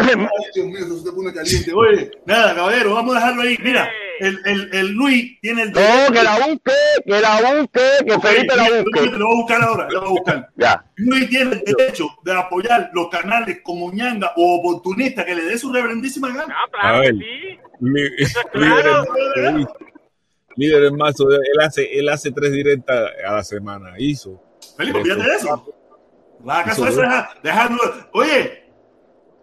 Ay, 0.00 0.28
Dios 0.54 0.66
mío, 0.66 0.78
eso 0.78 0.98
se 1.00 1.12
pone 1.12 1.32
caliente. 1.32 1.72
Oye, 1.74 2.10
nada, 2.26 2.54
caballero, 2.54 2.94
vamos 2.94 3.14
a 3.16 3.18
dejarlo 3.20 3.42
ahí. 3.42 3.56
Mira, 3.62 3.90
el, 4.20 4.38
el, 4.44 4.74
el 4.74 4.88
Luis 4.92 5.40
tiene 5.40 5.62
el 5.62 5.72
No, 5.72 5.80
que 6.12 6.22
la 6.22 6.38
busque, 6.38 6.72
que 7.06 7.20
la 7.20 7.54
busque, 7.54 7.80
que 8.06 8.20
Felipe 8.20 8.56
la 8.56 8.62
busque. 8.64 9.06
lo 9.18 9.26
voy 9.26 9.34
a 9.36 9.40
buscar 9.40 9.62
ahora, 9.62 9.88
lo 9.90 10.00
voy 10.00 10.08
a 10.08 10.12
buscar. 10.12 10.48
Ya. 10.56 10.84
Luis 10.96 11.28
tiene 11.28 11.52
el 11.52 11.62
derecho 11.64 12.08
de 12.24 12.32
apoyar 12.38 12.90
los 12.92 13.08
canales 13.08 13.58
como 13.62 13.92
ñanga 13.92 14.32
o 14.36 14.58
oportunista 14.60 15.24
que 15.24 15.34
le 15.34 15.44
dé 15.44 15.58
su 15.58 15.72
reverendísima 15.72 16.28
gana. 16.28 16.46
No, 16.48 16.88
A 16.88 17.02
claro 18.52 19.04
líder, 19.36 19.66
líder 20.56 20.84
en 20.84 20.96
marzo, 20.96 21.28
él 21.30 21.40
hace, 21.64 21.98
él 21.98 22.08
hace 22.08 22.30
tres 22.32 22.52
directas 22.52 23.10
a 23.26 23.32
la 23.32 23.42
semana. 23.44 23.94
Hizo. 23.98 24.42
Felipe, 24.76 25.02
fíjate 25.02 25.22
de 25.22 25.34
eso. 25.36 25.74
La 26.44 26.62
Eso 26.62 26.84
casa 26.84 26.88
esa, 26.88 27.00
deja, 27.42 27.68
deja- 27.68 27.78
Oye, 28.12 28.59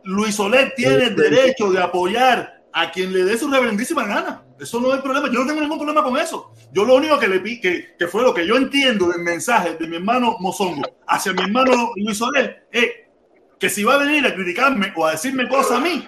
Luis 0.07 0.35
Soler 0.35 0.73
tiene 0.75 1.05
el 1.05 1.15
derecho 1.15 1.71
de 1.71 1.81
apoyar 1.81 2.63
a 2.73 2.91
quien 2.91 3.11
le 3.13 3.23
dé 3.23 3.37
su 3.37 3.49
reverendísima 3.49 4.05
gana. 4.05 4.43
Eso 4.59 4.79
no 4.79 4.91
hay 4.91 4.99
problema. 5.01 5.27
Yo 5.31 5.39
no 5.41 5.47
tengo 5.47 5.61
ningún 5.61 5.77
problema 5.77 6.03
con 6.03 6.17
eso. 6.17 6.51
Yo 6.71 6.85
lo 6.85 6.95
único 6.95 7.19
que 7.19 7.27
le 7.27 7.39
pi- 7.39 7.59
que, 7.59 7.95
que 7.97 8.07
fue 8.07 8.23
lo 8.23 8.33
que 8.33 8.45
yo 8.47 8.55
entiendo 8.55 9.07
del 9.09 9.21
mensaje 9.21 9.75
de 9.75 9.87
mi 9.87 9.97
hermano 9.97 10.37
Mozongo 10.39 10.81
hacia 11.07 11.33
mi 11.33 11.41
hermano 11.43 11.91
Luis 11.95 12.17
Soler 12.17 12.67
es 12.71 12.89
que 13.59 13.69
si 13.69 13.83
va 13.83 13.95
a 13.95 13.97
venir 13.99 14.25
a 14.25 14.33
criticarme 14.33 14.93
o 14.95 15.05
a 15.05 15.11
decirme 15.11 15.47
cosas 15.47 15.77
a 15.77 15.79
mí, 15.79 16.07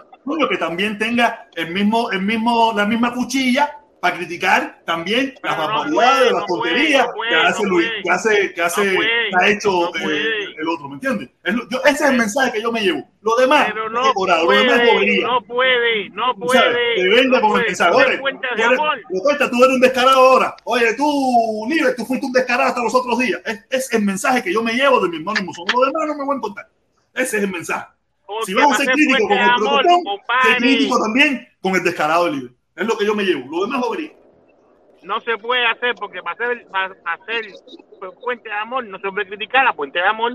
que 0.50 0.58
también 0.58 0.97
tenga 1.00 1.50
el 1.56 1.72
mismo, 1.74 2.12
el 2.12 2.22
mismo, 2.22 2.72
la 2.76 2.86
misma 2.86 3.14
cuchilla 3.14 3.78
para 4.00 4.16
criticar 4.18 4.82
también 4.86 5.36
las 5.43 5.58
barbaridades, 5.58 6.32
las 6.32 6.45
tonterías 6.45 7.08
que 7.30 7.36
hace 7.36 7.64
Luis, 7.66 7.88
que 8.04 8.10
hace, 8.12 8.54
que 8.54 8.62
hace, 8.62 8.97
ha 9.38 9.50
hecho 9.50 9.93
eh, 9.95 10.45
el 10.58 10.70
otro, 10.70 10.88
¿me 10.88 10.95
entiendes? 10.95 11.30
Ese 11.43 11.89
es 11.89 12.02
el 12.02 12.18
mensaje 12.18 12.54
que 12.54 12.62
yo 12.62 12.72
me 12.72 12.82
llevo. 12.82 13.08
Lo 13.22 13.36
demás, 13.36 13.66
Pero 13.68 13.89
no 13.89 14.04
decorado, 14.04 14.45
lo 14.45 14.52
demás 14.52 14.80
es 14.82 14.89
puede, 14.89 15.22
no 15.22 15.45
puede, 15.45 16.10
no 16.12 16.36
puede. 16.36 16.95
Te 16.95 17.28
no 17.28 17.41
con 17.41 17.60
el 17.60 17.66
Oye, 17.91 18.20
cuenta 18.20 19.50
tú 19.50 19.64
eres- 19.64 19.76
un 19.76 19.82
descarado 19.82 20.18
ahora. 20.20 20.56
Oye, 20.64 20.93
tú, 20.95 21.66
Libre, 21.70 21.93
tú 21.95 22.06
fuiste 22.06 22.26
un 22.26 22.32
descarado 22.32 22.70
hasta 22.70 22.84
los 22.84 22.95
otros 22.95 23.20
días. 23.20 23.41
Es, 23.45 23.66
es 23.70 23.93
el 23.93 24.04
mensaje 24.04 24.41
que 24.41 24.54
yo 24.54 24.64
me 24.64 24.74
llevo 24.74 25.02
de 25.02 25.10
mi 25.10 25.18
hermano 25.18 25.41
Mozón. 25.43 25.66
Lo 25.74 25.86
demás 25.86 26.08
no 26.08 26.16
me 26.16 26.24
voy 26.26 26.38
a 26.38 26.41
contar. 26.41 26.70
Ese 27.14 27.38
es 27.38 27.43
el 27.43 27.52
mensaje. 27.52 27.88
Si 28.45 28.54
vamos 28.54 28.76
a 28.76 28.84
ser 28.84 28.93
críticos 28.93 29.28
con 29.28 29.38
el 29.38 29.56
protocolo, 29.56 29.89
ser 30.43 30.58
crítico 30.58 31.02
también 31.02 31.47
con 31.62 31.76
el 31.76 31.84
descarado 31.84 32.26
de 32.26 32.32
Libre. 32.32 32.54
Es 32.80 32.88
lo 32.88 32.97
que 32.97 33.05
yo 33.05 33.13
me 33.15 33.23
llevo. 33.23 33.45
Lo 33.51 33.65
demás 33.65 33.80
es 33.82 33.86
bobería. 33.88 34.11
no 35.03 35.19
se 35.21 35.38
puede 35.38 35.65
hacer 35.65 35.95
porque 35.95 36.21
para 36.21 36.34
hacer, 36.34 36.65
para 36.71 36.93
hacer 37.13 37.45
puente 38.21 38.49
de 38.49 38.55
amor 38.55 38.84
no 38.86 38.97
se 38.99 39.09
puede 39.11 39.27
criticar 39.27 39.65
a 39.67 39.73
puente 39.73 39.99
de 39.99 40.05
amor. 40.05 40.34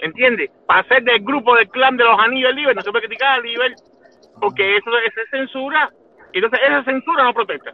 ¿Entiendes? 0.00 0.50
Para 0.66 0.86
ser 0.88 1.02
del 1.02 1.20
grupo 1.20 1.54
del 1.56 1.68
clan 1.68 1.96
de 1.96 2.04
los 2.04 2.18
anillos 2.20 2.54
libres 2.54 2.76
no 2.76 2.82
se 2.82 2.90
puede 2.90 3.06
criticar 3.06 3.38
a 3.38 3.40
Liber. 3.40 3.74
porque 4.40 4.76
eso, 4.76 4.90
eso 4.98 5.20
es 5.24 5.30
censura. 5.30 5.90
Entonces, 6.32 6.60
esa 6.64 6.84
censura 6.84 7.24
no 7.24 7.34
protesta. 7.34 7.70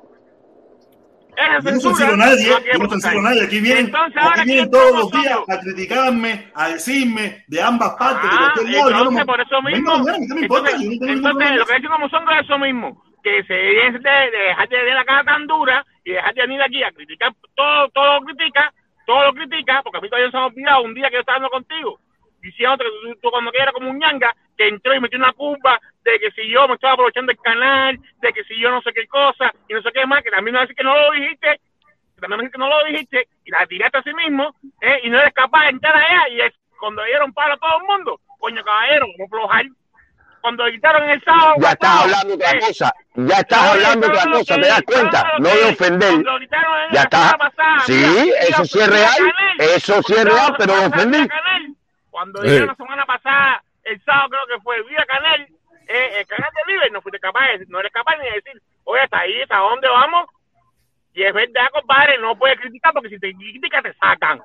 Esa 1.36 1.58
Yo 1.58 1.62
no 1.72 1.80
censuro 1.80 2.14
a 2.14 2.16
nadie, 2.16 2.48
no 2.48 2.58
yo 2.60 2.78
no 2.78 2.88
censuro 2.90 3.18
a 3.18 3.22
nadie. 3.22 3.42
Aquí 3.44 3.60
vienen, 3.60 3.86
Entonces, 3.86 4.22
ahora 4.22 4.40
aquí 4.40 4.44
vienen 4.52 4.70
¿quién 4.70 4.70
todos 4.70 4.98
los 4.98 5.10
días 5.22 5.38
a 5.48 5.60
criticarme, 5.60 6.50
a 6.54 6.68
decirme 6.68 7.44
de 7.48 7.60
ambas 7.62 7.90
partes, 7.98 8.22
de 8.30 8.36
Ah, 8.38 8.52
cualquier 8.54 8.76
lado. 8.78 8.90
Yo 8.90 8.94
no 8.96 9.00
entonces 9.00 9.18
me- 9.18 9.26
por 9.26 9.40
eso 9.40 9.62
mismo. 9.62 9.94
Entonces, 9.94 10.18
no 11.20 11.32
lo 11.32 11.38
que 11.66 11.74
dicen 11.74 11.90
como 11.90 12.08
son 12.08 12.24
es 12.30 12.40
eso 12.44 12.58
mismo. 12.58 13.02
Que 13.24 13.42
se 13.44 13.54
dejen 13.54 14.02
de, 14.02 14.10
de 14.10 14.38
dejar 14.38 14.68
de 14.68 14.76
tener 14.76 14.94
la 14.94 15.04
cara 15.04 15.24
tan 15.24 15.46
dura 15.46 15.84
y 16.04 16.12
dejar 16.12 16.34
de 16.34 16.42
venir 16.42 16.62
aquí 16.62 16.82
a 16.82 16.92
criticar 16.92 17.32
todo, 17.56 17.88
todo 17.88 18.20
lo 18.20 18.26
critica, 18.26 18.72
todo 19.06 19.24
lo 19.24 19.34
critica, 19.34 19.82
porque 19.82 19.98
a 19.98 20.00
mí 20.00 20.08
todavía 20.08 20.30
se 20.30 20.36
me 20.36 20.44
olvidado 20.44 20.82
un 20.82 20.94
día 20.94 21.08
que 21.08 21.14
yo 21.14 21.20
estaba 21.20 21.36
hablando 21.36 21.56
contigo, 21.56 21.98
diciendo 22.40 22.76
que 22.78 22.84
tú, 22.84 23.20
tú 23.22 23.30
cuando 23.30 23.50
que 23.50 23.58
era 23.58 23.72
como 23.72 23.90
un 23.90 23.98
ñanga, 23.98 24.34
que 24.56 24.68
entró 24.68 24.94
y 24.94 25.00
metió 25.00 25.18
una 25.18 25.32
curva 25.32 25.80
de 26.04 26.18
que 26.18 26.30
si 26.32 26.48
yo 26.48 26.68
me 26.68 26.74
estaba 26.74 26.94
aprovechando 26.94 27.32
el 27.32 27.38
canal, 27.38 27.98
de 28.20 28.32
que 28.32 28.44
si 28.44 28.58
yo 28.58 28.70
no 28.70 28.82
sé 28.82 28.92
qué 28.92 29.06
cosa 29.06 29.52
y 29.68 29.74
no 29.74 29.82
sé 29.82 29.90
qué 29.92 30.06
más, 30.06 30.22
que 30.22 30.30
también 30.30 30.54
me 30.54 30.60
decir 30.60 30.76
que 30.76 30.84
no 30.84 30.96
lo 30.96 31.10
dijiste, 31.12 31.60
que 32.14 32.20
también 32.20 32.42
me 32.42 32.50
que 32.50 32.58
no 32.58 32.68
lo 32.68 32.84
dijiste 32.84 33.28
y 33.44 33.50
la 33.50 33.66
tiraste 33.66 33.98
a 33.98 34.02
sí 34.02 34.12
mismo 34.14 34.54
¿eh? 34.80 35.00
y 35.02 35.10
no 35.10 35.18
eres 35.18 35.32
capaz 35.32 35.64
de 35.64 35.70
entrar 35.70 35.96
allá 35.96 36.28
y 36.30 36.40
es 36.40 36.54
cuando 36.78 37.02
dieron 37.04 37.32
palo 37.32 37.54
a 37.54 37.56
todo 37.56 37.78
el 37.78 37.86
mundo, 37.86 38.20
coño 38.38 38.62
caballero, 38.62 39.06
como 39.16 39.28
flojar. 39.28 39.64
Cuando 40.44 40.62
quitaron 40.70 41.08
el 41.08 41.24
sábado. 41.24 41.54
Ya 41.58 41.70
estás 41.70 42.02
hablando 42.02 42.34
otra 42.34 42.60
cosa. 42.60 42.94
Ya 43.14 43.36
estás 43.38 43.62
no, 43.64 43.70
hablando 43.70 44.06
otra 44.08 44.24
cosa. 44.30 44.54
¿Te 44.56 44.60
das 44.68 44.82
cuenta? 44.82 45.32
no, 45.38 45.48
de 45.48 45.64
ofender. 45.72 46.10
cuando 46.10 46.34
gritaron 46.36 46.80
en 46.82 46.92
Ya 46.92 47.00
está. 47.00 47.16
semana 47.16 47.38
pasada, 47.38 47.80
Sí, 47.86 48.32
eso 48.50 48.64
sí 48.66 48.78
es 48.78 48.88
real. 48.90 49.16
Canel, 49.16 49.70
Eso 49.74 50.02
sí 50.02 50.12
es 50.12 50.24
real, 50.26 50.54
pero 50.58 50.74
pasada, 50.74 50.90
Canel, 50.90 51.28
Cuando 52.10 52.42
dijeron 52.42 52.66
la 52.66 52.74
semana 52.74 53.06
pasada, 53.06 53.62
el 53.84 54.04
sábado 54.04 54.28
creo 54.28 54.46
que 54.58 54.62
fue, 54.62 54.82
Vía 54.82 55.06
Canel, 55.08 55.48
eh, 55.88 56.18
el 56.20 56.26
canal 56.26 56.50
de 56.54 56.72
Libre, 56.74 56.90
no 56.90 57.00
fuiste 57.00 57.20
capaz, 57.20 57.46
de- 57.46 57.64
no 57.68 57.80
eres 57.80 57.92
capaz 57.92 58.14
ni 58.18 58.24
de 58.28 58.32
decir, 58.32 58.60
oye, 58.84 59.00
hasta 59.00 59.20
ahí, 59.20 59.40
hasta 59.40 59.56
dónde 59.56 59.88
vamos. 59.88 60.26
Y 61.14 61.22
es 61.22 61.32
verdad, 61.32 61.68
compadre, 61.72 62.18
no 62.18 62.36
puedes 62.36 62.60
criticar 62.60 62.92
porque 62.92 63.08
si 63.08 63.18
te 63.18 63.32
criticas 63.32 63.82
te 63.82 63.94
sacan. 63.94 64.42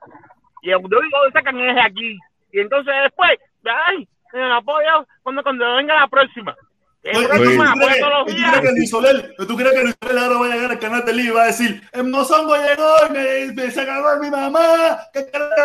Y 0.61 0.69
el 0.69 0.77
único 0.77 1.17
que 1.25 1.31
sacan 1.33 1.59
es 1.59 1.75
de 1.75 1.81
aquí. 1.81 2.17
Y 2.53 2.59
entonces 2.61 2.93
después, 3.03 3.31
ay, 3.65 4.07
el 4.33 4.51
apoyo 4.51 5.07
cuando, 5.23 5.43
cuando 5.43 5.75
venga 5.75 5.99
la 5.99 6.07
próxima. 6.07 6.55
El 7.01 7.15
Oye, 7.15 7.25
¿y 7.25 7.27
próximo 7.27 7.63
¿tú, 7.63 7.79
crees, 7.79 8.61
que 8.61 8.71
Luis 8.71 8.89
Soler, 8.89 9.35
¿tú 9.47 9.55
crees 9.55 9.73
que 9.73 9.83
Luis 9.83 9.95
Soler 10.03 10.17
ahora 10.17 10.37
va 10.37 10.45
a 10.45 10.49
llegar 10.49 10.71
al 10.71 10.79
canal 10.79 11.05
de 11.05 11.13
Libre 11.13 11.31
y 11.31 11.33
va 11.35 11.43
a 11.43 11.47
decir, 11.47 11.81
el 11.93 12.03
mozongo 12.03 12.55
llegó 12.57 12.93
y 13.07 13.13
me, 13.13 13.53
me 13.53 13.71
se 13.71 13.81
agarró 13.81 14.09
a 14.09 14.19
mi 14.19 14.29
mamá, 14.29 14.99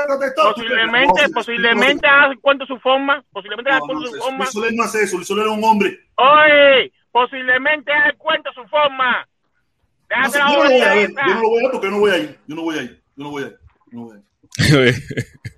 protestó? 0.06 0.54
Posiblemente, 0.54 1.22
No, 1.26 1.34
posiblemente 1.34 2.06
haga 2.06 2.34
cuenta 2.40 2.64
su 2.66 2.78
forma, 2.78 3.24
posiblemente 3.32 3.68
haga 3.68 3.80
No, 3.80 3.86
cuenta 3.86 4.04
no, 4.04 4.10
su 4.10 4.16
no, 4.16 4.22
forma. 4.22 4.38
Luis 4.38 4.50
Soler 4.50 4.72
no 4.74 4.82
hace 4.84 5.02
eso, 5.02 5.16
Luis 5.16 5.26
Soler 5.26 5.46
es 5.46 5.52
un 5.52 5.64
hombre. 5.64 5.98
Oye, 6.14 6.92
posiblemente 7.10 7.92
haga 7.92 8.12
cuenta 8.16 8.52
su 8.52 8.64
forma. 8.68 9.26
No 10.10 10.16
Déjate 10.16 10.30
sé, 10.30 10.38
la 10.38 10.48
yo 10.48 10.56
no 10.56 10.62
lo 10.62 10.70
voy 10.70 10.80
a 10.80 10.94
ver, 10.94 11.10
yo 11.10 11.34
no 11.34 11.42
lo 11.42 11.48
voy 11.48 11.58
a 11.58 11.62
ver 11.62 11.70
porque 11.72 11.86
yo 11.86 11.90
no 11.90 11.98
voy 11.98 12.10
a 12.12 12.18
ir, 12.18 12.38
yo 12.46 12.54
no 12.54 12.62
voy 12.62 12.78
a 12.78 12.82
ir, 12.82 13.02
yo 13.16 13.24
no 13.24 13.30
voy 13.30 13.42
a 13.42 13.46
ir, 13.46 13.58
yo 13.90 13.98
no 13.98 14.04
voy 14.04 14.14
a 14.14 14.88
ir. 14.88 14.94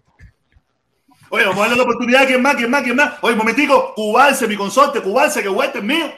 Oye, 1.31 1.45
vamos 1.45 1.59
a 1.59 1.61
darle 1.63 1.77
la 1.77 1.83
oportunidad 1.83 2.23
a 2.23 2.27
quien 2.27 2.43
más, 2.43 2.55
quien 2.55 2.71
más, 2.71 2.83
quien 2.83 2.97
más. 2.97 3.15
Oye, 3.23 3.33
un 3.33 3.39
momentico, 3.39 3.95
Cubalce, 3.95 4.47
mi 4.47 4.57
consorte, 4.57 5.03
Cubalce, 5.03 5.43
que 5.43 5.49
Huerta 5.49 5.79
es 5.79 5.85
mío. 5.85 6.13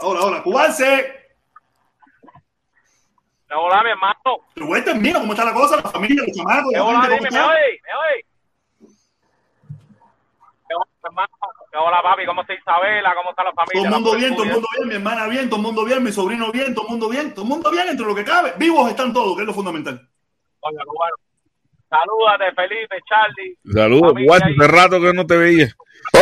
Ahora, 0.00 0.20
ahora, 0.20 0.42
Cubalce, 0.42 1.20
Hola, 3.54 3.82
mi 3.82 3.90
hermano. 3.90 4.84
que 4.84 4.90
es 4.90 4.96
mío, 4.96 5.20
¿cómo 5.20 5.32
está 5.34 5.44
la 5.44 5.52
cosa? 5.52 5.76
La 5.76 5.82
familia, 5.82 6.24
los 6.26 6.34
chamacos, 6.36 6.72
la 6.72 6.84
Hola, 6.84 7.00
dime, 7.08 7.28
¿cómo 7.28 7.30
¿me 7.30 7.42
oye? 7.44 7.80
¿Me 7.84 7.94
oye? 7.94 8.26
Hola, 10.74 10.86
hermano. 11.04 11.28
Hola, 11.74 12.02
papi. 12.02 12.24
¿Cómo 12.26 12.40
está 12.40 12.54
Isabela? 12.54 13.14
¿Cómo 13.14 13.30
está 13.30 13.44
la 13.44 13.50
Todo 13.52 13.66
familia? 13.66 13.88
el 13.88 13.94
mundo 13.94 14.16
bien, 14.16 14.34
todo 14.34 14.44
el 14.44 14.52
mundo 14.52 14.68
bien, 14.76 14.88
mi 14.88 14.94
hermana 14.94 15.26
bien, 15.26 15.48
todo 15.50 15.56
el 15.58 15.62
mundo 15.62 15.84
bien, 15.84 16.02
mi 16.02 16.12
sobrino 16.12 16.50
bien, 16.50 16.74
todo 16.74 16.86
el 16.86 16.90
mundo 16.92 17.08
bien, 17.10 17.34
todo 17.34 17.42
el 17.44 17.48
mundo 17.50 17.70
bien, 17.70 17.88
entre 17.88 18.06
lo 18.06 18.14
que 18.14 18.24
cabe. 18.24 18.54
Vivos 18.56 18.88
están 18.90 19.12
todos, 19.12 19.36
que 19.36 19.42
es 19.42 19.46
lo 19.46 19.54
fundamental. 19.54 20.08
Coño, 20.60 20.78
cubano. 20.86 21.14
Salúdate, 21.92 22.54
Felipe, 22.54 22.96
Charlie. 23.06 23.54
Saludos, 23.70 24.14
Guacho, 24.24 24.46
hace 24.46 24.72
rato 24.72 24.98
que 24.98 25.12
no 25.12 25.26
te 25.26 25.36
veía. 25.36 25.68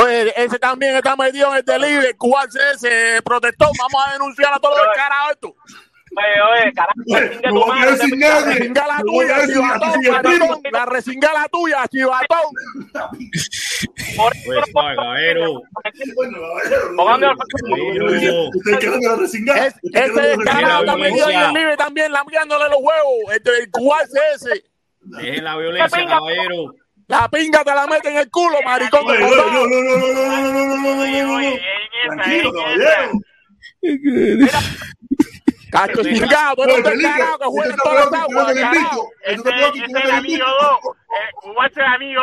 Oye, 0.02 0.32
ese 0.36 0.58
también 0.58 0.96
está 0.96 1.14
metido 1.14 1.50
en 1.52 1.58
el 1.58 1.64
delivery. 1.64 2.14
¿Cuál 2.18 2.48
ese? 2.74 3.22
Protestó. 3.24 3.66
Vamos 3.78 4.04
a 4.04 4.12
denunciar 4.14 4.52
a 4.52 4.58
todos 4.58 4.76
los 4.78 4.86
descarados 4.88 5.30
esto. 5.30 5.54
Oye, 6.16 6.42
oye, 6.42 6.72
carajo, 6.72 7.00
no 7.54 7.66
voy 7.66 7.78
a 7.78 7.86
decir. 7.86 8.18
La 8.18 8.40
resingala 8.40 9.00
tuya, 9.06 9.46
chivatón. 9.46 10.62
La 10.72 10.86
resingala 10.86 11.48
tuya, 11.52 11.86
chivatón. 11.88 12.46
Pues, 14.44 14.72
caballero. 14.74 15.62
Ese 19.94 20.20
descarado 20.20 20.84
está 20.84 21.30
en 21.30 21.40
el 21.40 21.52
libre 21.54 21.76
también, 21.76 22.10
lambiándole 22.10 22.68
los 22.70 22.78
huevos. 22.80 23.32
El 23.32 23.70
cual 23.70 24.04
ese. 24.34 24.64
Dejen 25.00 25.44
la 25.44 25.56
violencia, 25.56 26.06
caballero. 26.06 26.74
La 27.08 27.28
pinga 27.28 27.64
te 27.64 27.74
la 27.74 27.86
mete 27.86 28.08
en 28.10 28.18
el 28.18 28.30
culo, 28.30 28.58
maricón. 28.64 29.04
No, 29.04 29.14
no, 29.14 29.18
no, 29.18 29.66
no, 29.66 29.86
no, 29.86 31.40
no, 31.40 31.56
Tranquilo, 32.06 32.52
caballero. 32.52 33.10
Cacho 35.70 36.02
chingado, 36.02 36.66
no 36.66 36.74
te 36.82 37.00
carajo 37.00 37.38
que 37.38 37.44
juegan 37.46 37.76
todas 37.76 38.10
las 38.10 38.20
aguas. 38.22 38.54
Ese 39.24 39.48
el 39.86 40.10
amigo 40.10 40.46
2. 40.46 40.80
Cuba 41.34 41.64
amigo 41.94 42.22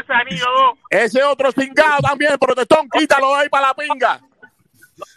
es 0.00 0.08
el 0.08 0.16
amigo 0.16 0.46
2. 0.56 0.78
Ese 0.90 1.22
otro 1.22 1.52
chingado 1.52 1.98
también, 2.00 2.38
protestón, 2.38 2.88
quítalo 2.90 3.34
ahí 3.36 3.48
para 3.48 3.68
la 3.68 3.74
pinga. 3.74 4.20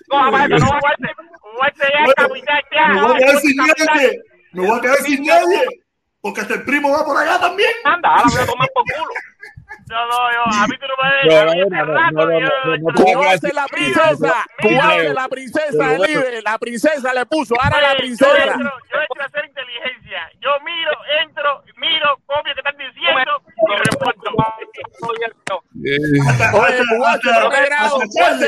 No, 0.09 0.31
no, 0.31 0.47
no, 0.47 0.57
Cuba 0.57 1.73
ya 1.77 2.13
capitán 2.15 2.61
ya. 2.71 2.87
Me 2.87 3.01
voy 3.01 3.11
a 3.11 3.19
quedar 3.19 3.37
sin 3.39 3.55
nadie. 3.55 4.21
Me 4.51 4.67
voy 4.67 4.77
a 4.77 4.81
quedar 4.81 4.97
sin 4.97 5.23
nadie. 5.23 5.65
Porque 6.21 6.41
hasta 6.41 6.55
el 6.55 6.63
primo 6.63 6.91
va 6.91 7.05
por 7.05 7.15
allá 7.17 7.39
también. 7.39 7.71
Anda, 7.85 8.09
ahora 8.09 8.23
voy 8.29 8.41
a 8.41 8.45
tomar 8.45 8.67
por 8.73 8.83
culo. 8.83 9.13
No, 9.87 10.05
no, 10.05 10.31
yo, 10.31 10.41
a 10.63 10.67
mí 10.67 10.75
tú 10.77 10.85
no 10.87 10.95
me 11.01 11.09
ves. 11.15 11.25
la 13.53 13.65
princesa, 13.67 14.45
la 15.13 15.27
princesa 15.27 15.87
del 15.87 16.01
libre. 16.01 16.41
La 16.43 16.57
princesa 16.59 17.13
le 17.13 17.25
puso, 17.25 17.55
ahora 17.59 17.81
la 17.81 17.87
Oye, 17.87 17.93
Yo 17.93 17.97
princesa. 17.97 18.53
entro, 18.53 18.71
yo 18.91 18.99
entro 19.01 19.21
a 19.21 19.25
hacer 19.25 19.45
inteligencia. 19.45 20.29
Yo 20.41 20.49
miro, 20.63 20.91
entro, 21.23 21.63
miro, 21.77 22.19
copio 22.25 22.53
que 22.53 22.59
están 22.59 22.77
diciendo 22.77 23.41
y 23.67 23.75
reporto. 23.89 24.31
Oye, 25.01 25.25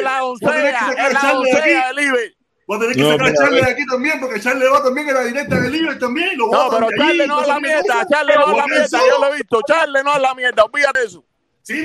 la 0.02 0.20
doncella, 0.20 0.80
es 0.98 1.14
la 1.14 1.32
doncella 1.34 1.94
libre. 1.94 2.36
Voy 2.72 2.78
a 2.78 2.80
tener 2.80 2.96
que 2.96 3.02
No, 3.02 3.12
sacar 3.12 3.28
a 3.28 3.34
Charlie 3.34 3.62
de 3.62 3.70
aquí 3.70 3.86
también, 3.86 4.20
porque 4.22 4.40
Charlie 4.40 4.66
va 4.70 4.82
también 4.82 5.10
en 5.10 5.14
la 5.14 5.24
directa 5.26 5.60
del 5.60 5.74
libre 5.74 5.96
también. 5.98 6.38
Lo 6.38 6.48
No, 6.48 6.70
pero 6.70 6.88
allí, 6.88 7.18
no 7.28 7.42
es 7.42 7.46
sé 7.46 7.52
la 7.52 7.60
mierda. 7.60 8.08
Charlie 8.10 8.34
no 8.34 8.50
es 8.50 8.58
la 8.58 8.66
mierda, 8.66 9.00
yo 9.12 9.20
lo 9.20 9.28
he 9.28 9.36
visto, 9.36 9.62
Charlie 9.68 10.04
no 10.06 10.16
es 10.16 10.22
la 10.22 10.36
mierda, 10.36 10.64
olvídate 10.64 11.04
eso. 11.04 11.26
Sí, 11.64 11.84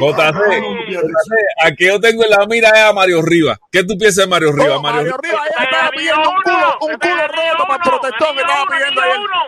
a 1.60 1.72
que 1.72 1.86
yo 1.86 2.00
tengo 2.00 2.22
en 2.22 2.30
la 2.30 2.46
mira 2.46 2.68
es 2.70 2.82
a 2.84 2.92
Mario 2.92 3.20
Rivas. 3.20 3.58
¿Qué 3.72 3.82
tú 3.82 3.98
piensas 3.98 4.26
de 4.26 4.30
Mario 4.30 4.52
Rivas? 4.52 4.80
Mario 4.80 5.00
Mario 5.00 5.16
Rivas 5.20 5.42
ya 5.58 5.64
estaba 5.64 5.90
pidiendo 5.90 6.30
un 6.30 6.42
culo, 6.44 6.78
un 6.82 6.92
roto 6.92 7.66
para 7.66 7.74
el 7.74 7.90
protestón 7.90 8.36
que 8.36 8.42
estaba 8.42 8.64
pidiendo 8.70 9.00
ayer. 9.02 9.18
uno. 9.18 9.42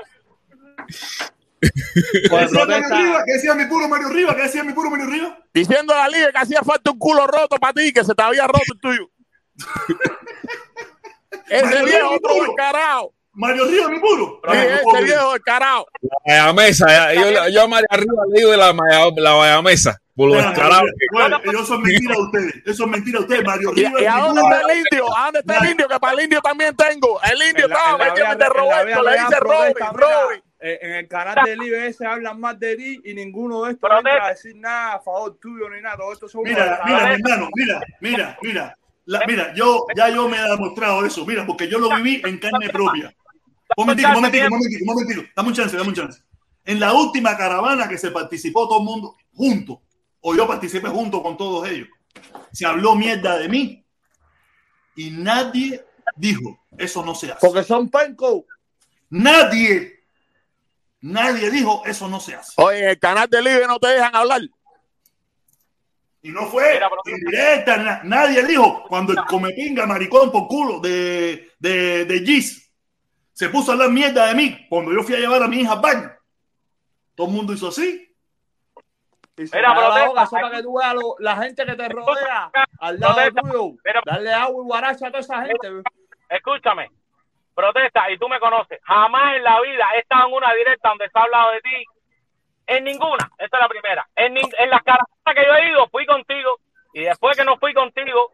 ¿Qué 1.61 2.29
Pues? 2.29 2.51
¿Qué 3.27 3.33
decía 3.33 3.55
mi 3.55 3.67
puro 3.67 3.89
Mario 3.89 4.09
Rivas? 4.09 4.35
¿Qué 4.35 4.43
decía 4.43 4.65
mi 4.65 4.73
puro 4.73 4.91
Mario 4.91 5.07
Rivas? 5.07 5.33
Diciendo 5.55 5.95
a 5.95 5.99
la 5.99 6.09
liga 6.09 6.33
que 6.33 6.39
hacía 6.39 6.63
falta 6.63 6.91
un 6.91 6.99
culo 6.99 7.29
roto 7.29 7.59
para 7.59 7.75
ti, 7.75 7.93
que 7.93 8.03
se 8.03 8.13
te 8.13 8.23
había 8.25 8.45
roto 8.49 8.73
el 8.75 8.81
tuyo. 8.81 9.09
Ese 11.51 11.65
Mario 11.65 11.85
viejo 11.85 12.45
descarado. 12.47 13.13
Mario 13.33 13.65
Rivas, 13.67 13.91
mi 13.91 13.99
puro. 14.01 14.41
Sí, 14.51 14.57
ese 14.59 15.05
viejo 15.05 15.33
descarado. 15.35 15.87
La 16.03 16.17
Bayamesa, 16.27 17.15
yo, 17.15 17.49
yo 17.49 17.63
a 17.63 17.69
María 17.69 17.87
Rivas 17.93 18.27
le 18.33 18.39
digo 18.41 18.51
de 18.51 18.57
la, 18.57 18.73
la 19.17 19.33
Bayamesa, 19.33 20.01
por 20.17 20.29
lo 20.29 20.35
Bueno, 20.35 20.49
descarado 20.51 20.83
que 20.83 21.07
bueno, 21.13 21.41
eso 21.45 21.75
es 21.75 21.81
mentira 21.81 22.15
de 22.17 22.21
ustedes. 22.23 22.55
Eso 22.67 22.85
es 22.85 22.91
mentira 22.91 23.19
de 23.21 23.25
ustedes. 23.27 23.45
Mario 23.45 23.71
¿Y, 23.77 23.85
Rivas. 23.85 24.03
y 24.03 24.07
a 24.07 24.17
dónde 24.17 24.41
está 24.43 24.61
el 24.73 24.79
indio? 24.79 25.17
¿A 25.17 25.25
dónde 25.27 25.39
está 25.41 25.59
el 25.59 25.71
indio? 25.71 25.89
Que 25.89 26.01
para 26.01 26.13
el 26.15 26.21
indio 26.25 26.41
también 26.43 26.75
tengo. 26.77 27.21
El 27.23 27.49
indio 27.49 27.69
vía- 27.69 27.77
de 28.15 28.23
en 28.23 28.39
la 28.39 28.49
Roberto. 28.49 29.03
Le 29.03 29.13
dice 29.13 29.37
Robin, 29.41 29.75
Robin. 29.93 30.43
eh, 30.61 30.79
En 30.83 30.93
el 30.95 31.07
canal 31.09 31.45
del 31.45 31.63
IBE 31.63 31.93
se 31.93 32.05
hablan 32.07 32.41
más 32.41 32.59
de 32.59 32.75
ti 32.75 33.01
y 33.05 33.15
ninguno 33.15 33.63
de 33.63 33.73
estos 33.75 33.89
entra 33.99 34.27
a 34.27 34.31
decir 34.31 34.57
nada 34.57 34.95
a 34.95 35.01
favor 35.01 35.39
tuyo 35.41 35.71
ni 35.71 35.81
nada. 35.81 35.97
Todo 35.97 36.13
esto 36.13 36.29
son 36.29 36.43
Mira, 36.43 36.57
mira, 36.65 36.81
mi 36.85 36.93
descarados. 36.93 37.21
hermano, 37.21 37.51
mira, 37.55 37.81
mira, 38.01 38.39
mira. 38.43 38.77
La- 39.09 39.23
mira, 39.27 39.55
yo 39.55 39.87
ya 39.97 40.11
yo 40.11 40.29
me 40.29 40.37
he 40.37 40.51
demostrado 40.51 41.03
eso, 41.07 41.25
mira, 41.25 41.47
porque 41.47 41.67
yo 41.67 41.79
lo 41.79 41.89
viví 41.97 42.21
en 42.27 42.39
carne 42.39 42.69
propia. 42.69 43.15
Un 43.75 43.87
momentico, 43.87 44.09
un 44.09 44.15
momentico, 44.17 44.45
un 44.45 44.51
momentico, 44.51 44.83
un 44.83 44.95
momentico. 44.95 45.23
Dame 45.35 45.49
un 45.49 45.55
chance, 45.55 45.77
dame 45.79 45.89
un 45.89 45.95
chance. 45.95 46.23
En 46.67 46.79
la 46.79 46.93
última 46.93 47.35
caravana 47.35 47.89
que 47.89 47.97
se 47.97 48.11
participó 48.11 48.69
todo 48.69 48.81
el 48.81 48.85
mundo 48.85 49.17
junto, 49.33 49.81
o 50.21 50.35
yo 50.35 50.47
participé 50.47 50.89
junto 50.89 51.23
con 51.23 51.39
todos 51.39 51.67
ellos, 51.69 51.89
se 52.53 52.67
habló 52.67 52.95
mierda 52.95 53.39
de 53.39 53.49
mí 53.49 53.83
y 54.95 55.11
nadie 55.11 55.83
dijo, 56.17 56.61
eso 56.77 57.03
no 57.03 57.15
se 57.15 57.33
hace. 57.33 57.47
Porque 57.47 57.65
son 57.65 57.89
penco. 57.89 58.45
Nadie, 59.09 60.01
nadie 61.01 61.51
dijo, 61.51 61.83
eso 61.87 62.09
no 62.09 62.21
se 62.21 62.35
hace. 62.35 62.53
Oye, 62.57 62.81
en 62.83 62.89
el 62.91 62.99
canal 62.99 63.29
del 63.31 63.45
libre 63.45 63.67
no 63.67 63.79
te 63.79 63.89
dejan 63.89 64.15
hablar. 64.15 64.43
Y 66.29 66.33
no 66.33 66.47
fue 66.47 66.79
indirecta, 67.07 67.77
na- 67.79 68.01
nadie 68.05 68.45
dijo 68.45 68.85
cuando 68.89 69.13
el 69.13 69.25
comepinga 69.25 69.87
maricón 69.87 70.31
por 70.31 70.47
culo 70.47 70.79
de, 70.81 71.51
de, 71.59 72.05
de 72.05 72.19
Gis 72.21 72.71
se 73.33 73.49
puso 73.49 73.71
a 73.71 73.75
hablar 73.75 73.91
mierda 73.91 74.27
de 74.27 74.35
mí 74.35 74.67
cuando 74.69 74.93
yo 74.93 75.03
fui 75.03 75.15
a 75.15 75.19
llevar 75.19 75.43
a 75.43 75.49
mi 75.49 75.61
hija 75.61 75.73
al 75.73 75.81
baño. 75.81 76.11
Todo 77.15 77.29
el 77.29 77.33
mundo 77.33 77.53
hizo 77.53 77.69
así. 77.69 78.05
Mira, 79.37 79.73
protesta, 79.75 80.27
para 80.31 80.51
que 80.51 80.63
tú 80.63 80.77
veas 80.79 80.95
lo- 80.95 81.15
la 81.21 81.37
gente 81.37 81.65
que 81.65 81.75
te 81.77 81.89
rodea 81.89 82.51
al 82.81 82.99
lado 82.99 83.15
Protesta, 83.15 83.41
tuyo. 83.43 83.77
pero- 83.85 84.01
Darle 84.05 84.33
agua 84.35 84.63
y 84.65 84.67
guaracha 84.67 85.07
a 85.07 85.11
toda 85.11 85.21
esa 85.21 85.43
gente. 85.47 85.69
Escúchame, 86.29 86.91
protesta, 87.55 88.11
y 88.11 88.19
tú 88.19 88.29
me 88.29 88.41
conoces. 88.41 88.81
Jamás 88.83 89.37
en 89.37 89.45
la 89.45 89.61
vida 89.61 89.87
he 89.95 90.01
estado 90.01 90.29
en 90.29 90.35
una 90.35 90.53
directa 90.55 90.89
donde 90.89 91.09
se 91.09 91.19
ha 91.19 91.23
hablado 91.23 91.53
de 91.53 91.61
ti. 91.61 91.85
En 92.69 92.85
ninguna, 92.85 93.31
esta 93.39 93.57
es 93.57 93.63
la 93.63 93.69
primera. 93.69 94.07
En, 94.15 94.37
en 94.37 94.71
las 94.71 94.83
caravanas 94.83 95.35
que 95.35 95.45
yo 95.47 95.55
he 95.55 95.71
ido, 95.71 95.89
fui 95.89 96.05
contigo. 96.05 96.59
Y 96.93 97.03
después 97.05 97.35
que 97.37 97.45
no 97.45 97.57
fui 97.59 97.73
contigo, 97.73 98.31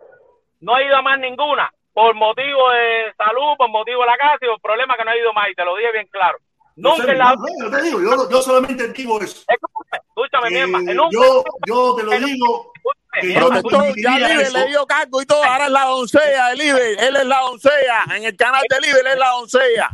no 0.61 0.77
he 0.77 0.87
ido 0.87 0.97
a 0.97 1.03
más 1.03 1.19
ninguna. 1.21 1.73
Por 1.93 2.15
motivo 2.17 2.71
de 2.71 3.15
salud, 3.17 3.57
por 3.57 3.69
motivo 3.71 4.01
de 4.01 4.07
la 4.09 4.17
casa 4.17 4.39
y 4.43 4.47
por 4.49 4.61
problema 4.61 4.97
que 4.97 5.05
no 5.05 5.13
he 5.13 5.21
ido 5.21 5.33
más. 5.33 5.49
Y 5.51 5.55
te 5.55 5.65
lo 5.65 5.77
dije 5.77 5.93
bien 5.93 6.09
claro. 6.11 6.39
No 6.77 6.91
Nunca 6.91 7.05
sé, 7.05 7.13
en 7.13 7.19
la 7.19 7.25
no, 7.27 7.35
no, 7.37 7.47
yo 7.63 7.71
te 7.71 7.83
digo, 7.83 8.03
yo, 8.03 8.29
yo 8.31 8.43
solamente 8.43 8.89
digo 8.89 9.21
eso. 9.21 9.45
Escúchame, 9.47 10.03
escúchame, 10.09 10.51
mi 10.51 10.57
Eh, 10.57 10.61
hermano. 10.63 10.93
Nunca- 10.95 11.11
yo, 11.13 11.45
yo 11.69 11.95
te 11.95 12.03
lo 12.03 12.11
digo 12.27 12.73
que 13.13 13.27
mi 13.29 13.35
yo 13.35 13.49
no 13.49 13.63
ya 13.95 14.19
Libre 14.19 14.51
le 14.51 14.67
dio 14.67 14.85
cargo 14.85 15.23
y 15.23 15.27
todo. 15.27 15.45
Ahora 15.45 15.67
es 15.67 15.71
la 15.71 15.85
doncella 15.85 16.49
de 16.49 16.57
Libre. 16.57 16.93
Él 16.95 17.15
es 17.15 17.27
la 17.27 17.39
doncella. 17.43 18.05
En 18.17 18.25
el 18.25 18.37
canal 18.37 18.63
de 18.69 18.81
Libre, 18.81 19.01
él 19.03 19.07
es 19.07 19.17
la 19.19 19.29
doncella. 19.29 19.91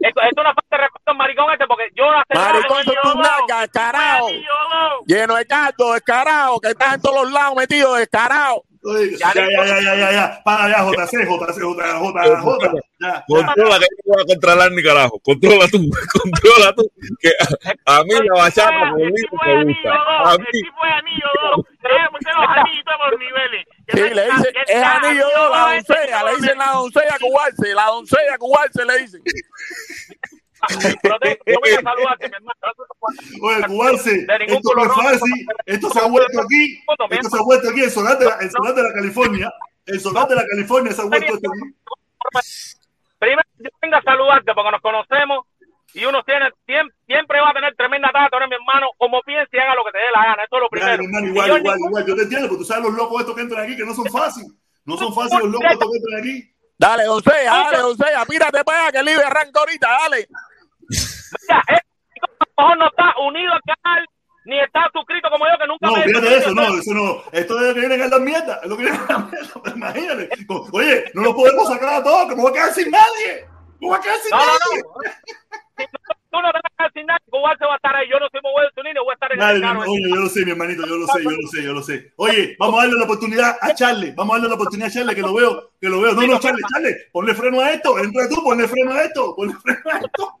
Esto, 0.00 0.20
esto 0.22 0.40
es 0.40 0.44
una 0.46 0.54
falta 0.54 0.76
de 0.76 0.78
respeto 0.78 1.10
al 1.10 1.16
maricón 1.16 1.52
este 1.52 1.66
porque 1.66 1.84
yo 1.94 2.04
hace 2.10 2.34
Maricón, 2.34 2.82
yo 2.86 2.92
tus 3.02 3.14
nalgas, 3.16 3.68
lo- 4.20 5.04
Lleno 5.06 5.34
de 5.36 5.46
cardo, 5.46 5.92
descarado, 5.92 6.60
que 6.60 6.68
estás 6.68 6.94
en 6.94 7.02
todos 7.02 7.22
los 7.24 7.32
lados 7.32 7.54
metido, 7.56 7.94
descarado. 7.94 8.64
Ya, 8.82 9.32
ya, 9.34 9.44
ya, 9.66 9.80
ya, 9.82 9.94
ya, 9.94 10.12
ya. 10.12 10.40
Para 10.42 10.70
ya, 10.70 10.82
JC, 10.82 11.26
JC, 11.28 11.28
JC, 11.28 11.60
JC. 11.60 12.80
Ya, 12.98 13.12
ya. 13.12 13.24
Controla 13.28 13.78
que 13.78 13.84
yo 13.84 14.02
no 14.06 14.14
voy 14.14 14.22
a 14.22 14.26
controlar 14.26 14.72
ni 14.72 14.82
carajo. 14.82 15.20
Controla 15.22 15.68
tú, 15.68 15.78
controla 16.22 16.72
tú. 16.74 16.90
Que 17.20 17.28
a, 17.84 17.96
a 17.96 18.04
mí 18.04 18.10
la 18.14 18.40
bachata 18.42 18.92
me 18.96 19.10
gusta. 19.10 19.50
A 19.50 19.64
mí, 20.38 20.44
el 20.46 20.52
tipo 20.52 20.84
es 20.86 20.92
anillo 20.94 21.28
dos. 21.42 21.66
Tenemos 21.82 22.08
que 22.08 22.24
poner 22.24 22.34
los 22.48 22.56
anillos 22.56 22.84
por 22.98 23.18
niveles. 23.18 23.66
Sí, 23.88 24.00
no 24.00 24.14
le 24.14 24.22
está- 24.22 24.36
dicen, 24.36 24.54
es 24.56 24.70
está 24.70 24.96
anillo 24.96 25.24
dos, 25.36 25.50
la 25.50 25.76
este 25.76 25.92
doncella, 25.92 26.22
le 26.24 26.36
dicen 26.36 26.58
la 26.58 26.66
doncella 26.72 27.16
cubarse, 27.20 27.74
la 27.74 27.84
doncella 27.86 28.38
cubarse 28.38 28.84
le 28.86 28.98
dicen. 28.98 29.22
Protesta, 31.02 31.42
yo 31.46 31.56
voy 31.60 31.70
a 31.70 31.80
saludarte, 31.80 32.28
mi 32.28 32.34
hermano. 32.36 32.60
Oye, 33.42 33.66
cubarse, 33.66 34.26
esto 34.46 34.70
no 34.76 34.82
es 34.84 34.92
fácil. 34.92 35.46
Esto 35.66 35.90
se 35.90 35.98
ha 36.00 36.06
vuelto 36.06 36.40
aquí. 36.42 36.82
Esto 37.10 37.30
se 37.30 37.38
ha 37.38 37.42
vuelto 37.42 37.70
aquí, 37.70 37.80
el 37.80 37.90
solar 37.90 38.18
de 38.18 38.26
la, 38.26 38.34
el 38.40 38.50
solar 38.50 38.74
de 38.74 38.82
la 38.82 38.92
California. 38.92 39.52
El 39.86 40.00
solar 40.00 40.28
de 40.28 40.34
la 40.36 40.44
California 40.46 40.92
se 40.92 41.00
ha 41.00 41.04
vuelto 41.06 41.34
esto 41.34 41.50
aquí. 41.50 41.74
Primero, 43.18 43.42
yo 43.58 43.70
vengo 43.80 43.96
a 43.96 44.02
saludarte 44.02 44.52
porque 44.54 44.70
nos 44.70 44.80
conocemos 44.82 45.46
y 45.94 46.04
uno 46.04 46.22
tiene 46.24 46.50
siempre, 46.66 46.94
siempre 47.06 47.40
va 47.40 47.50
a 47.50 47.52
tener 47.54 47.74
tremenda 47.74 48.10
tata, 48.12 48.36
eres 48.36 48.48
mi 48.48 48.54
hermano, 48.54 48.88
como 48.98 49.20
piense 49.22 49.48
y 49.52 49.58
haga 49.58 49.74
lo 49.74 49.84
que 49.84 49.92
te 49.92 49.98
dé 49.98 50.04
la 50.14 50.24
gana. 50.24 50.44
Esto 50.44 50.56
es 50.56 50.62
lo 50.62 50.68
primero. 50.68 50.98
mi 50.98 51.04
hermano, 51.06 51.26
igual, 51.26 51.48
yo 51.48 51.56
igual, 51.58 51.76
ningún- 51.76 51.88
igual. 51.90 52.06
Yo 52.06 52.16
te 52.16 52.22
entiendo, 52.22 52.48
porque 52.48 52.60
tú 52.62 52.64
sabes 52.66 52.84
los 52.84 52.94
locos 52.94 53.20
estos 53.20 53.34
que 53.34 53.40
entran 53.42 53.64
aquí 53.64 53.76
que 53.76 53.84
no 53.84 53.94
son 53.94 54.06
fáciles. 54.06 54.52
No 54.84 54.96
son 54.96 55.14
fáciles 55.14 55.42
los 55.44 55.52
locos 55.52 55.70
estos 55.72 55.90
que 55.90 55.96
entran 55.98 56.20
aquí. 56.20 56.52
Dale, 56.80 57.04
doncella, 57.04 57.50
dale, 57.52 57.78
doncella, 57.78 58.24
pírate 58.24 58.64
para 58.64 58.84
allá 58.84 58.92
que 58.92 59.02
Libre 59.02 59.22
arranca 59.24 59.60
ahorita, 59.60 59.86
dale. 59.86 60.26
Mira, 60.88 61.62
a 61.68 61.72
lo 61.76 62.64
mejor 62.64 62.78
no 62.78 62.86
está 62.88 63.14
unido 63.20 63.52
al 63.52 63.60
canal 63.60 64.06
ni 64.46 64.58
está 64.60 64.88
suscrito 64.94 65.28
como 65.30 65.44
yo 65.44 65.58
que 65.60 65.66
nunca 65.66 65.86
No, 65.86 65.92
me 65.92 66.00
he 66.00 66.04
fíjate 66.04 66.36
eso, 66.38 66.54
no, 66.54 66.62
eso 66.78 66.94
no. 66.94 67.22
Esto 67.32 67.60
es 67.60 67.66
lo 67.68 67.74
que 67.74 67.80
vienen 67.80 68.00
a 68.00 68.08
dar 68.08 68.20
mierda. 68.22 68.60
Es 68.62 68.68
lo 68.70 68.76
que 68.78 68.84
vienen 68.84 69.00
a 69.02 69.06
dar 69.12 69.24
mierda. 69.30 69.48
Pues 69.62 69.76
Imagínate. 69.76 70.30
Oye, 70.72 71.04
no 71.12 71.22
lo 71.22 71.36
podemos 71.36 71.68
sacar 71.68 71.88
a 71.96 72.02
todos, 72.02 72.28
que 72.30 72.36
me 72.36 72.42
voy 72.42 72.50
a 72.50 72.54
quedar 72.54 72.72
sin 72.72 72.90
nadie. 72.90 73.46
Me 73.78 73.86
voy 73.88 73.98
a 73.98 74.00
quedar 74.00 74.16
sin 74.20 74.30
No, 74.30 74.38
no, 74.38 74.44
nadie. 74.46 74.82
no. 74.82 75.00
Si 75.76 75.84
no- 75.84 76.19
Tú 76.30 76.38
no 76.40 76.48
te 76.52 76.58
vas 76.62 76.88
a 76.88 76.92
sin 76.94 77.06
nada, 77.06 77.18
se 77.58 77.64
va 77.66 77.72
a 77.72 77.76
estar 77.76 77.96
ahí. 77.96 78.08
Yo 78.08 78.18
no 78.20 78.28
soy 78.30 78.40
muy 78.42 78.52
bueno 78.52 78.68
de 78.74 78.82
ni 78.94 79.00
voy 79.00 79.10
a 79.10 79.14
estar 79.14 79.32
en 79.32 79.38
Dale, 79.40 79.54
el 79.56 79.60
mi- 79.60 79.66
carro. 79.66 79.80
oye, 79.90 80.08
yo 80.08 80.16
lo 80.16 80.28
sé, 80.28 80.44
mi 80.44 80.50
hermanito, 80.52 80.86
yo 80.86 80.96
lo 80.96 81.06
sé, 81.08 81.22
yo 81.24 81.30
lo 81.30 81.48
sé, 81.48 81.62
yo 81.64 81.72
lo 81.74 81.82
sé. 81.82 82.12
Oye, 82.16 82.56
vamos 82.58 82.78
a 82.78 82.82
darle 82.84 82.98
la 82.98 83.04
oportunidad 83.04 83.56
a 83.60 83.74
Charlie, 83.74 84.12
vamos 84.12 84.34
a 84.34 84.36
darle 84.38 84.48
la 84.48 84.54
oportunidad 84.54 84.88
a 84.88 84.92
Charlie, 84.92 85.14
que 85.16 85.22
lo 85.22 85.34
veo, 85.34 85.70
que 85.80 85.88
lo 85.88 86.00
veo. 86.00 86.12
No, 86.14 86.22
no, 86.26 86.38
Charlie, 86.38 86.62
Charlie, 86.72 86.94
ponle 87.12 87.34
freno 87.34 87.60
a 87.60 87.72
esto, 87.72 87.98
entra 87.98 88.28
tú, 88.28 88.42
ponle 88.44 88.68
freno 88.68 88.92
a 88.92 89.02
esto, 89.02 89.34
ponle 89.34 89.54
freno 89.54 89.80
a 89.92 89.98
esto. 89.98 90.32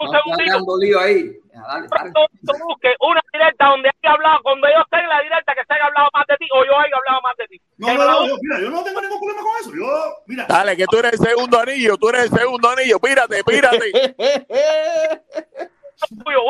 Un 0.00 0.08
segundito. 0.14 0.52
dando 0.54 0.78
lío 0.78 1.00
ahí. 1.00 1.32
Ya, 1.58 1.66
dale, 1.66 1.88
dale. 1.90 2.12
Tú, 2.14 2.22
tú 2.46 2.52
busques 2.64 2.94
una 3.00 3.20
directa 3.32 3.66
donde 3.66 3.88
haya 3.90 4.14
hablado, 4.14 4.38
cuando 4.42 4.68
yo 4.68 4.80
esté 4.82 4.96
en 5.02 5.08
la 5.08 5.20
directa 5.22 5.54
que 5.54 5.64
se 5.66 5.74
haya 5.74 5.86
hablado 5.86 6.08
más 6.14 6.26
de 6.28 6.36
ti 6.36 6.46
o 6.54 6.64
yo 6.64 6.78
haya 6.78 6.96
hablado 6.96 7.20
más 7.22 7.36
de 7.36 7.46
ti. 7.48 7.60
No, 7.78 7.88
no, 7.94 8.04
no, 8.04 8.18
busque. 8.20 8.28
yo, 8.30 8.36
mira, 8.42 8.60
yo 8.60 8.70
no 8.70 8.84
tengo 8.84 9.00
ningún 9.00 9.18
problema 9.18 9.42
con 9.42 9.60
eso. 9.60 9.70
Yo, 9.74 10.14
mira, 10.26 10.46
Dale, 10.48 10.76
que 10.76 10.86
tú 10.86 10.98
eres 10.98 11.12
el 11.14 11.18
segundo 11.26 11.58
anillo, 11.58 11.96
tú 11.96 12.08
eres 12.10 12.30
el 12.30 12.38
segundo 12.38 12.70
anillo, 12.70 12.98
pírate, 13.00 13.42
pírate. 13.42 13.90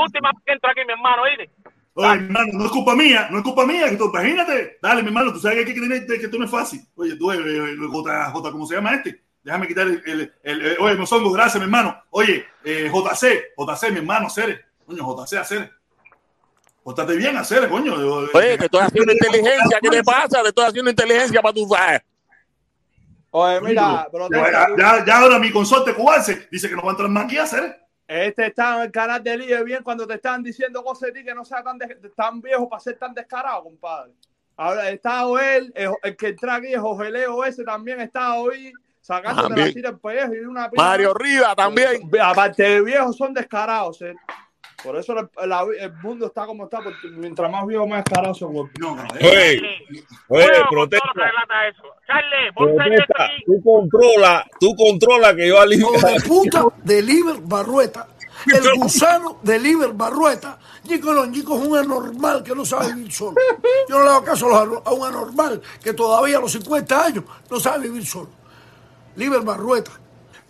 Última 0.05 0.31
vez 0.31 0.43
que 0.45 0.53
entro 0.53 0.71
aquí, 0.71 0.81
mi 0.87 0.93
hermano, 0.93 1.23
oye, 1.23 1.51
mi 1.97 2.05
hermano, 2.05 2.53
no 2.53 2.65
es 2.67 2.71
culpa 2.71 2.95
mía, 2.95 3.29
no 3.31 3.39
es 3.39 3.45
culpa 3.45 3.67
mía, 3.67 3.89
que 3.91 3.97
tú, 3.97 4.11
imagínate. 4.13 4.79
Dale, 4.81 5.03
mi 5.03 5.09
hermano, 5.09 5.33
tú 5.33 5.41
sabes 5.41 5.65
que, 5.65 5.75
que, 5.75 5.81
que, 5.81 6.07
que 6.07 6.25
esto 6.27 6.39
no 6.39 6.45
es 6.45 6.51
fácil. 6.51 6.81
Oye, 6.95 7.17
tú, 7.17 7.33
eh, 7.33 7.39
eh, 7.39 7.77
J, 7.91 8.31
J, 8.31 8.53
¿cómo 8.53 8.67
se 8.67 8.75
llama 8.77 8.95
este? 8.95 9.23
Déjame 9.43 9.67
quitar 9.67 9.87
el, 9.87 10.03
el, 10.05 10.33
el, 10.43 10.67
el- 10.67 10.77
oye, 10.79 10.95
no 10.97 11.07
son 11.07 11.33
gracias, 11.33 11.57
mi 11.57 11.65
hermano. 11.65 12.01
Oye, 12.11 12.47
eh, 12.65 12.91
JC, 12.93 13.53
JC, 13.57 13.91
mi 13.91 13.99
hermano, 13.99 14.29
Cere. 14.31 14.67
Coño, 14.89 15.05
JC, 15.27 15.45
Cere. 15.45 15.71
Pórtate 16.83 17.15
bien, 17.17 17.45
Cere, 17.45 17.69
coño. 17.69 17.93
Oye, 18.33 18.57
te 18.57 18.65
estoy 18.65 18.81
haciendo 18.81 19.13
inteligencia, 19.13 19.79
¿qué 19.83 19.91
te 19.91 20.03
pasa? 20.03 20.41
Te 20.43 20.49
estoy 20.49 20.65
haciendo 20.65 20.91
inteligencia 20.91 21.43
para 21.43 21.53
tu 21.53 21.69
Oye, 23.31 23.61
mira, 23.61 23.83
Ya, 23.83 24.09
protesta. 24.11 24.69
ya, 24.79 25.05
ya 25.05 25.19
ahora 25.19 25.39
mi 25.39 25.51
consorte 25.53 25.93
cubanse 25.95 26.49
dice 26.51 26.67
que 26.71 26.75
no 26.75 26.81
va 26.83 26.89
a 26.89 26.91
entrar 26.93 27.11
más 27.11 27.25
aquí 27.27 27.37
a 27.37 27.43
hacer. 27.43 27.79
Este 28.07 28.47
está 28.47 28.77
en 28.77 28.83
el 28.85 28.91
canal 28.91 29.23
de 29.23 29.37
Líder 29.37 29.63
bien 29.65 29.83
cuando 29.83 30.07
te 30.07 30.15
estaban 30.15 30.43
diciendo 30.43 30.83
cosas 30.83 31.13
de 31.13 31.21
ti 31.21 31.25
que 31.27 31.35
no 31.35 31.45
sea 31.45 31.63
tan, 31.63 31.77
de- 31.77 31.95
tan 32.17 32.41
viejo 32.41 32.67
para 32.67 32.81
ser 32.81 32.97
tan 32.99 33.13
descarado, 33.13 33.65
compadre. 33.65 34.13
Ahora 34.57 34.89
está 34.89 35.25
él, 35.55 35.71
el, 35.77 35.91
el 36.03 36.17
que 36.17 36.29
entra 36.29 36.55
aquí, 36.55 36.73
el 36.73 36.81
Jorge 36.81 37.11
Leo 37.11 37.45
ese 37.45 37.65
también 37.65 38.01
está 38.01 38.35
hoy 38.37 38.73
sacándote 39.03 39.49
También. 39.49 39.67
la 39.69 39.75
tira 39.75 39.91
del 39.91 40.01
pellejo 40.01 40.35
y 40.35 40.39
una 40.39 40.71
pila. 40.71 40.83
Mario 40.83 41.13
Rivas 41.13 41.55
también. 41.55 42.11
Aparte 42.23 42.63
de 42.63 42.81
viejos, 42.81 43.15
son 43.15 43.35
descarados. 43.35 44.01
¿eh? 44.01 44.15
Por 44.83 44.97
eso 44.97 45.13
la- 45.15 45.67
el 45.81 45.93
mundo 46.03 46.27
está 46.27 46.47
como 46.47 46.65
está, 46.65 46.79
porque 46.81 47.09
mientras 47.11 47.51
más 47.51 47.67
viejo, 47.67 47.87
más 47.87 48.05
se 48.37 48.45
vuelve. 48.45 48.71
No, 48.79 48.95
no, 48.95 49.03
eh. 49.19 49.61
Oye, 50.29 50.45
oye, 50.45 50.47
con 50.61 50.69
protesta. 50.71 51.11
eso. 51.69 51.83
Charlie, 52.07 52.53
Protesta, 52.55 53.25
aquí. 53.25 53.45
tú 53.45 53.63
controla, 53.63 54.47
tú 54.61 54.75
controla 54.77 55.35
que 55.35 55.49
yo 55.49 55.61
alivio. 55.61 55.89
Hijo 55.95 56.07
de 56.07 56.21
puta 56.21 56.65
de 56.85 57.03
Liber 57.03 57.37
Barrueta. 57.43 58.07
El 58.47 58.63
gusano 58.81 59.39
de 59.43 59.59
Liber 59.59 59.93
Barrueta. 59.95 60.59
Nico 60.85 61.13
no, 61.13 61.27
Nico 61.27 61.59
es 61.61 61.67
un 61.67 61.77
anormal 61.77 62.43
que 62.45 62.55
no 62.55 62.65
sabe 62.65 62.95
vivir 62.95 63.13
solo. 63.13 63.35
Yo 63.89 63.99
no 63.99 64.05
le 64.05 64.11
hago 64.11 64.25
caso 64.25 64.57
a, 64.57 64.65
los- 64.65 64.87
a 64.87 64.93
un 64.93 65.07
anormal 65.07 65.61
que 65.83 65.93
todavía 65.93 66.39
a 66.39 66.41
los 66.41 66.53
50 66.53 67.05
años 67.05 67.25
no 67.51 67.59
sabe 67.59 67.89
vivir 67.89 68.07
solo. 68.07 68.31
Liber 69.17 69.43
Barrueta. 69.43 69.91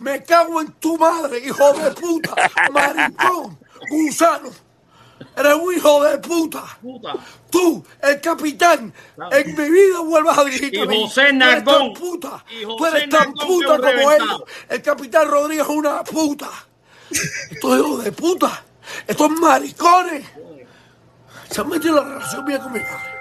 Me 0.00 0.22
cago 0.22 0.60
en 0.60 0.70
tu 0.74 0.96
madre, 0.96 1.38
hijo 1.40 1.72
de 1.72 1.90
puta. 1.92 2.34
Maricón, 2.72 3.58
gusano. 3.90 4.50
Eres 5.36 5.54
un 5.54 5.74
hijo 5.74 6.02
de 6.04 6.18
puta. 6.18 6.62
Tú, 7.50 7.84
el 8.00 8.20
capitán, 8.20 8.92
en 9.32 9.56
mi 9.56 9.70
vida 9.70 9.98
vuelvas 10.00 10.38
a 10.38 10.44
dirigir. 10.44 10.74
Y 10.74 10.80
a 10.80 10.86
mí. 10.86 11.02
José 11.02 11.32
Nalgón. 11.32 11.92
puta. 11.92 12.44
Y 12.50 12.62
Tú 12.62 12.86
eres 12.86 13.08
tan 13.08 13.32
puta 13.34 13.66
como 13.76 13.82
reventado. 13.88 14.14
ellos. 14.16 14.42
El 14.68 14.82
capitán 14.82 15.28
Rodríguez 15.28 15.64
es 15.64 15.70
una 15.74 16.04
puta. 16.04 16.48
Estos 17.10 17.78
hijos 17.78 18.04
de 18.04 18.12
puta. 18.12 18.64
Estos 19.06 19.30
maricones. 19.30 20.24
Se 21.50 21.60
han 21.62 21.68
metido 21.68 21.98
en 22.00 22.08
la 22.08 22.14
relación 22.14 22.44
mía 22.44 22.58
con 22.60 22.72
mi 22.72 22.80
madre. 22.80 23.18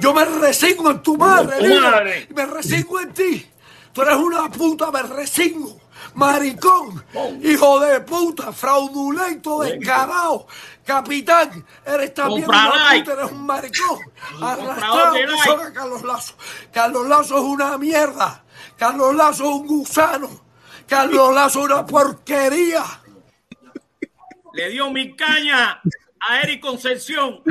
Yo 0.00 0.14
me 0.14 0.24
resigno 0.24 0.90
en 0.90 1.02
tu 1.02 1.16
madre, 1.16 1.58
Tu 1.58 1.80
madre. 1.80 2.26
y 2.30 2.34
me 2.34 2.46
resigno 2.46 3.00
en 3.00 3.12
ti. 3.12 3.46
Tú 3.92 4.02
eres 4.02 4.16
una 4.16 4.50
puta, 4.50 4.90
me 4.90 5.02
resigno. 5.02 5.76
Maricón, 6.14 7.04
hijo 7.42 7.80
de 7.80 8.00
puta, 8.00 8.52
fraudulento, 8.52 9.60
descarado. 9.60 10.46
Capitán, 10.84 11.64
eres 11.84 12.14
también 12.14 12.48
una 12.48 12.92
puta, 12.92 13.12
eres 13.12 13.32
un 13.32 13.46
maricón. 13.46 13.98
Arrastrado 14.42 15.62
a 15.62 15.72
Carlos 15.72 16.02
Lazo. 16.02 16.34
Carlos 16.72 17.06
Lazo 17.06 17.36
es 17.38 17.44
una 17.44 17.78
mierda. 17.78 18.44
Carlos 18.76 19.14
Lazo 19.14 19.44
es 19.44 19.50
un 19.50 19.66
gusano. 19.66 20.28
Carlos 20.86 21.34
Lazo 21.34 21.60
es 21.60 21.64
una 21.66 21.84
porquería. 21.84 22.84
Le 24.54 24.70
dio 24.70 24.90
mi 24.90 25.14
caña 25.14 25.80
a 26.20 26.40
Eric 26.40 26.60
Concepción. 26.60 27.42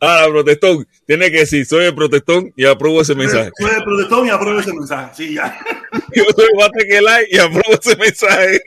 Ahora, 0.00 0.28
protestón, 0.28 0.86
tiene 1.06 1.30
que 1.30 1.38
decir, 1.38 1.64
soy 1.66 1.86
el 1.86 1.94
protestón 1.94 2.52
y 2.56 2.64
apruebo 2.64 3.00
ese 3.00 3.14
mensaje. 3.14 3.50
Soy 3.58 3.70
el 3.76 3.84
protestón 3.84 4.26
y 4.26 4.30
apruebo 4.30 4.60
ese 4.60 4.72
mensaje. 4.72 5.14
Sí, 5.14 5.34
ya. 5.34 5.58
Yo 6.14 6.24
soy 6.36 6.48
Bate 6.56 6.86
que 6.86 7.00
like 7.00 7.28
y 7.30 7.38
apruebo 7.38 7.78
ese 7.80 7.96
mensaje. 7.96 8.60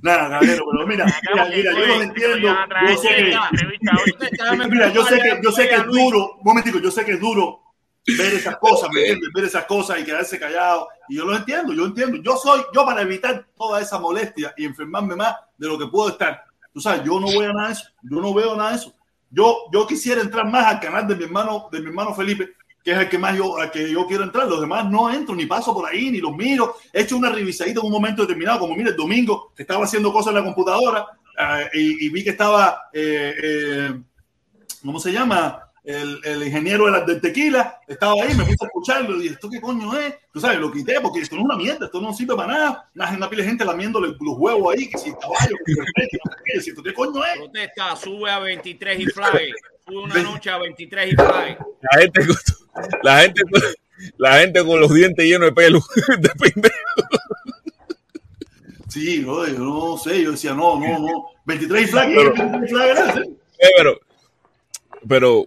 Nada, 0.00 0.28
caballero, 0.28 0.64
pero 0.70 0.86
mira, 0.86 1.06
mira, 1.06 1.44
mira, 1.46 1.72
yo 1.72 1.86
los 1.86 2.02
entiendo. 2.02 2.38
Yo 2.88 2.96
sé 2.96 3.08
que, 3.08 4.68
mira, 4.68 4.92
yo 4.92 5.04
sé 5.04 5.18
que, 5.18 5.40
yo 5.42 5.50
sé 5.50 5.68
que 5.68 5.74
es 5.74 5.86
duro, 5.86 6.36
un 6.36 6.44
momentico, 6.44 6.78
yo 6.78 6.90
sé 6.92 7.04
que 7.04 7.12
es 7.14 7.20
duro 7.20 7.62
ver 8.16 8.34
esas 8.34 8.56
cosas, 8.60 8.90
¿me 8.92 9.00
entiendes? 9.00 9.30
Ver 9.34 9.44
esas 9.44 9.64
cosas 9.64 9.98
y 9.98 10.04
quedarse 10.04 10.38
callado. 10.38 10.88
Y 11.08 11.16
yo 11.16 11.24
lo 11.24 11.36
entiendo, 11.36 11.72
yo 11.72 11.84
entiendo. 11.84 12.16
Yo 12.22 12.36
soy, 12.36 12.62
yo 12.72 12.86
para 12.86 13.02
evitar 13.02 13.46
toda 13.56 13.80
esa 13.80 13.98
molestia 13.98 14.54
y 14.56 14.64
enfermarme 14.64 15.16
más 15.16 15.34
de 15.56 15.66
lo 15.66 15.78
que 15.78 15.86
puedo 15.86 16.10
estar. 16.10 16.44
Tú 16.72 16.80
sabes, 16.80 17.02
yo 17.04 17.18
no 17.18 17.26
voy 17.26 17.44
a 17.44 17.52
nada 17.52 17.68
de 17.68 17.72
eso. 17.74 17.84
Yo 18.02 18.20
no 18.20 18.34
veo 18.34 18.56
nada 18.56 18.70
de 18.70 18.76
eso. 18.76 18.94
Yo, 19.30 19.56
yo 19.72 19.86
quisiera 19.86 20.20
entrar 20.20 20.50
más 20.50 20.66
al 20.66 20.80
canal 20.80 21.06
de 21.06 21.16
mi 21.16 21.24
hermano, 21.24 21.68
de 21.70 21.80
mi 21.80 21.86
hermano 21.86 22.14
Felipe, 22.14 22.50
que 22.82 22.92
es 22.92 22.98
el 22.98 23.08
que 23.08 23.18
más 23.18 23.36
yo, 23.36 23.58
al 23.58 23.70
que 23.70 23.90
yo 23.90 24.06
quiero 24.06 24.24
entrar. 24.24 24.46
Los 24.46 24.60
demás 24.60 24.88
no 24.88 25.10
entro, 25.12 25.34
ni 25.34 25.46
paso 25.46 25.74
por 25.74 25.88
ahí, 25.88 26.10
ni 26.10 26.18
los 26.18 26.34
miro. 26.34 26.76
He 26.92 27.02
hecho 27.02 27.16
una 27.16 27.30
revisadita 27.30 27.80
en 27.80 27.86
un 27.86 27.92
momento 27.92 28.22
determinado, 28.22 28.60
como 28.60 28.74
mira, 28.74 28.90
el 28.90 28.96
domingo 28.96 29.52
estaba 29.56 29.84
haciendo 29.84 30.12
cosas 30.12 30.30
en 30.30 30.36
la 30.36 30.44
computadora 30.44 31.06
eh, 31.38 31.68
y, 31.74 32.06
y 32.06 32.08
vi 32.08 32.24
que 32.24 32.30
estaba, 32.30 32.88
eh, 32.92 33.34
eh, 33.42 34.00
¿cómo 34.84 34.98
se 34.98 35.12
llama? 35.12 35.67
El, 35.84 36.20
el 36.24 36.42
ingeniero 36.42 36.84
de 36.86 36.90
la- 36.90 37.00
del 37.02 37.20
tequila 37.20 37.80
estaba 37.86 38.12
ahí, 38.22 38.34
me 38.34 38.44
puse 38.44 38.56
a 38.60 38.66
escucharlo 38.66 39.16
y 39.16 39.22
dije, 39.22 39.34
¿esto 39.34 39.48
qué 39.48 39.60
coño 39.60 39.98
es? 39.98 40.14
Tú 40.32 40.40
sabes, 40.40 40.58
lo 40.58 40.70
quité 40.70 41.00
porque 41.00 41.20
esto 41.20 41.36
no 41.36 41.42
es 41.42 41.44
una 41.46 41.56
mierda, 41.56 41.86
esto 41.86 42.00
no 42.00 42.12
sirve 42.12 42.36
para 42.36 42.52
nada. 42.52 42.90
Una, 42.94 43.10
una 43.12 43.30
pila 43.30 43.42
de 43.42 43.48
gente 43.48 43.64
lamiéndole 43.64 44.08
los 44.08 44.36
huevos 44.36 44.74
ahí, 44.74 44.88
que 44.90 44.98
si 44.98 45.08
el 45.10 45.16
caballo, 45.16 45.56
que 45.64 45.72
si 45.72 45.78
el 45.80 45.86
rey, 45.96 46.08
que 46.10 46.18
no 46.24 46.30
sé 46.32 46.38
qué, 46.44 46.60
si 46.60 46.70
esto 46.70 46.82
qué 46.82 46.92
coño 46.92 47.24
es. 47.24 47.38
Protesta, 47.38 47.96
sube 47.96 48.30
a 48.30 48.38
23 48.40 49.00
y 49.00 49.06
fly. 49.06 49.52
Sube 49.86 49.98
una 50.02 50.22
noche 50.22 50.50
a 50.50 50.58
23 50.58 51.12
y 51.12 51.16
fly. 51.16 51.56
La 51.80 52.00
gente 52.00 52.26
con, 52.26 52.36
la 53.02 53.20
gente 53.22 53.42
la 54.18 54.38
gente 54.40 54.64
con 54.64 54.80
los 54.80 54.92
dientes 54.92 55.24
llenos 55.24 55.48
de 55.48 55.52
pelo. 55.52 55.80
De 56.18 56.28
pendejo. 56.30 56.74
Sí, 58.88 59.22
yo 59.22 59.46
no 59.58 59.98
sé, 59.98 60.22
yo 60.22 60.32
decía, 60.32 60.54
no, 60.54 60.78
no, 60.80 60.98
no. 60.98 61.26
23 61.44 61.82
y 61.82 61.86
flag, 61.86 62.08
Pero- 62.14 62.32
23 62.34 62.70
y 62.70 62.74
era 62.74 63.10
ese. 63.10 63.20
Eh, 63.20 63.68
pero, 63.76 63.98
pero, 65.06 65.44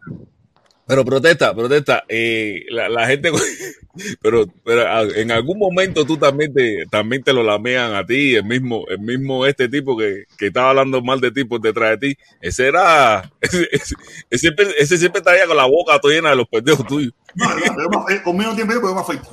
pero 0.87 1.05
protesta, 1.05 1.53
protesta. 1.55 2.03
eh, 2.09 2.65
la, 2.69 2.89
la 2.89 3.07
gente, 3.07 3.31
pero, 4.21 4.45
pero 4.63 4.81
ah, 4.87 5.03
en 5.15 5.31
algún 5.31 5.57
momento 5.59 6.05
tú 6.05 6.17
también 6.17 6.53
te, 6.53 6.85
también 6.89 7.23
te 7.23 7.33
lo 7.33 7.43
lamean 7.43 7.93
a 7.95 8.05
ti, 8.05 8.35
el 8.35 8.43
mismo, 8.45 8.85
el 8.89 8.99
mismo 8.99 9.45
este 9.45 9.69
tipo 9.69 9.97
que, 9.97 10.25
que 10.37 10.47
estaba 10.47 10.69
hablando 10.71 11.01
mal 11.01 11.19
de 11.21 11.31
ti 11.31 11.43
por 11.45 11.61
detrás 11.61 11.99
de 11.99 12.09
ti. 12.15 12.17
Ese 12.41 12.67
era, 12.67 13.31
ese, 13.41 13.67
ese, 13.71 13.95
ese 14.29 14.39
siempre, 14.39 14.67
ese 14.77 14.97
siempre 14.97 15.19
estaría 15.19 15.47
con 15.47 15.57
la 15.57 15.65
boca 15.65 15.99
toda 15.99 16.13
llena 16.13 16.29
de 16.31 16.35
los 16.37 16.47
pendejos 16.47 16.85
tuyos. 16.87 17.13
No, 17.35 17.47
no, 17.55 18.23
conmigo 18.23 18.51
no 18.51 18.55
tiene 18.55 18.73
pero 18.75 18.89
yo 18.89 18.95
me 18.95 19.01
afeito. 19.01 19.29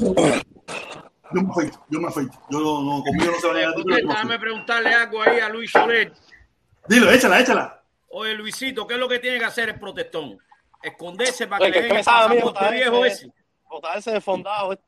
Yo 1.30 1.42
me 1.42 1.50
afeito, 1.50 1.84
yo 1.90 2.00
me 2.00 2.08
afeito. 2.08 2.38
Yo 2.50 2.60
no, 2.60 2.82
no, 2.82 3.02
conmigo 3.04 3.32
no 3.32 3.40
se 3.40 3.46
va 3.48 3.52
a 3.52 3.56
negar. 3.56 3.74
Déjame 4.06 4.38
preguntarle 4.38 4.94
algo 4.94 5.22
ahí 5.22 5.40
a 5.40 5.48
Luis 5.48 5.70
Soler. 5.72 6.12
Dilo, 6.88 7.10
échala, 7.10 7.40
échala. 7.40 7.77
Oye, 8.10 8.34
Luisito, 8.34 8.86
¿qué 8.86 8.94
es 8.94 9.00
lo 9.00 9.08
que 9.08 9.18
tiene 9.18 9.38
que 9.38 9.44
hacer 9.44 9.68
el 9.70 9.78
protestón? 9.78 10.38
Esconderse 10.82 11.46
para 11.46 11.64
Oye, 11.64 11.72
que 11.72 11.78
que 11.82 11.88
le 11.88 11.94
den 11.94 12.04
el 12.68 12.72
viejo 12.74 13.04
ese- 13.04 13.26
ese. 13.26 13.32
botar 13.68 13.98
ese 13.98 14.12
desfondado. 14.12 14.72
eh. 14.72 14.78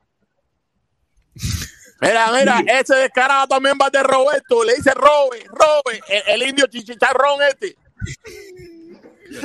Mira, 2.01 2.32
mira, 2.32 2.60
ese 2.80 2.94
descarado 2.97 3.47
también 3.48 3.76
va 3.80 3.90
de 3.90 4.02
Roberto. 4.02 4.64
Le 4.64 4.74
dice 4.74 4.92
Robe, 4.94 5.44
Robe, 5.48 6.01
el, 6.09 6.42
el 6.42 6.48
indio 6.48 6.66
chichicharrón 6.66 7.42
este. 7.42 7.76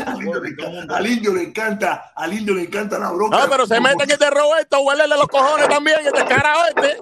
Al 0.06 0.16
indio, 0.24 0.40
le 0.42 0.50
encanta, 0.50 0.96
al 0.96 1.06
indio 1.08 1.34
le 1.34 1.44
encanta, 1.44 2.12
al 2.16 2.34
indio 2.34 2.56
le 2.56 2.62
encanta 2.64 2.98
la 2.98 3.12
bronca. 3.12 3.38
No, 3.40 3.50
pero 3.50 3.68
se 3.68 3.80
mete 3.82 4.06
en 4.06 4.12
este 4.12 4.30
Roberto, 4.30 4.80
huélele 4.82 5.16
los 5.16 5.28
cojones 5.28 5.68
también, 5.68 5.98
el 6.06 6.12
descarado 6.14 6.64
este. 6.70 7.02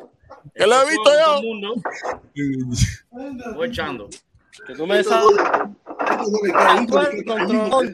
Que 0.55 0.67
lo 0.67 0.81
he 0.81 0.85
visto 0.89 1.11
yo. 1.19 1.41
Voy 3.55 3.67
echando. 3.69 4.09
Que 4.67 4.73
tú 4.75 4.85
me 4.87 4.97
des- 4.97 5.07
Tú 6.17 6.99
eres 6.99 7.13
el 7.13 7.25
controlador. 7.25 7.89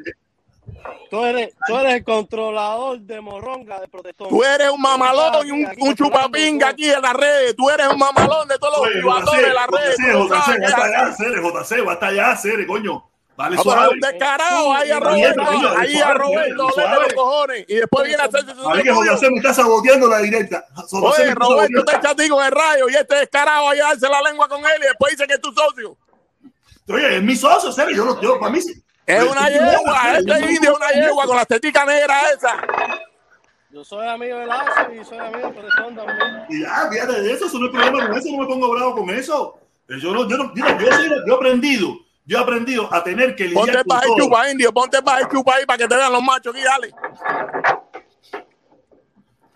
Tú 1.10 1.24
eres, 1.24 1.54
tú 1.66 1.78
eres 1.78 1.94
el 1.96 2.04
controlador 2.04 3.00
de 3.00 3.20
morronga 3.20 3.80
de 3.80 3.88
protestón. 3.88 4.30
Tú 4.30 4.44
eres 4.44 4.70
un 4.70 4.80
mamalón 4.80 5.48
y 5.48 5.52
un, 5.52 5.68
un 5.80 5.96
chupapinga 5.96 6.70
aquí 6.70 6.90
en 6.90 7.02
las 7.02 7.14
redes. 7.14 7.56
Tú 7.56 7.70
eres 7.70 7.88
un 7.88 7.98
mamalón 7.98 8.48
de 8.48 8.58
todos 8.60 8.88
los 8.88 9.02
jugadores 9.02 9.48
de 9.48 9.54
las 9.54 9.68
redes. 9.68 9.98
JC, 9.98 10.60
JC, 10.68 11.42
JC, 11.42 11.86
basta 11.86 12.12
ya, 12.12 12.36
Cere, 12.36 12.68
coño. 12.68 13.06
Suave. 13.62 13.86
es 13.86 13.94
un 13.94 14.00
descarado 14.02 14.74
ahí 14.74 14.92
a 14.92 15.00
Roberto, 15.00 15.42
ahí 15.78 15.96
a 15.96 16.14
Roberto, 16.14 16.70
léele 16.76 16.96
los 16.96 17.14
cojones. 17.14 17.66
Y 17.70 17.76
después 17.76 18.06
viene 18.06 18.22
a 18.22 18.26
hacerse 18.26 18.54
su 18.54 18.70
Ahí 18.70 18.84
que 18.84 18.90
JC 18.90 19.32
me 19.32 19.38
está 19.38 19.54
saboteando 19.54 20.08
la 20.08 20.20
directa. 20.20 20.66
Oye, 20.92 21.34
Roberto 21.34 21.80
está 21.80 22.02
chatico 22.02 22.40
en 22.42 22.48
el 22.48 22.52
rayo 22.52 22.90
y 22.90 22.96
este 22.96 23.16
descarado 23.16 23.70
ahí 23.70 23.80
a 23.80 23.88
darse 23.88 24.10
la 24.10 24.22
lengua 24.22 24.48
con 24.50 24.60
él 24.60 24.82
y 24.82 24.88
después 24.88 25.12
dice 25.12 25.26
que 25.26 25.36
es 25.36 25.42
tu 25.42 25.54
socio. 25.54 25.96
Oye, 26.90 27.18
es 27.18 27.24
mi 27.24 27.36
socio, 27.36 27.72
Cere, 27.72 27.96
yo, 27.96 28.04
no- 28.06 28.20
yo 28.22 28.40
para 28.40 28.52
mí 28.52 28.62
sí. 28.62 28.74
Es 29.06 29.24
una 29.24 29.48
yegua, 29.50 30.18
este 30.18 30.40
indio 30.54 30.72
es 30.72 30.78
una 30.78 30.90
yegua 30.92 31.26
con 31.26 31.36
las 31.36 31.48
teticas 31.48 31.86
negras 31.86 32.24
esas. 32.38 32.54
Yo 33.72 33.84
soy 33.84 34.08
amigo 34.08 34.38
de 34.40 34.46
Lazo 34.48 34.92
y 35.00 35.06
soy 35.06 35.18
amigo 35.20 35.48
de 35.48 35.54
protestón 35.54 35.96
también. 35.96 36.46
Y 36.50 36.62
ya, 36.62 36.90
fíjate 36.92 37.22
de 37.22 37.32
eso, 37.34 37.46
eso 37.46 37.60
no 37.60 37.66
hay 37.66 37.72
problema 37.72 38.08
con 38.08 38.18
eso, 38.18 38.30
no 38.32 38.38
me 38.42 38.48
pongo 38.48 38.70
bravo 38.72 38.96
con 38.96 39.10
eso. 39.12 39.60
Yo 39.88 40.12
no, 40.14 40.28
yo 40.30 40.38
no, 40.38 40.52
mira, 40.54 40.78
yo, 40.80 40.92
soy- 40.92 41.10
yo 41.28 41.34
he 41.34 41.36
aprendido, 41.36 41.94
yo 42.26 42.38
he 42.38 42.42
aprendido 42.42 42.94
a 42.94 43.04
tener 43.04 43.36
que 43.36 43.46
Ponte 43.50 43.72
lidiar 43.72 43.86
con 43.86 43.98
para 43.98 44.08
el 44.08 44.16
chupa, 44.22 44.52
indio, 44.52 44.74
ponte 44.74 45.02
para 45.02 45.22
el 45.22 45.28
chupa 45.28 45.56
ahí 45.56 45.66
para 45.66 45.78
que 45.78 45.88
te 45.88 45.96
vean 45.96 46.12
los 46.12 46.24
machos 46.24 46.54
aquí, 46.56 46.64
dale. 46.64 46.92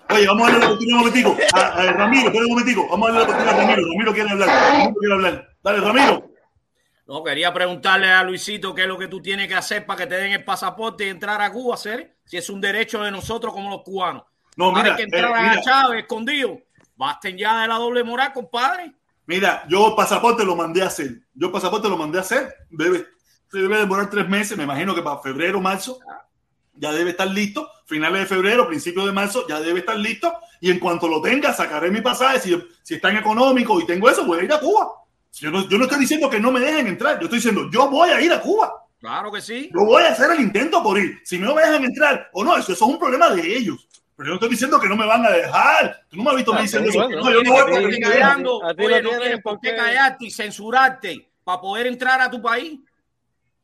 Oye, 0.09 0.27
vamos 0.27 0.43
a 0.47 0.51
darle 0.51 0.59
la 0.59 0.65
oportunidad 0.67 0.97
un 0.97 1.05
momentico. 1.05 1.37
A, 1.53 1.59
a 1.59 1.91
Ramiro, 1.93 2.25
espera 2.27 2.43
un 2.45 2.49
momentico. 2.51 2.87
Vamos 2.89 3.09
a 3.09 3.13
darle 3.13 3.19
la 3.19 3.23
oportunidad 3.31 3.53
a 3.55 3.57
Ramiro. 3.67 3.87
Ramiro 3.91 4.13
quiere 4.13 4.29
hablar. 4.29 4.47
Ramiro 4.49 4.93
quiere 4.99 5.13
hablar. 5.15 5.49
Dale, 5.63 5.79
Ramiro. 5.79 6.29
No, 7.05 7.23
quería 7.23 7.53
preguntarle 7.53 8.09
a 8.09 8.23
Luisito 8.23 8.73
qué 8.73 8.83
es 8.83 8.87
lo 8.87 8.97
que 8.97 9.07
tú 9.07 9.21
tienes 9.21 9.47
que 9.47 9.55
hacer 9.55 9.85
para 9.85 9.99
que 9.99 10.07
te 10.07 10.15
den 10.15 10.31
el 10.31 10.43
pasaporte 10.43 11.05
y 11.05 11.09
entrar 11.09 11.41
a 11.41 11.51
Cuba, 11.51 11.75
hacer 11.75 12.15
si 12.23 12.37
es 12.37 12.49
un 12.49 12.61
derecho 12.61 13.01
de 13.01 13.11
nosotros 13.11 13.53
como 13.53 13.69
los 13.69 13.81
cubanos. 13.83 14.23
No, 14.55 14.65
Ahora 14.65 14.83
mira, 14.83 14.91
hay 14.91 14.97
que 14.97 15.03
entrar 15.03 15.31
eh, 15.31 15.59
a. 15.59 15.61
Chávez 15.61 15.99
escondido. 15.99 16.59
Basten 16.95 17.37
ya 17.37 17.61
de 17.61 17.67
la 17.67 17.75
doble 17.75 18.03
moral, 18.03 18.31
compadre. 18.31 18.93
Mira, 19.25 19.65
yo 19.67 19.89
el 19.89 19.95
pasaporte 19.95 20.45
lo 20.45 20.55
mandé 20.55 20.81
a 20.81 20.87
hacer. 20.87 21.21
Yo 21.33 21.47
el 21.47 21.51
pasaporte 21.51 21.89
lo 21.89 21.97
mandé 21.97 22.19
a 22.19 22.21
hacer. 22.21 22.53
Debe, 22.69 23.05
debe 23.51 23.77
demorar 23.77 24.09
tres 24.09 24.29
meses. 24.29 24.57
Me 24.57 24.63
imagino 24.63 24.95
que 24.95 25.01
para 25.01 25.19
febrero, 25.19 25.59
marzo 25.59 25.99
ya 26.75 26.91
debe 26.91 27.11
estar 27.11 27.27
listo. 27.27 27.69
Finales 27.85 28.21
de 28.21 28.25
febrero, 28.27 28.67
principios 28.67 29.05
de 29.05 29.11
marzo 29.11 29.45
ya 29.47 29.59
debe 29.59 29.79
estar 29.79 29.97
listo. 29.97 30.33
Y 30.61 30.71
en 30.71 30.79
cuanto 30.79 31.07
lo 31.07 31.21
tenga, 31.21 31.51
sacaré 31.53 31.89
mi 31.91 32.01
pasaje. 32.01 32.39
Si, 32.39 32.67
si 32.83 32.95
está 32.95 33.09
en 33.09 33.17
económico 33.17 33.79
y 33.81 33.85
tengo 33.85 34.09
eso, 34.09 34.25
voy 34.25 34.39
a 34.39 34.43
ir 34.43 34.53
a 34.53 34.59
Cuba. 34.59 35.02
Yo 35.39 35.51
no, 35.51 35.67
yo 35.67 35.77
no 35.77 35.85
estoy 35.85 35.99
diciendo 35.99 36.29
que 36.29 36.39
no 36.39 36.51
me 36.51 36.59
dejen 36.59 36.87
entrar. 36.87 37.17
Yo 37.19 37.25
estoy 37.25 37.39
diciendo, 37.39 37.69
yo 37.71 37.89
voy 37.89 38.09
a 38.09 38.21
ir 38.21 38.31
a 38.31 38.39
Cuba. 38.39 38.85
Claro 38.99 39.31
que 39.31 39.41
sí. 39.41 39.69
Yo 39.73 39.85
voy 39.85 40.03
a 40.03 40.09
hacer 40.09 40.31
el 40.31 40.39
intento 40.39 40.81
por 40.81 40.97
ir. 40.97 41.19
Si 41.23 41.37
no 41.37 41.55
me 41.55 41.61
dejan 41.61 41.83
entrar 41.83 42.29
o 42.33 42.43
no, 42.43 42.55
eso, 42.55 42.71
eso 42.71 42.85
es 42.85 42.91
un 42.91 42.99
problema 42.99 43.29
de 43.31 43.57
ellos. 43.57 43.87
Pero 44.15 44.27
yo 44.27 44.29
no 44.29 44.35
estoy 44.35 44.49
diciendo 44.49 44.79
que 44.79 44.87
no 44.87 44.95
me 44.95 45.05
van 45.07 45.25
a 45.25 45.31
dejar. 45.31 46.05
Tú 46.07 46.17
no 46.17 46.23
me 46.23 46.29
has 46.29 46.35
visto 46.35 46.53
a 46.53 46.57
mí 46.57 46.61
diciendo 46.61 46.89
eso. 46.89 47.09
No, 47.09 47.31
yo 47.31 47.43
no 47.43 47.51
voy 47.51 47.81
no 47.81 47.89
me 47.89 47.99
callando. 47.99 48.63
A 48.63 48.73
ti 48.73 48.81
no 48.81 48.87
Oye, 48.87 49.01
no 49.01 49.09
tienes 49.09 49.25
tienes 49.25 49.41
por 49.41 49.59
qué 49.59 49.75
callarte 49.75 50.25
y 50.25 50.31
censurarte 50.31 51.29
para 51.43 51.59
poder 51.59 51.87
entrar 51.87 52.21
a 52.21 52.29
tu 52.29 52.41
país. 52.41 52.79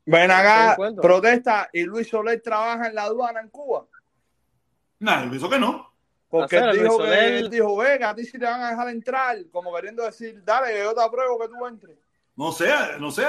Ven 0.05 0.31
acá, 0.31 0.75
protesta 0.99 1.69
y 1.71 1.83
Luis 1.83 2.09
Soler 2.09 2.41
trabaja 2.41 2.87
en 2.87 2.95
la 2.95 3.03
aduana 3.03 3.41
en 3.41 3.49
Cuba. 3.49 3.85
Nah, 4.99 5.23
yo 5.23 5.29
pienso 5.29 5.49
que 5.49 5.59
no. 5.59 5.88
Porque 6.29 6.57
él 6.57 6.71
dijo, 6.83 6.97
que, 6.99 7.03
Soler- 7.03 7.33
él 7.33 7.49
dijo, 7.49 7.75
venga, 7.77 8.09
a 8.09 8.15
ti 8.15 8.23
sí 8.25 8.37
te 8.37 8.45
van 8.45 8.61
a 8.61 8.69
dejar 8.69 8.89
entrar, 8.89 9.37
como 9.51 9.73
queriendo 9.73 10.03
decir, 10.03 10.41
dale, 10.43 10.77
yo 10.77 10.93
te 10.93 11.01
apruebo 11.01 11.39
que 11.39 11.47
tú 11.47 11.65
entres. 11.65 11.97
No 12.35 12.53
sé, 12.53 12.69
no 12.99 13.11
sé. 13.11 13.23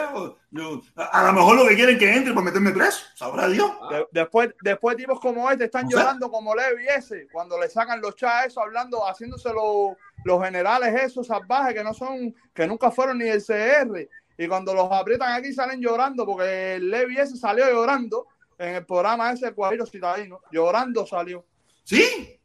Yo- 0.50 0.80
a, 0.94 1.04
a 1.20 1.26
lo 1.26 1.32
mejor 1.32 1.56
lo 1.56 1.66
que 1.66 1.74
quieren 1.74 1.98
que 1.98 2.12
entre 2.14 2.32
para 2.32 2.44
meterme 2.44 2.70
preso. 2.70 3.04
Sabrá 3.16 3.48
Dios. 3.48 3.68
De- 3.90 4.06
después, 4.12 4.50
después 4.62 4.96
tipos 4.96 5.18
como 5.18 5.50
este 5.50 5.64
están 5.64 5.88
llorando 5.88 6.30
como 6.30 6.54
Levi 6.54 6.86
ese, 6.86 7.26
cuando 7.32 7.58
le 7.58 7.68
sacan 7.68 8.00
los 8.00 8.14
chats 8.14 8.48
eso, 8.48 8.60
hablando, 8.60 9.00
haciéndose 9.08 9.52
los, 9.52 9.96
los 10.24 10.44
generales 10.44 10.94
esos 11.02 11.26
salvajes 11.26 11.74
que 11.74 11.82
no 11.82 11.92
son, 11.92 12.32
que 12.54 12.66
nunca 12.68 12.90
fueron 12.92 13.18
ni 13.18 13.28
el 13.28 13.42
CR. 13.44 14.08
Y 14.38 14.46
cuando 14.46 14.72
los 14.74 14.90
aprietan 14.92 15.32
aquí 15.32 15.52
salen 15.52 15.80
llorando, 15.80 16.24
porque 16.24 16.74
el 16.76 16.88
Levi 16.88 17.18
ese 17.18 17.36
salió 17.36 17.68
llorando 17.68 18.26
en 18.58 18.76
el 18.76 18.86
programa 18.86 19.32
ese 19.32 19.46
de 19.46 19.52
Cuajiro 19.54 19.86
Citadino. 19.86 20.40
Llorando 20.52 21.04
salió. 21.04 21.44
Sí. 21.82 22.36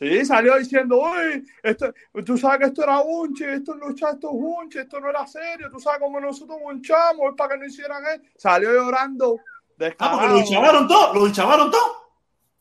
Sí, 0.00 0.24
salió 0.24 0.56
diciendo, 0.56 0.98
uy, 0.98 1.46
esto, 1.62 1.92
tú 2.24 2.38
sabes 2.38 2.60
que 2.60 2.64
esto 2.66 2.82
era 2.84 3.00
unche, 3.00 3.52
esto 3.52 3.74
en 3.74 3.80
los 3.80 3.94
chats, 3.94 4.14
esto 4.14 4.28
es 4.28 4.34
unche, 4.34 4.80
esto 4.80 4.98
no 4.98 5.10
era 5.10 5.26
serio, 5.26 5.70
tú 5.70 5.78
sabes 5.78 6.00
cómo 6.00 6.18
nosotros 6.18 6.56
unchamos, 6.62 7.28
es 7.28 7.36
para 7.36 7.52
que 7.52 7.58
no 7.58 7.66
hicieran 7.66 8.02
eso. 8.06 8.22
Salió 8.34 8.72
llorando. 8.72 9.36
Ah, 9.36 9.42
porque 9.76 9.84
descarado. 9.84 10.28
lo 10.28 10.38
hinchabaron 10.38 10.88
todo. 10.88 11.14
Lo 11.14 11.26
hinchabaron 11.26 11.70
todo. 11.70 12.00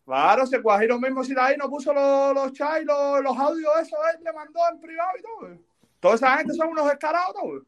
Claro, 0.03 0.45
se 0.48 0.57
Guajiro 0.57 0.99
mismo 0.99 1.24
si 1.24 1.34
ahí 1.40 1.56
no 1.56 1.70
puso 1.70 1.94
los, 1.94 2.34
los 2.34 2.52
chats 2.52 2.82
y 2.82 2.86
los, 2.86 3.22
los 3.22 3.38
audios, 3.38 3.72
eso 3.82 3.95
él 4.14 4.22
le 4.22 4.34
mandó 4.34 4.60
en 4.74 4.82
privado 4.82 5.11
y 5.18 5.22
todo. 5.22 5.57
Toda 6.02 6.16
esa 6.16 6.38
gente 6.38 6.53
son 6.56 6.70
unos 6.70 6.90
descarados, 6.90 7.34
todo. 7.34 7.61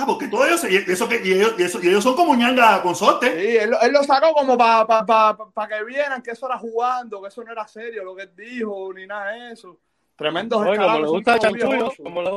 Ah, 0.00 0.06
porque 0.06 0.28
todos 0.28 0.46
ellos, 0.46 0.64
y 0.70 0.92
eso 0.92 1.08
que, 1.08 1.20
y 1.24 1.32
ellos, 1.32 1.54
y 1.58 1.62
eso- 1.64 1.80
y 1.82 1.88
ellos 1.88 2.04
son 2.04 2.14
como 2.14 2.36
ñanga 2.36 2.80
consorte. 2.82 3.26
Sí, 3.32 3.56
él, 3.56 3.74
él 3.82 3.92
lo 3.92 4.04
sacó 4.04 4.32
como 4.32 4.56
para 4.56 4.86
pa, 4.86 5.04
pa, 5.04 5.36
pa- 5.36 5.50
pa 5.50 5.66
que 5.66 5.82
vieran 5.82 6.22
que 6.22 6.30
eso 6.30 6.46
era 6.46 6.56
jugando, 6.56 7.20
que 7.20 7.26
eso 7.26 7.42
no 7.42 7.50
era 7.50 7.66
serio 7.66 8.04
lo 8.04 8.14
que 8.14 8.22
él 8.22 8.32
dijo, 8.36 8.92
ni 8.94 9.08
nada 9.08 9.32
de 9.32 9.52
eso. 9.54 9.76
Tremendos 10.14 10.64
Oye, 10.64 10.78
como 10.78 11.00
le 11.00 11.08
gusta 11.08 11.38
chanchullo, 11.40 11.92
como 12.00 12.22
le, 12.22 12.30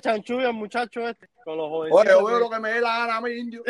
chanchulla 0.00 0.46
el 0.48 0.52
muchacho 0.54 1.08
este 1.08 1.28
con 1.44 1.56
los 1.56 1.66
Oye, 1.66 1.90
jovencitos. 1.90 2.20
yo 2.20 2.26
veo 2.26 2.38
lo 2.38 2.50
que 2.50 2.58
me 2.60 2.70
dé 2.70 2.80
la 2.80 2.98
gana 2.98 3.16
a 3.16 3.20
mí, 3.20 3.30
indio. 3.32 3.62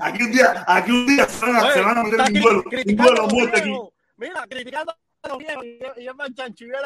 Aquí 0.00 0.22
un 0.22 0.30
día, 0.32 0.64
aquí 0.68 0.90
un 0.92 1.06
día 1.06 1.28
se 1.28 1.46
van 1.46 1.56
a, 1.98 2.02
Oye, 2.02 2.10
meter 2.10 2.20
un 2.20 2.42
duelo, 2.42 2.62
un 2.86 2.96
duelo 2.96 3.26
muerte 3.28 3.58
aquí. 3.58 3.72
Mira, 4.16 4.46
criticando 4.48 4.94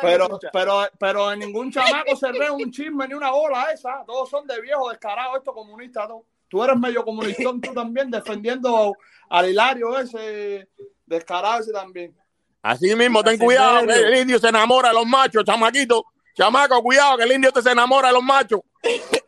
Pero, 0.02 0.38
pero, 0.52 0.88
pero 0.98 1.32
en 1.32 1.38
ningún 1.40 1.70
chamaco 1.70 2.16
se 2.16 2.30
re 2.32 2.50
un 2.50 2.70
chisme 2.70 3.08
ni 3.08 3.14
una 3.14 3.30
bola 3.30 3.70
esa. 3.72 4.04
Todos 4.06 4.28
son 4.28 4.46
de 4.46 4.60
viejos 4.60 4.90
descarados, 4.90 5.38
estos 5.38 5.54
comunistas. 5.54 6.06
todos. 6.08 6.22
Tú 6.48 6.62
eres 6.62 6.78
medio 6.78 7.04
comunistón 7.04 7.60
tú 7.60 7.72
también, 7.72 8.10
defendiendo 8.10 8.94
al 9.28 9.50
Hilario 9.50 9.98
ese, 9.98 10.68
descarado 11.04 11.60
ese 11.60 11.72
también. 11.72 12.16
Así 12.62 12.94
mismo, 12.94 13.22
ten 13.22 13.38
cuidado, 13.38 13.86
que 13.86 13.94
el 13.94 14.18
indio 14.18 14.38
se 14.38 14.48
enamora 14.48 14.88
de 14.88 14.94
los 14.94 15.06
machos, 15.06 15.44
chamaquito. 15.44 16.04
Chamaco, 16.34 16.82
cuidado, 16.82 17.16
que 17.16 17.24
el 17.24 17.32
indio 17.32 17.50
te 17.50 17.62
se 17.62 17.70
enamora 17.70 18.08
de 18.08 18.14
los 18.14 18.22
machos. 18.22 18.60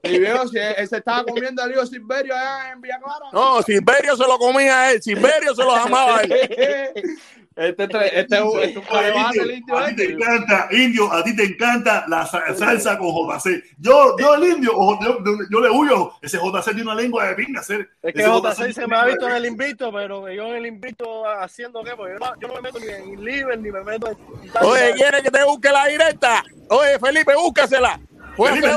Y 0.02 0.18
veo 0.20 0.47
si 0.48 0.59
él 0.59 0.89
se 0.89 0.98
estaba 0.98 1.24
comiendo 1.24 1.62
el 1.64 1.72
hijo 1.72 1.85
Silverio 1.86 2.35
allá 2.35 2.70
en 2.72 2.80
Villa 2.80 2.98
Clara. 2.98 3.26
No, 3.32 3.60
Silverio 3.62 4.16
se 4.16 4.22
lo 4.24 4.39
comía 4.39 4.80
a 4.82 4.93
él, 4.93 5.02
Silverio 5.02 5.55
se 5.55 5.62
lo 5.62 5.72
amaba 5.74 6.18
a 6.18 6.22
él. 6.22 6.93
Este, 7.59 7.82
este, 7.82 8.20
este, 8.20 8.36
es 8.36 8.43
un- 8.43 8.60
este 8.60 8.78
a 8.89 9.89
ti 9.89 9.97
te 9.97 10.02
este. 10.05 10.12
encanta, 10.12 10.68
Indio, 10.70 11.12
a 11.12 11.24
ti 11.24 11.35
te 11.35 11.43
encanta 11.43 12.05
la 12.06 12.24
sa- 12.24 12.55
salsa 12.55 12.97
con 12.97 13.09
JC. 13.09 13.60
Yo, 13.78 14.14
yo 14.16 14.35
el 14.36 14.44
Indio, 14.44 14.70
yo, 15.02 15.18
yo- 15.24 15.36
yo 15.51 15.60
le 15.60 15.68
huyo. 15.68 16.12
Ese 16.22 16.39
JC 16.39 16.66
tiene 16.66 16.82
una 16.82 16.94
lengua 16.94 17.26
de 17.26 17.35
pinga. 17.35 17.60
Ese, 17.62 17.89
Es 18.01 18.14
que 18.14 18.22
JC 18.22 18.72
se 18.72 18.86
me 18.86 18.94
ha 18.94 19.06
visto 19.06 19.26
en 19.28 19.35
el 19.35 19.47
invito, 19.47 19.93
pero 19.93 20.30
yo 20.30 20.47
en 20.47 20.55
el 20.55 20.66
invito 20.66 21.28
haciendo 21.28 21.82
qué, 21.82 21.97
porque 21.97 22.12
yo 22.12 22.18
no, 22.20 22.40
yo 22.40 22.47
no 22.47 22.55
me 22.55 22.60
meto 22.60 22.78
ni 22.78 22.86
en 22.90 23.24
Liver 23.24 23.59
ni 23.59 23.72
me 23.72 23.82
meto 23.82 24.06
en. 24.09 24.16
Oye, 24.64 24.93
¿quiere 24.94 25.20
que 25.20 25.30
te 25.32 25.43
busque 25.43 25.70
la 25.72 25.86
directa? 25.86 26.44
Oye, 26.70 26.97
Felipe, 27.01 27.35
búscasela. 27.35 27.98
Felipe. 28.39 28.69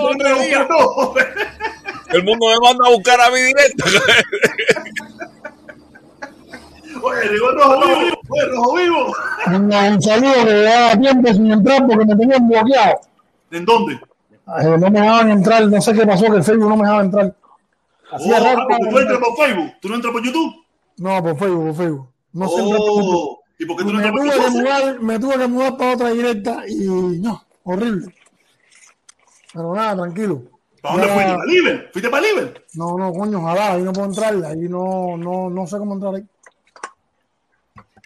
El 2.12 2.24
mundo 2.26 2.46
me 2.48 2.60
manda 2.60 2.88
a 2.88 2.92
buscar 2.92 3.22
a 3.22 3.30
mi 3.30 3.40
directo. 3.40 3.86
Oye, 7.04 7.30
llegó 7.30 7.50
el 7.50 7.56
rojo 7.56 7.80
vivo. 7.80 8.22
Oye, 8.30 8.46
rojo 8.48 8.76
vivo. 8.76 9.14
Un, 9.48 9.72
saludo 10.02 10.34
que 10.46 10.54
llevaba 10.54 11.00
tiempo 11.00 11.34
sin 11.34 11.52
entrar 11.52 11.88
porque 11.88 12.06
me 12.06 12.16
tenían 12.16 12.50
bloqueado. 12.50 13.00
¿En 13.52 13.66
dónde? 13.66 14.00
No 14.46 14.78
me 14.78 15.00
dejaban 15.00 15.32
entrar, 15.32 15.68
no 15.68 15.82
sé 15.82 15.94
qué 15.94 16.06
pasó, 16.06 16.26
que 16.26 16.38
el 16.38 16.44
Facebook 16.44 16.70
no 16.70 16.76
me 16.76 16.84
dejaba 16.84 17.02
entrar. 17.04 17.34
Hacía 18.12 18.38
Oh, 18.38 18.44
rato 18.44 18.60
ah, 18.62 18.66
porque 18.68 18.90
tú 18.90 18.98
entras 19.00 19.20
por 19.20 19.38
Facebook. 19.38 19.72
¿Tú 19.82 19.90
no 19.90 19.96
entras 19.96 20.14
por 20.14 20.24
YouTube? 20.24 20.56
No, 20.98 21.24
por 21.24 21.38
Facebook, 21.38 21.66
por 21.68 21.76
Facebook. 21.76 22.08
No 22.34 22.48
sé. 22.50 22.56
Oh, 22.60 23.40
¿y 23.58 23.66
por 23.66 23.78
qué 23.78 23.84
tú 23.84 23.94
no 23.94 24.00
me 24.00 24.08
entras 24.08 24.26
por 24.26 24.36
YouTube? 24.36 24.62
mudar, 24.62 25.00
me 25.00 25.20
tuve 25.20 25.38
que 25.38 25.48
mudar 25.48 25.78
para 25.78 25.94
otra 25.94 26.10
directa 26.10 26.64
y 26.68 26.76
no, 27.20 27.42
horrible. 27.64 28.14
Pero 29.54 29.74
nada, 29.76 29.96
tranquilo. 29.98 30.44
¿Para 30.82 30.96
dónde 30.96 31.08
Ya- 31.08 31.14
fuiste? 31.14 31.34
¿Para 31.34 31.46
Liver? 31.46 31.90
¿Fuiste 31.94 32.10
para 32.10 32.28
Liver? 32.28 32.66
No, 32.74 32.98
no, 32.98 33.12
coño, 33.14 33.38
ojalá, 33.40 33.74
ahí 33.74 33.84
no 33.84 33.94
puedo 33.94 34.08
entrar, 34.08 34.34
ahí 34.46 34.60
no, 34.62 35.16
no, 35.18 35.50
no 35.50 35.68
sé 35.68 35.78
cómo 35.78 35.94
entrar 35.96 36.16
ahí. 36.16 36.24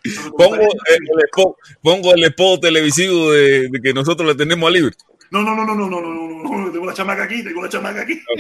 Pongo 0.38 0.56
el, 0.56 0.62
el 0.62 1.24
spot, 1.32 1.56
pongo 1.82 2.14
el 2.14 2.24
spot 2.26 2.62
televisivo 2.62 3.32
de, 3.32 3.70
de 3.70 3.82
que 3.82 3.94
nosotros 3.94 4.28
le 4.28 4.36
tenemos 4.36 4.68
a 4.68 4.72
Libre. 4.72 4.92
No, 5.32 5.42
no, 5.42 5.56
no, 5.56 5.66
no, 5.66 5.74
no, 5.74 5.90
no, 5.90 6.02
no, 6.02 6.12
no, 6.12 6.44
no, 6.44 6.58
no, 6.66 6.72
tengo 6.72 6.86
la 6.86 6.94
chamaca 6.94 7.24
aquí, 7.24 7.44
tengo 7.44 7.62
la 7.64 7.70
chamaca 7.70 8.02
aquí. 8.02 8.22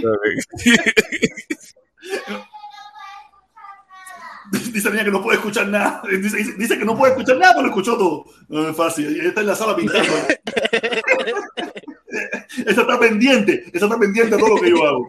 Dice 4.71 4.91
niña 4.91 5.03
que 5.03 5.11
no 5.11 5.23
puede 5.23 5.37
escuchar 5.37 5.67
nada. 5.67 6.03
Dice, 6.07 6.37
dice- 6.37 6.53
dice 6.57 6.77
que 6.77 6.85
no 6.85 6.95
puede 6.95 7.13
escuchar 7.13 7.37
nada, 7.37 7.53
pero 7.53 7.63
lo 7.63 7.69
escuchó 7.69 7.97
todo. 7.97 8.25
No 8.47 8.69
es 8.69 8.75
fácil. 8.77 9.19
Está 9.25 9.41
en 9.41 9.47
la 9.47 9.55
sala 9.55 9.75
pintando. 9.75 10.11
Esa 12.65 12.81
está 12.81 12.99
pendiente, 12.99 13.63
esa 13.71 13.85
está 13.85 13.99
pendiente 13.99 14.35
de 14.35 14.41
todo 14.41 14.55
lo 14.55 14.61
que 14.61 14.71
yo 14.71 14.83
hago. 14.87 15.07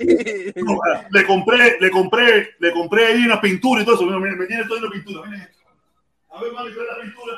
No, 0.56 0.78
le 1.10 1.24
compré, 1.24 1.76
le 1.80 1.90
compré, 1.90 2.54
le 2.58 2.70
compré 2.70 3.06
ahí 3.06 3.24
una 3.24 3.40
pintura 3.40 3.80
y 3.80 3.84
todo 3.86 3.94
eso. 3.94 4.04
Mira, 4.04 4.18
mira, 4.18 4.36
me 4.36 4.44
tiene 4.44 4.64
todo 4.64 4.76
en 4.76 4.84
la 4.84 4.90
pintura. 4.90 5.26
Miren 5.26 5.40
esto. 5.40 5.62
A 6.30 6.42
ver, 6.42 6.52
mami, 6.52 6.70
la 6.70 7.00
pintura. 7.02 7.34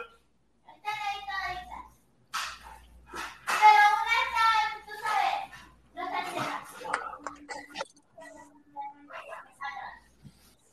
Pero 3.47 3.81
una 3.95 4.17
está, 4.25 4.47
tú 4.87 4.93
sabes, 5.05 5.39
no 5.95 6.03
está 6.05 6.19
entera. 6.19 6.69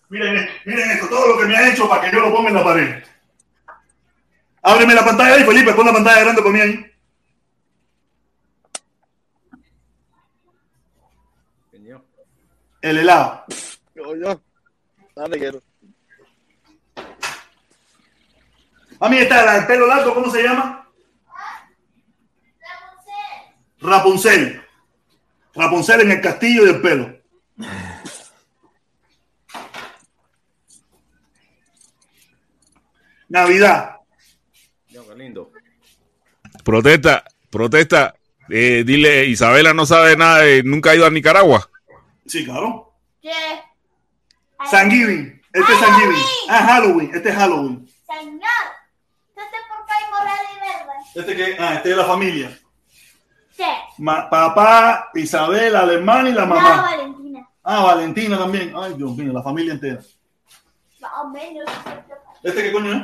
Miren, 0.10 0.38
esto, 0.38 0.54
miren 0.66 0.92
esto, 0.92 1.08
todo 1.08 1.28
lo 1.28 1.38
que 1.38 1.46
me 1.46 1.56
ha 1.56 1.72
hecho 1.72 1.88
para 1.88 2.02
que 2.02 2.16
yo 2.16 2.22
lo 2.22 2.34
ponga 2.34 2.50
en 2.50 2.56
la 2.56 2.64
pared. 2.64 3.04
Ábreme 4.64 4.96
la 4.96 5.06
pantalla 5.06 5.36
ahí, 5.36 5.44
Felipe, 5.44 5.74
pon 5.74 5.86
la 5.86 5.94
pantalla 5.94 6.22
grande 6.22 6.42
para 6.42 6.54
mí 6.54 6.60
ahí. 6.60 6.95
El 12.86 13.00
helado. 13.00 13.44
Yo, 13.96 14.16
yo. 14.16 14.42
Dale, 15.16 15.40
quiero. 15.40 15.60
Mami, 19.00 19.18
está 19.18 19.44
la 19.44 19.54
del 19.56 19.66
pelo 19.66 19.88
largo, 19.88 20.14
¿cómo 20.14 20.30
se 20.30 20.44
llama? 20.44 20.88
Rapunzel. 23.80 24.62
Rapunzel 25.56 26.02
en 26.02 26.12
el 26.12 26.22
castillo 26.22 26.64
del 26.66 26.80
pelo. 26.80 27.18
Navidad. 33.30 33.96
Dios, 34.88 35.06
qué 35.08 35.16
lindo. 35.16 35.52
Protesta, 36.64 37.24
protesta. 37.50 38.16
Eh, 38.50 38.84
dile, 38.86 39.26
Isabela 39.26 39.74
no 39.74 39.86
sabe 39.86 40.16
nada, 40.16 40.40
de- 40.40 40.64
nunca 40.64 40.92
ha 40.92 40.96
ido 40.96 41.06
a 41.06 41.10
Nicaragua. 41.10 41.70
Sí, 42.26 42.44
claro. 42.46 42.94
¿Qué? 43.22 43.32
Thanksgiving. 44.72 45.42
Este 45.54 45.74
es 45.74 45.80
Thanksgiving. 45.80 46.24
Ah, 46.50 46.64
Halloween. 46.64 47.12
Este 47.14 47.30
es 47.30 47.36
Halloween. 47.36 47.88
Señor, 48.06 48.66
¿usted 49.30 49.44
por 49.70 49.86
qué 49.86 49.94
hay 49.94 50.12
morada 50.12 50.40
y 50.54 50.60
verde? 50.60 50.94
Este 51.16 51.36
que, 51.36 51.58
ah, 51.64 51.74
este 51.76 51.92
es 51.92 51.98
la 51.98 52.06
familia. 52.06 52.60
Sí. 53.52 53.64
Ma- 54.00 54.30
papá, 54.30 55.10
Isabela, 55.14 55.86
la 55.86 55.94
hermana 55.94 56.30
y 56.30 56.34
la 56.34 56.46
No, 56.46 56.56
mamá. 56.56 56.82
Valentina. 56.82 57.50
Ah, 57.64 57.84
Valentina 57.84 58.38
también. 58.38 58.74
Ay, 58.76 58.94
Dios 58.96 59.16
mío, 59.16 59.32
la 59.32 59.42
familia 59.44 59.74
entera. 59.74 60.02
Más 61.00 61.12
o 61.22 61.30
menos. 61.30 61.70
¿Este 62.44 62.64
qué 62.64 62.72
coño 62.72 62.92
es? 62.92 63.02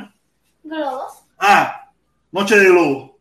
Globos. 0.64 1.24
Ah, 1.38 1.90
Noche 2.30 2.56
de 2.58 2.66
Globo. 2.68 3.18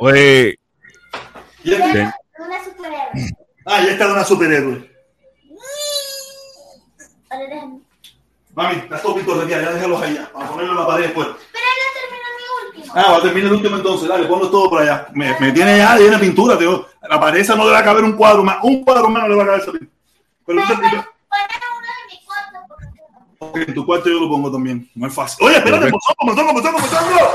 Oye, 0.00 0.58
Y 1.64 1.72
este-. 1.72 2.12
Una 2.38 2.64
superhéroe. 2.64 3.45
Ah, 3.66 3.82
y 3.82 3.88
esta 3.88 4.04
es 4.06 4.10
una 4.12 4.24
superhéroe. 4.24 4.90
Vale, 7.28 7.46
déjame. 7.48 7.80
Mami, 8.54 8.82
las 8.88 9.02
dos 9.02 9.14
pintores 9.14 9.48
ya, 9.48 9.60
ya 9.60 9.72
déjalos 9.72 10.00
allá. 10.00 10.30
Vamos 10.32 10.48
a 10.48 10.52
ponerlo 10.52 10.72
en 10.72 10.78
la 10.78 10.86
pared 10.86 11.04
después. 11.04 11.26
Pero 11.52 11.66
no 11.76 11.92
terminó 12.00 12.28
mi 12.38 12.78
último. 12.78 12.94
Ah, 12.96 13.10
va 13.12 13.16
a 13.18 13.22
terminar 13.22 13.46
el 13.48 13.56
último 13.56 13.76
entonces. 13.76 14.08
Dale, 14.08 14.26
ponlo 14.26 14.50
todo 14.50 14.70
por 14.70 14.82
allá. 14.82 15.08
Me, 15.12 15.38
me 15.40 15.52
tiene 15.52 15.78
ya 15.78 15.96
llena 15.98 16.16
de 16.18 16.24
pintura, 16.26 16.56
tío. 16.56 16.86
A 17.02 17.08
la 17.08 17.20
pared 17.20 17.40
esa 17.40 17.54
no 17.56 17.64
le 17.66 17.72
va 17.72 17.78
a 17.80 17.84
caber 17.84 18.04
un 18.04 18.12
cuadro 18.12 18.42
más. 18.44 18.58
Un 18.62 18.82
cuadro 18.84 19.08
más 19.10 19.24
no 19.24 19.28
le 19.30 19.34
va 19.36 19.42
a 19.42 19.46
caber 19.46 19.60
esa 19.62 19.72
pintura. 19.72 19.92
Pero 20.46 20.62
Pero 20.66 20.68
tú- 20.68 20.74
poner 20.80 21.00
uno 21.76 21.86
de 21.90 22.14
mi 22.14 22.24
cuarto 22.24 22.58
porque 22.68 22.86
Ok, 23.38 23.56
en 23.68 23.74
tu 23.74 23.84
cuarto 23.84 24.08
yo 24.08 24.20
lo 24.20 24.28
pongo 24.30 24.50
también. 24.52 24.88
No 24.94 25.06
es 25.08 25.12
fácil. 25.14 25.44
Oye, 25.44 25.56
espérate, 25.56 25.90
mozongo, 25.90 26.24
mozongo, 26.24 26.52
mozongo, 26.54 26.78
mozongo. 26.78 27.30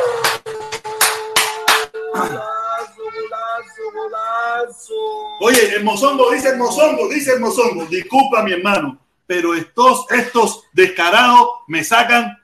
Oye, 5.40 5.76
el 5.76 5.84
mozongo 5.84 6.32
dice 6.32 6.49
el 6.49 6.58
mozongo, 6.58 7.08
dice 7.10 7.34
el 7.34 7.40
mozongo. 7.40 7.86
Disculpa, 7.86 8.44
mi 8.44 8.53
hermano, 8.53 8.99
pero 9.26 9.53
estos, 9.53 10.06
estos 10.12 10.64
descarados 10.74 11.48
me 11.68 11.84
sacan 11.84 12.38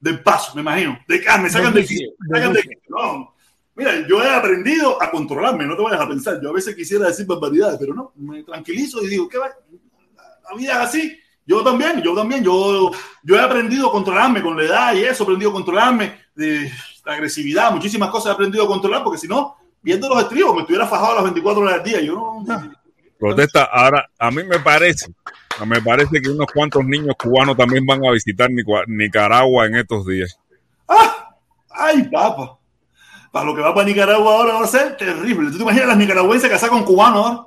del 0.00 0.22
paso, 0.22 0.54
me 0.54 0.60
imagino. 0.60 0.98
De, 1.08 1.24
ah, 1.28 1.38
me 1.38 1.50
sacan 1.50 1.74
de, 1.74 1.82
del 1.82 2.64
no. 2.88 3.34
Mira, 3.74 4.06
yo 4.08 4.22
he 4.22 4.28
aprendido 4.28 5.00
a 5.02 5.10
controlarme, 5.10 5.66
no 5.66 5.76
te 5.76 5.82
vayas 5.82 6.00
a 6.00 6.08
pensar. 6.08 6.40
Yo 6.42 6.50
a 6.50 6.54
veces 6.54 6.74
quisiera 6.74 7.08
decir 7.08 7.26
barbaridades, 7.26 7.78
pero 7.78 7.94
no, 7.94 8.12
me 8.16 8.42
tranquilizo 8.42 9.02
y 9.02 9.08
digo, 9.08 9.28
¿qué 9.28 9.38
va? 9.38 9.50
La 10.16 10.56
vida 10.56 10.72
es 10.72 10.88
así. 10.88 11.18
Yo 11.44 11.62
también, 11.62 12.02
yo 12.02 12.14
también, 12.14 12.42
yo, 12.42 12.90
yo 13.22 13.36
he 13.36 13.40
aprendido 13.40 13.88
a 13.88 13.92
controlarme 13.92 14.42
con 14.42 14.56
la 14.56 14.64
edad 14.64 14.94
y 14.94 15.04
eso, 15.04 15.22
he 15.22 15.26
aprendido 15.26 15.50
a 15.50 15.54
controlarme 15.54 16.18
de 16.34 16.72
la 17.04 17.12
agresividad, 17.12 17.70
muchísimas 17.70 18.10
cosas 18.10 18.30
he 18.30 18.34
aprendido 18.34 18.64
a 18.64 18.68
controlar, 18.68 19.04
porque 19.04 19.18
si 19.18 19.28
no, 19.28 19.55
viendo 19.86 20.08
los 20.08 20.20
estribos, 20.20 20.52
me 20.52 20.60
estuviera 20.62 20.84
fajado 20.84 21.14
las 21.14 21.22
24 21.22 21.62
horas 21.62 21.74
del 21.76 21.84
día. 21.84 22.00
Yo 22.02 22.42
no. 22.44 22.72
protesta. 23.20 23.62
Ahora, 23.64 24.10
a 24.18 24.30
mí 24.32 24.42
me 24.42 24.58
parece, 24.58 25.14
me 25.64 25.80
parece 25.80 26.20
que 26.20 26.28
unos 26.28 26.48
cuantos 26.52 26.84
niños 26.84 27.14
cubanos 27.16 27.56
también 27.56 27.86
van 27.86 28.04
a 28.04 28.10
visitar 28.10 28.50
Nicaragua 28.88 29.66
en 29.66 29.76
estos 29.76 30.04
días. 30.04 30.36
¡Ah! 30.88 31.36
¡Ay, 31.70 32.02
papá! 32.08 32.58
Para 33.30 33.46
lo 33.46 33.54
que 33.54 33.62
va 33.62 33.72
para 33.74 33.86
Nicaragua 33.86 34.34
ahora 34.34 34.54
va 34.54 34.64
a 34.64 34.66
ser 34.66 34.96
terrible. 34.96 35.52
¿Tú 35.52 35.58
te 35.58 35.62
imaginas 35.62 35.88
las 35.88 35.98
nicaragüenses 35.98 36.50
casadas 36.50 36.74
con 36.74 36.84
cubanos 36.84 37.24
ahora? 37.24 37.46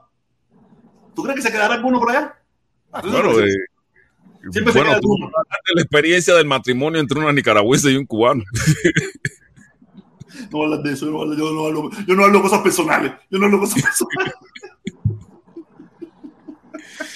¿Tú 1.13 1.23
crees 1.23 1.35
que 1.35 1.41
se 1.41 1.51
quedará 1.51 1.73
alguno 1.73 1.99
por 1.99 2.11
allá? 2.11 2.35
Bueno, 3.03 3.37
eh, 3.41 3.53
Siempre 4.51 4.71
se 4.71 4.79
bueno, 4.79 4.91
queda 4.91 5.01
tú 5.01 5.17
de 5.17 5.75
la 5.75 5.81
experiencia 5.81 6.33
del 6.35 6.45
matrimonio 6.45 7.01
entre 7.01 7.19
una 7.19 7.33
nicaragüense 7.33 7.91
y 7.91 7.97
un 7.97 8.05
cubano. 8.05 8.43
No 10.51 10.63
hablas 10.63 10.83
de 10.83 10.93
eso, 10.93 11.05
yo 11.05 11.11
no 11.11 11.21
hablo, 11.21 11.35
yo 11.35 11.51
no 11.53 11.65
hablo, 11.65 11.89
yo 12.07 12.15
no 12.15 12.23
hablo 12.25 12.41
cosas 12.41 12.61
personales. 12.61 13.11
Yo 13.29 13.39
no 13.39 13.45
hablo 13.45 13.59
cosas 13.59 13.81
personales. 13.81 14.33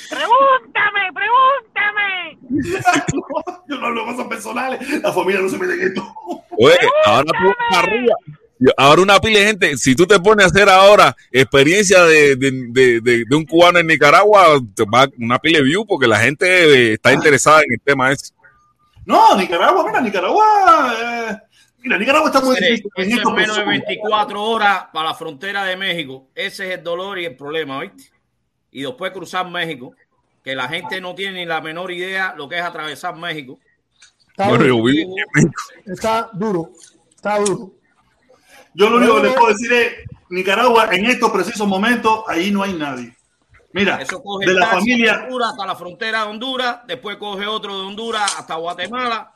Pregúntame, 0.09 1.01
pregúntame. 1.13 2.37
yo 3.67 3.77
no 3.79 3.87
hablo 3.87 4.05
cosas 4.05 4.27
personales. 4.27 5.01
La 5.01 5.11
familia 5.11 5.41
no 5.41 5.49
se 5.49 5.57
mete 5.57 5.73
en 5.73 5.81
esto. 5.87 6.03
Oye, 6.57 6.75
ahora 7.05 7.25
tú 7.25 7.75
arriba. 7.75 8.15
Ahora 8.77 9.01
una 9.01 9.19
pila 9.19 9.39
de 9.39 9.45
gente, 9.47 9.77
si 9.77 9.93
tú 9.95 10.05
te 10.05 10.19
pones 10.19 10.45
a 10.45 10.47
hacer 10.49 10.69
ahora 10.69 11.15
experiencia 11.31 12.03
de, 12.03 12.35
de, 12.37 12.51
de, 12.69 13.01
de- 13.01 13.25
de 13.27 13.35
un 13.35 13.45
cubano 13.45 13.79
en 13.79 13.87
Nicaragua, 13.87 14.59
te 14.75 14.83
va 14.85 15.09
una 15.19 15.37
pila 15.39 15.57
de 15.57 15.65
view 15.65 15.85
porque 15.85 16.07
la 16.07 16.19
gente 16.19 16.45
eh, 16.91 16.93
está 16.93 17.11
interesada 17.11 17.59
en 17.61 17.73
el 17.73 17.81
tema 17.81 18.11
ese. 18.11 18.33
No, 19.05 19.35
Nicaragua, 19.35 19.83
mira, 19.85 19.99
Nicaragua. 19.99 20.45
eh, 21.01 21.37
mira, 21.83 21.97
Nicaragua 21.97 22.29
está 22.29 22.41
muy 22.41 22.55
difícil. 22.55 22.89
en 22.95 23.03
es 23.03 23.09
menos 23.17 23.35
de 23.35 23.43
personas. 23.43 23.65
24 23.67 24.43
horas 24.43 24.85
para 24.91 25.09
la 25.09 25.15
frontera 25.15 25.63
de 25.65 25.75
México. 25.77 26.27
Ese 26.33 26.67
es 26.67 26.77
el 26.79 26.83
dolor 26.83 27.19
y 27.19 27.25
el 27.25 27.35
problema, 27.35 27.81
¿viste? 27.81 28.11
Y 28.71 28.81
después 28.83 29.11
cruzar 29.11 29.47
México, 29.49 29.93
que 30.43 30.55
la 30.55 30.67
gente 30.67 30.99
no 30.99 31.13
tiene 31.13 31.39
ni 31.39 31.45
la 31.45 31.61
menor 31.61 31.91
idea 31.91 32.33
lo 32.35 32.49
que 32.49 32.57
es 32.57 32.63
atravesar 32.63 33.15
México. 33.15 33.59
Está 34.29 34.49
Bueno, 34.49 34.63
duro. 34.63 34.77
yo 34.77 34.83
vi 34.83 35.01
en 35.01 35.09
México. 35.33 35.61
Está 35.85 36.29
duro. 36.33 36.71
Está 37.15 37.37
duro. 37.39 37.71
Yo 38.73 38.89
lo 38.89 38.97
único 38.97 39.17
que 39.17 39.27
les 39.27 39.33
puedo 39.33 39.47
decir 39.49 39.71
es, 39.71 39.93
Nicaragua, 40.29 40.89
en 40.91 41.05
estos 41.05 41.31
precisos 41.31 41.67
momentos, 41.67 42.23
ahí 42.27 42.49
no 42.49 42.63
hay 42.63 42.73
nadie. 42.73 43.15
Mira, 43.73 44.01
Eso 44.01 44.21
coge 44.21 44.45
de 44.45 44.53
la 44.53 44.67
de 44.67 44.71
familia, 44.71 45.23
Honduras 45.23 45.49
hasta 45.51 45.65
la 45.65 45.75
frontera 45.75 46.23
de 46.23 46.29
Honduras, 46.29 46.79
después 46.87 47.17
coge 47.17 47.47
otro 47.47 47.79
de 47.79 47.87
Honduras 47.87 48.35
hasta 48.37 48.55
Guatemala. 48.55 49.33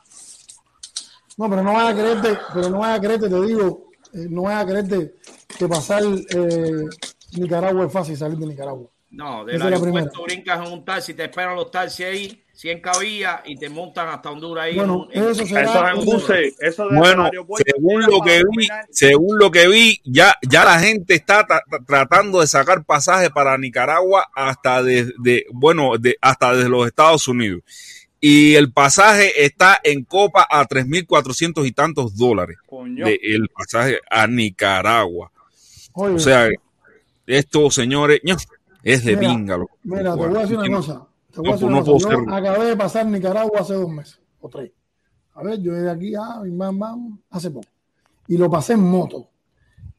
No, 1.38 1.48
pero 1.48 1.62
no 1.62 1.72
vas 1.72 1.92
a 1.92 1.96
creerte, 1.96 2.38
pero 2.52 2.68
no 2.68 2.78
vas 2.80 2.98
a 2.98 3.00
creerte, 3.00 3.28
te 3.30 3.40
digo, 3.42 3.90
eh, 4.12 4.26
no 4.28 4.42
vas 4.42 4.62
a 4.62 4.66
creerte 4.66 5.14
que 5.58 5.68
pasar 5.68 6.02
eh, 6.02 6.84
Nicaragua 7.32 7.86
es 7.86 7.92
fácil 7.92 8.16
salir 8.16 8.36
de 8.38 8.46
Nicaragua. 8.46 8.88
No, 9.10 9.42
del 9.44 9.56
Esa 9.56 9.64
aeropuerto 9.66 10.22
brincas 10.24 10.66
en 10.66 10.72
un 10.72 10.84
taxi, 10.84 11.14
te 11.14 11.24
esperan 11.24 11.56
los 11.56 11.70
taxis 11.70 12.04
ahí, 12.04 12.42
100 12.52 12.80
cabillas 12.82 13.40
y 13.46 13.56
te 13.56 13.70
montan 13.70 14.08
hasta 14.08 14.30
Honduras 14.30 14.64
ahí. 14.64 14.74
Bueno, 14.76 15.08
en- 15.12 15.24
eso 15.30 15.46
será- 15.46 15.62
Eso 15.62 15.86
es 15.86 15.98
en 15.98 16.04
buses. 16.04 16.54
Eso 16.60 16.88
del 16.88 16.98
Bueno, 16.98 17.30
según 17.64 18.02
lo 18.02 18.20
que 18.20 18.42
vi, 18.50 18.68
según 18.90 19.38
lo 19.38 19.50
que 19.50 19.66
vi, 19.68 20.00
ya, 20.04 20.34
ya 20.46 20.64
la 20.64 20.78
gente 20.80 21.14
está 21.14 21.46
tra- 21.46 21.62
tra- 21.70 21.86
tratando 21.86 22.40
de 22.40 22.48
sacar 22.48 22.84
pasajes 22.84 23.30
para 23.30 23.56
Nicaragua 23.56 24.26
hasta 24.34 24.82
desde, 24.82 25.46
bueno, 25.52 25.96
de, 25.98 26.18
hasta 26.20 26.54
desde 26.54 26.68
los 26.68 26.86
Estados 26.86 27.26
Unidos. 27.28 27.62
Y 28.20 28.54
el 28.56 28.72
pasaje 28.72 29.44
está 29.44 29.78
en 29.84 30.04
copa 30.04 30.46
a 30.50 30.66
3.400 30.66 31.66
y 31.66 31.72
tantos 31.72 32.16
dólares. 32.16 32.58
De- 32.70 33.20
el 33.22 33.48
pasaje 33.48 33.98
a 34.10 34.26
Nicaragua. 34.26 35.30
Oye, 35.92 36.14
O 36.14 36.18
sea, 36.18 36.48
esto, 37.26 37.70
señores, 37.70 38.20
ño, 38.24 38.36
es 38.82 39.04
de 39.04 39.16
Mira, 39.16 39.30
pinga. 39.32 39.58
mira, 39.84 40.14
te 40.14 40.26
voy 40.26 40.36
a 40.36 40.40
decir 40.40 40.58
una 40.58 40.76
cosa. 40.76 41.06
Te 41.32 41.40
voy 41.40 41.48
a 41.48 41.52
decir 41.52 41.66
una 41.68 41.84
cosa. 41.84 42.08
Yo 42.10 42.34
acabé 42.34 42.64
de 42.66 42.76
pasar 42.76 43.06
Nicaragua 43.06 43.60
hace 43.60 43.74
dos 43.74 43.90
meses 43.90 44.20
o 44.40 44.48
tres. 44.48 44.72
A 45.34 45.42
ver, 45.44 45.60
yo 45.60 45.72
de 45.72 45.88
aquí 45.90 46.14
a 46.16 46.40
bam, 46.72 47.20
hace 47.30 47.50
poco. 47.50 47.68
Y 48.26 48.36
lo 48.36 48.50
pasé 48.50 48.72
en 48.72 48.80
moto. 48.80 49.28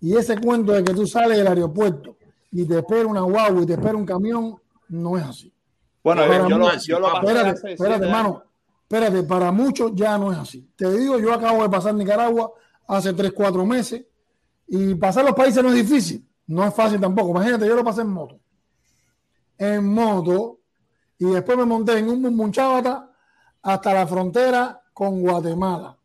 Y 0.01 0.15
ese 0.17 0.37
cuento 0.37 0.73
de 0.73 0.83
que 0.83 0.93
tú 0.93 1.07
sales 1.07 1.37
del 1.37 1.47
aeropuerto 1.47 2.17
y 2.51 2.65
te 2.65 2.79
espera 2.79 3.07
una 3.07 3.21
guagua 3.21 3.61
y 3.63 3.65
te 3.65 3.73
espera 3.73 3.95
un 3.95 4.05
camión, 4.05 4.55
no 4.89 5.17
es 5.17 5.23
así. 5.23 5.53
Bueno, 6.03 6.21
Para 6.21 6.47
yo 6.47 6.57
lo, 6.57 6.77
yo 6.77 6.99
lo 6.99 7.13
espérate, 7.15 7.49
hace 7.49 7.71
espérate, 7.73 8.05
hermano. 8.05 8.43
Espérate, 8.83 9.23
para 9.23 9.51
muchos 9.51 9.91
ya 9.93 10.17
no 10.17 10.31
es 10.31 10.37
así. 10.39 10.67
Te 10.75 10.89
digo, 10.91 11.19
yo 11.19 11.33
acabo 11.33 11.61
de 11.63 11.69
pasar 11.69 11.93
Nicaragua 11.93 12.51
hace 12.87 13.13
3, 13.13 13.31
4 13.33 13.65
meses 13.65 14.03
y 14.67 14.95
pasar 14.95 15.25
los 15.25 15.33
países 15.35 15.61
no 15.63 15.69
es 15.69 15.75
difícil. 15.75 16.25
No 16.47 16.65
es 16.65 16.73
fácil 16.73 16.99
tampoco. 16.99 17.29
Imagínate, 17.31 17.67
yo 17.67 17.75
lo 17.75 17.83
pasé 17.83 18.01
en 18.01 18.07
moto. 18.09 18.39
En 19.57 19.85
moto 19.85 20.59
y 21.17 21.25
después 21.25 21.57
me 21.57 21.65
monté 21.65 21.97
en 21.97 22.09
un 22.09 22.21
munchabata 22.35 23.11
hasta 23.61 23.93
la 23.93 24.07
frontera 24.07 24.81
con 24.93 25.21
Guatemala. 25.21 25.97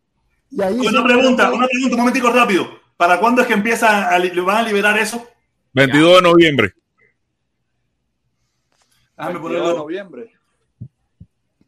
Y 0.51 0.61
ahí 0.61 0.79
una 0.87 1.05
pregunta, 1.05 1.53
una 1.53 1.67
pregunta, 1.67 1.95
un 1.95 2.01
momentico 2.01 2.31
rápido. 2.31 2.67
¿Para 2.97 3.19
cuándo 3.19 3.43
es 3.43 3.49
que 3.49 3.55
empieza 3.55 4.09
a, 4.09 4.19
li- 4.19 4.31
le 4.31 4.41
van 4.41 4.59
a 4.59 4.63
liberar 4.63 4.99
eso? 4.99 5.25
22 5.73 6.17
de 6.17 6.23
noviembre. 6.23 6.73
Déjame 9.17 9.35
22 9.39 9.43
de 9.53 9.59
ponerlo. 9.61 9.79
noviembre. 9.79 10.33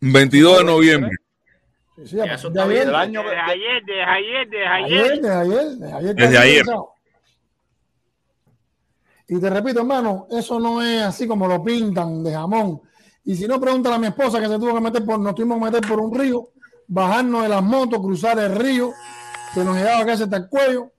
22 0.01 0.59
de 0.59 0.65
noviembre. 0.65 1.11
Sí, 1.97 2.07
sí, 2.09 2.19
eso 2.21 2.51
de 2.51 2.59
está 2.61 2.67
bien. 2.67 2.83
ayer, 2.83 2.95
año 2.95 3.23
Desde 3.23 3.41
ayer, 3.41 3.83
desde 3.87 4.05
ayer, 4.05 4.49
desde 4.51 4.67
ayer, 4.67 5.03
ayer. 5.03 5.21
desde 5.21 5.33
ayer, 5.35 5.65
desde 5.79 5.93
ayer, 5.95 6.15
Desde 6.15 6.39
ayer. 6.39 6.65
Y 9.29 9.41
te 9.41 9.51
repito, 9.51 9.81
hermano, 9.81 10.27
eso 10.31 10.61
no 10.61 10.81
es 10.83 11.03
así 11.03 11.27
como 11.27 11.49
lo 11.49 11.63
pintan 11.63 12.23
de 12.23 12.33
jamón. 12.33 12.81
Y 13.25 13.35
si 13.35 13.49
no, 13.49 13.61
pregúntale 13.61 13.97
a 13.97 13.99
mi 13.99 14.07
esposa 14.07 14.41
que 14.41 14.47
se 14.47 14.57
tuvo 14.59 14.75
que 14.75 14.81
meter 14.81 15.05
por, 15.05 15.19
nos 15.19 15.35
tuvimos 15.35 15.59
que 15.59 15.65
meter 15.65 15.89
por 15.89 15.99
un 15.99 16.17
río, 16.17 16.51
bajarnos 16.87 17.43
de 17.43 17.49
las 17.49 17.63
motos, 17.63 17.99
cruzar 18.01 18.39
el 18.39 18.55
río, 18.55 18.93
que 19.53 19.65
nos 19.65 19.77
llegaba 19.77 20.07
casi 20.07 20.23
hasta 20.25 20.37
el 20.37 20.49
cuello, 20.49 20.93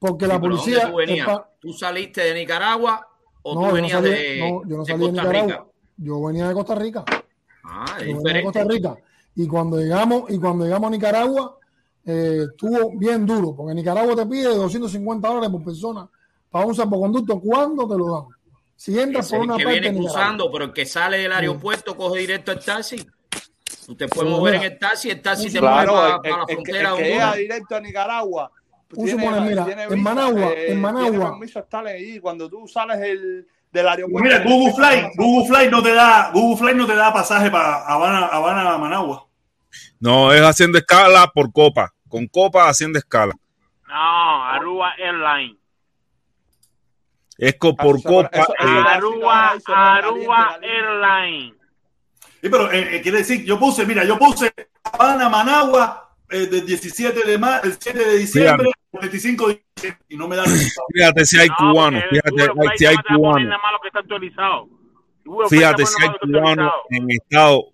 porque 0.00 0.26
la 0.26 0.34
Sí, 0.36 0.40
pero 0.40 0.56
¿dónde 0.56 0.64
policía. 0.64 0.90
tú, 0.90 0.96
venías? 0.96 1.40
¿Tú 1.60 1.72
saliste 1.72 2.20
de 2.22 2.34
Nicaragua 2.34 3.06
o 3.42 3.54
No, 3.54 3.60
tú 3.60 3.66
yo 3.66 3.68
no 3.68 3.74
venías 3.74 3.92
salí, 3.92 4.10
de, 4.10 4.40
no, 4.40 4.62
yo 4.68 4.76
no 4.78 4.82
de 4.84 4.92
salí 4.92 5.04
de 5.04 5.10
Costa 5.12 5.22
Nicaragua. 5.22 5.52
Rica? 5.52 5.66
Yo 6.02 6.22
venía 6.24 6.48
de 6.48 6.54
Costa 6.54 6.74
Rica. 6.74 7.04
Ah, 7.64 7.96
Yo 8.00 8.16
venía 8.22 8.34
de 8.34 8.42
Costa. 8.44 8.64
Rica. 8.64 8.96
Y 9.34 9.46
cuando 9.46 9.78
llegamos, 9.78 10.24
y 10.30 10.38
cuando 10.38 10.64
llegamos 10.64 10.88
a 10.88 10.90
Nicaragua, 10.90 11.58
eh, 12.04 12.46
estuvo 12.50 12.96
bien 12.98 13.24
duro, 13.24 13.54
porque 13.56 13.74
Nicaragua 13.74 14.14
te 14.16 14.26
pide 14.26 14.54
250 14.54 15.28
dólares 15.28 15.50
por 15.50 15.64
persona 15.64 16.08
para 16.50 16.66
un 16.66 16.74
salvoconducto. 16.74 17.40
¿Cuándo 17.40 17.88
te 17.88 17.96
lo 17.96 18.12
dan? 18.12 18.24
Si 18.76 18.98
entras 18.98 19.28
por 19.30 19.38
el 19.38 19.44
una 19.44 19.56
que 19.56 19.64
parte 19.64 19.80
viene 19.80 19.96
cruzando, 19.96 20.50
pero 20.50 20.64
el 20.64 20.72
que 20.72 20.84
sale 20.84 21.18
del 21.18 21.32
aeropuerto 21.32 21.96
coge 21.96 22.20
directo 22.20 22.52
el 22.52 22.58
taxi. 22.58 23.06
Usted 23.88 24.08
puede 24.08 24.30
mover 24.30 24.54
mira, 24.54 24.66
en 24.66 24.72
el 24.72 24.78
taxi, 24.78 25.10
el 25.10 25.22
taxi 25.22 25.50
te 25.50 25.58
Claro, 25.60 25.92
mueve 25.92 26.08
para, 26.08 26.22
para 26.22 26.36
la 26.36 26.42
el- 26.42 26.42
el 26.42 26.46
que- 26.48 26.54
frontera 26.72 26.90
el 26.90 26.96
que 26.96 27.04
llega 27.04 27.34
directo 27.36 27.76
a 27.76 27.80
Nicaragua. 27.80 28.52
Tiene- 28.92 29.10
supones, 29.12 29.42
mira, 29.48 29.64
tiene 29.64 29.82
en 29.84 29.88
visa, 29.90 30.02
Managua, 30.02 30.52
eh, 30.52 30.72
en 30.72 30.80
Managua. 30.80 31.10
Tiene 31.10 31.24
permiso 31.30 31.58
estar 31.60 31.86
ahí. 31.86 32.18
Cuando 32.20 32.48
tú 32.50 32.68
sales 32.68 32.98
el, 33.00 33.46
del 33.72 33.88
aeropuerto. 33.88 34.22
Mira, 34.28 34.42
Google 34.44 34.72
Flight, 34.74 35.06
Google 35.16 35.48
Flight 35.48 35.70
no 35.70 35.82
te 35.82 35.92
da, 35.94 36.30
Google 36.32 36.58
Flight 36.58 36.76
no 36.76 36.86
te 36.86 36.94
da 36.94 37.12
pasaje 37.12 37.50
para 37.50 37.84
Habana, 37.86 38.26
Habana, 38.26 38.76
Managua. 38.78 39.26
No, 39.98 40.32
es 40.32 40.42
haciendo 40.42 40.78
escala 40.78 41.26
por 41.34 41.52
copa. 41.52 41.92
Con 42.08 42.26
copa 42.26 42.68
haciendo 42.68 42.98
escala. 42.98 43.32
No, 43.88 44.44
Aruba 44.44 44.92
Airlines. 44.98 45.56
Es 47.38 47.56
co- 47.58 47.74
por 47.74 47.96
Eso- 47.96 48.08
copa. 48.08 48.28
eso- 48.32 48.54
eso- 48.58 48.68
eh, 48.68 48.84
Aruba. 49.66 50.58
Airlines. 50.62 51.54
Sí, 52.40 52.48
pero 52.50 52.70
eh, 52.70 52.96
eh, 52.96 53.00
quiere 53.02 53.18
decir, 53.18 53.44
yo 53.44 53.58
puse, 53.58 53.86
mira, 53.86 54.04
yo 54.04 54.18
puse 54.18 54.52
Habana, 54.84 55.28
Managua, 55.28 56.14
eh, 56.28 56.46
del 56.46 56.66
17 56.66 57.24
de 57.24 57.38
marzo, 57.38 57.66
el 57.66 57.76
7 57.80 57.98
de 58.04 58.18
diciembre, 58.18 58.70
25 59.00 59.48
de 59.48 59.62
diciembre, 59.76 60.04
y 60.08 60.16
no 60.16 60.28
me 60.28 60.36
da 60.36 60.44
resultado. 60.44 60.86
fíjate 60.94 61.24
si 61.26 61.38
hay 61.38 61.48
No, 61.48 61.56
cubanos. 61.72 62.02
Fíjate 62.10 62.76
si 62.76 62.86
hay 62.86 62.96
cubanos. 62.96 63.58
Fíjate 65.48 65.82
te 65.84 65.86
si 65.86 66.02
hay 66.02 66.10
cubanos 66.20 66.72
en 66.90 67.10
estado. 67.10 67.64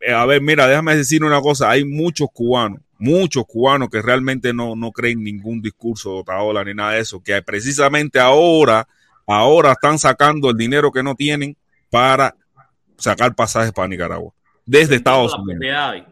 eh, 0.00 0.12
A 0.12 0.26
ver, 0.26 0.40
mira, 0.42 0.66
déjame 0.66 0.96
decir 0.96 1.24
una 1.24 1.40
cosa. 1.40 1.70
Hay 1.70 1.84
muchos 1.84 2.28
cubanos, 2.32 2.80
muchos 2.98 3.44
cubanos 3.46 3.88
que 3.88 4.00
realmente 4.02 4.52
no, 4.52 4.76
no 4.76 4.92
creen 4.92 5.24
ningún 5.24 5.60
discurso 5.62 6.12
de 6.14 6.20
Otaola 6.20 6.62
ni 6.64 6.74
nada 6.74 6.92
de 6.92 7.00
eso. 7.00 7.22
Que 7.22 7.40
precisamente 7.42 8.20
ahora, 8.20 8.86
ahora 9.26 9.72
están 9.72 9.98
sacando 9.98 10.50
el 10.50 10.56
dinero 10.56 10.92
que 10.92 11.02
no 11.02 11.14
tienen 11.14 11.56
para 11.90 12.34
sacar 12.96 13.34
pasajes 13.34 13.72
para 13.72 13.88
Nicaragua. 13.88 14.32
Desde 14.66 14.96
Estados 14.96 15.34
Unidos. 15.36 16.04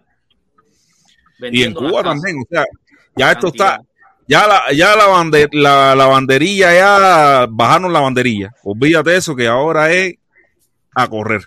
Y 1.52 1.62
en 1.62 1.74
Cuba 1.74 2.02
también. 2.02 2.39
O 2.40 2.47
sea, 2.51 2.64
ya 3.14 3.30
esto 3.32 3.48
Cantidad. 3.48 3.74
está. 3.74 3.88
Ya 4.28 4.46
la, 4.46 4.60
ya 4.74 4.94
la, 4.94 5.06
bande- 5.06 5.48
la, 5.52 5.94
la 5.94 6.06
banderilla, 6.06 6.74
ya 6.74 7.46
bajaron 7.48 7.90
la 7.92 8.00
banderilla. 8.00 8.55
Olvídate 8.62 9.10
de 9.10 9.16
eso, 9.16 9.34
que 9.34 9.46
ahora 9.48 9.90
es 9.90 10.16
a 10.94 11.09
correr. 11.09 11.40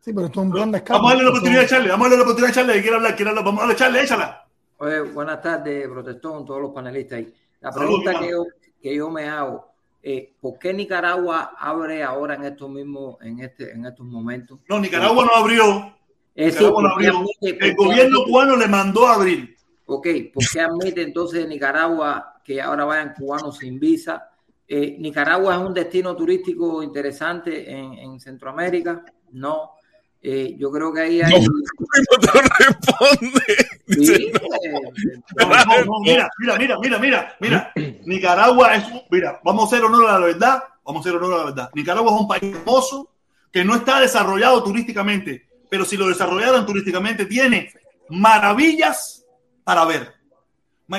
Sí, 0.00 0.12
pero 0.14 0.26
esto 0.26 0.40
es 0.40 0.46
un 0.46 0.52
plan 0.52 0.72
de 0.72 0.78
escape. 0.78 0.94
Vamos 0.94 1.10
a 1.10 1.14
darle 1.14 1.24
la 1.24 1.30
oportunidad 1.30 1.62
a 1.62 1.66
Charlie, 1.66 1.88
vamos 1.90 2.06
a 2.06 2.08
darle 2.08 2.16
la 2.16 2.22
oportunidad 2.22 2.50
a 2.50 2.54
Charlie, 2.54 2.80
quiere 2.82 2.96
hablar, 2.96 3.16
quiere 3.16 3.28
hablar, 3.30 3.44
vamos 3.44 3.60
a 3.60 3.62
darle 3.66 3.76
Charlie, 3.78 4.00
échala. 4.00 4.46
Oye, 4.78 5.00
buenas 5.02 5.42
tardes, 5.42 5.86
protestón, 5.88 6.44
todos 6.46 6.60
los 6.62 6.70
panelistas 6.72 7.18
ahí. 7.18 7.34
La 7.60 7.70
pregunta 7.70 8.18
que 8.18 8.30
yo, 8.30 8.46
que 8.82 8.96
yo 8.96 9.10
me 9.10 9.28
hago, 9.28 9.68
eh, 10.02 10.32
¿por 10.40 10.58
qué 10.58 10.72
Nicaragua 10.72 11.52
abre 11.58 12.02
ahora 12.02 12.34
en 12.34 12.44
estos 12.44 12.68
mismos, 12.70 13.16
en 13.20 13.40
este, 13.40 13.72
en 13.72 13.84
estos 13.84 14.06
momentos? 14.06 14.58
No, 14.68 14.80
Nicaragua 14.80 15.24
no 15.26 15.36
abrió, 15.36 15.94
Nicaragua 16.34 16.82
no 16.82 16.88
¿por 16.94 16.98
qué 17.00 17.08
abrió. 17.08 17.26
El 17.60 17.74
gobierno 17.76 18.24
cubano 18.24 18.56
le 18.56 18.66
mandó 18.66 19.06
a 19.06 19.14
abrir. 19.14 19.51
Ok, 19.86 20.06
¿por 20.32 20.44
qué 20.52 20.60
admite 20.60 21.02
entonces 21.02 21.46
Nicaragua 21.48 22.40
que 22.44 22.60
ahora 22.60 22.84
vayan 22.84 23.14
cubanos 23.14 23.58
sin 23.58 23.78
visa? 23.78 24.28
Eh, 24.66 24.96
¿Nicaragua 24.98 25.54
es 25.56 25.60
un 25.60 25.74
destino 25.74 26.16
turístico 26.16 26.82
interesante 26.82 27.70
en, 27.70 27.92
en 27.94 28.20
Centroamérica? 28.20 29.04
No. 29.32 29.72
Eh, 30.24 30.54
yo 30.56 30.70
creo 30.70 30.92
que 30.92 31.00
ahí 31.00 31.20
hay... 31.20 31.32
No, 31.32 31.38
no 31.48 32.18
te 32.20 32.64
responde. 32.64 33.42
Sí, 33.88 34.30
No, 35.36 35.46
no, 35.48 35.84
no, 35.84 36.00
mira, 36.00 36.28
mira, 36.38 36.56
mira, 36.58 36.78
mira, 36.78 36.98
mira, 36.98 37.36
mira. 37.40 37.72
Nicaragua 38.06 38.76
es, 38.76 38.84
un- 38.86 39.02
mira, 39.10 39.40
vamos 39.44 39.64
a 39.64 39.66
hacer 39.66 39.84
honor 39.84 40.08
a 40.08 40.18
la 40.20 40.26
verdad, 40.26 40.62
vamos 40.84 41.04
a 41.04 41.08
hacer 41.08 41.20
honor 41.20 41.34
a 41.34 41.38
la 41.38 41.44
verdad. 41.46 41.70
Nicaragua 41.74 42.14
es 42.14 42.20
un 42.20 42.28
país 42.28 42.42
hermoso 42.54 43.10
que 43.50 43.64
no 43.64 43.74
está 43.74 44.00
desarrollado 44.00 44.62
turísticamente, 44.62 45.48
pero 45.68 45.84
si 45.84 45.96
lo 45.96 46.06
desarrollaran 46.08 46.64
turísticamente 46.64 47.26
tiene 47.26 47.70
maravillas 48.08 49.21
para 49.64 49.84
ver. 49.84 50.12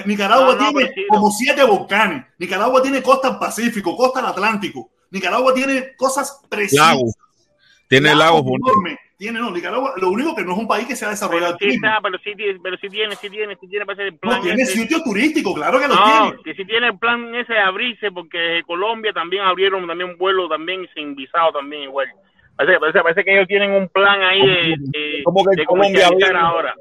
Nicaragua 0.06 0.46
No, 0.46 0.52
no, 0.54 0.58
tiene 0.58 0.74
pero 0.74 0.94
sí, 0.96 1.06
como 1.10 1.30
siete 1.32 1.64
volcanes. 1.64 2.26
Nicaragua 2.40 2.82
tiene 2.82 3.02
costa 3.04 3.28
al 3.28 3.40
Pacífico, 3.40 3.96
costa 3.96 4.20
al 4.22 4.28
Atlántico. 4.28 4.90
Nicaragua 5.12 5.54
tiene 5.54 5.96
cosas 5.96 6.42
preciosas. 6.50 6.98
Tiene 7.88 8.16
lagos 8.16 8.44
bonitos. 8.44 8.72
enormes. 8.74 8.98
Tiene, 9.16 9.40
no, 9.40 9.52
Nicaragua, 9.52 9.94
lo 9.98 10.10
único 10.10 10.36
que 10.36 10.44
no 10.44 10.54
es 10.54 10.58
un 10.58 10.68
país 10.68 10.88
que 10.88 10.96
se 10.96 11.06
ha 11.06 11.10
desarrollado. 11.10 11.56
Sí 11.60 11.68
está, 11.76 12.00
pero 12.02 12.18
sí, 12.18 12.34
tiene- 12.36 12.60
pero 12.62 12.76
sí 12.78 12.90
tiene, 12.90 13.16
sí 13.16 13.30
tiene, 13.30 13.56
sí 13.62 13.68
tiene, 13.70 13.86
parece 13.86 14.08
el 14.08 14.18
plan 14.18 14.38
No, 14.38 14.42
tiene 14.44 14.64
ese. 14.64 14.74
sitio 14.74 15.02
turístico, 15.04 15.54
claro 15.54 15.80
que 15.80 15.88
lo 15.88 15.96
No, 15.96 16.04
tiene. 16.32 16.44
que 16.44 16.56
sí 16.56 16.66
tiene 16.66 16.88
el 16.88 16.98
plan 16.98 17.34
ese 17.36 17.54
de 17.54 17.60
abrirse, 17.60 18.12
porque 18.12 18.64
Colombia 18.66 19.14
también 19.14 19.44
abrieron 19.44 19.86
también 19.88 20.10
un 20.10 20.18
vuelo 20.18 20.50
también 20.50 20.90
sin 20.96 21.16
visado 21.16 21.52
también 21.54 21.84
igual. 21.84 22.08
Parece, 22.58 22.80
parece, 22.80 23.00
parece 23.02 23.24
que 23.24 23.34
ellos 23.36 23.48
tienen 23.48 23.72
un 23.72 23.88
plan 23.90 24.22
ahí 24.24 24.42
de, 24.46 24.76
de, 24.80 25.22
¿Cómo 25.24 25.44
que 25.46 25.56
de 25.62 25.66
Colombia 25.66 26.08
abrió? 26.08 26.38
ahora. 26.40 26.76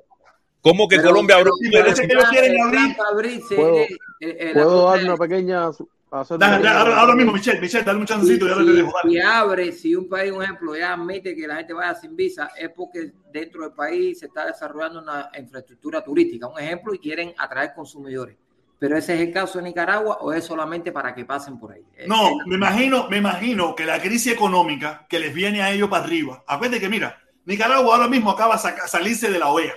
¿Cómo 0.63 0.87
que 0.89 0.97
Pero- 0.97 1.09
Colombia 1.11 1.37
abrió? 1.37 1.53
Sí, 1.61 1.71
parece 1.71 2.07
que 2.07 2.13
ellos 2.13 2.29
quieren 2.31 2.63
abrir. 2.63 2.97
abrirse 3.13 3.57
¿Puedo- 3.57 3.77
eh, 3.79 3.89
eh, 4.21 4.53
la 4.55 4.63
¿Puedo 4.63 4.83
cosa 4.83 4.97
dar 4.97 5.05
una 5.07 5.17
pequeña... 5.17 5.67
hacer 5.67 6.43
ahora, 6.43 7.01
ahora 7.01 7.15
mismo, 7.17 7.33
Michelle, 7.33 7.61
Michelle, 7.61 7.85
dale 7.85 7.99
un 7.99 8.07
chancito 8.07 8.47
y 8.47 9.11
si, 9.11 9.19
abre, 9.21 9.73
si 9.73 9.97
un 9.97 10.09
país, 10.09 10.31
un 10.31 10.43
ejemplo, 10.43 10.77
ya 10.77 10.93
admite 10.93 11.35
que 11.35 11.47
la 11.49 11.57
gente 11.57 11.73
vaya 11.73 11.95
sin 11.95 12.15
visa, 12.15 12.51
es 12.57 12.69
porque 12.71 13.13
dentro 13.33 13.63
del 13.63 13.73
país 13.73 14.21
se 14.21 14.27
está 14.27 14.47
desarrollando 14.47 15.01
una 15.01 15.31
infraestructura 15.39 16.05
turística, 16.05 16.47
un 16.47 16.61
ejemplo, 16.61 16.95
y 16.95 16.99
quieren 16.99 17.35
atraer 17.39 17.73
consumidores. 17.75 18.37
Pero 18.79 18.97
ese 18.97 19.15
es 19.15 19.21
el 19.21 19.33
caso 19.33 19.59
de 19.59 19.65
Nicaragua 19.65 20.19
o 20.21 20.33
es 20.33 20.45
solamente 20.45 20.93
para 20.93 21.15
que 21.15 21.25
pasen 21.25 21.59
por 21.59 21.73
ahí. 21.73 21.83
No, 22.07 22.31
me 22.47 22.57
imagino, 22.57 23.09
me 23.09 23.17
imagino 23.19 23.75
que 23.75 23.87
la 23.87 24.01
crisis 24.01 24.33
económica 24.33 25.07
que 25.09 25.19
les 25.19 25.33
viene 25.33 25.63
a 25.63 25.71
ellos 25.71 25.89
para 25.89 26.05
arriba. 26.05 26.45
Acuérdate 26.47 26.81
que, 26.81 26.89
mira, 26.89 27.17
Nicaragua 27.47 27.95
ahora 27.97 28.09
mismo 28.09 28.31
acaba 28.31 28.57
de 28.57 28.89
salirse 28.89 29.31
de 29.31 29.39
la 29.39 29.49
OEA. 29.49 29.73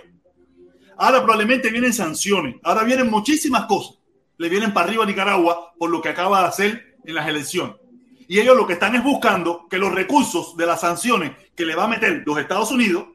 Ahora 0.97 1.21
probablemente 1.23 1.69
vienen 1.69 1.93
sanciones. 1.93 2.55
Ahora 2.63 2.83
vienen 2.83 3.09
muchísimas 3.09 3.65
cosas. 3.65 3.97
Le 4.37 4.49
vienen 4.49 4.73
para 4.73 4.87
arriba 4.87 5.03
a 5.03 5.07
Nicaragua 5.07 5.73
por 5.77 5.89
lo 5.89 6.01
que 6.01 6.09
acaba 6.09 6.41
de 6.41 6.47
hacer 6.47 6.97
en 7.05 7.15
las 7.15 7.27
elecciones. 7.27 7.75
Y 8.27 8.39
ellos 8.39 8.57
lo 8.57 8.65
que 8.65 8.73
están 8.73 8.95
es 8.95 9.03
buscando 9.03 9.67
que 9.69 9.77
los 9.77 9.93
recursos 9.93 10.57
de 10.57 10.65
las 10.65 10.81
sanciones 10.81 11.31
que 11.55 11.65
le 11.65 11.75
va 11.75 11.83
a 11.85 11.87
meter 11.87 12.23
los 12.25 12.37
Estados 12.39 12.71
Unidos, 12.71 13.05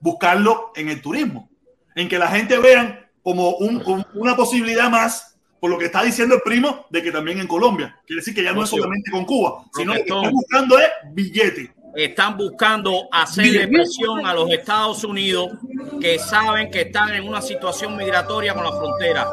buscarlo 0.00 0.72
en 0.74 0.88
el 0.88 1.00
turismo. 1.00 1.50
En 1.94 2.08
que 2.08 2.18
la 2.18 2.28
gente 2.28 2.58
vean 2.58 2.98
como 3.22 3.50
un- 3.56 3.82
un- 3.86 4.06
una 4.14 4.36
posibilidad 4.36 4.88
más, 4.90 5.36
por 5.60 5.70
lo 5.70 5.78
que 5.78 5.86
está 5.86 6.02
diciendo 6.02 6.34
el 6.36 6.40
primo, 6.42 6.86
de 6.90 7.02
que 7.02 7.10
también 7.12 7.38
en 7.40 7.46
Colombia. 7.46 7.96
Quiere 8.06 8.20
decir 8.20 8.34
que 8.34 8.42
ya 8.42 8.52
no 8.52 8.62
es 8.62 8.70
solamente 8.70 9.10
con 9.10 9.24
Cuba, 9.24 9.64
sino 9.74 9.92
lo 9.94 10.04
que 10.04 10.08
están 10.20 10.32
buscando 10.32 10.78
es 10.78 10.88
billete. 11.12 11.72
Están 12.04 12.36
buscando 12.36 13.08
hacerle 13.10 13.66
presión 13.68 14.24
a 14.24 14.32
los 14.34 14.50
Estados 14.50 15.02
Unidos 15.04 15.50
que 16.00 16.18
saben 16.18 16.70
que 16.70 16.82
están 16.82 17.12
en 17.14 17.26
una 17.26 17.42
situación 17.42 17.96
migratoria 17.96 18.54
con 18.54 18.62
la 18.64 18.70
frontera. 18.72 19.26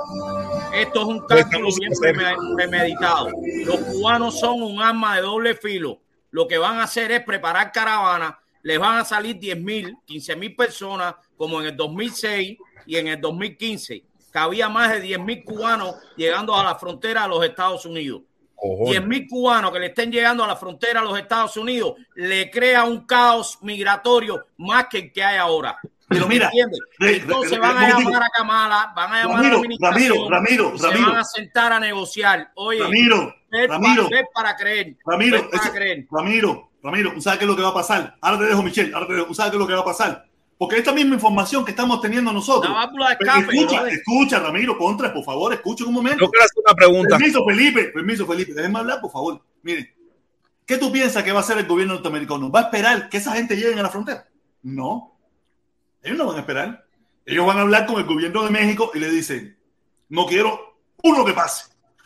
Esto 0.74 1.02
es 1.02 1.06
un 1.06 1.20
cálculo 1.28 1.70
bien 1.80 1.92
preme- 1.94 2.56
premeditado. 2.56 3.30
Los 3.66 3.78
cubanos 3.78 4.40
son 4.40 4.62
un 4.64 4.82
arma 4.82 5.16
de 5.16 5.22
doble 5.22 5.56
filo. 5.56 6.00
Lo 6.32 6.48
que 6.48 6.58
van 6.58 6.78
a 6.80 6.84
hacer 6.84 7.12
es 7.12 7.24
preparar 7.24 7.72
caravanas. 7.72 8.34
Les 8.64 8.80
van 8.80 8.98
a 8.98 9.06
salir 9.06 9.38
10 9.40 9.58
mil, 9.62 9.96
15 10.06 10.36
mil 10.36 10.56
personas 10.56 11.14
como 11.38 11.62
en 11.62 11.68
el 11.68 11.78
2006 11.78 12.58
y 12.88 12.96
en 12.98 13.08
el 13.10 13.22
2015, 13.22 14.04
que 14.34 14.40
había 14.40 14.70
más 14.70 14.92
de 14.92 15.02
10 15.02 15.20
mil 15.20 15.44
cubanos 15.44 15.96
llegando 16.18 16.56
a 16.56 16.64
la 16.64 16.76
frontera 16.76 17.24
de 17.24 17.30
los 17.30 17.46
Estados 17.46 17.86
Unidos. 17.86 18.22
10 18.62 19.06
mil 19.06 19.28
cubanos 19.28 19.72
que 19.72 19.80
le 19.80 19.88
estén 19.88 20.12
llegando 20.12 20.44
a 20.44 20.48
la 20.48 20.56
frontera 20.56 21.02
a 21.02 21.04
los 21.04 21.18
Estados 21.20 21.56
Unidos 21.58 21.96
le 22.16 22.50
crea 22.50 22.84
un 22.84 23.06
caos 23.06 23.60
migratorio 23.62 24.48
más 24.58 24.88
que 24.88 24.98
el 25.00 25.12
que 25.12 25.24
hay 25.24 25.38
ahora. 25.38 25.78
Pero 26.08 26.28
mira, 26.28 26.52
Entonces 27.00 27.52
re- 27.52 27.60
van 27.60 27.78
a 27.78 27.90
llamar 27.90 28.24
a 28.24 28.30
Kamala, 28.30 28.94
van 28.96 29.12
a 29.14 29.22
llamar 29.24 29.38
a 29.38 29.42
la 29.42 29.50
Ramiro, 29.50 29.58
administración 29.58 30.32
Ramiro, 30.32 30.72
y 30.76 30.80
se 30.80 30.88
Ramiro. 30.88 31.08
van 31.10 31.18
a 31.18 31.24
sentar 31.24 31.74
a 31.74 31.80
negociar. 31.80 32.52
Oye, 32.56 32.84
Ramiro, 32.84 33.36
ver, 33.50 33.70
Ramiro. 33.70 34.10
ver 34.10 34.26
para 34.34 34.56
creer. 34.56 34.96
Ramiro, 35.06 35.42
ver 35.42 35.50
para 35.50 35.64
eso- 35.64 35.74
creer. 35.74 36.06
Ramiro, 36.12 36.70
Ramiro, 36.84 37.12
¿tú 37.14 37.22
¿sabes 37.22 37.40
qué 37.40 37.46
es 37.46 37.50
lo 37.50 37.56
que 37.56 37.64
va 37.64 37.70
a 37.70 37.74
pasar? 37.74 38.16
Ahora 38.22 38.38
te 38.38 38.46
dejo, 38.46 38.62
Michelle, 38.62 38.94
ahora 38.94 39.08
te 39.08 39.14
dejo, 39.14 39.26
¿tú 39.26 39.34
¿sabes 39.34 39.50
qué 39.52 39.58
es 39.58 39.62
lo 39.62 39.68
que 39.68 39.74
va 39.74 39.82
a 39.82 39.86
pasar? 39.86 40.26
Porque 40.58 40.78
esta 40.78 40.94
misma 40.94 41.16
información 41.16 41.66
que 41.66 41.72
estamos 41.72 42.00
teniendo 42.00 42.32
nosotros. 42.32 42.72
La 42.72 42.86
válvula 42.86 43.10
de 43.10 43.18
Pero 43.18 43.32
escape, 43.34 43.94
escucha, 43.94 44.40
Ramiro, 44.40 44.78
contra, 44.78 45.14
por 45.14 45.24
favor, 45.24 45.54
escucha 45.54 45.84
un 45.84 45.94
momento. 45.94 46.26
Yo 46.26 46.32
quiero 46.32 46.46
hacer 46.46 46.64
una 46.66 46.74
pregunta. 46.74 47.18
Permiso, 47.18 47.46
Felipe, 47.46 47.84
permiso, 47.86 48.26
Felipe, 48.26 48.54
déjenme 48.54 48.80
hablar, 48.80 49.02
por 49.02 49.12
favor. 49.12 49.42
Miren, 49.64 49.90
¿qué 50.66 50.78
tú 50.78 50.92
piensas 50.92 51.24
que 51.24 51.34
va 51.34 51.40
a 51.40 51.42
hacer 51.42 51.58
el 51.58 51.68
gobierno 51.68 51.96
norteamericano? 51.96 52.50
¿Va 52.50 52.62
a 52.62 52.64
esperar 52.64 53.10
que 53.10 53.18
esa 53.18 53.34
gente 53.34 53.58
llegue 53.58 53.78
a 53.78 53.84
la 53.84 53.90
frontera? 53.90 54.28
No. 54.64 55.18
Ellos 56.02 56.18
no 56.18 56.28
van 56.28 56.38
a 56.38 56.40
esperar. 56.40 56.86
Ellos 57.26 57.46
van 57.46 57.58
a 57.58 57.62
hablar 57.62 57.86
con 57.86 57.98
el 57.98 58.06
gobierno 58.06 58.44
de 58.44 58.52
México 58.52 58.92
y 58.94 59.00
le 59.00 59.10
dicen, 59.10 59.58
no 60.10 60.26
quiero 60.26 60.78
uno 61.04 61.26
que 61.26 61.34
pase. 61.34 61.66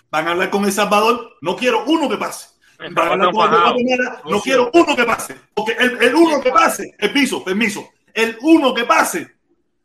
Van 0.09 0.27
a 0.27 0.31
hablar 0.31 0.49
con 0.49 0.65
El 0.65 0.71
Salvador, 0.71 1.37
no 1.41 1.55
quiero 1.55 1.83
uno 1.85 2.09
que 2.09 2.17
pase. 2.17 2.47
Van 2.79 2.97
a 2.97 3.11
hablar 3.11 3.31
con 3.31 3.35
Guatemala, 3.35 4.21
no 4.25 4.41
quiero 4.41 4.71
uno 4.73 4.95
que 4.95 5.03
pase. 5.03 5.35
Porque 5.53 5.73
el, 5.73 6.01
el 6.01 6.15
uno 6.15 6.41
que 6.41 6.49
pase, 6.49 6.95
el 6.97 7.11
piso, 7.11 7.43
permiso, 7.43 7.89
el 8.13 8.37
uno 8.41 8.73
que 8.73 8.83
pase, 8.85 9.35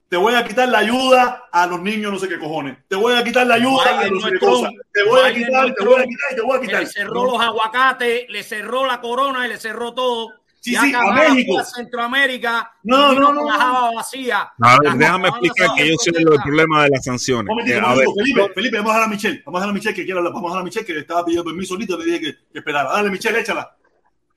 te 0.09 0.17
voy 0.17 0.35
a 0.35 0.45
quitar 0.45 0.69
la 0.69 0.79
ayuda 0.79 1.45
a 1.51 1.67
los 1.67 1.81
niños, 1.81 2.13
no 2.13 2.19
sé 2.19 2.29
qué 2.29 2.39
cojones. 2.39 2.77
Te 2.89 2.95
voy 2.97 3.15
a 3.15 3.25
quitar 3.25 3.47
la 3.47 3.55
ayuda 3.55 3.85
a 3.85 3.99
Biden 3.99 4.15
no 4.15 4.21
sé 4.21 4.27
no 4.27 4.31
qué 4.31 4.35
es 4.37 4.41
Trump. 4.41 4.55
cosa. 4.65 4.71
Te 4.93 5.03
voy 5.05 5.21
a 5.23 5.35
quitar, 5.35 5.69
no 5.69 5.75
te 5.75 5.85
voy 5.85 5.95
a 6.01 6.05
quitar 6.05 6.33
y 6.33 6.35
te 6.37 6.41
voy 6.43 6.57
a 6.57 6.61
quitar. 6.61 6.81
le 6.81 6.87
cerró 6.87 7.15
No. 7.15 7.25
los 7.33 7.41
aguacates, 7.41 8.25
le 8.29 8.43
cerró 8.43 8.87
la 8.87 9.01
corona 9.01 9.47
y 9.47 9.49
le 9.49 9.59
cerró 9.59 9.93
todo. 9.95 10.29
Sí, 10.61 10.73
Ya 10.73 10.81
sí, 10.81 10.95
a 10.95 11.13
México. 11.13 11.59
a 11.59 11.65
Centroamérica. 11.65 12.73
No, 12.85 13.13
no, 13.13 13.33
no, 13.35 13.45
la 13.45 13.91
vacía. 13.97 14.49
A 14.63 14.79
ver, 14.81 14.93
déjame 14.95 15.29
explicar 15.29 15.69
que 15.77 15.89
yo 15.91 15.95
sé 15.99 16.11
el 16.17 16.25
problema 16.43 16.85
de 16.85 16.91
las 16.91 17.05
sanciones. 17.05 17.55
Eh, 17.67 17.79
a 17.85 17.95
ver, 17.95 18.07
Felipe, 18.17 18.49
Felipe, 18.55 18.77
vamos 18.79 18.93
a 18.93 18.95
dejar 18.95 19.09
a 19.09 19.13
Michelle. 19.15 19.43
Vamos 19.45 19.59
a 19.59 19.61
dejar 19.61 19.71
a 19.71 19.75
Michelle 19.75 19.95
que 19.95 20.05
quiere 20.05 20.19
hablar. 20.19 20.33
Vamos 20.33 20.49
a 20.49 20.53
dejar 20.53 20.61
a 20.63 20.65
Michelle 20.65 20.87
que 20.87 20.95
le 20.95 21.01
estaba 21.01 21.25
pidiendo 21.25 21.45
permiso 21.45 21.75
ahorita. 21.75 21.97
Le 21.99 22.05
dije 22.07 22.21
que, 22.21 22.33
que 22.53 22.59
esperara. 22.61 22.93
Dale, 22.93 23.11
Michelle, 23.11 23.41
échala. 23.41 23.77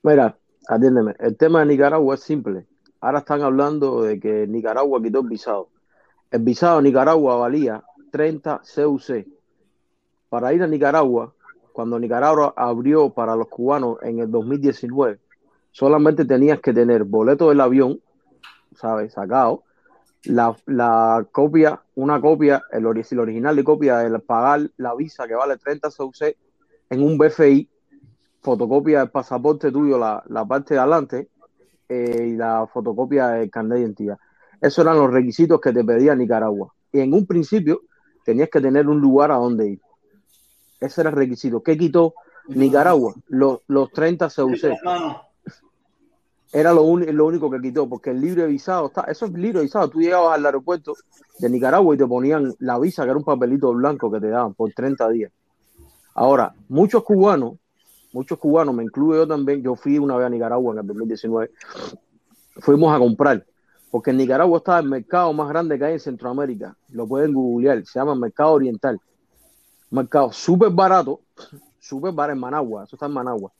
Mira, 0.02 0.36
atiéndeme. 0.68 1.14
El 1.18 1.36
tema 1.38 1.60
de 1.60 1.66
Nicaragua 1.66 2.14
es 2.14 2.22
simple. 2.22 2.66
Ahora 3.00 3.20
están 3.20 3.42
hablando 3.42 4.02
de 4.02 4.18
que 4.18 4.46
Nicaragua 4.46 5.00
quitó 5.02 5.20
el 5.20 5.28
visado. 5.28 5.68
El 6.30 6.42
visado 6.42 6.82
Nicaragua 6.82 7.36
valía 7.36 7.82
30 8.10 8.62
CUC. 8.74 9.26
Para 10.28 10.52
ir 10.52 10.62
a 10.62 10.66
Nicaragua, 10.66 11.32
cuando 11.72 11.98
Nicaragua 11.98 12.52
abrió 12.56 13.10
para 13.10 13.36
los 13.36 13.48
cubanos 13.48 13.98
en 14.02 14.18
el 14.18 14.30
2019, 14.30 15.20
solamente 15.70 16.24
tenías 16.24 16.60
que 16.60 16.72
tener 16.72 17.04
boleto 17.04 17.48
del 17.48 17.60
avión, 17.60 18.00
¿sabes? 18.74 19.12
Sacado, 19.12 19.62
la, 20.24 21.26
copia, 21.30 21.80
una 21.94 22.20
copia, 22.20 22.64
el, 22.72 22.84
el 22.84 23.18
original 23.20 23.56
de 23.56 23.64
copia, 23.64 24.02
el 24.02 24.20
pagar 24.20 24.70
la 24.76 24.94
visa 24.94 25.26
que 25.26 25.34
vale 25.34 25.56
30 25.56 25.88
CUC 25.96 26.36
en 26.90 27.02
un 27.02 27.16
BFI, 27.16 27.68
fotocopia 28.42 29.00
del 29.00 29.10
pasaporte 29.10 29.70
tuyo, 29.70 29.98
la, 29.98 30.22
la 30.28 30.44
parte 30.44 30.74
de 30.74 30.80
adelante, 30.80 31.28
eh, 31.88 32.28
y 32.32 32.36
la 32.36 32.66
fotocopia 32.72 33.28
del 33.28 33.50
carnet 33.50 33.76
de 33.78 33.82
identidad. 33.82 34.18
Esos 34.60 34.84
eran 34.84 34.98
los 34.98 35.10
requisitos 35.12 35.60
que 35.60 35.72
te 35.72 35.84
pedía 35.84 36.14
Nicaragua. 36.14 36.72
Y 36.92 37.00
en 37.00 37.14
un 37.14 37.26
principio 37.26 37.82
tenías 38.24 38.48
que 38.50 38.60
tener 38.60 38.88
un 38.88 39.00
lugar 39.00 39.30
a 39.30 39.36
donde 39.36 39.70
ir. 39.70 39.80
Ese 40.80 41.00
era 41.00 41.10
el 41.10 41.16
requisito. 41.16 41.62
¿Qué 41.62 41.76
quitó 41.78 42.14
Nicaragua? 42.48 43.14
Los, 43.28 43.60
los 43.68 43.90
30 43.92 44.28
CUC. 44.28 44.54
Era 46.50 46.72
lo, 46.72 46.82
uni- 46.82 47.12
lo 47.12 47.26
único 47.26 47.50
que 47.50 47.60
quitó, 47.60 47.86
porque 47.88 48.10
el 48.10 48.20
libre 48.22 48.46
visado, 48.46 48.86
está, 48.86 49.02
eso 49.02 49.26
es 49.26 49.32
libre 49.32 49.60
visado. 49.60 49.88
Tú 49.90 50.00
llegabas 50.00 50.34
al 50.38 50.46
aeropuerto 50.46 50.94
de 51.38 51.50
Nicaragua 51.50 51.94
y 51.94 51.98
te 51.98 52.06
ponían 52.06 52.54
la 52.60 52.78
visa, 52.78 53.02
que 53.04 53.10
era 53.10 53.18
un 53.18 53.24
papelito 53.24 53.72
blanco 53.74 54.10
que 54.10 54.18
te 54.20 54.28
daban 54.28 54.54
por 54.54 54.72
30 54.72 55.08
días. 55.10 55.30
Ahora, 56.14 56.54
muchos 56.68 57.04
cubanos, 57.04 57.54
muchos 58.12 58.38
cubanos, 58.38 58.74
me 58.74 58.84
incluyo 58.84 59.20
yo 59.20 59.28
también, 59.28 59.62
yo 59.62 59.74
fui 59.74 59.98
una 59.98 60.16
vez 60.16 60.26
a 60.26 60.30
Nicaragua 60.30 60.72
en 60.72 60.80
el 60.80 60.86
2019, 60.86 61.50
fuimos 62.56 62.94
a 62.94 62.98
comprar, 62.98 63.44
porque 63.90 64.10
en 64.10 64.18
Nicaragua 64.18 64.58
está 64.58 64.78
el 64.78 64.88
mercado 64.88 65.32
más 65.32 65.48
grande 65.48 65.78
que 65.78 65.84
hay 65.84 65.92
en 65.94 66.00
Centroamérica, 66.00 66.76
lo 66.90 67.06
pueden 67.06 67.32
googlear, 67.32 67.84
se 67.84 67.98
llama 67.98 68.14
Mercado 68.14 68.52
Oriental. 68.52 69.00
Mercado 69.90 70.32
súper 70.32 70.70
barato, 70.70 71.20
súper 71.78 72.12
barato 72.12 72.34
en 72.34 72.40
Managua, 72.40 72.84
eso 72.84 72.96
está 72.96 73.06
en 73.06 73.12
Managua. 73.12 73.52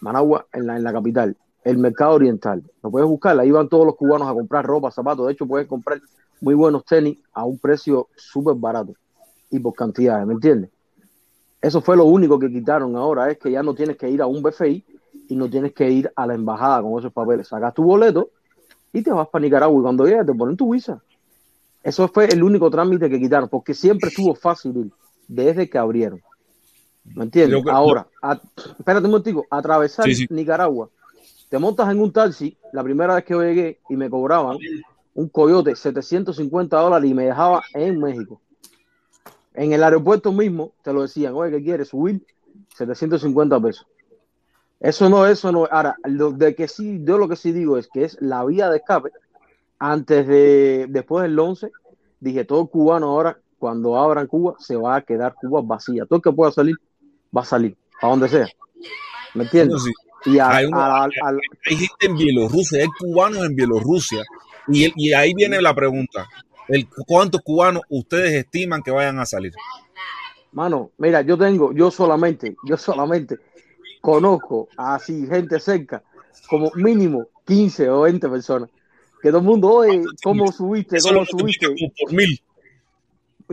Managua 0.00 0.46
en 0.52 0.66
la, 0.66 0.76
en 0.76 0.84
la 0.84 0.92
capital, 0.92 1.36
el 1.64 1.78
mercado 1.78 2.12
oriental. 2.12 2.62
Lo 2.82 2.90
puedes 2.90 3.08
buscar, 3.08 3.38
ahí 3.40 3.50
van 3.50 3.68
todos 3.68 3.86
los 3.86 3.96
cubanos 3.96 4.28
a 4.28 4.34
comprar 4.34 4.64
ropa, 4.64 4.90
zapatos. 4.90 5.26
De 5.26 5.32
hecho, 5.32 5.46
puedes 5.46 5.66
comprar 5.66 6.00
muy 6.40 6.54
buenos 6.54 6.84
tenis 6.84 7.18
a 7.32 7.44
un 7.44 7.58
precio 7.58 8.08
súper 8.14 8.54
barato 8.54 8.92
y 9.50 9.58
por 9.58 9.72
cantidades, 9.72 10.26
¿me 10.26 10.34
entiendes? 10.34 10.70
Eso 11.64 11.80
fue 11.80 11.96
lo 11.96 12.04
único 12.04 12.38
que 12.38 12.50
quitaron 12.50 12.94
ahora, 12.94 13.30
es 13.30 13.38
que 13.38 13.50
ya 13.50 13.62
no 13.62 13.74
tienes 13.74 13.96
que 13.96 14.10
ir 14.10 14.20
a 14.20 14.26
un 14.26 14.42
BFI 14.42 14.84
y 15.30 15.34
no 15.34 15.48
tienes 15.48 15.72
que 15.72 15.90
ir 15.90 16.12
a 16.14 16.26
la 16.26 16.34
embajada 16.34 16.82
con 16.82 16.98
esos 16.98 17.10
papeles. 17.10 17.48
Sacas 17.48 17.72
tu 17.72 17.82
boleto 17.82 18.28
y 18.92 19.00
te 19.02 19.10
vas 19.10 19.28
para 19.28 19.42
Nicaragua 19.42 19.78
y 19.78 19.82
cuando 19.82 20.04
llegas 20.04 20.26
te 20.26 20.34
ponen 20.34 20.58
tu 20.58 20.74
visa. 20.74 21.00
Eso 21.82 22.06
fue 22.08 22.30
el 22.30 22.42
único 22.42 22.68
trámite 22.68 23.08
que 23.08 23.18
quitaron, 23.18 23.48
porque 23.48 23.72
siempre 23.72 24.08
estuvo 24.10 24.34
fácil 24.34 24.92
desde 25.26 25.70
que 25.70 25.78
abrieron. 25.78 26.20
¿Me 27.14 27.24
entiendes? 27.24 27.64
Que- 27.64 27.70
Ahora, 27.70 28.06
a- 28.20 28.38
espérate 28.78 29.06
un 29.06 29.12
momentico, 29.12 29.46
atravesar 29.48 30.04
Sí, 30.06 30.14
sí. 30.14 30.26
Nicaragua, 30.28 30.90
te 31.48 31.58
montas 31.58 31.90
en 31.90 31.98
un 31.98 32.12
taxi, 32.12 32.54
la 32.72 32.82
primera 32.82 33.14
vez 33.14 33.24
que 33.24 33.32
yo 33.32 33.42
llegué 33.42 33.78
y 33.88 33.96
me 33.96 34.10
cobraban 34.10 34.58
un 35.14 35.28
coyote 35.30 35.74
750 35.74 36.78
dólares 36.78 37.10
y 37.10 37.14
me 37.14 37.24
dejaba 37.24 37.62
en 37.72 37.98
México. 38.00 38.38
En 39.54 39.72
el 39.72 39.82
aeropuerto 39.82 40.32
mismo 40.32 40.72
te 40.82 40.92
lo 40.92 41.02
decían, 41.02 41.34
oye, 41.34 41.52
¿qué 41.58 41.62
quieres? 41.64 41.88
Subir 41.88 42.24
750 42.76 43.60
pesos. 43.60 43.86
Eso 44.80 45.08
no, 45.08 45.26
eso 45.26 45.50
no. 45.52 45.66
Ahora, 45.70 45.96
lo 46.04 46.32
de 46.32 46.54
que 46.54 46.68
sí, 46.68 47.00
yo 47.04 47.16
lo 47.18 47.28
que 47.28 47.36
sí 47.36 47.52
digo 47.52 47.78
es 47.78 47.88
que 47.88 48.04
es 48.04 48.18
la 48.20 48.44
vía 48.44 48.68
de 48.68 48.78
escape. 48.78 49.10
Antes 49.78 50.26
de, 50.26 50.86
después 50.88 51.22
del 51.22 51.38
11, 51.38 51.70
dije, 52.20 52.44
todo 52.44 52.66
cubano 52.66 53.06
ahora, 53.08 53.38
cuando 53.58 53.96
abran 53.96 54.26
Cuba, 54.26 54.56
se 54.58 54.76
va 54.76 54.96
a 54.96 55.02
quedar 55.02 55.34
Cuba 55.34 55.62
vacía. 55.62 56.04
Todo 56.04 56.16
el 56.16 56.22
que 56.22 56.32
pueda 56.32 56.52
salir, 56.52 56.76
va 57.36 57.42
a 57.42 57.44
salir, 57.46 57.76
a 58.02 58.08
donde 58.08 58.28
sea. 58.28 58.46
¿Me 59.34 59.44
entiendes? 59.44 59.82
Sí. 59.84 59.92
Y 60.32 60.38
a- 60.38 60.50
Hay, 60.50 60.66
una- 60.66 60.86
a- 60.86 61.04
a- 61.04 61.08
hay 61.66 61.76
gente 61.76 62.06
en 62.06 62.16
Bielorrusia, 62.16 62.82
hay 62.82 62.88
cubanos 62.98 63.44
en 63.44 63.54
Bielorrusia. 63.56 64.22
Y, 64.68 64.84
el- 64.84 64.92
y 64.96 65.12
ahí 65.12 65.32
viene 65.34 65.60
la 65.62 65.74
pregunta. 65.74 66.26
El, 66.68 66.88
¿Cuántos 67.06 67.40
cubanos 67.42 67.82
ustedes 67.88 68.32
estiman 68.32 68.82
que 68.82 68.90
vayan 68.90 69.18
a 69.18 69.26
salir? 69.26 69.52
Mano, 70.52 70.90
mira, 70.98 71.20
yo 71.22 71.36
tengo, 71.36 71.72
yo 71.72 71.90
solamente, 71.90 72.56
yo 72.66 72.76
solamente 72.76 73.38
conozco 74.00 74.68
así 74.76 75.26
gente 75.26 75.58
cerca, 75.58 76.02
como 76.48 76.70
mínimo 76.76 77.28
15 77.44 77.88
o 77.90 78.02
20 78.02 78.28
personas. 78.28 78.70
Que 79.20 79.30
todo 79.30 79.38
el 79.40 79.44
mundo, 79.44 79.68
oye, 79.68 80.04
¿cómo 80.22 80.52
subiste? 80.52 80.98
¿Cómo 81.02 81.24
subiste? 81.24 81.66
por 81.98 82.12
mil. 82.12 82.40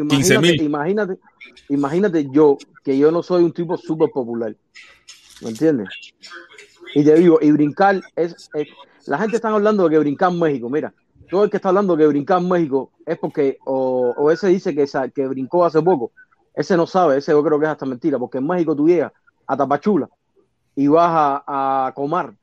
15 0.08 0.34
Imagínate, 0.36 0.64
imagínate, 0.64 1.18
imagínate 1.70 2.30
yo, 2.32 2.58
que 2.84 2.98
yo 2.98 3.12
no 3.12 3.24
soy 3.24 3.44
un 3.44 3.52
tipo 3.52 3.78
súper 3.78 4.10
popular. 4.12 4.56
¿Me 5.42 5.50
entiendes? 5.50 5.90
Y 6.94 7.04
te 7.04 7.16
digo, 7.16 7.40
y 7.42 7.52
brincar 7.52 8.02
es, 8.16 8.50
es- 8.54 8.68
la 9.08 9.18
gente 9.18 9.38
está 9.38 9.50
hablando 9.50 9.84
de 9.86 9.90
que 9.90 10.00
brincar 10.00 10.32
en 10.32 10.40
México. 10.40 10.70
Mira, 10.70 10.94
todo 11.32 11.46
el 11.46 11.50
que 11.50 11.58
está 11.58 11.70
hablando 11.70 11.96
de 11.96 12.04
que 12.04 12.08
brincar 12.10 12.42
en 12.42 12.50
México 12.50 12.92
es 13.06 13.18
porque, 13.18 13.58
o, 13.66 14.14
o 14.18 14.30
ese 14.30 14.50
dice 14.50 14.76
que, 14.76 14.86
sa- 14.86 15.10
que 15.10 15.26
brincó 15.28 15.66
hace 15.66 15.82
poco. 15.82 16.12
Ese 16.54 16.76
no 16.78 16.86
sabe, 16.86 17.18
ese 17.18 17.32
yo 17.32 17.42
creo 17.44 17.58
que 17.58 17.66
es 17.66 17.72
hasta 17.72 17.86
mentira, 17.86 18.20
porque 18.20 18.38
en 18.40 18.46
México 18.48 18.76
tú 18.76 18.88
llegas 18.88 19.12
a 19.48 19.56
Tapachula 19.58 20.10
y 20.76 20.88
vas 20.88 21.10
a, 21.48 21.88
a 21.88 21.92
Comar, 21.94 22.34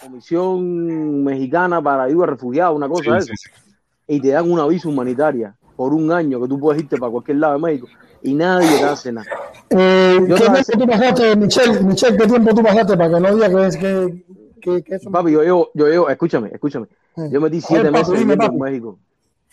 Comisión 0.00 1.24
Mexicana 1.24 1.80
para 1.82 2.04
Ayuda 2.04 2.24
a 2.24 2.28
Refugiados, 2.28 2.76
una 2.76 2.88
cosa 2.88 3.12
de 3.14 3.20
Sí, 3.20 3.24
eso, 3.32 3.32
sí, 3.36 3.50
sí. 3.54 3.74
y 4.08 4.20
te 4.20 4.28
dan 4.28 4.50
una 4.50 4.66
visa 4.66 4.88
humanitaria 4.88 5.54
por 5.76 5.92
un 5.92 6.10
año 6.12 6.40
que 6.40 6.48
tú 6.48 6.58
puedes 6.58 6.82
irte 6.82 6.96
para 6.96 7.10
cualquier 7.12 7.38
lado 7.38 7.54
de 7.54 7.60
México 7.60 7.88
y 8.22 8.34
nadie 8.34 8.68
te 8.78 8.84
hace 8.84 9.12
nada. 9.12 9.26
Eh, 9.70 10.18
Yo 10.28 10.36
¿Qué 10.36 10.44
tiempo 10.44 10.84
tú 10.84 10.86
pasaste, 10.86 11.36
Michelle? 11.36 11.80
Michelle, 11.82 12.16
¿qué 12.16 12.26
tiempo 12.26 12.54
tú 12.54 12.62
pasaste 12.62 12.96
para 12.96 13.10
que 13.14 13.20
no 13.20 13.34
digas 13.34 13.50
que 13.50 13.66
es 13.66 13.76
que, 13.76 14.24
que, 14.60 14.82
que 14.82 14.94
eso? 14.96 15.10
Papi, 15.10 15.32
yo 15.32 15.42
llevo, 15.42 15.70
yo 15.74 15.86
llevo, 15.86 16.08
escúchame, 16.08 16.50
escúchame. 16.52 16.86
Yo 17.30 17.40
metí 17.40 17.60
siete 17.60 17.84
papi, 17.90 17.92
meses 17.98 18.18
dime, 18.18 18.34
viviendo 18.34 18.44
en. 18.44 18.58
México. 18.58 18.98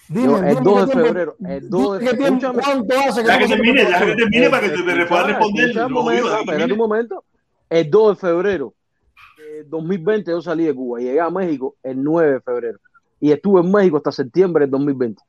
Dime, 0.10 0.26
Yo, 0.26 0.36
dime 0.38 0.50
el 0.52 0.64
2 0.64 0.64
de 0.64 0.86
qué 0.86 0.92
tiempo- 0.92 1.08
febrero, 1.08 1.36
el 1.48 1.70
2 1.70 2.00
de 2.00 2.06
qué 2.06 2.24
escúchame. 2.24 2.62
¿Cuánto 2.64 3.00
hace 3.00 3.24
que 3.24 3.30
tú 3.30 3.48
termine, 3.48 3.86
deja 3.86 4.06
que 4.06 4.16
termine 4.16 4.50
para 4.50 4.62
que 4.62 4.70
te 4.70 5.06
pueda 5.06 5.24
responder. 5.24 5.72
que 5.74 6.40
espérate 6.40 6.74
un 6.74 6.78
momento. 6.78 7.24
El 7.70 7.90
2 7.90 8.16
de 8.18 8.28
febrero 8.28 8.74
de 9.38 9.64
2020 9.64 10.32
yo 10.32 10.42
salí 10.42 10.66
de 10.66 10.76
Cuba 10.76 11.02
y 11.02 11.06
llegué 11.06 11.22
a 11.22 11.30
México 11.30 11.76
el 11.84 12.04
9 12.04 12.34
de 12.34 12.42
febrero. 12.42 12.80
Y 13.20 13.32
estuve 13.32 13.62
en 13.62 13.72
México 13.72 13.98
hasta 13.98 14.12
septiembre 14.12 14.66
del 14.66 14.72
2020. 14.72 15.22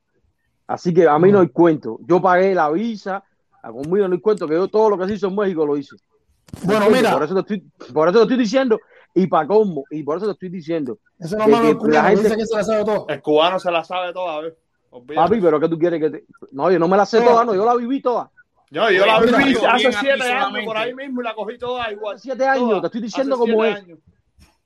Así 0.66 0.92
que 0.92 1.06
a 1.06 1.18
mí 1.18 1.30
no 1.30 1.40
hay 1.40 1.48
cuento. 1.48 2.00
Yo 2.08 2.20
pagué 2.20 2.54
la 2.54 2.70
visa, 2.70 3.22
a 3.62 3.70
conmigo 3.70 4.08
no 4.08 4.14
hay 4.14 4.20
cuento, 4.20 4.48
que 4.48 4.54
yo 4.54 4.66
todo 4.68 4.90
lo 4.90 4.98
que 4.98 5.06
se 5.06 5.14
hizo 5.14 5.28
en 5.28 5.36
México 5.36 5.64
lo 5.64 5.76
hice. 5.76 5.96
Bueno, 6.62 6.86
mira. 6.90 7.12
Por 7.12 7.22
eso, 7.22 7.34
te 7.34 7.40
estoy, 7.40 7.92
por 7.92 8.08
eso 8.08 8.18
te 8.18 8.22
estoy 8.24 8.38
diciendo, 8.38 8.80
y 9.14 9.26
para 9.28 9.46
colmo, 9.46 9.84
y 9.90 10.02
por 10.02 10.16
eso 10.16 10.26
te 10.26 10.32
estoy 10.32 10.48
diciendo. 10.48 10.98
Eso 11.18 11.36
no 11.38 11.44
que 11.46 11.68
el 11.70 11.76
cubano, 11.76 11.94
la 11.94 12.02
gente- 12.04 12.22
dice 12.24 12.36
que 12.36 12.46
se 12.46 12.56
la 12.56 12.64
sabe 12.64 12.84
todo. 12.84 13.06
El 13.08 13.22
cubano 13.22 13.58
se 13.60 13.70
la 13.70 13.84
sabe 13.84 14.12
toda, 14.12 14.40
¿ves? 14.40 14.54
Olvídate. 14.90 15.14
Papi, 15.28 15.40
pero 15.40 15.60
¿qué 15.60 15.68
tú 15.68 15.78
quieres 15.78 16.00
que 16.00 16.10
te.? 16.10 16.24
No, 16.52 16.70
yo 16.70 16.78
no 16.78 16.88
me 16.88 16.96
la 16.96 17.06
sé 17.06 17.20
No. 17.20 17.26
toda, 17.26 17.44
no, 17.44 17.54
yo 17.54 17.64
la 17.64 17.74
viví 17.76 18.00
toda. 18.02 18.30
Yo, 18.70 18.90
yo 18.90 19.06
la 19.06 19.20
viví 19.20 19.54
hace 19.68 19.88
a 19.88 19.92
siete 19.92 20.22
años 20.22 20.64
por 20.64 20.76
ahí 20.76 20.94
mismo 20.94 21.20
y 21.20 21.24
la 21.24 21.34
cogí 21.34 21.58
toda 21.58 21.90
igual. 21.92 22.16
Hace 22.16 22.22
siete 22.24 22.46
años, 22.46 22.68
Toda. 22.68 22.80
te 22.80 22.86
estoy 22.88 23.00
diciendo 23.02 23.34
Hace 23.36 23.40
cómo 23.50 23.64
es. 23.64 23.76
años. 23.76 23.98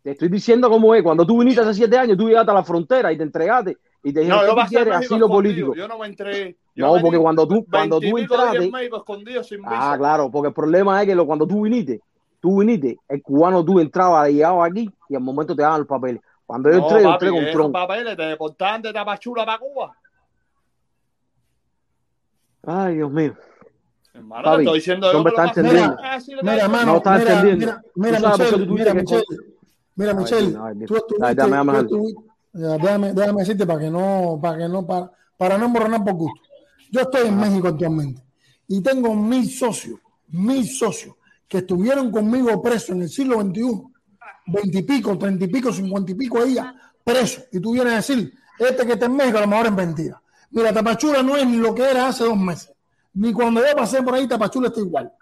Te 0.02 0.10
estoy 0.12 0.28
diciendo 0.28 0.70
cómo 0.70 0.94
es. 0.94 1.02
Cuando 1.02 1.26
tú 1.26 1.38
viniste 1.40 1.60
hace 1.60 1.74
siete 1.74 1.98
años, 1.98 2.16
tú 2.16 2.28
llegaste 2.28 2.50
a 2.50 2.54
la 2.54 2.62
frontera 2.64 3.12
y 3.12 3.16
te 3.18 3.22
entregaste 3.24 3.76
y 4.02 4.12
te 4.12 4.20
dijeron, 4.20 4.38
No, 4.38 4.42
¿qué 4.42 4.46
yo 4.46 4.52
tú 4.52 4.56
pasé 4.56 4.74
quieres? 4.76 4.94
Asilo 4.94 5.26
escondido. 5.26 5.28
político. 5.28 5.74
Yo 5.74 5.88
no 5.88 5.98
me 5.98 6.06
entré. 6.06 6.56
Yo 6.74 6.86
No, 6.94 7.00
porque 7.02 7.18
cuando 7.18 7.46
tú, 7.48 7.66
cuando 7.70 8.00
tú 8.00 8.16
entraste. 8.16 8.70
Ah, 9.64 9.94
claro, 9.98 10.30
porque 10.30 10.48
el 10.48 10.54
problema 10.54 11.00
es 11.02 11.08
que 11.08 11.14
lo, 11.14 11.26
cuando 11.26 11.46
tú 11.46 11.62
viniste, 11.62 12.00
tú 12.40 12.60
viniste, 12.60 12.98
el 13.08 13.22
cubano 13.22 13.64
tú 13.64 13.80
entrabas, 13.80 14.28
llegabas 14.28 14.70
aquí 14.70 14.90
y 15.08 15.14
al 15.14 15.22
momento 15.22 15.54
te 15.54 15.62
daban 15.62 15.80
los 15.80 15.88
papeles. 15.88 16.20
Cuando 16.46 16.70
yo 16.70 16.78
No, 16.78 16.82
entré, 16.88 17.02
yo 17.02 17.10
papi, 17.10 17.26
entré 17.26 17.42
con 17.44 17.52
tronco. 17.52 17.72
papeles 17.72 18.16
te 18.16 18.22
deportaban 18.22 18.82
de 18.82 18.92
Tapachula 18.92 19.44
para 19.44 19.58
Cuba. 19.58 19.96
Ay, 22.66 22.96
Dios 22.96 23.10
mío. 23.10 23.36
Hermano, 24.14 24.42
Papi, 24.44 24.56
te 24.56 24.62
estoy 24.62 24.78
diciendo 24.78 25.12
yo 25.12 25.18
que 25.18 25.24
lo 25.24 25.28
está 25.30 25.44
entendiendo. 25.48 25.96
Ah, 26.02 26.18
Mira, 26.42 26.64
hermano, 26.64 26.86
No 27.04 27.12
mira, 27.18 27.20
entendiendo. 27.40 27.80
mira, 27.94 28.20
Michelle, 28.20 28.66
mira, 28.66 28.94
Michelle, 28.94 29.24
mira, 29.94 30.14
Michelle, 30.14 30.52
no, 30.52 30.86
tú 30.86 30.96
estuviste, 30.96 31.34
dame, 32.52 32.78
déjame, 32.78 33.12
déjame 33.12 33.40
decirte 33.40 33.66
para 33.66 33.78
que 33.78 33.90
no, 33.90 34.38
para 34.42 34.58
que 34.58 34.68
no, 34.68 34.86
para, 34.86 35.12
para 35.36 35.58
no 35.58 35.66
emborronar 35.66 36.02
por 36.02 36.14
gusto. 36.14 36.48
Yo 36.90 37.02
estoy 37.02 37.28
en 37.28 37.38
México 37.38 37.68
actualmente 37.68 38.22
y 38.66 38.82
tengo 38.82 39.14
mil 39.14 39.48
socios, 39.48 40.00
mil 40.28 40.66
socios 40.66 41.14
que 41.48 41.58
estuvieron 41.58 42.10
conmigo 42.10 42.60
presos 42.62 42.90
en 42.90 43.02
el 43.02 43.08
siglo 43.08 43.40
XXI, 43.40 43.82
veintipico, 44.46 45.16
treinta 45.18 45.44
y 45.44 45.48
pico, 45.48 45.72
cincuenta 45.72 46.12
y 46.12 46.14
pico 46.14 46.44
días 46.44 46.66
presos. 47.02 47.44
Y 47.52 47.60
tú 47.60 47.72
vienes 47.72 47.92
a 47.92 47.96
decir, 47.96 48.32
este 48.58 48.86
que 48.86 48.92
está 48.92 49.06
en 49.06 49.16
México 49.16 49.38
a 49.38 49.42
lo 49.42 49.46
mejor 49.48 49.66
es 49.66 49.72
mentira. 49.72 50.22
Mira, 50.50 50.72
Tapachula 50.72 51.22
no 51.22 51.36
es 51.36 51.46
ni 51.46 51.56
lo 51.56 51.74
que 51.74 51.82
era 51.90 52.08
hace 52.08 52.24
dos 52.24 52.36
meses. 52.36 52.72
Ni 53.14 53.32
cuando 53.32 53.60
yo 53.66 53.74
pasé 53.74 54.02
por 54.02 54.14
ahí, 54.14 54.26
Tapachula 54.28 54.68
está 54.68 54.80
igual. 54.80 55.12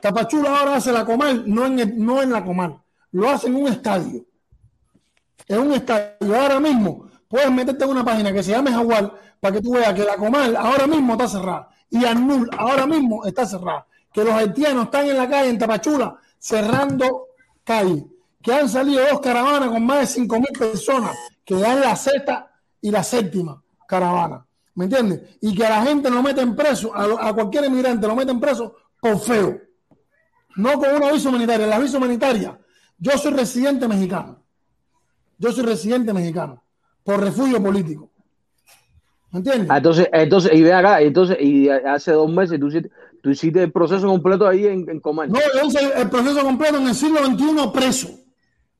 Tapachula 0.00 0.58
ahora 0.58 0.76
hace 0.76 0.92
la 0.92 1.04
comal, 1.04 1.44
no 1.46 1.66
en, 1.66 1.78
el- 1.78 2.04
no 2.04 2.20
en 2.22 2.30
la 2.30 2.44
comal, 2.44 2.80
lo 3.12 3.30
hace 3.30 3.46
en 3.46 3.54
un 3.56 3.68
estadio. 3.68 4.24
En 5.48 5.58
un 5.60 5.72
estadio. 5.72 6.36
Ahora 6.40 6.60
mismo 6.60 7.08
puedes 7.28 7.50
meterte 7.50 7.84
en 7.84 7.90
una 7.90 8.04
página 8.04 8.32
que 8.32 8.42
se 8.42 8.50
llame 8.52 8.70
Jaguar 8.72 9.14
para 9.40 9.54
que 9.54 9.60
tú 9.62 9.72
veas 9.72 9.92
que 9.94 10.04
la 10.04 10.16
comal 10.16 10.56
ahora 10.56 10.86
mismo 10.86 11.12
está 11.12 11.28
cerrada. 11.28 11.68
Y 11.90 12.04
Arnul 12.04 12.48
ahora 12.58 12.86
mismo 12.86 13.24
está 13.24 13.46
cerrada. 13.46 13.86
Que 14.14 14.24
los 14.24 14.32
haitianos 14.32 14.84
están 14.84 15.08
en 15.08 15.16
la 15.16 15.28
calle 15.28 15.50
en 15.50 15.58
Tapachula 15.58 16.18
cerrando 16.38 17.26
calle. 17.64 18.06
Que 18.40 18.52
han 18.52 18.68
salido 18.68 19.02
dos 19.10 19.20
caravanas 19.20 19.70
con 19.70 19.84
más 19.84 20.00
de 20.00 20.06
5 20.06 20.36
mil 20.36 20.52
personas, 20.58 21.16
que 21.44 21.54
dan 21.56 21.80
la 21.80 21.96
sexta 21.96 22.50
y 22.80 22.90
la 22.90 23.02
séptima 23.02 23.62
caravana. 23.88 24.46
¿Me 24.74 24.84
entiendes? 24.84 25.38
Y 25.40 25.54
que 25.54 25.64
a 25.64 25.70
la 25.70 25.82
gente 25.82 26.10
lo 26.10 26.22
meten 26.22 26.54
preso, 26.54 26.92
a, 26.94 27.32
cualquier 27.32 27.64
inmigrante 27.64 28.06
lo 28.06 28.14
meten 28.14 28.38
preso 28.38 28.76
por 29.00 29.18
feo. 29.18 29.60
No 30.56 30.78
con 30.78 30.94
una 30.94 31.10
visa 31.10 31.28
humanitaria. 31.28 31.66
La 31.66 31.78
visa 31.78 31.96
humanitaria, 31.96 32.58
yo 32.98 33.12
soy 33.12 33.32
residente 33.32 33.88
mexicano. 33.88 34.42
Yo 35.38 35.50
soy 35.50 35.64
residente 35.64 36.12
mexicano 36.12 36.62
por 37.02 37.20
refugio 37.20 37.62
político. 37.62 38.10
¿Me 39.30 39.38
entiendes? 39.38 39.70
Ah, 39.70 39.78
entonces, 39.78 40.08
entonces, 40.12 40.52
y 40.54 40.62
ve 40.62 40.72
acá, 40.72 41.00
entonces, 41.00 41.36
y 41.40 41.68
hace 41.68 42.12
dos 42.12 42.30
meses 42.30 42.60
tú 42.60 42.70
tú 43.24 43.30
hiciste 43.30 43.62
el 43.62 43.72
proceso 43.72 44.06
completo 44.06 44.46
ahí 44.46 44.66
en, 44.66 44.86
en 44.86 45.00
Comar. 45.00 45.30
No, 45.30 45.38
yo 45.54 45.66
hice 45.66 45.78
el 45.96 46.10
proceso 46.10 46.42
completo 46.42 46.76
en 46.76 46.88
el 46.88 46.94
siglo 46.94 47.24
XXI 47.24 47.70
preso. 47.72 48.08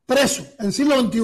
Preso, 0.04 0.42
en 0.58 0.66
el 0.66 0.72
siglo 0.74 1.00
XXI. 1.00 1.22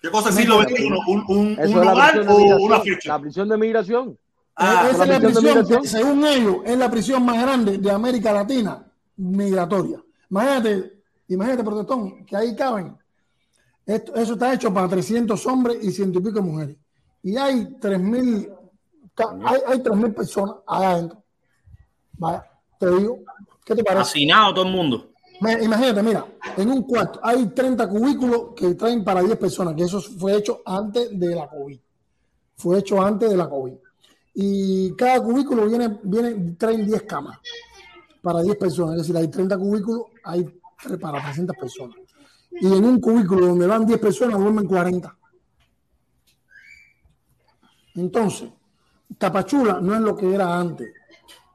¿Qué 0.00 0.10
cosa 0.10 0.30
es 0.30 0.34
siglo 0.36 0.62
XXI? 0.62 0.84
¿Un, 1.08 1.24
un, 1.28 1.58
Eso 1.60 1.78
un 1.78 1.86
lugar 1.86 2.12
prisión 2.14 2.26
de 2.26 2.32
o 2.32 2.38
migración. 2.38 2.62
una 2.62 2.80
fecha? 2.80 3.08
La 3.12 3.18
prisión 3.20 3.48
de 3.50 3.56
migración. 3.58 4.18
Ah, 4.56 4.88
Esa 4.90 5.02
es 5.02 5.08
la 5.10 5.20
prisión 5.20 5.44
migración. 5.44 5.84
según 5.84 6.24
ellos, 6.24 6.56
es 6.64 6.78
la 6.78 6.90
prisión 6.90 7.22
más 7.26 7.42
grande 7.42 7.76
de 7.76 7.90
América 7.90 8.32
Latina 8.32 8.82
migratoria. 9.18 10.02
Imagínate, 10.30 11.02
imagínate, 11.28 11.64
protestón, 11.64 12.24
que 12.24 12.34
ahí 12.34 12.56
caben. 12.56 12.96
Esto, 13.84 14.14
eso 14.14 14.32
está 14.32 14.54
hecho 14.54 14.72
para 14.72 14.88
300 14.88 15.46
hombres 15.46 15.76
y 15.82 15.90
ciento 15.92 16.18
y 16.18 16.22
pico 16.22 16.40
mujeres. 16.40 16.76
Y 17.22 17.36
hay 17.36 17.66
3.000 17.78 18.48
ca- 19.14 19.36
hay, 19.44 19.60
hay 19.66 19.78
3.000 19.80 20.14
personas 20.14 20.56
allá 20.66 20.90
adentro. 20.92 21.22
Vaya, 22.16 22.50
te 22.78 22.90
digo, 22.90 23.18
¿qué 23.64 23.74
te 23.74 23.84
parece? 23.84 24.02
Hacinado 24.02 24.54
todo 24.54 24.66
el 24.66 24.72
mundo. 24.72 25.10
Imagínate, 25.40 26.02
mira, 26.02 26.24
en 26.56 26.70
un 26.70 26.82
cuarto 26.82 27.20
hay 27.22 27.46
30 27.48 27.88
cubículos 27.88 28.42
que 28.56 28.74
traen 28.74 29.04
para 29.04 29.22
10 29.22 29.36
personas, 29.36 29.74
que 29.74 29.82
eso 29.82 30.00
fue 30.00 30.36
hecho 30.36 30.62
antes 30.64 31.18
de 31.18 31.34
la 31.34 31.48
COVID. 31.48 31.78
Fue 32.56 32.78
hecho 32.78 33.02
antes 33.02 33.28
de 33.30 33.36
la 33.36 33.48
COVID. 33.48 33.74
Y 34.34 34.94
cada 34.94 35.22
cubículo 35.22 35.66
viene, 35.66 35.98
viene 36.02 36.54
traen 36.56 36.86
10 36.86 37.02
camas 37.02 37.38
para 38.22 38.42
10 38.42 38.56
personas. 38.56 38.96
Es 38.96 39.02
decir, 39.02 39.16
hay 39.16 39.28
30 39.28 39.58
cubículos, 39.58 40.02
hay 40.24 40.44
para 41.00 41.22
300 41.22 41.56
personas. 41.56 41.96
Y 42.50 42.66
en 42.66 42.84
un 42.84 43.00
cubículo 43.00 43.48
donde 43.48 43.66
van 43.66 43.86
10 43.86 43.98
personas, 43.98 44.38
duermen 44.38 44.66
40. 44.66 45.16
Entonces, 47.96 48.50
Tapachula 49.18 49.80
no 49.80 49.94
es 49.94 50.00
lo 50.00 50.16
que 50.16 50.34
era 50.34 50.58
antes. 50.58 50.88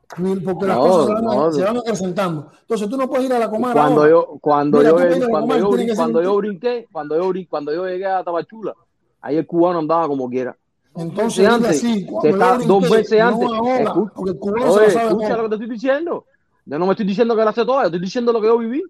Porque 0.10 0.65
las 0.65 0.77
No, 0.77 0.81
cosas 0.88 1.06
se 1.06 1.14
van, 1.14 1.23
no. 1.23 1.52
se 1.52 1.61
van 1.64 1.77
acrecentando. 1.77 2.52
Entonces 2.61 2.90
tú 2.90 2.98
no 2.98 3.07
puedes 3.07 3.26
ir 3.27 3.34
a 3.34 3.40
la 3.40 3.49
comara. 3.49 3.73
Cuando 3.73 4.02
ahora. 4.02 4.10
yo, 4.10 4.38
cuando 4.41 4.77
Mira, 4.80 4.90
yo, 4.90 4.95
cuando 4.95 5.10
Comar, 5.30 5.60
yo, 5.60 5.95
cuando 5.95 6.22
yo 6.23 6.36
brinqué, 6.38 6.88
cuando 6.91 7.15
yo, 7.15 7.30
brin- 7.30 7.48
cuando 7.48 7.73
yo 7.73 7.86
llegué 7.88 8.06
a 8.07 8.23
Tabachula, 8.23 8.73
ahí 9.22 9.38
el 9.38 9.45
cubano 9.45 9.80
andaba 9.80 10.07
como 10.07 10.27
quiera. 10.27 10.57
Entonces, 10.95 11.48
antes, 11.48 11.69
así, 11.77 12.07
está 12.23 12.57
yo 12.60 12.65
dos 12.65 12.90
veces 12.90 13.19
no 13.19 13.27
antes. 13.27 13.49
ahora, 13.49 13.84
Escu- 13.86 14.11
porque 14.15 14.31
el 14.31 14.40
cubano 14.40 14.73
se 14.73 14.81
lo 14.86 14.90
sabe 14.90 15.07
escucha 15.10 15.27
todo. 15.27 15.38
lo 15.38 15.44
que 15.44 15.49
te 15.49 15.56
estoy 15.56 15.69
diciendo. 15.69 16.26
Yo 16.65 16.80
no 16.80 16.86
me 16.86 16.91
estoy 16.91 17.06
diciendo 17.06 17.36
que 17.36 17.45
la 17.45 17.53
sé 17.53 17.65
toda, 17.65 17.81
yo 17.84 17.86
estoy 17.88 17.99
diciendo 18.02 18.34
lo 18.34 18.41
que 18.41 18.48
yo 18.48 18.57
viví. 18.57 18.84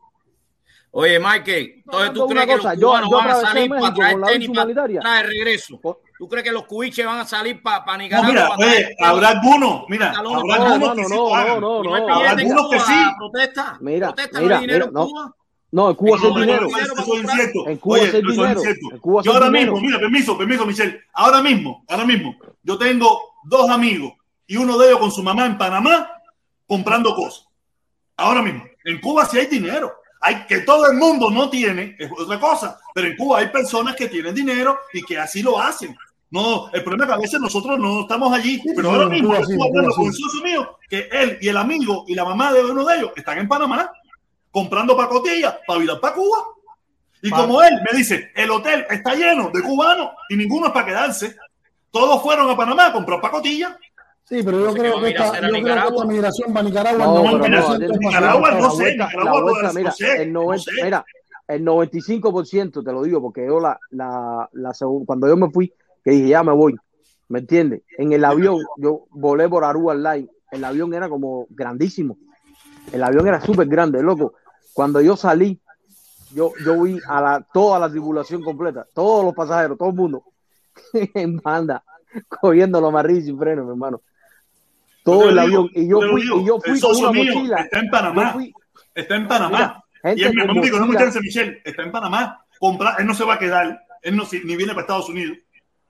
Oye, 0.91 1.19
Michael, 1.19 1.73
entonces 1.85 2.13
tú 2.13 2.27
crees 2.27 2.45
que 2.47 2.55
los 2.55 2.63
yo- 2.79 2.87
cubanos 2.87 3.09
yo 3.11 3.17
van 3.17 3.29
a 3.29 3.35
salir 3.35 3.69
para 3.69 3.81
México 3.81 3.95
traer 3.97 4.11
con 4.13 4.21
la 4.21 4.27
tenis 4.27 4.39
visa 4.47 4.53
para 4.53 4.63
humanitaria. 4.63 4.99
traer 5.01 5.25
regreso. 5.27 5.79
¿Tú 6.19 6.27
crees 6.27 6.43
que 6.43 6.51
los 6.51 6.65
cuiches 6.65 7.05
van 7.05 7.19
a 7.19 7.25
salir 7.25 7.63
para 7.63 7.85
No, 7.93 7.97
Nicaragua? 7.97 8.29
mira, 8.29 8.49
oye, 8.57 8.95
habrá 8.99 9.29
algunos, 9.29 9.85
mira, 9.87 10.09
habrá 10.11 10.73
algunos 10.73 10.79
no, 10.79 10.93
que 10.95 11.01
no, 11.03 11.07
sí 11.07 11.15
no, 11.15 11.33
hagan. 11.35 11.61
no, 11.61 11.81
no, 11.81 11.83
¿Y 11.83 11.87
no 12.01 12.07
no. 12.07 12.13
Habrá 12.13 12.31
algunos 12.31 12.69
que 12.69 12.79
sí. 12.81 12.93
protesta? 13.17 13.77
Mira, 13.79 14.07
¿Protesta 14.07 14.39
mira, 14.41 14.49
no 14.49 14.55
hay 14.59 14.61
dinero 14.67 14.85
mira, 14.85 14.87
en 14.87 14.93
no. 14.93 15.07
Cuba? 15.07 15.35
No, 15.71 15.89
en 15.91 15.95
Cuba 15.95 16.17
No, 16.21 16.29
no, 16.29 16.39
dinero. 16.41 16.67
eso 16.67 17.13
es- 17.13 17.23
incierto. 17.23 17.67
En 17.67 17.77
Cuba 17.77 17.97
es 17.99 18.11
dinero. 18.13 18.61
Yo 19.23 19.31
ahora 19.33 19.45
dinero. 19.45 19.71
mismo, 19.71 19.79
mira, 19.79 19.97
permiso, 19.99 20.37
permiso, 20.37 20.65
Michelle. 20.65 20.99
Ahora 21.13 21.41
mismo, 21.41 21.85
ahora 21.87 22.03
mismo, 22.05 22.35
yo 22.63 22.77
tengo 22.77 23.17
dos 23.45 23.69
amigos 23.69 24.11
y 24.45 24.57
uno 24.57 24.77
de 24.77 24.87
ellos 24.87 24.99
con 24.99 25.11
su 25.13 25.23
mamá 25.23 25.45
en 25.45 25.57
Panamá 25.57 26.11
comprando 26.67 27.15
cosas. 27.15 27.45
Ahora 28.17 28.41
mismo, 28.41 28.65
en 28.83 28.99
Cuba 28.99 29.25
sí 29.25 29.37
hay 29.39 29.45
dinero. 29.45 29.95
Hay 30.21 30.45
que 30.47 30.59
todo 30.59 30.85
el 30.91 30.97
mundo 30.97 31.31
no 31.31 31.49
tiene, 31.49 31.95
es 31.97 32.11
otra 32.11 32.37
cosa, 32.41 32.77
pero 32.93 33.07
en 33.07 33.15
Cuba 33.15 33.39
hay 33.39 33.47
personas 33.47 33.95
que 33.95 34.09
tienen 34.09 34.35
dinero 34.35 34.77
y 34.91 35.01
que 35.03 35.17
así 35.17 35.41
lo 35.41 35.57
hacen. 35.57 35.95
No, 36.31 36.69
el 36.71 36.83
problema 36.83 37.05
es 37.05 37.07
que 37.09 37.15
a 37.15 37.21
veces 37.21 37.39
nosotros 37.39 37.79
no 37.79 38.01
estamos 38.01 38.31
allí, 38.31 38.61
pero 38.75 38.91
ahora 38.91 39.03
en 39.05 39.09
mismo 39.09 39.33
hablando 39.33 39.95
con 39.95 40.05
un 40.05 40.13
socio 40.13 40.43
mío 40.43 40.77
que 40.87 41.09
él 41.11 41.39
y 41.41 41.47
el 41.47 41.57
amigo 41.57 42.05
y 42.07 42.13
la 42.13 42.23
mamá 42.23 42.53
de 42.53 42.63
uno 42.63 42.85
de 42.85 42.97
ellos 42.97 43.11
están 43.15 43.39
en 43.39 43.47
Panamá 43.47 43.91
comprando 44.51 44.95
pacotillas 44.95 45.57
para 45.65 45.79
virar 45.79 45.99
para 45.99 46.13
Cuba. 46.15 46.37
Y 47.21 47.29
como 47.31 47.61
él 47.61 47.73
me 47.91 47.97
dice, 47.97 48.31
el 48.35 48.49
hotel 48.51 48.85
está 48.89 49.13
lleno 49.15 49.49
de 49.51 49.61
cubanos 49.61 50.11
y 50.29 50.37
ninguno 50.37 50.67
es 50.67 50.73
para 50.73 50.85
quedarse. 50.85 51.35
Todos 51.91 52.21
fueron 52.21 52.49
a 52.49 52.55
Panamá 52.55 52.87
a 52.87 52.93
comprar 52.93 53.19
pacotillas. 53.19 53.75
Sí, 54.23 54.43
pero 54.43 54.59
yo 54.59 54.69
Entonces, 54.69 54.83
¿qué 54.83 54.89
creo 54.91 55.01
que 55.01 55.09
esta, 55.09 55.25
yo 55.25 55.31
creo 55.31 55.51
que 55.51 55.57
Nicaragua? 55.59 55.95
esta 55.95 56.05
migración 56.05 56.53
para 56.53 56.63
Nicaragua 56.63 57.05
No, 57.05 57.29
el 57.31 57.41
pero 57.41 57.57
90% 57.67 57.79
no, 57.79 57.97
Nicaragua 57.97 58.51
no 58.51 58.71
sé, 58.71 58.91
Nicaragua 58.91 59.41
vuelta, 59.41 59.73
mira, 59.73 59.89
no 59.89 59.95
sé, 59.95 60.21
el 60.21 60.33
no 60.33 60.41
90, 60.43 60.63
sé. 60.63 60.83
mira, 60.83 61.05
el 61.47 61.65
95% 61.65 62.85
te 62.85 62.91
lo 62.91 63.01
digo 63.01 63.21
porque 63.23 63.47
yo 63.47 63.59
la, 63.59 63.79
la, 63.89 64.47
la 64.53 64.71
cuando 65.03 65.27
yo 65.27 65.35
me 65.35 65.49
fui, 65.49 65.73
que 66.03 66.11
dije 66.11 66.29
ya 66.29 66.43
me 66.43 66.53
voy, 66.53 66.75
¿me 67.27 67.39
entiendes? 67.39 67.81
En 67.97 68.13
el 68.13 68.23
avión, 68.25 68.57
yo 68.77 69.05
volé 69.11 69.47
por 69.49 69.63
Aruba 69.63 69.95
Line, 69.95 70.29
el 70.51 70.63
avión 70.63 70.93
era 70.93 71.09
como 71.09 71.47
grandísimo, 71.49 72.17
el 72.91 73.03
avión 73.03 73.27
era 73.27 73.41
súper 73.41 73.67
grande, 73.67 74.01
loco. 74.01 74.33
Cuando 74.73 75.01
yo 75.01 75.15
salí, 75.17 75.59
yo, 76.33 76.53
yo 76.63 76.81
vi 76.81 76.99
a 77.07 77.21
la, 77.21 77.47
toda 77.53 77.79
la 77.79 77.89
tripulación 77.89 78.43
completa, 78.43 78.87
todos 78.93 79.25
los 79.25 79.33
pasajeros, 79.33 79.77
todo 79.77 79.89
el 79.89 79.95
mundo, 79.95 80.23
en 81.13 81.37
banda, 81.37 81.83
cogiendo 82.41 82.79
los 82.79 82.91
marrillos 82.91 83.25
sin 83.25 83.37
freno, 83.37 83.63
mi 83.63 83.71
hermano. 83.71 84.01
Todo 85.03 85.29
el 85.29 85.35
digo, 85.35 85.41
avión, 85.41 85.69
y 85.73 85.87
yo 85.87 86.01
fui, 86.11 86.21
digo, 86.21 86.39
y 86.39 86.45
yo 86.45 86.59
fui 86.59 86.79
con 86.79 86.95
una 86.97 87.11
mío 87.11 87.33
mochila. 87.33 87.61
Está 87.61 87.79
en 87.79 87.89
Panamá. 87.89 88.33
fui, 88.33 88.53
Está 88.93 89.15
en 89.15 89.27
Panamá. 89.27 89.83
Mira, 90.03 90.31
y 90.31 90.35
me 90.35 90.45
con 90.45 90.61
dijo, 90.61 90.79
no 90.79 90.85
me 90.87 90.95
chance, 90.97 91.19
Michelle, 91.21 91.61
está 91.63 91.83
en 91.83 91.91
Panamá. 91.91 92.45
Compra, 92.59 92.95
él 92.99 93.05
no 93.07 93.13
se 93.13 93.23
va 93.23 93.35
a 93.35 93.39
quedar. 93.39 93.79
Él 94.01 94.15
no, 94.15 94.25
si- 94.25 94.43
ni 94.43 94.55
viene 94.55 94.73
para 94.73 94.81
Estados 94.81 95.09
Unidos. 95.09 95.37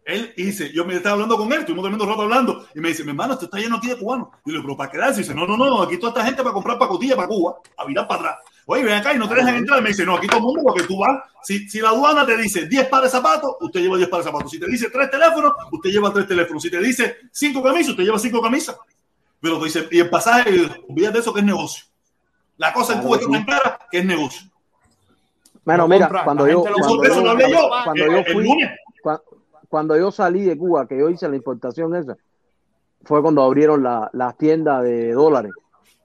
Él 0.09 0.33
dice, 0.35 0.71
yo 0.73 0.85
me 0.85 0.95
estaba 0.95 1.13
hablando 1.13 1.37
con 1.37 1.51
él, 1.53 1.59
estuvimos 1.59 1.83
tremendo 1.83 2.05
rato 2.05 2.23
hablando, 2.23 2.67
y 2.73 2.79
me 2.79 2.89
dice, 2.89 3.03
mi 3.03 3.11
hermano, 3.11 3.33
esto 3.33 3.45
está 3.45 3.59
lleno 3.59 3.77
aquí 3.77 3.87
de 3.87 3.97
cubanos. 3.97 4.29
Y 4.45 4.49
le 4.49 4.57
digo, 4.57 4.63
pero 4.63 4.77
para 4.77 4.91
quedarse, 4.91 5.19
y 5.19 5.23
dice, 5.23 5.35
no, 5.35 5.45
no, 5.45 5.55
no, 5.55 5.83
aquí 5.83 5.97
toda 5.97 6.11
esta 6.11 6.25
gente 6.25 6.41
para 6.41 6.53
comprar 6.53 6.79
pacotillas 6.79 7.15
para 7.15 7.27
Cuba, 7.27 7.57
a 7.77 7.85
virar 7.85 8.07
para 8.07 8.21
atrás. 8.21 8.37
Oye, 8.65 8.83
ven 8.83 8.93
acá 8.93 9.13
y 9.13 9.17
no 9.17 9.27
te 9.27 9.33
dejan 9.33 9.55
entrar. 9.55 9.79
Y 9.79 9.81
me 9.81 9.89
dice, 9.89 10.05
no, 10.05 10.15
aquí 10.15 10.27
todo 10.27 10.37
el 10.37 10.43
mundo, 10.43 10.61
porque 10.63 10.83
tú 10.83 10.99
vas, 10.99 11.23
si, 11.41 11.67
si 11.67 11.79
la 11.79 11.89
aduana 11.89 12.25
te 12.25 12.37
dice 12.37 12.67
10 12.67 12.87
pares 12.87 13.11
de 13.11 13.17
zapatos, 13.17 13.55
usted 13.59 13.81
lleva 13.81 13.97
10 13.97 14.09
pares 14.09 14.25
de 14.25 14.31
zapatos. 14.31 14.51
Si 14.51 14.59
te 14.59 14.67
dice 14.67 14.91
3 14.91 15.09
teléfonos, 15.09 15.53
usted 15.71 15.89
lleva 15.89 16.13
3 16.13 16.27
teléfonos. 16.27 16.61
Si 16.61 16.69
te 16.69 16.79
dice 16.79 17.17
5 17.31 17.63
camisas, 17.63 17.89
usted 17.89 18.03
lleva 18.03 18.19
5 18.19 18.41
camisas. 18.41 18.77
Pero 19.41 19.57
te 19.57 19.65
dice, 19.65 19.87
y 19.89 19.99
el 19.99 20.09
pasaje, 20.09 20.51
olvídate 20.87 21.13
de 21.13 21.19
eso 21.19 21.33
que 21.33 21.39
es 21.39 21.45
negocio. 21.45 21.85
La 22.57 22.71
cosa 22.71 22.93
en 22.93 23.01
Cuba 23.01 23.17
que 23.17 23.23
está 23.23 23.37
tan 23.37 23.45
sí. 23.45 23.51
cara 23.51 23.79
que 23.89 23.97
es 23.97 24.05
negocio. 24.05 24.49
Bueno, 25.65 25.87
mira, 25.87 26.07
cuando 26.23 26.47
yo, 26.47 26.61
cuando 26.63 27.03
yo, 27.03 27.21
lo 27.21 27.29
hablé 27.31 27.51
yo 27.51 27.69
cuando 27.83 28.03
eh, 28.03 28.07
yo 28.11 28.33
fui, 28.33 28.43
lunes. 28.43 28.71
Cua- 29.69 29.79
cuando 29.79 29.97
yo 29.97 30.11
salí 30.11 30.43
de 30.43 30.57
Cuba, 30.57 30.87
que 30.87 30.97
yo 30.97 31.09
hice 31.09 31.29
la 31.29 31.35
importación 31.35 31.95
esa, 31.95 32.17
fue 33.03 33.21
cuando 33.21 33.41
abrieron 33.43 33.83
la- 33.83 34.09
las 34.13 34.37
tiendas 34.37 34.83
de 34.83 35.13
dólares. 35.13 35.51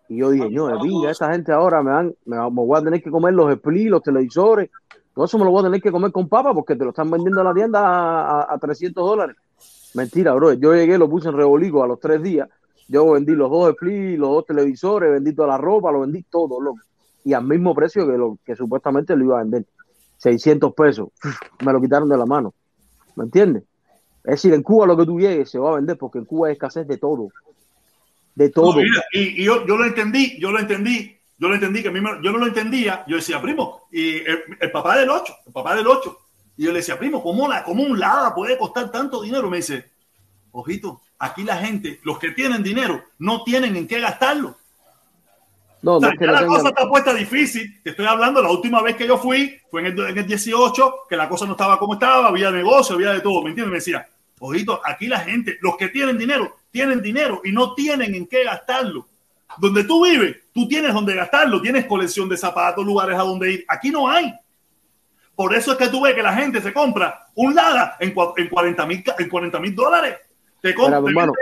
Y 0.08 0.18
yo 0.18 0.30
dije, 0.30 0.48
no, 0.50 0.66
pinga, 0.82 1.10
esta 1.10 1.32
gente 1.32 1.50
ahora 1.52 1.82
me 1.82 1.90
van, 1.90 2.14
me, 2.26 2.36
voy 2.50 2.78
a 2.78 2.84
tener 2.84 3.02
que 3.02 3.10
comer 3.10 3.34
los 3.34 3.50
split, 3.52 3.88
los 3.88 4.02
televisores, 4.02 4.70
todo 5.14 5.24
eso 5.24 5.38
me 5.38 5.44
lo 5.44 5.50
voy 5.50 5.60
a 5.60 5.64
tener 5.64 5.80
que 5.80 5.90
comer 5.90 6.12
con 6.12 6.28
papa 6.28 6.52
porque 6.52 6.76
te 6.76 6.84
lo 6.84 6.90
están 6.90 7.10
vendiendo 7.10 7.40
en 7.40 7.46
la 7.46 7.54
tienda 7.54 7.80
a, 7.80 8.40
a- 8.42 8.54
a 8.54 8.58
300 8.58 9.04
dólares. 9.04 9.36
Mentira, 9.94 10.34
bro. 10.34 10.52
Yo 10.54 10.74
llegué, 10.74 10.98
lo 10.98 11.08
puse 11.08 11.28
en 11.28 11.36
rebolico 11.36 11.82
a 11.82 11.86
los 11.86 12.00
tres 12.00 12.22
días. 12.22 12.48
Yo 12.88 13.12
vendí 13.12 13.32
los 13.32 13.50
dos 13.50 13.70
split, 13.70 14.18
los 14.18 14.28
dos 14.30 14.44
televisores, 14.46 15.10
vendí 15.10 15.32
toda 15.34 15.48
la 15.48 15.58
ropa, 15.58 15.90
lo 15.92 16.00
vendí 16.00 16.22
todo, 16.24 16.60
loco. 16.60 16.80
Y 17.24 17.32
al 17.32 17.44
mismo 17.44 17.74
precio 17.74 18.06
que 18.06 18.18
lo 18.18 18.36
que 18.44 18.54
supuestamente 18.56 19.16
lo 19.16 19.24
iba 19.24 19.38
a 19.38 19.42
vender. 19.42 19.64
600 20.18 20.74
pesos. 20.74 21.08
Me 21.64 21.72
lo 21.72 21.80
quitaron 21.80 22.08
de 22.08 22.16
la 22.16 22.26
mano. 22.26 22.52
¿Me 23.16 23.24
entiendes? 23.24 23.62
Es 24.24 24.30
decir, 24.32 24.54
en 24.54 24.62
Cuba 24.62 24.86
lo 24.86 24.96
que 24.96 25.04
tú 25.04 25.18
llegues 25.20 25.50
se 25.50 25.58
va 25.58 25.72
a 25.72 25.74
vender 25.76 25.98
porque 25.98 26.18
en 26.18 26.24
Cuba 26.24 26.48
hay 26.48 26.54
escasez 26.54 26.86
de 26.88 26.96
todo. 26.98 27.28
De 28.34 28.46
No, 28.46 28.52
todo. 28.52 28.76
mira, 28.76 29.04
y, 29.12 29.42
y 29.42 29.44
yo, 29.44 29.66
yo 29.66 29.76
lo 29.76 29.84
entendí, 29.84 30.38
yo 30.40 30.50
lo 30.50 30.58
entendí, 30.58 31.16
yo 31.38 31.48
lo 31.48 31.54
entendí, 31.54 31.82
que 31.82 31.88
a 31.88 31.92
mí 31.92 32.00
me- 32.00 32.22
yo 32.22 32.32
no 32.32 32.38
lo 32.38 32.46
entendía. 32.46 33.04
Yo 33.06 33.16
decía, 33.16 33.40
primo, 33.40 33.82
y 33.92 34.16
el, 34.16 34.38
el 34.60 34.70
papá 34.72 34.96
del 34.98 35.10
8, 35.10 35.34
el 35.46 35.52
papá 35.52 35.74
del 35.76 35.86
8. 35.86 36.18
Y 36.56 36.64
yo 36.64 36.72
le 36.72 36.78
decía, 36.78 36.98
primo, 36.98 37.22
¿cómo, 37.22 37.46
la, 37.48 37.62
¿cómo 37.64 37.82
un 37.82 37.98
lada 37.98 38.34
puede 38.34 38.56
costar 38.56 38.90
tanto 38.90 39.20
dinero? 39.22 39.50
Me 39.50 39.58
dice, 39.58 39.84
ojito, 40.52 41.00
aquí 41.18 41.42
la 41.42 41.56
gente, 41.58 42.00
los 42.04 42.18
que 42.18 42.30
tienen 42.30 42.62
dinero, 42.62 43.02
no 43.18 43.44
tienen 43.44 43.76
en 43.76 43.86
qué 43.86 44.00
gastarlo. 44.00 44.56
No, 45.84 45.96
O 45.96 46.00
sea, 46.00 46.08
no 46.08 46.12
es 46.14 46.18
que 46.18 46.24
ya 46.26 46.32
no 46.32 46.40
la 46.40 46.46
cosa 46.46 46.68
está 46.70 46.88
puesta 46.88 47.14
difícil. 47.14 47.82
Te 47.82 47.90
estoy 47.90 48.06
hablando, 48.06 48.42
la 48.42 48.50
última 48.50 48.82
vez 48.82 48.96
que 48.96 49.06
yo 49.06 49.18
fui 49.18 49.56
fue 49.70 49.82
en 49.82 49.86
el, 49.86 50.00
en 50.08 50.18
el 50.18 50.26
18, 50.26 50.94
que 51.08 51.16
la 51.16 51.28
cosa 51.28 51.44
no 51.46 51.52
estaba 51.52 51.78
como 51.78 51.94
estaba, 51.94 52.28
había 52.28 52.50
negocio, 52.50 52.94
había 52.96 53.12
de 53.12 53.20
todo, 53.20 53.42
¿me 53.42 53.50
entiendes? 53.50 53.70
Me 53.70 53.76
decía, 53.78 54.06
ojito, 54.40 54.80
aquí 54.84 55.06
la 55.06 55.20
gente, 55.20 55.58
los 55.60 55.76
que 55.76 55.88
tienen 55.88 56.16
dinero, 56.18 56.56
tienen 56.70 57.00
dinero 57.02 57.40
y 57.44 57.52
no 57.52 57.74
tienen 57.74 58.14
en 58.14 58.26
qué 58.26 58.44
gastarlo. 58.44 59.06
Donde 59.58 59.84
tú 59.84 60.04
vives, 60.04 60.36
tú 60.52 60.66
tienes 60.66 60.92
donde 60.92 61.14
gastarlo, 61.14 61.60
tienes 61.62 61.84
colección 61.86 62.28
de 62.28 62.36
zapatos, 62.36 62.84
lugares 62.84 63.14
a 63.16 63.22
donde 63.22 63.52
ir. 63.52 63.64
Aquí 63.68 63.90
no 63.90 64.08
hay. 64.10 64.32
Por 65.36 65.54
eso 65.54 65.72
es 65.72 65.78
que 65.78 65.88
tú 65.88 66.00
ves 66.00 66.14
que 66.14 66.22
la 66.22 66.32
gente 66.34 66.60
se 66.60 66.72
compra 66.72 67.26
un 67.34 67.54
Lada 67.54 67.96
en, 68.00 68.14
en 68.36 68.48
40 68.48 68.86
mil 68.86 69.04
en 69.18 69.28
40 69.28 69.58
mil 69.60 69.74
dólares. 69.74 70.16
Te 70.60 70.72
compra 70.74 70.98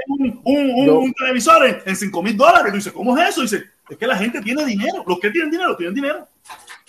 un, 0.09 0.40
un, 0.44 0.70
un- 0.70 0.86
yo- 0.86 0.98
un 0.98 1.12
televisor 1.12 1.64
en, 1.66 1.78
en 1.86 1.94
5 1.97 2.23
mil 2.23 2.36
dólares. 2.36 2.70
Tú 2.73 2.77
dices, 2.77 2.93
¿cómo 2.93 3.16
es 3.16 3.28
eso? 3.28 3.43
Dice, 3.43 3.64
es 3.93 3.98
que 3.98 4.06
la 4.06 4.16
gente 4.16 4.40
tiene 4.43 4.64
dinero. 4.64 5.05
Los 5.06 5.19
que 5.19 5.31
tienen 5.31 5.51
dinero, 5.51 5.77
tienen 5.77 5.94
dinero. 5.94 6.28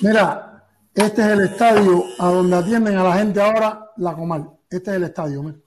Mira, 0.02 0.64
este 0.94 1.22
es 1.22 1.28
el 1.28 1.42
estadio 1.42 2.04
a 2.20 2.28
donde 2.28 2.56
atienden 2.58 2.98
a 2.98 3.04
la 3.04 3.14
gente 3.18 3.42
ahora, 3.42 3.92
la 3.98 4.14
Comal. 4.14 4.50
Este 4.70 4.92
es 4.92 4.98
el 4.98 5.04
estadio. 5.04 5.44
mira. 5.44 5.58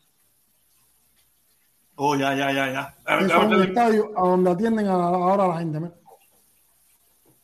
Oh, 1.97 2.15
ya, 2.15 2.35
ya, 2.35 2.53
ya, 2.53 2.71
ya. 2.73 2.95
A 3.07 3.17
ver, 3.17 3.33
a 3.33 3.37
es 3.47 3.53
el 3.53 3.63
estadio 3.63 4.13
a 4.17 4.21
donde 4.29 4.51
atienden 4.51 4.87
a- 4.89 4.93
ahora 4.93 5.45
a 5.45 5.49
la 5.49 5.59
gente. 5.59 5.81
mira. 5.81 5.95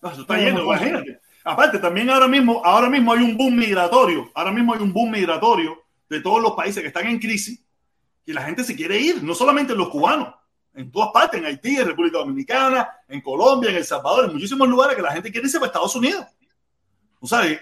No, 0.02 0.10
eso 0.10 0.20
está 0.22 0.36
lleno, 0.36 0.64
imagínate. 0.64 1.20
Aparte, 1.44 1.78
también 1.78 2.10
ahora 2.10 2.28
mismo, 2.28 2.60
ahora 2.64 2.88
mismo 2.88 3.12
hay 3.12 3.20
un 3.22 3.36
boom 3.36 3.56
migratorio. 3.56 4.30
Ahora 4.34 4.52
mismo 4.52 4.74
hay 4.74 4.80
un 4.80 4.92
boom 4.92 5.10
migratorio 5.10 5.76
de 6.08 6.20
todos 6.20 6.42
los 6.42 6.52
países 6.52 6.82
que 6.82 6.88
están 6.88 7.06
en 7.06 7.18
crisis 7.18 7.60
y 8.26 8.32
la 8.32 8.42
gente 8.42 8.62
se 8.62 8.76
quiere 8.76 8.98
ir, 8.98 9.22
no 9.24 9.34
solamente 9.34 9.74
los 9.74 9.88
cubanos, 9.88 10.34
en 10.74 10.90
todas 10.90 11.10
partes, 11.12 11.40
en 11.40 11.46
Haití, 11.46 11.76
en 11.76 11.86
República 11.88 12.18
Dominicana, 12.18 12.88
en 13.08 13.20
Colombia, 13.20 13.70
en 13.70 13.76
El 13.76 13.84
Salvador, 13.84 14.26
en 14.26 14.32
muchísimos 14.34 14.66
lugares 14.68 14.96
que 14.96 15.02
la 15.02 15.12
gente 15.12 15.30
quiere 15.30 15.46
irse 15.46 15.58
para 15.58 15.66
Estados 15.68 15.94
Unidos. 15.96 16.24
O 17.20 17.26
sea, 17.26 17.46
y, 17.46 17.52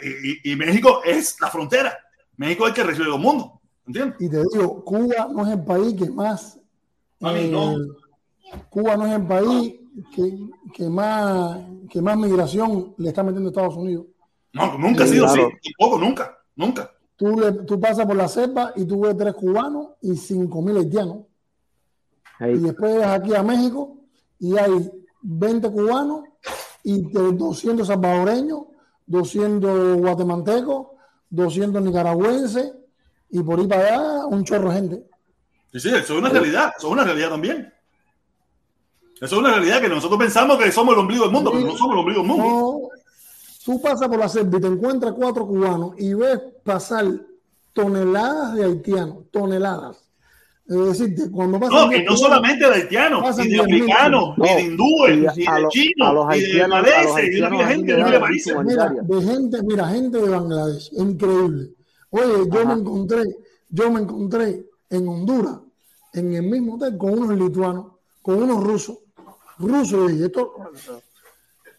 y- 0.45 0.53
y 0.53 0.57
México 0.57 1.03
es 1.05 1.37
la 1.41 1.49
frontera. 1.49 1.99
México 2.37 2.65
es 2.65 2.71
el 2.71 2.75
que 2.77 2.83
recibe 2.85 3.13
el 3.15 3.19
mundo. 3.21 3.61
¿Entiendes? 3.87 4.17
Y 4.21 4.29
te 4.31 4.43
digo, 4.53 4.85
Cuba 4.85 5.29
no 5.33 5.45
es 5.47 5.53
el 5.53 5.65
país 5.65 5.95
que 5.95 6.09
más. 6.11 6.59
Mami, 7.19 7.41
eh, 7.41 7.49
no. 7.51 7.77
Cuba 8.69 8.97
no 8.97 9.07
es 9.07 9.13
el 9.15 9.27
país 9.27 9.75
que, 10.15 10.39
que 10.73 10.89
más 10.89 11.59
que 11.91 12.01
más 12.01 12.17
migración 12.17 12.95
le 12.99 13.09
está 13.09 13.23
metiendo 13.23 13.49
a 13.49 13.53
Estados 13.53 13.77
Unidos. 13.77 14.07
No, 14.53 14.79
nunca 14.79 15.05
ha 15.05 15.07
Sí, 15.07 15.15
sido 15.15 15.27
claro. 15.27 15.49
así. 15.49 15.73
Tampoco, 15.79 15.99
nunca. 16.01 16.39
Nunca. 16.57 16.91
Tú, 17.17 17.39
le, 17.39 17.53
tú 17.65 17.79
pasas 17.81 18.07
por 18.07 18.17
la 18.17 18.29
selva 18.29 18.73
y 18.77 18.85
tú 18.87 19.01
ves 19.01 19.17
tres 19.17 19.35
cubanos 19.35 19.89
y 20.01 20.17
cinco 20.17 20.63
mil 20.63 20.77
haitianos. 20.77 21.19
Ahí. 22.41 22.55
Y 22.55 22.59
después 22.59 22.93
llegas 22.93 23.21
aquí 23.21 23.35
a 23.35 23.43
México 23.43 23.97
y 24.39 24.57
hay 24.57 24.91
20 25.23 25.71
cubanos 25.71 26.25
y 26.83 27.03
de 27.03 27.33
200 27.33 27.87
salvadoreños, 27.87 28.63
200 29.07 29.99
guatemaltecos, 29.99 30.89
200 31.29 31.83
nicaragüenses 31.83 32.73
y 33.31 33.43
por 33.43 33.61
ahí 33.61 33.67
para 33.67 33.87
allá 33.87 34.27
un 34.27 34.45
chorro 34.45 34.71
de 34.71 34.75
gente. 34.75 35.05
Sí, 35.73 35.81
sí, 35.81 35.89
eso 35.91 35.99
es 35.99 36.11
una 36.11 36.31
realidad, 36.31 36.73
eso 36.77 36.89
es 36.89 36.93
una 36.93 37.05
realidad 37.05 37.31
también. 37.31 37.73
Eso 39.15 39.25
es 39.25 39.33
una 39.33 39.51
realidad 39.51 39.81
que 39.81 39.89
nosotros 39.89 40.19
pensamos 40.19 40.57
que 40.59 40.73
somos 40.73 40.95
el 40.95 41.01
ombligo 41.01 41.25
del 41.25 41.33
mundo, 41.33 41.53
pero 41.53 41.67
no 41.67 41.77
somos 41.77 41.93
el 41.93 42.01
ombligo 42.01 42.21
del 42.21 42.29
mundo. 42.29 42.45
No, 42.45 42.89
tú 43.65 43.81
pasas 43.83 44.09
por 44.09 44.19
la 44.19 44.29
selva 44.29 44.57
y 44.57 44.61
te 44.61 44.67
encuentras 44.67 45.13
cuatro 45.13 45.47
cubanos 45.47 45.93
y 45.99 46.15
ves 46.15 46.41
pasar 46.65 47.07
toneladas 47.75 48.55
de 48.55 48.65
haitianos, 48.65 49.31
toneladas. 49.31 50.10
Es 50.71 50.99
decir, 50.99 51.17
que 51.17 51.29
cuando 51.33 51.59
pasan 51.59 51.91
No, 51.91 52.11
no 52.11 52.17
solamente 52.17 52.65
de 52.65 52.75
haitianos, 52.75 53.37
ni 53.39 53.49
de 53.49 53.57
10.000 53.57 53.61
africanos, 53.61 54.39
ni 54.39 54.49
de 54.55 54.63
hindúes, 54.63 55.11
Y 55.11 55.17
ni 55.21 55.27
a 55.27 55.31
de 55.33 55.69
chinos, 55.69 56.09
ni 56.31 56.41
de 56.41 56.47
haitianos- 56.47 56.79
a 56.79 56.81
los 56.81 56.91
maleses, 56.91 57.25
y 57.29 57.41
de 57.59 57.65
gente 57.67 57.93
de 57.97 58.21
países. 58.21 58.57
Mira, 58.65 58.89
de 59.03 59.23
gente, 59.23 59.63
mira, 59.65 59.89
gente 59.89 60.19
de 60.19 60.29
Bangladesh, 60.29 60.91
increíble. 60.93 61.71
Oye, 62.11 62.25
yo 62.53 62.67
me 62.67 62.73
encontré, 62.75 63.23
yo 63.69 63.91
me 63.91 64.01
encontré 64.01 64.65
en 64.91 65.09
Honduras, 65.09 65.59
en 66.15 66.35
el 66.35 66.43
mismo 66.45 66.75
hotel, 66.77 66.97
con 66.97 67.19
unos 67.19 67.37
lituanos, 67.37 67.87
con 68.23 68.41
unos 68.41 68.63
rusos, 68.63 68.99
rusos, 69.59 70.13
y 70.13 70.23
esto, 70.23 70.55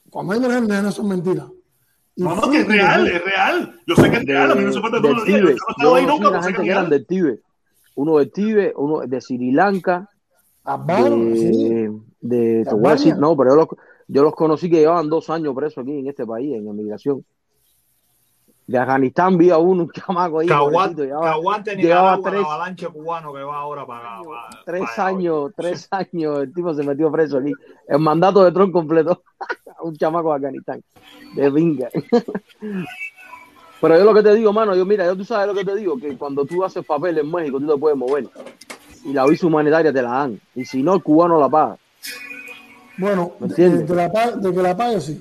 cuando 0.10 0.34
hay 0.34 0.40
mujeres, 0.42 0.84
no 0.84 0.92
son 0.92 1.08
mentiras. 1.08 1.46
Y 2.16 2.24
No, 2.24 2.36
no, 2.36 2.50
que 2.52 2.60
es 2.60 2.68
real, 2.68 3.08
es 3.08 3.24
real. 3.24 3.80
Yo 3.88 3.96
sé 3.96 4.10
que 4.12 4.18
es 4.18 4.26
real, 4.26 4.52
a 4.52 4.56
mí 4.56 4.66
no 4.66 4.74
se 4.74 4.82
puede 4.82 5.00
todos 5.02 5.16
los 5.16 5.26
días. 5.26 5.40
Yo 5.40 5.46
no 5.46 5.50
he 5.50 5.54
estado 5.54 5.96
ahí 5.96 6.06
nunca, 6.06 6.30
pero 6.30 6.44
sé 6.44 6.48
que 6.50 6.62
es 6.62 6.68
real. 6.68 7.06
Uno 7.96 8.18
del 8.18 8.32
Tíbet, 8.32 8.74
uno 8.78 9.00
de 9.02 9.22
Sri 9.22 9.52
Lanka, 9.52 10.10
sí. 11.36 11.58
de, 11.58 11.92
de- 12.22 12.64
te 12.64 12.70
voy 12.70 12.70
a 12.70 12.70
Albania. 12.72 12.92
decir, 12.96 13.18
no, 13.18 13.36
pero 13.36 13.52
yo 13.52 13.56
los, 13.58 13.68
yo 14.08 14.24
los 14.24 14.36
conocí 14.36 14.70
que 14.70 14.80
llevaban 14.80 15.10
dos 15.10 15.30
años 15.30 15.54
presos 15.56 15.84
aquí 15.84 16.00
en 16.00 16.08
este 16.08 16.26
país, 16.26 16.54
en 16.56 16.68
emigración. 16.68 17.24
De 18.68 18.78
Afganistán 18.78 19.38
vi 19.38 19.50
a 19.50 19.58
uno, 19.58 19.84
un 19.84 19.92
chamaco 19.92 20.40
ahí, 20.40 20.48
Que 20.48 20.54
aguante, 20.54 20.96
pobrecito, 20.96 21.02
que 21.02 21.08
llevaba, 21.08 21.32
aguante 21.32 21.76
llevaba 21.76 22.22
tres, 22.22 22.42
la 22.42 22.48
avalancha 22.48 22.90
cubano 22.90 23.34
que 23.34 23.42
va 23.42 23.58
ahora 23.58 23.86
para 23.86 24.22
tres 24.66 24.84
para 24.96 25.08
años, 25.08 25.52
tres 25.58 25.88
años, 25.92 26.40
el 26.44 26.54
tipo 26.54 26.74
se 26.74 26.84
metió 26.84 27.12
preso 27.12 27.40
aquí. 27.40 27.52
El 27.88 28.00
mandato 28.00 28.44
de 28.46 28.52
Trump 28.54 28.72
completó 28.72 29.24
a 29.78 29.84
un 29.84 29.96
chamaco 29.98 30.30
de 30.30 30.36
Afganistán, 30.36 30.82
de 31.36 31.50
vinga. 31.50 31.90
Pero 33.82 33.98
yo 33.98 34.06
lo 34.06 34.14
que 34.14 34.22
te 34.22 34.36
digo, 34.36 34.54
mano, 34.54 34.76
yo 34.76 34.86
mira, 34.86 35.06
yo 35.06 35.16
tú 35.16 35.26
sabes 35.26 35.48
lo 35.48 35.56
que 35.56 35.66
te 35.66 35.76
digo, 35.76 35.98
que 35.98 36.16
cuando 36.16 36.46
tú 36.46 36.64
haces 36.64 36.86
papel 36.86 37.18
en 37.18 37.32
México, 37.32 37.60
tú 37.60 37.68
te 37.68 37.78
puedes 37.80 37.98
mover. 37.98 38.28
Y 39.04 39.12
la 39.12 39.26
visa 39.26 39.48
humanitaria 39.48 39.92
te 39.92 40.02
la 40.04 40.12
dan. 40.12 40.40
Y 40.54 40.66
si 40.66 40.84
no, 40.84 40.94
el 40.94 41.02
cubano 41.02 41.40
la 41.40 41.50
paga. 41.50 41.78
Bueno, 43.00 43.32
¿Me 43.40 43.48
de, 43.48 43.96
la, 43.96 44.10
de 44.36 44.54
que 44.54 44.62
la 44.62 44.78
pague, 44.78 45.02
sí. 45.02 45.20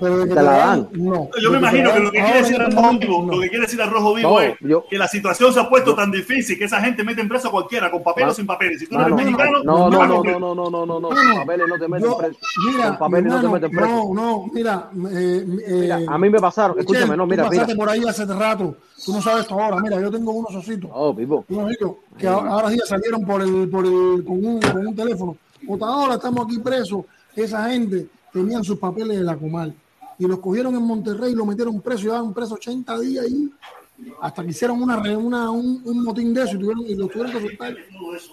Pero 0.00 0.18
de 0.18 0.28
que 0.28 0.34
Te 0.34 0.42
la 0.42 0.52
dan. 0.52 0.88
no. 0.92 1.28
Yo 1.42 1.50
me 1.50 1.58
imagino 1.58 1.92
que 1.92 1.98
lo 2.00 2.10
que 2.12 2.18
quiere 2.20 2.38
decir 2.38 2.52
este 2.52 2.64
Arrojo 2.66 2.82
momento, 2.82 3.06
Vivo, 3.06 3.24
no. 3.26 3.32
lo 3.34 3.40
que 3.42 3.48
quiere 3.48 3.64
decir 3.64 3.82
Arrojo 3.82 4.14
Vivo 4.14 4.30
No, 4.30 4.40
es 4.40 4.54
yo, 4.60 4.84
que 4.88 4.96
la 4.98 5.08
situación 5.08 5.52
se 5.52 5.60
ha 5.60 5.68
puesto 5.68 5.90
yo, 5.90 5.96
tan 5.96 6.10
difícil 6.12 6.56
que 6.56 6.64
esa 6.64 6.80
gente 6.80 7.02
mete 7.02 7.20
en 7.20 7.28
preso 7.28 7.48
a 7.48 7.50
cualquiera, 7.50 7.90
con 7.90 8.02
papel 8.02 8.28
o 8.28 8.34
sin 8.34 8.46
papeles. 8.46 8.78
Si 8.80 8.86
tú 8.86 8.94
no 8.96 9.02
eres 9.06 9.16
mexicano, 9.16 9.62
no, 9.64 9.90
no, 9.90 10.02
a 10.02 10.06
no, 10.06 10.22
no, 10.22 10.38
no, 10.38 10.54
no, 10.54 10.70
no, 10.70 10.86
no, 10.86 11.00
no, 11.00 11.08
con 11.08 11.34
papeles 11.36 11.66
no 11.68 11.78
te 11.78 11.88
meten 11.88 12.10
preso. 12.16 12.36
mira, 12.70 12.88
Con 12.90 12.98
papeles 12.98 13.32
no 13.32 13.40
te 13.40 13.48
meten 13.48 13.70
preso. 13.70 13.86
no, 13.88 14.14
no, 14.14 14.46
mira, 14.52 14.90
eh, 15.10 15.44
Mira, 15.46 16.00
eh, 16.00 16.06
a 16.08 16.18
mí 16.18 16.30
me 16.30 16.38
pasaron, 16.40 16.78
escúchame, 16.78 17.16
no, 17.16 17.26
mira, 17.26 17.48
mira. 17.50 17.66
por 17.76 17.88
ahí 17.88 18.02
hace 18.08 18.24
rato, 18.26 18.76
tú 19.04 19.12
no 19.12 19.20
sabes 19.20 19.42
esto 19.42 19.60
ahora, 19.60 19.80
mira, 19.80 20.00
yo 20.00 20.10
tengo 20.10 20.30
unos 20.32 20.54
ositos, 20.54 20.90
No, 20.90 21.14
Pipo. 21.14 21.44
unos 21.48 21.64
ositos 21.66 21.92
que 22.16 22.26
a- 22.28 22.32
ahora 22.34 22.70
sí 22.70 22.78
salieron 22.86 23.24
por 23.24 23.42
el, 23.42 23.68
por 23.68 23.84
el, 23.84 24.24
con 24.24 24.44
un, 24.44 24.60
con 24.60 24.86
un 24.86 24.94
teléfono. 24.94 25.36
Hasta 25.72 25.86
ahora 25.86 26.14
estamos 26.14 26.46
aquí 26.46 26.58
presos, 26.60 27.04
esa 27.34 27.68
gente 27.70 28.06
tenían 28.32 28.62
sus 28.62 28.78
papeles 28.78 29.18
de 29.18 29.24
la 29.24 29.36
Comal 29.36 29.74
y 30.18 30.26
los 30.26 30.38
cogieron 30.40 30.74
en 30.74 30.82
Monterrey 30.82 31.32
y 31.32 31.34
lo 31.36 31.46
metieron 31.46 31.80
preso, 31.80 32.02
llevaban 32.04 32.34
preso 32.34 32.54
80 32.54 32.98
días 33.00 33.24
ahí, 33.24 33.50
hasta 34.20 34.42
que 34.44 34.50
hicieron 34.50 34.82
una, 34.82 34.96
una 35.16 35.50
un, 35.50 35.80
un 35.84 36.04
motín 36.04 36.32
de 36.34 36.42
eso 36.42 36.56
y, 36.56 36.58
tuvieron, 36.58 36.84
y 36.86 36.94
los 36.94 37.10
tuvieron 37.10 37.32
que 37.32 37.40
soltar. 37.48 37.76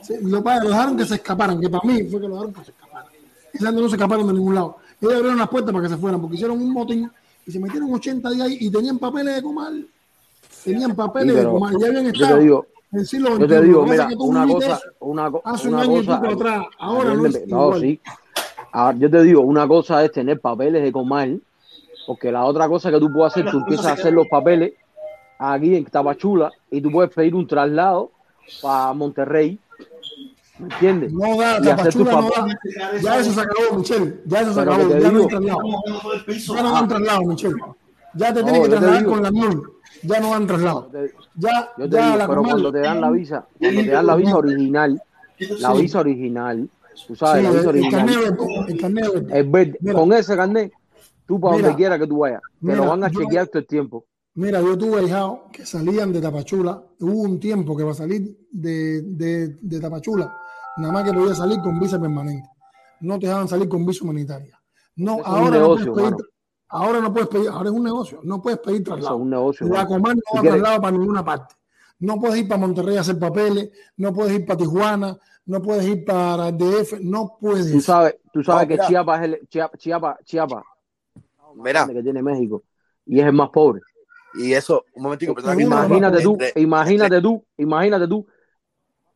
Sí, 0.01 0.13
y 0.21 0.41
padres 0.41 0.63
los 0.63 0.71
dejaron 0.71 0.97
que 0.97 1.05
se 1.05 1.15
escaparan, 1.15 1.59
que 1.59 1.69
para 1.69 1.83
mí 1.87 2.03
fue 2.03 2.19
que 2.21 2.27
los 2.27 2.31
dejaron 2.37 2.53
que 2.53 2.63
se 2.65 2.71
escaparan. 2.71 3.07
Esa 3.53 3.65
gente 3.67 3.81
no 3.81 3.89
se 3.89 3.95
escaparon 3.95 4.27
de 4.27 4.33
ningún 4.33 4.55
lado. 4.55 4.77
Ellos 5.01 5.13
abrieron 5.15 5.37
las 5.37 5.49
puertas 5.49 5.73
para 5.73 5.83
que 5.87 5.93
se 5.93 5.97
fueran, 5.97 6.21
porque 6.21 6.35
hicieron 6.35 6.61
un 6.61 6.71
motín 6.71 7.09
y 7.45 7.51
se 7.51 7.59
metieron 7.59 7.93
80 7.93 8.29
días 8.31 8.47
ahí 8.47 8.57
y 8.59 8.69
tenían 8.71 8.97
papeles 8.99 9.35
de 9.35 9.41
Comal. 9.43 9.87
Tenían 10.63 10.91
Sí, 10.91 10.95
papeles 10.97 11.35
de 11.35 11.41
pero 11.41 11.51
Comal. 11.53 11.75
Ya 11.79 11.87
habían 11.87 12.03
yo 12.05 12.09
estado 12.11 12.35
te 12.37 12.43
digo, 12.43 12.67
siglo 13.03 13.37
yo 13.37 13.47
te 13.47 13.61
digo, 13.61 13.81
Lo 13.81 13.87
mira, 13.91 14.09
una 14.19 14.47
cosa, 14.47 14.79
una, 14.99 15.31
co- 15.31 15.41
hace 15.45 15.67
un 15.67 15.73
una 15.73 15.83
año 15.83 16.01
y 16.01 16.05
cosa, 16.05 16.21
pico 16.21 16.33
atrás. 16.33 16.65
Ahora 16.79 17.13
no 17.13 17.25
es 17.25 17.47
no, 17.47 17.73
sí. 17.79 17.99
Ah, 18.71 18.93
yo 18.97 19.09
te 19.09 19.21
digo, 19.23 19.41
una 19.41 19.67
cosa 19.67 20.03
es 20.03 20.11
tener 20.11 20.39
papeles 20.41 20.83
de 20.83 20.91
Comal, 20.91 21.41
porque 22.07 22.31
la 22.31 22.43
otra 22.45 22.67
cosa 22.67 22.91
que 22.91 22.99
tú 22.99 23.11
puedes 23.11 23.33
hacer, 23.33 23.49
tú 23.51 23.57
empiezas 23.59 23.85
a 23.87 23.93
hacer 23.93 24.13
los 24.13 24.27
papeles 24.27 24.73
aquí 25.39 25.75
en 25.75 25.85
Tapachula 25.85 26.51
y 26.71 26.81
tú 26.81 26.91
puedes 26.91 27.13
pedir 27.13 27.35
un 27.35 27.47
traslado 27.47 28.11
para 28.61 28.93
Monterrey, 28.93 29.59
¿me 30.59 30.65
entiendes? 30.73 31.11
No 31.13 31.37
da, 31.37 31.59
Y 31.63 31.67
hacer 31.69 31.93
tus 31.93 32.05
Tapachula 32.07 32.41
no 32.41 32.47
da. 32.47 32.99
Ya 33.01 33.19
eso 33.19 33.31
se 33.31 33.41
acabó, 33.41 33.77
Michelle. 33.77 34.21
Ya 34.25 34.41
eso 34.41 34.53
se 34.53 34.59
Pero 34.59 34.73
acabó. 34.73 34.89
Ya 34.89 34.99
no 34.99 35.09
digo- 35.09 35.21
hay 35.23 35.27
traslado. 35.29 35.59
Ya 36.55 36.63
no 36.63 36.71
dan 36.73 36.87
traslado, 36.87 37.21
Michelle. 37.23 37.55
Ya 38.13 38.33
te 38.33 38.39
No, 38.39 38.45
tienen 38.45 38.63
que 38.63 38.69
trasladar 38.69 38.99
digo. 38.99 39.11
con 39.11 39.23
la 39.23 39.31
MUN. 39.31 39.63
Ya 40.03 40.19
no 40.19 40.29
dan 40.31 40.47
traslado. 40.47 40.89
Ya, 41.35 41.69
Yo 41.77 41.89
te 41.89 41.95
ya 41.97 42.05
digo, 42.05 42.17
la 42.17 42.27
pero 42.27 42.43
cuando 42.43 42.71
te 42.71 42.79
dan 42.79 43.01
la 43.01 43.11
visa, 43.11 43.45
cuando 43.59 43.81
te 43.81 43.89
dan 43.89 44.05
la 44.07 44.15
visa 44.15 44.37
original, 44.37 45.01
la 45.59 45.73
visa 45.73 45.99
original, 45.99 46.69
tú 47.07 47.15
sabes, 47.15 47.41
Sí, 47.41 47.43
la 47.43 47.49
visa 47.51 47.61
el 47.63 47.67
original, 47.69 47.91
carnet 48.05 48.69
el 48.69 48.77
carnet 48.81 49.51
verde. 49.51 49.77
Mira. 49.81 49.99
con 49.99 50.13
ese 50.13 50.35
carnet, 50.37 50.71
tú 51.25 51.39
para 51.39 51.55
Mira. 51.55 51.67
donde 51.67 51.77
quiera 51.77 51.99
que 51.99 52.07
tú 52.07 52.19
vayas, 52.19 52.41
te 52.63 52.75
lo 52.75 52.85
van 52.87 53.03
a 53.03 53.09
yo- 53.09 53.19
chequear 53.21 53.47
todo 53.47 53.59
el 53.59 53.67
tiempo. 53.67 54.05
Mira, 54.35 54.59
yo 54.61 54.77
tuve 54.77 55.03
hijados 55.03 55.39
que 55.53 55.65
salían 55.65 56.11
de 56.11 56.19
Tapachula. 56.21 56.83
Hubo 56.99 57.21
un 57.21 57.39
tiempo 57.39 57.75
que 57.77 57.83
va 57.83 57.91
a 57.91 57.95
salir 57.95 58.37
de, 58.51 59.01
de, 59.03 59.47
de 59.61 59.79
Tapachula, 59.79 60.35
nada 60.77 60.91
más 60.93 61.03
que 61.05 61.13
podía 61.13 61.33
salir 61.33 61.59
con 61.61 61.79
visa 61.79 61.99
permanente. 61.99 62.49
No 63.01 63.17
te 63.17 63.27
dejaban 63.27 63.47
salir 63.47 63.69
con 63.69 63.85
visa 63.85 64.03
humanitaria. 64.03 64.59
No, 64.97 65.19
es 65.19 65.25
ahora 65.25 65.59
no 65.59 65.67
puedes 65.75 65.87
pedir, 65.89 66.15
ahora 66.69 66.99
no 67.01 67.13
puedes 67.13 67.29
pedir, 67.29 67.47
ahora 67.49 67.69
es 67.69 67.75
un 67.75 67.83
negocio, 67.83 68.19
no 68.23 68.41
puedes 68.41 68.59
pedir 68.59 68.81
Eso 68.81 68.91
es 68.91 68.95
traslado. 68.95 69.17
un 69.17 69.29
negocio. 69.29 69.67
La. 69.67 69.85
Comar 69.87 70.15
no 70.15 70.21
Si 70.31 70.35
va 70.37 70.41
quieres- 70.41 70.59
traslado 70.61 70.81
para 70.81 70.97
ninguna 70.97 71.23
parte. 71.25 71.55
No 71.99 72.19
puedes 72.19 72.37
ir 72.37 72.47
para 72.49 72.59
Monterrey 72.59 72.97
a 72.97 73.01
hacer 73.01 73.17
papeles, 73.17 73.69
no 73.97 74.13
puedes 74.13 74.33
ir 74.37 74.45
para 74.45 74.57
Tijuana, 74.57 75.17
no 75.45 75.61
puedes 75.61 75.85
ir 75.85 76.03
para 76.03 76.51
DF, 76.51 76.99
no 77.01 77.37
puedes. 77.39 77.71
Tú 77.71 77.79
sabes, 77.79 78.17
tú 78.33 78.43
sabes 78.43 78.67
que. 78.67 78.77
Chiapas 78.85 79.19
es 79.21 79.25
el 79.27 79.47
Chiapas, 79.47 79.79
Chiapas, 79.79 80.17
Chiapas 80.25 80.63
Mira, 81.55 81.87
que 81.87 82.03
tiene 82.03 82.21
México 82.21 82.63
y 83.05 83.19
es 83.19 83.25
el 83.25 83.33
más 83.33 83.49
pobre. 83.49 83.81
y 84.33 84.53
eso, 84.53 84.83
un 84.93 85.03
momentico, 85.03 85.33
Imagínate 85.39 86.21
tú, 86.21 86.33
entre- 86.33 86.61
imagínate 86.61 87.21
tú, 87.21 87.45
imagínate 87.57 88.07
tú, 88.07 88.27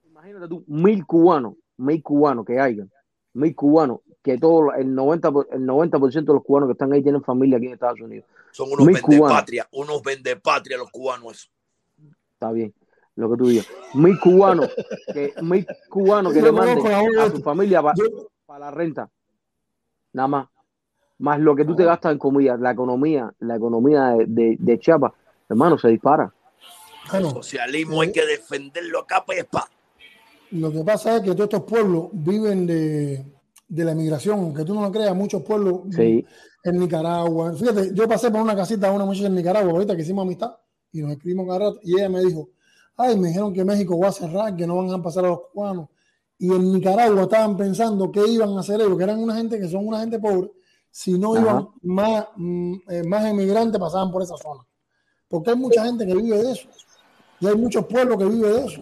imagínate 0.05 0.47
tú, 0.47 0.63
mil 0.67 1.05
cubanos, 1.05 1.55
mil 1.77 2.01
cubanos 2.01 2.45
que 2.45 2.59
hayan, 2.59 2.89
mil 3.33 3.53
cubanos, 3.55 3.99
que 4.23 4.37
todo 4.37 4.73
el 4.73 4.93
90%, 4.95 5.31
por- 5.33 5.47
el 5.51 5.65
90% 5.65 6.31
de 6.31 6.33
los 6.37 6.43
cubanos 6.43 6.67
que 6.69 6.73
están 6.73 6.93
ahí 6.93 7.03
tienen 7.03 7.21
familia 7.23 7.57
aquí 7.57 7.67
en 7.67 7.73
Estados 7.73 7.99
Unidos. 7.99 8.25
son 8.51 8.71
unos 8.71 8.85
Mil 8.85 9.01
cubanos, 9.01 9.19
vendepatria, 9.27 9.67
unos 9.73 10.01
vendepatria 10.01 10.77
los 10.77 10.89
cubanos. 10.91 11.31
eso. 11.33 11.49
está 12.33 12.51
bien, 12.53 12.73
lo 13.15 13.29
que 13.29 13.37
tú 13.37 13.47
digas. 13.47 13.67
Mil 13.93 14.17
cubanos, 14.19 14.69
que, 15.13 15.33
mil 15.41 15.67
cubanos 15.89 16.33
que 16.33 16.41
le 16.41 16.51
manden 16.51 16.77
voz 16.79 17.17
a 17.17 17.29
su 17.31 17.41
familia 17.41 17.81
para 17.81 17.95
Yo- 17.97 18.29
la 18.57 18.71
renta, 18.71 19.09
nada 20.13 20.27
más. 20.27 20.47
Más 21.19 21.39
lo 21.39 21.55
que 21.55 21.65
tú 21.65 21.75
te 21.75 21.83
gastas 21.85 22.13
en 22.13 22.17
comida, 22.17 22.57
la 22.57 22.71
economía, 22.71 23.33
la 23.39 23.55
economía 23.57 24.05
de, 24.11 24.25
de, 24.27 24.57
de 24.59 24.79
Chiapas, 24.79 25.13
hermano, 25.49 25.77
se 25.77 25.89
dispara. 25.89 26.33
Bueno, 27.11 27.31
Socialismo 27.31 28.01
hay 28.01 28.11
que 28.11 28.25
defenderlo 28.25 28.99
a 28.99 29.07
capa 29.07 29.35
y 29.35 29.39
espada. 29.39 29.67
Lo 30.51 30.71
que 30.71 30.83
pasa 30.83 31.17
es 31.17 31.21
que 31.21 31.31
todos 31.31 31.41
estos 31.45 31.63
pueblos 31.63 32.07
viven 32.13 32.65
de, 32.65 33.25
de 33.67 33.83
la 33.85 33.91
emigración, 33.91 34.39
aunque 34.39 34.63
tú 34.63 34.73
no 34.73 34.81
lo 34.81 34.91
creas, 34.91 35.15
muchos 35.15 35.43
pueblos 35.43 35.81
Sí. 35.91 36.25
en 36.63 36.79
Nicaragua. 36.79 37.53
Fíjate, 37.53 37.93
yo 37.93 38.07
pasé 38.07 38.31
por 38.31 38.41
una 38.41 38.55
casita 38.55 38.89
de 38.89 38.95
una 38.95 39.05
muchacha 39.05 39.27
en 39.27 39.35
Nicaragua, 39.35 39.71
ahorita 39.71 39.95
que 39.95 40.01
hicimos 40.03 40.23
amistad, 40.23 40.55
y 40.91 41.01
nos 41.01 41.11
escribimos 41.11 41.47
cada 41.47 41.59
rato, 41.59 41.79
y 41.83 41.95
ella 41.95 42.09
me 42.09 42.21
dijo, 42.23 42.49
ay, 42.97 43.17
me 43.17 43.27
dijeron 43.29 43.53
que 43.53 43.63
México 43.65 43.99
va 43.99 44.07
a 44.07 44.11
cerrar, 44.11 44.55
que 44.55 44.65
no 44.65 44.77
van 44.77 44.89
a 44.91 45.01
pasar 45.03 45.25
a 45.25 45.29
los 45.29 45.39
cubanos. 45.53 45.87
Y 46.37 46.51
en 46.53 46.71
Nicaragua 46.71 47.23
estaban 47.23 47.57
pensando 47.57 48.11
qué 48.11 48.25
iban 48.27 48.55
a 48.55 48.61
hacer 48.61 48.79
ellos, 48.81 48.97
que 48.97 49.03
eran 49.03 49.19
una 49.19 49.35
gente 49.35 49.59
que 49.59 49.67
son 49.67 49.85
una 49.87 49.99
gente 49.99 50.19
pobre, 50.19 50.49
si 50.91 51.17
no 51.17 51.33
Ajá. 51.33 51.41
iban 51.41 51.67
más, 51.81 52.27
mm, 52.35 52.73
eh, 52.89 53.03
más 53.03 53.25
emigrantes 53.25 53.79
pasaban 53.79 54.11
por 54.11 54.21
esa 54.21 54.37
zona. 54.37 54.63
Porque 55.27 55.51
hay 55.51 55.55
mucha 55.55 55.85
gente 55.85 56.05
que 56.05 56.15
vive 56.15 56.37
de 56.37 56.51
eso. 56.51 56.67
Y 57.39 57.47
hay 57.47 57.55
muchos 57.55 57.85
pueblos 57.85 58.17
que 58.17 58.25
viven 58.25 58.51
de 58.53 58.65
eso, 58.65 58.81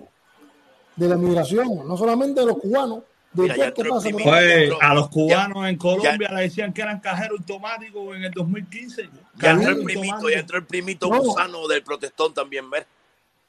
de 0.95 1.07
la 1.07 1.17
migración, 1.17 1.87
no 1.87 1.95
solamente 1.97 2.39
de 2.39 2.47
los 2.47 2.57
cubanos, 2.57 3.03
de 3.33 3.43
Mira, 3.43 3.55
ya 3.55 3.73
pasa. 3.89 4.09
Pues 4.09 4.71
a 4.81 4.93
los 4.95 5.09
cubanos 5.09 5.67
en 5.67 5.77
Colombia 5.77 6.31
le 6.31 6.41
decían 6.41 6.73
que 6.73 6.81
eran 6.81 6.99
cajeros 6.99 7.39
automáticos 7.41 8.15
en 8.15 8.23
el 8.23 8.31
2015. 8.31 9.09
Ya 9.35 9.51
entró 9.51 9.71
el 9.71 9.83
primito, 9.83 10.29
ya 10.29 10.39
entró 10.39 10.57
el 10.57 10.65
primito 10.65 11.09
No. 11.09 11.19
gusano 11.19 11.67
del 11.67 11.83
protestón 11.83 12.33
también, 12.33 12.69
¿ver? 12.69 12.87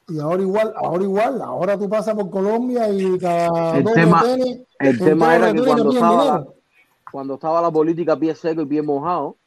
Y 0.07 0.19
ahora 0.19 0.41
igual, 0.41 0.73
ahora 0.75 1.03
igual, 1.03 1.41
ahora 1.41 1.77
tú 1.77 1.87
pasas 1.87 2.15
por 2.15 2.29
Colombia 2.29 2.89
y 2.89 3.17
cada 3.19 3.77
El 3.77 3.83
dos 3.83 3.93
tema, 3.93 4.23
el 4.79 4.99
tema 4.99 5.35
era 5.35 5.53
que 5.53 5.61
cuando 5.61 5.91
estaba. 5.91 6.45
Cuando 7.11 7.35
estaba 7.35 7.61
la 7.61 7.71
política 7.71 8.17
pie 8.17 8.35
seco 8.35 8.61
y 8.61 8.65
pie 8.65 8.81
mojado, 8.81 9.37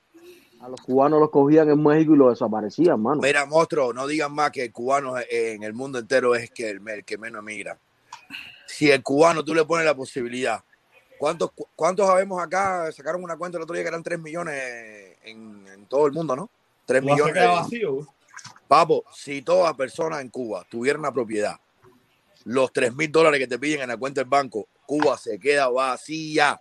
a 0.61 0.69
los 0.69 0.81
cubanos 0.81 1.19
los 1.21 1.31
cogían 1.31 1.69
en 1.71 1.83
México 1.83 2.15
y 2.15 2.17
los 2.17 2.31
desaparecían, 2.31 3.01
mano. 3.03 3.21
Mira, 3.23 3.45
monstruo, 3.47 3.93
no 3.93 4.07
digan 4.07 4.33
más 4.33 4.51
que 4.53 4.65
el 4.65 4.73
cubano 4.73 5.15
en 5.31 5.63
el 5.63 5.73
mundo 5.75 5.99
entero 5.99 6.35
es 6.35 6.51
que 6.51 6.71
el, 6.71 6.89
el 6.89 7.05
que 7.05 7.19
menos 7.19 7.41
emigra. 7.41 7.79
si 8.67 8.91
el 8.91 9.03
cubano 9.03 9.45
tú 9.45 9.55
le 9.55 9.65
pones 9.65 9.85
la 9.85 9.95
posibilidad, 9.95 10.63
¿cuántos, 11.19 11.51
cu- 11.53 11.67
cuántos 11.75 12.07
sabemos 12.07 12.41
acá? 12.43 12.91
Sacaron 12.93 13.23
una 13.25 13.37
cuenta 13.37 13.59
el 13.59 13.63
otro 13.65 13.75
día 13.75 13.83
que 13.83 13.89
eran 13.89 14.03
3 14.05 14.21
millones 14.21 15.17
en, 15.25 15.67
en 15.67 15.87
todo 15.87 16.07
el 16.07 16.13
mundo, 16.13 16.37
¿no? 16.37 16.49
3 16.87 17.03
Lo 17.03 17.13
hace 17.13 17.23
millones. 17.25 17.49
vacío. 17.49 18.07
Papo, 18.69 19.05
si 19.13 19.43
toda 19.43 19.77
persona 19.77 20.21
en 20.21 20.31
Cuba 20.31 20.65
tuviera 20.71 20.99
una 20.99 21.13
propiedad, 21.13 21.57
los 22.45 22.73
3 22.73 22.95
mil 22.95 23.11
dólares 23.13 23.39
que 23.41 23.47
te 23.47 23.59
piden 23.59 23.83
en 23.83 23.89
la 23.89 23.97
cuenta 23.97 24.21
del 24.21 24.29
banco, 24.31 24.67
Cuba 24.87 25.19
se 25.19 25.39
queda 25.39 25.69
vacía. 25.69 26.61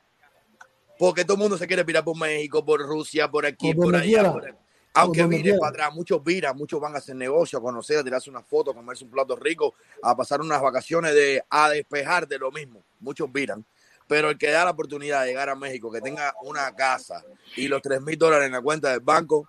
Porque 1.02 1.26
todo 1.26 1.34
el 1.34 1.40
mundo 1.42 1.58
se 1.58 1.66
quiere 1.66 1.84
pirar 1.84 2.04
por 2.04 2.16
México, 2.16 2.64
por 2.64 2.80
Rusia, 2.80 3.28
por 3.28 3.44
aquí, 3.44 3.74
Por 3.74 3.96
allá. 3.96 4.32
por- 4.32 4.56
Aunque 4.94 5.22
miren 5.26 5.58
para 5.58 5.70
atrás, 5.72 5.96
muchos 5.96 6.24
viran, 6.24 6.56
muchos 6.56 6.80
van 6.80 6.94
a 6.94 7.00
hacer 7.00 7.16
negocio, 7.16 7.58
a 7.58 7.62
conocer, 7.64 7.98
a 7.98 8.04
tirarse 8.04 8.30
una 8.30 8.44
foto, 8.44 8.70
a 8.70 8.76
comerse 8.76 9.04
un 9.04 9.10
plato 9.10 9.36
rico, 9.36 9.74
a 10.04 10.16
pasar 10.16 10.42
unas 10.42 10.62
vacaciones 10.62 11.16
de 11.16 11.44
a 11.50 11.70
despejar 11.72 12.28
de 12.28 12.38
lo 12.38 12.52
mismo. 12.52 12.84
Muchos 13.00 13.32
viran. 13.32 13.66
Pero 14.08 14.30
el 14.30 14.38
que 14.38 14.52
da 14.52 14.64
la 14.64 14.70
oportunidad 14.72 15.22
de 15.24 15.30
llegar 15.30 15.50
a 15.50 15.56
México, 15.56 15.92
que 15.92 16.02
tenga 16.02 16.36
una 16.44 16.72
casa 16.76 17.24
y 17.56 17.68
los 17.68 17.82
3 17.82 18.00
mil 18.04 18.16
dólares 18.20 18.46
en 18.46 18.52
la 18.52 18.62
cuenta 18.62 18.92
del 18.92 19.00
banco, 19.00 19.48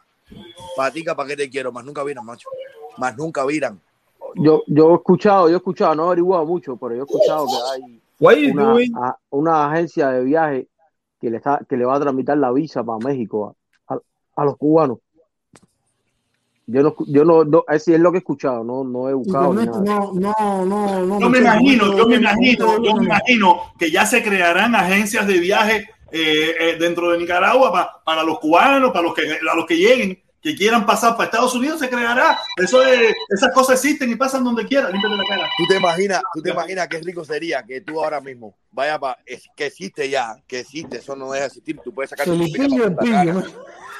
patica, 0.75 1.15
¿para 1.15 1.29
qué 1.29 1.37
te 1.37 1.51
quiero? 1.51 1.71
Más 1.71 1.85
nunca 1.85 2.03
viran, 2.03 2.25
macho. 2.25 2.49
Más 2.97 3.15
nunca 3.15 3.45
viran. 3.45 3.79
Yo, 4.37 4.63
yo 4.69 4.93
he 4.93 4.95
escuchado, 4.95 5.49
yo 5.51 5.57
he 5.57 5.59
escuchado, 5.59 5.95
no 5.97 6.05
he 6.05 6.07
averiguado 6.07 6.47
mucho, 6.47 6.77
pero 6.79 6.95
yo 6.95 7.03
he 7.03 7.05
escuchado 7.05 7.47
que 7.47 7.53
hay 7.85 8.01
una, 8.53 8.75
a- 8.97 9.19
una 9.31 9.71
agencia 9.71 10.09
de 10.09 10.25
viaje 10.25 10.69
que 11.23 11.31
le 11.31 11.37
está, 11.39 11.61
que 11.69 11.77
le 11.77 11.85
va 11.85 11.95
a 11.97 12.01
tramitar 12.01 12.37
la 12.37 12.51
visa 12.53 12.83
para 12.83 12.99
México 12.99 13.57
a, 13.89 13.95
a- 13.95 14.01
a 14.37 14.45
los 14.45 14.57
cubanos. 14.59 14.99
Yo 16.67 16.83
no, 16.83 16.95
yo 17.07 17.25
no, 17.25 17.45
no, 17.45 17.65
así 17.67 17.93
es 17.95 18.01
lo 18.01 18.11
que 18.13 18.19
he 18.19 18.21
escuchado, 18.21 18.63
no, 18.65 18.83
no 18.85 19.09
he 19.09 19.15
buscado 19.15 19.53
no, 19.53 20.13
no, 20.15 20.65
no, 20.65 20.65
no. 21.09 21.19
Yo 21.21 21.29
me 21.31 21.39
imagino, 21.39 21.97
yo 21.97 22.07
me 22.09 22.17
imagino, 22.17 22.67
yo 22.85 22.95
me 22.97 23.05
imagino 23.05 23.61
que 23.79 23.91
ya 23.91 24.05
se 24.07 24.23
crearán 24.23 24.75
agencias 24.75 25.27
de 25.27 25.39
viaje 25.39 25.89
eh, 26.11 26.55
eh, 26.61 26.77
dentro 26.79 27.11
de 27.11 27.19
Nicaragua 27.19 27.73
pa- 27.73 28.03
para 28.05 28.23
los 28.25 28.39
cubanos, 28.39 28.91
para 28.93 29.03
los 29.05 29.15
que 29.15 29.23
a 29.33 29.55
los 29.55 29.67
que 29.67 29.77
lleguen, 29.77 30.22
que 30.43 30.57
quieran 30.57 30.85
pasar 30.85 31.13
para 31.13 31.27
Estados 31.27 31.55
Unidos, 31.55 31.79
se 31.79 31.89
creará. 31.89 32.39
Eso 32.57 32.83
es- 32.85 33.15
esas 33.29 33.53
cosas 33.55 33.77
existen 33.83 34.11
y 34.11 34.17
pasan 34.17 34.43
donde 34.43 34.67
quiera. 34.67 34.91
Límpiate 34.91 35.17
la 35.17 35.25
cara. 35.29 35.49
¿Tú 35.57 35.65
te 35.69 35.77
imaginas, 35.77 36.23
tú 36.35 36.43
te 36.43 36.51
imaginas 36.51 36.89
qué 36.89 36.99
rico 36.99 37.25
sería 37.25 37.63
que 37.63 37.81
tú 37.81 38.03
ahora 38.03 38.21
mismo 38.21 38.55
vaya 38.73 38.99
para 38.99 39.19
que 39.57 39.67
existe 39.67 40.09
ya, 40.11 40.37
que 40.47 40.61
existe, 40.61 40.99
eso 40.99 41.15
no 41.15 41.31
deja 41.31 41.43
de 41.43 41.47
existir, 41.49 41.79
tú 41.85 41.95
puedes 41.95 42.11
sacar 42.11 42.27
tu 42.33 42.33
familia 42.59 43.35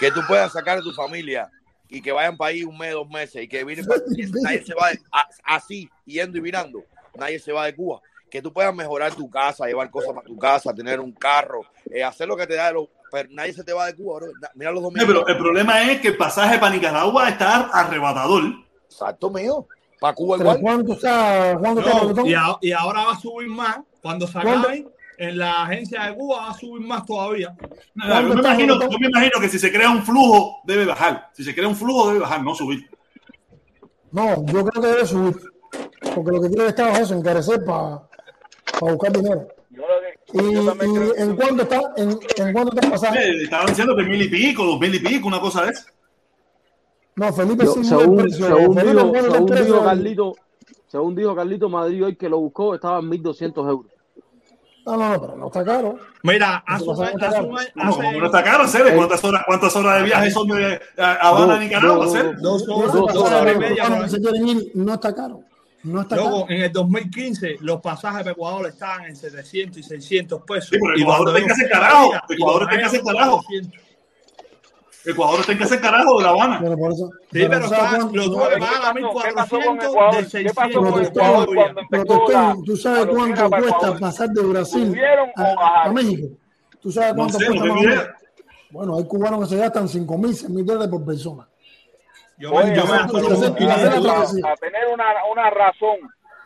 que 0.01 0.11
tú 0.11 0.21
puedas 0.27 0.53
sacar 0.53 0.79
a 0.79 0.81
tu 0.81 0.93
familia 0.93 1.49
y 1.89 2.01
que 2.03 2.11
vayan 2.11 2.37
para 2.37 2.49
ahí 2.51 2.65
un 2.65 2.77
mes, 2.77 2.93
dos 2.93 3.09
meses 3.09 3.43
y 3.45 3.49
que 3.49 3.63
vienen 3.65 3.85
pa- 3.87 3.95
y 4.17 4.23
nadie 4.43 4.65
se 4.65 4.75
va 4.75 4.91
de- 4.91 5.01
a- 5.13 5.29
así, 5.45 5.89
yendo 6.07 6.39
y 6.39 6.41
mirando, 6.41 6.83
nadie 7.15 7.39
se 7.39 7.53
va 7.53 7.67
de 7.67 7.75
Cuba. 7.77 8.01
Que 8.31 8.41
tú 8.41 8.51
puedas 8.51 8.75
mejorar 8.75 9.15
tu 9.15 9.29
casa, 9.29 9.67
llevar 9.67 9.91
cosas 9.91 10.15
para 10.15 10.27
tu 10.27 10.39
casa, 10.39 10.75
tener 10.75 10.99
un 11.01 11.13
carro, 11.13 11.61
eh, 11.91 12.03
hacer 12.03 12.27
lo 12.27 12.35
que 12.37 12.47
te 12.47 12.55
da 12.55 12.69
de 12.69 12.73
los. 12.73 12.89
Pero 13.13 13.29
nadie 13.33 13.53
se 13.53 13.63
te 13.63 13.75
va 13.75 13.87
de 13.87 13.95
Cuba, 13.95 14.21
bro. 14.21 14.33
Mira 14.55 14.73
los 14.73 14.83
dominicanos. 14.83 15.23
pero 15.27 15.37
el 15.37 15.43
problema 15.43 15.83
es 15.83 16.01
que 16.01 16.09
el 16.09 16.17
pasaje 16.17 16.59
para 16.59 16.75
Nicaragua 16.75 17.29
está 17.29 17.57
arrebatador. 17.71 18.43
Exacto, 18.87 19.29
mío. 19.31 19.67
Para 20.01 20.15
Cuba 20.15 20.39
igual. 20.39 20.59
¿cuánto 20.61 20.93
está, 20.95 21.57
cuánto 21.61 22.15
No, 22.15 22.27
y, 22.27 22.33
a- 22.35 22.57
y 22.63 22.73
ahora 22.73 23.05
va 23.05 23.13
a 23.13 23.21
subir 23.21 23.49
más. 23.49 23.81
Cuando 24.01 24.27
se 24.27 24.39
acaben, 24.39 24.89
en 25.19 25.39
la 25.39 25.63
agencia 25.65 26.05
de 26.07 26.15
Cuba 26.17 26.39
va 26.39 26.51
a 26.51 26.55
subir 26.55 26.85
más 26.87 27.05
todavía. 27.05 27.55
Yo 27.95 28.23
me, 28.23 28.41
imagino, 28.41 28.81
yo 28.81 28.99
me 28.99 29.07
imagino 29.09 29.41
que 29.41 29.49
si 29.51 29.59
se 29.59 29.71
crea 29.71 29.91
un 29.91 30.03
flujo, 30.03 30.63
debe 30.65 30.87
bajar. 30.87 31.29
Si 31.35 31.45
se 31.45 31.55
crea 31.55 31.69
un 31.69 31.77
flujo, 31.77 32.09
debe 32.09 32.21
bajar, 32.21 32.43
no 32.43 32.55
subir. 32.55 32.89
No, 34.11 34.45
yo 34.47 34.65
creo 34.65 34.83
que 34.83 34.89
debe 34.89 35.07
subir. 35.07 35.37
Porque 36.15 36.31
lo 36.33 36.41
que 36.41 36.49
quiere 36.49 36.63
el 36.65 36.69
Estado 36.71 36.89
es 36.93 36.99
eso, 37.01 37.15
encarecer 37.15 37.63
para 37.65 38.01
buscar 38.81 39.13
dinero. 39.13 39.47
Y, 40.35 40.39
y 40.41 41.21
en 41.23 41.37
cuánto 41.37 41.63
está, 41.63 41.81
en, 41.97 42.11
en 42.11 42.53
cuánto 42.53 42.73
está 42.75 42.87
el 42.87 42.93
pasaje. 42.93 43.19
Eh, 43.31 43.43
estaban 43.45 43.67
diciendo 43.67 43.95
que 43.97 44.03
mil 44.05 44.23
y 44.23 44.29
pico, 44.29 44.65
dos 44.65 44.81
mil 44.81 44.95
y 44.95 44.99
pico, 45.01 45.29
una 45.29 45.41
cosa 45.41 45.65
de 45.67 45.73
eso. 45.73 45.85
No, 47.17 47.33
Felipe 47.33 47.65
Yo- 47.67 47.75
sí 47.75 47.85
sube 47.85 47.99
el 47.99 48.01
según, 48.05 48.17
precio. 48.17 48.47
según 48.47 48.75
Felipe, 48.75 48.93
dijo, 48.95 49.11
¿cuánto 49.11 49.19
está 49.19 49.27
el 49.27 49.33
según 49.35 49.47
precio 49.49 49.65
dijo 49.75 49.85
Carlito, 49.85 50.35
según 50.89 51.15
dijo 51.15 51.35
Carlito 51.37 51.69
Madrid 51.69 52.05
hoy 52.07 52.17
que 52.17 52.29
lo 52.29 52.39
buscó, 52.41 52.75
estaba 52.75 52.99
en 53.01 53.11
1.200 53.11 53.69
euros. 53.69 53.93
No, 54.85 54.97
no, 54.97 55.09
no, 55.11 55.21
pero 55.21 55.37
no 55.37 55.47
está 55.47 55.65
caro. 55.65 55.97
Mira, 56.25 56.65
hace 56.67 56.85
No, 56.87 56.95
no 56.95 58.27
está 58.27 58.43
caro, 58.43 58.67
¿sabes? 58.67 58.95
¿Cuántas 58.97 59.23
horas, 59.23 59.43
cuántas 59.47 59.77
horas 59.77 59.99
de 59.99 60.05
viaje 60.05 60.31
son 60.33 60.49
de 60.49 60.81
a- 60.99 61.13
Habana 61.29 61.55
a 61.55 61.61
Nicaragua? 61.61 62.07
y 62.09 62.13
media. 63.59 63.89
no 64.75 64.95
está 64.95 65.15
caro. 65.15 65.41
No 65.41 65.52
está 66.03 66.15
Luego, 66.17 66.43
caro. 66.47 66.55
en 66.57 66.63
el 66.63 66.73
2015, 66.73 67.57
los 67.61 67.81
pasajes 67.81 68.21
para 68.21 68.31
Ecuador 68.33 68.67
estaban 68.69 69.05
en 69.07 69.17
700 69.17 69.79
y 69.79 69.83
600 69.83 70.43
pesos. 70.43 70.71
Sí, 70.71 70.77
pero 70.81 70.97
Ecuador 70.97 71.29
está 71.29 71.39
en 71.39 71.43
yo 71.43 71.47
que 71.49 71.53
hacer 71.53 71.65
fui 71.67 71.73
carajo. 71.73 72.13
Ecuador 72.29 72.63
los 72.63 72.63
está 72.63 72.75
en 72.75 72.81
que 72.81 72.87
hacer 72.87 73.01
trajeron 73.01 73.17
carajo. 73.17 73.37
400. 73.49 73.83
Ecuador 75.05 75.41
está 75.41 75.53
en 75.53 75.59
que 75.59 75.65
hacer 75.65 75.81
carajo 75.81 76.19
de 76.19 76.23
La 76.25 76.31
Habana. 76.31 76.61
Bueno, 76.61 76.77
por 76.79 76.93
eso. 76.93 77.11
Sí, 77.33 77.47
pero 77.51 77.69
¿sabes 77.69 77.73
está- 77.73 77.97
cuánto? 77.97 78.17
lo 78.17 78.25
tuve 78.31 78.49
que 78.55 78.61
pagar 78.61 78.85
a 78.85 78.95
1400 78.95 79.95
de 80.17 80.25
600 80.31 81.11
Protestón, 81.91 82.65
¿tú 82.65 82.77
sabes 82.77 83.07
cuánto 83.07 83.51
cuesta 83.51 83.99
pasar 83.99 84.29
de 84.31 84.43
Brasil 84.43 84.97
a, 85.37 85.83
a 85.87 85.93
México? 85.93 86.29
¿Tú 86.81 86.91
sabes 86.93 87.11
No 87.11 87.17
cuánto 87.17 87.39
sé, 87.39 87.45
no 87.47 87.51
cuesta 87.51 87.65
tengo 87.81 87.95
más? 87.97 88.07
Bueno, 88.71 88.97
hay 88.99 89.05
cubanos 89.07 89.41
que 89.41 89.47
se 89.55 89.61
gastan 89.61 89.89
5 89.89 90.19
mil, 90.19 90.35
6 90.35 90.51
mil 90.51 90.65
dólares 90.65 90.89
por 90.89 91.05
persona. 91.05 91.49
Yo 92.43 92.51
me, 92.51 92.75
yo 92.77 92.85
me 92.85 92.91
gasto 92.93 93.17
Oye, 93.17 93.23
como 93.25 93.37
hacer- 93.39 93.51
un 93.51 93.71
hacer 93.71 93.85
la 93.85 93.91
500. 93.91 94.03
travesía. 94.03 94.53
a 94.53 94.57
tener 94.57 94.89
una, 94.93 95.05
una 95.31 95.51
razón. 95.51 95.99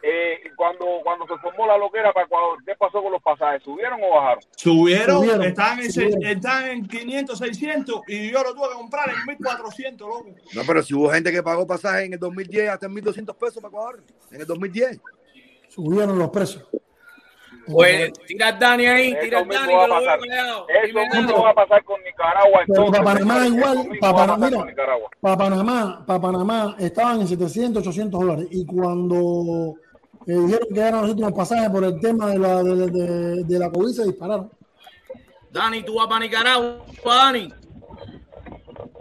Eh, 0.03 0.53
cuando, 0.57 0.85
cuando 1.03 1.27
se 1.27 1.37
formó 1.39 1.67
la 1.67 1.77
loquera 1.79 2.13
para 2.13 2.27
Ecuador, 2.27 2.59
¿qué 2.65 2.75
pasó 2.77 3.03
con 3.03 3.11
los 3.11 3.21
pasajes? 3.23 3.63
¿Subieron 3.65 3.99
o 4.05 4.15
bajaron? 4.15 4.45
Subieron, 4.55 5.17
Subieron, 5.21 5.43
están, 5.43 5.81
en, 5.81 5.91
subieron. 5.93 6.23
están 6.27 6.69
en 6.69 6.87
500, 6.87 7.39
600 7.39 8.01
y 8.07 8.31
yo 8.31 8.43
lo 8.45 8.55
tuve 8.55 8.69
que 8.69 8.75
comprar 8.75 9.09
en 9.09 9.17
1400, 9.27 10.07
loco. 10.09 10.27
No, 10.55 10.63
pero 10.67 10.83
si 10.83 10.95
hubo 10.95 11.09
gente 11.11 11.33
que 11.33 11.43
pagó 11.43 11.67
pasaje 11.67 12.05
en 12.05 12.13
el 12.13 12.19
2010 12.21 12.69
hasta 12.69 12.87
en 12.87 12.93
1.200 12.95 13.35
pesos 13.37 13.57
para 13.57 13.69
Ecuador. 13.69 14.03
En 14.31 14.41
el 14.43 14.47
2010. 14.47 15.01
Subieron 15.69 16.19
los 16.19 16.31
precios. 16.31 16.65
Pues 17.73 18.13
tira 18.27 18.49
a 18.49 18.53
Dani 18.53 18.87
ahí, 18.87 19.17
tira 19.21 19.39
a 19.41 19.45
Dani 19.45 19.75
va 19.75 19.85
a 19.85 19.87
que 19.87 19.89
lo 19.89 20.01
veo 20.01 20.05
pasar. 20.05 20.19
Eso 20.85 21.17
mismo 21.23 21.43
va 21.43 21.51
a 21.51 21.55
pasar 21.55 21.85
con 21.85 22.03
Nicaragua. 22.05 22.61
Pero 22.67 22.85
entonces, 22.87 23.05
para 23.05 23.19
Panamá 23.19 23.47
igual, 23.47 23.89
para 24.01 24.13
va 24.13 24.23
a 24.23 24.27
Panamá, 24.27 24.47
mira, 24.51 24.75
para 25.21 25.37
Panamá, 25.37 26.05
para 26.07 26.21
Panamá 26.21 26.77
estaban 26.79 27.21
en 27.21 27.29
700, 27.29 27.83
800 27.87 28.21
dólares. 28.21 28.47
Y 28.51 28.65
cuando 28.67 29.75
eh, 30.27 30.33
dijeron 30.35 30.69
que 30.73 30.81
eran 30.81 31.01
los 31.03 31.11
últimos 31.11 31.33
pasajes 31.33 31.69
por 31.71 31.85
el 31.85 32.01
tema 32.01 32.29
de 32.29 32.39
la, 32.39 32.63
de, 32.63 32.91
de- 32.91 33.45
de 33.45 33.59
la 33.59 33.71
COVID, 33.71 33.93
se 33.93 34.05
dispararon. 34.05 34.51
Dani, 35.51 35.83
tú 35.83 35.95
vas 35.97 36.07
para 36.07 36.21
Nicaragua, 36.21 36.79
Dani. 37.05 37.53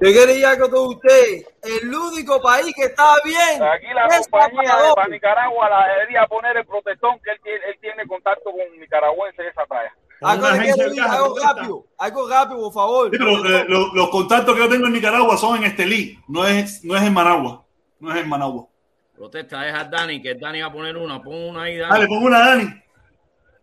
Yo 0.01 0.11
quería 0.11 0.51
que 0.57 0.69
todos 0.69 0.95
ustedes, 0.95 1.47
el 1.63 1.93
único 1.93 2.41
país 2.41 2.73
que 2.75 2.83
está 2.85 3.15
bien 3.23 3.63
Aquí 3.63 3.87
la 3.93 4.07
es 4.07 4.27
compañía 4.27 4.75
de 4.75 4.93
para 4.93 5.07
Nicaragua 5.07 5.69
la 5.69 5.87
debería 5.87 6.27
poner 6.27 6.57
el 6.57 6.65
protestón 6.65 7.17
que 7.23 7.31
él 7.31 7.37
tiene, 7.41 7.59
él 7.69 7.77
tiene 7.79 8.05
contacto 8.05 8.51
con 8.51 8.79
nicaragüenses 8.79 9.37
de 9.45 9.49
esa 9.51 9.65
talla. 9.65 9.93
Algo, 10.21 10.47
Una 10.47 11.07
rápido, 11.53 11.85
algo 11.97 12.29
rápido, 12.29 12.59
por 12.61 12.73
favor. 12.73 13.09
Sí, 13.11 13.17
pero 13.17 13.45
eh, 13.57 13.65
lo- 13.67 13.93
los 13.93 14.09
contactos 14.09 14.55
que 14.55 14.61
yo 14.61 14.69
tengo 14.69 14.87
en 14.87 14.93
Nicaragua 14.93 15.37
son 15.37 15.57
en 15.57 15.65
Estelí, 15.65 16.17
no 16.27 16.45
es, 16.47 16.83
no 16.83 16.95
es 16.95 17.03
en 17.03 17.13
Managua. 17.13 17.65
No 17.99 18.11
es 18.13 18.21
en 18.21 18.29
Managua. 18.29 18.67
Protesta, 19.15 19.61
deja 19.61 19.81
a 19.81 19.83
Dani, 19.85 20.21
que 20.21 20.35
Dani 20.35 20.61
va 20.61 20.67
a 20.67 20.71
poner 20.73 20.95
una. 20.97 21.21
Pon 21.21 21.33
una 21.49 21.63
ahí, 21.63 21.77
Dale, 21.77 21.93
Dani. 21.93 22.07
pongo 22.07 22.25
una 22.27 22.37
a 22.43 22.49
Dani. 22.49 22.81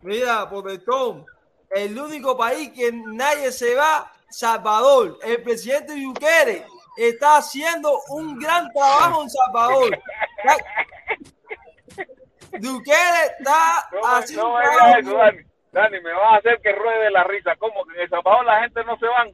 Mira, 0.01 0.47
protestón, 0.49 1.25
el 1.71 1.97
único 1.99 2.37
país 2.37 2.69
que 2.71 2.91
nadie 2.91 3.51
se 3.51 3.73
va, 3.75 4.11
Salvador. 4.33 5.19
El 5.23 5.43
presidente 5.43 5.93
Bukele 6.05 6.65
está 6.97 7.37
haciendo 7.37 7.99
un 8.09 8.37
gran 8.39 8.71
trabajo 8.73 9.21
en 9.23 9.29
Salvador. 9.29 9.99
Bukele 12.59 13.25
está 13.39 13.87
No, 13.91 14.07
haciendo 14.15 14.49
no 14.49 14.55
trabajo. 14.61 14.97
eso, 14.99 15.17
Dani. 15.17 15.37
Dani, 15.71 15.99
me 16.01 16.13
vas 16.13 16.33
a 16.33 16.37
hacer 16.37 16.61
que 16.61 16.71
ruede 16.71 17.09
la 17.11 17.23
risa. 17.23 17.55
¿Cómo 17.57 17.83
que 17.85 17.95
en 17.95 18.01
El 18.01 18.09
Salvador 18.09 18.45
la 18.45 18.59
gente 18.61 18.83
no 18.83 18.97
se 18.97 19.05
van? 19.07 19.31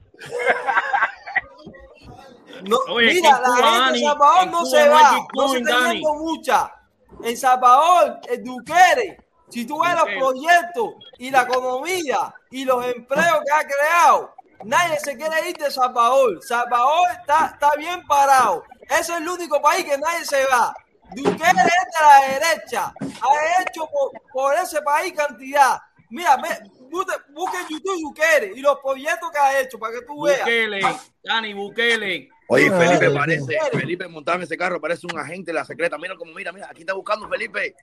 No, 2.63 2.77
Oye, 2.93 3.13
mira, 3.15 3.30
en 3.30 3.34
la 3.34 3.39
Cuba, 3.41 3.55
gente 3.55 3.71
de 3.71 3.80
Dani, 3.80 3.99
Salvador 4.03 4.43
en 4.43 4.51
no 4.51 4.57
Cuba 4.59 4.69
se 4.69 4.85
no 4.85 4.91
va, 4.93 5.27
no 5.34 5.47
se 5.49 5.57
está 5.59 5.80
Dani. 5.80 5.93
yendo 5.95 6.13
mucha. 6.15 6.76
En 7.23 7.38
Salvador, 7.38 8.19
el 8.30 8.43
Duquere, 8.43 9.17
si 9.49 9.65
tú 9.67 9.81
ves 9.81 9.93
los 9.95 10.03
proyectos 10.03 10.93
y 11.17 11.30
la 11.31 11.41
economía 11.41 12.34
y 12.51 12.63
los 12.63 12.85
empleos 12.85 13.39
que 13.45 13.51
ha 13.51 13.67
creado, 13.67 14.34
nadie 14.64 14.99
se 14.99 15.15
quiere 15.18 15.49
ir 15.49 15.57
de 15.57 15.72
Salvador. 15.72 16.40
Salvador 16.44 17.07
está, 17.19 17.52
está 17.53 17.72
bien 17.77 18.06
parado. 18.07 18.64
Ese 18.81 18.99
es 19.02 19.10
el 19.10 19.27
único 19.27 19.61
país 19.61 19.86
que 19.86 19.98
nadie 19.98 20.26
se 20.26 20.44
va. 20.45 20.73
Duquere 21.15 21.49
es 21.49 21.56
de 21.56 22.02
la 22.02 22.40
derecha. 22.40 22.94
Ha 23.02 23.61
hecho 23.64 23.88
por, 23.88 24.11
por 24.31 24.53
ese 24.56 24.81
país 24.81 25.14
cantidad. 25.14 25.80
Mira, 26.11 26.38
ve, 26.38 26.49
busque, 26.90 27.14
busque 27.34 27.57
en 27.57 27.68
YouTube 27.68 28.02
Duquere 28.02 28.52
y 28.56 28.61
los 28.61 28.80
proyectos 28.80 29.31
que 29.31 29.38
ha 29.38 29.60
hecho 29.60 29.77
para 29.80 29.94
que 29.94 30.02
tú 30.06 30.23
veas. 30.23 30.40
Bukele, 30.40 30.81
Dani, 31.23 31.53
Bukele. 31.53 32.30
Oye, 32.52 32.68
Ah, 32.73 32.80
Felipe 32.80 33.11
parece, 33.11 33.60
Felipe 33.72 34.07
montado 34.07 34.38
en 34.38 34.44
ese 34.44 34.57
carro 34.57 34.81
parece 34.81 35.06
un 35.06 35.19
agente 35.19 35.52
de 35.52 35.53
la 35.53 35.65
secreta. 35.65 35.99
Mira 35.99 36.15
cómo 36.18 36.34
mira, 36.34 36.52
mira, 36.52 36.68
aquí 36.69 36.81
está 36.81 36.94
buscando 36.94 37.30
Felipe. 37.30 37.76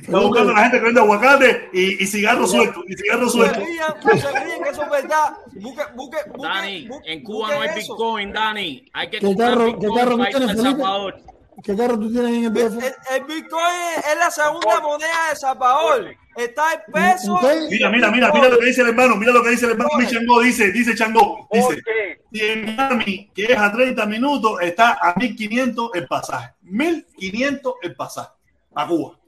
Está 0.00 0.18
buscando 0.20 0.50
a 0.52 0.54
la 0.54 0.60
gente 0.62 0.78
que 0.78 0.84
vende 0.84 1.00
aguacate 1.00 1.70
y, 1.72 2.02
y 2.02 2.06
cigarros 2.06 2.50
sueltos. 2.50 2.84
Y 2.88 2.94
cigarros 2.96 3.34
No 3.34 3.44
se 3.44 3.52
rían, 3.52 3.94
que 4.62 4.70
eso 4.70 4.82
es 4.82 4.90
verdad. 4.90 5.36
Busque, 5.54 5.82
busque, 5.94 6.16
busque. 6.30 6.48
Dani, 6.48 6.88
busque- 6.88 7.12
en 7.12 7.22
Cuba 7.22 7.48
busque 7.48 7.54
no 7.56 7.62
hay. 7.72 7.80
Bitcoin, 7.80 8.32
Dani. 8.32 8.84
Hay 8.92 9.10
que 9.10 9.18
¿Qué 9.18 9.36
carro, 9.36 9.78
qué 9.78 9.88
carro 9.94 10.16
tú 10.16 10.24
tienes? 10.24 10.56
Salvador. 10.62 11.14
¿Qué 11.64 11.76
carro 11.76 11.98
tú 11.98 12.12
tienes 12.12 12.30
en 12.32 12.44
el 12.44 12.52
DF? 12.54 12.84
El, 12.84 12.94
el 13.16 13.24
Bitcoin 13.24 13.64
es 13.98 14.18
la 14.18 14.30
segunda 14.30 14.80
moneda 14.80 15.30
de 15.30 15.36
Salvador. 15.36 16.14
Está 16.36 16.72
el 16.74 16.80
peso. 16.92 17.36
Mira, 17.68 17.90
mira, 17.90 18.10
mira, 18.12 18.32
mira 18.32 18.48
lo 18.48 18.58
que 18.60 18.66
dice 18.66 18.82
el 18.82 18.88
hermano, 18.90 19.16
mira 19.16 19.32
lo 19.32 19.42
que 19.42 19.50
dice 19.50 19.64
el 19.66 19.72
hermano 19.72 19.90
mi 19.98 20.06
Changó, 20.06 20.40
dice, 20.40 20.70
dice 20.70 20.94
Changó, 20.94 21.48
dice, 21.50 21.82
si 22.32 22.40
en 22.44 22.76
Miami, 22.76 23.28
que 23.34 23.46
es 23.46 23.58
a 23.58 23.72
30 23.72 24.06
minutos, 24.06 24.60
está 24.62 24.98
a 25.02 25.14
1500 25.18 25.90
el 25.94 26.06
pasaje, 26.06 26.52
1500 26.62 27.74
el 27.82 27.96
pasaje 27.96 28.30
a 28.72 28.86
Cuba. 28.86 29.18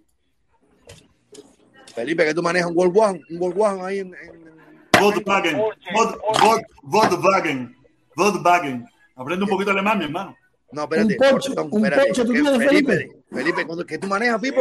Felipe, 1.95 2.25
que 2.25 2.35
tú 2.35 2.43
manejas 2.43 2.69
un 2.69 2.75
Volkswagen, 2.77 3.23
un 3.31 3.39
Volkswagen 3.39 3.85
ahí 3.85 3.99
en, 4.01 4.15
en- 4.15 4.51
Volkswagen, 5.01 5.57
Vol- 5.57 6.21
Vol- 6.41 6.67
Volkswagen, 6.83 7.77
Volkswagen. 8.17 8.87
Aprende 9.17 9.45
un 9.45 9.51
poquito 9.51 9.71
alemán, 9.71 9.99
mi 9.99 10.05
hermano. 10.05 10.37
No, 10.73 10.83
espérate, 10.85 11.17
Un 11.21 11.31
Porsche, 11.31 11.49
perdón, 11.51 11.69
un 11.73 11.85
espérate, 11.85 12.07
Porsche, 12.09 12.25
¿tú 12.25 12.33
que 12.33 12.41
tienes, 12.43 12.59
Felipe, 12.69 12.93
Felipe? 12.97 13.17
Felipe, 13.33 13.67
¿cuándo- 13.67 13.87
¿qué 13.87 13.99
tú 13.99 14.07
manejas, 14.07 14.41
Pipo? 14.41 14.61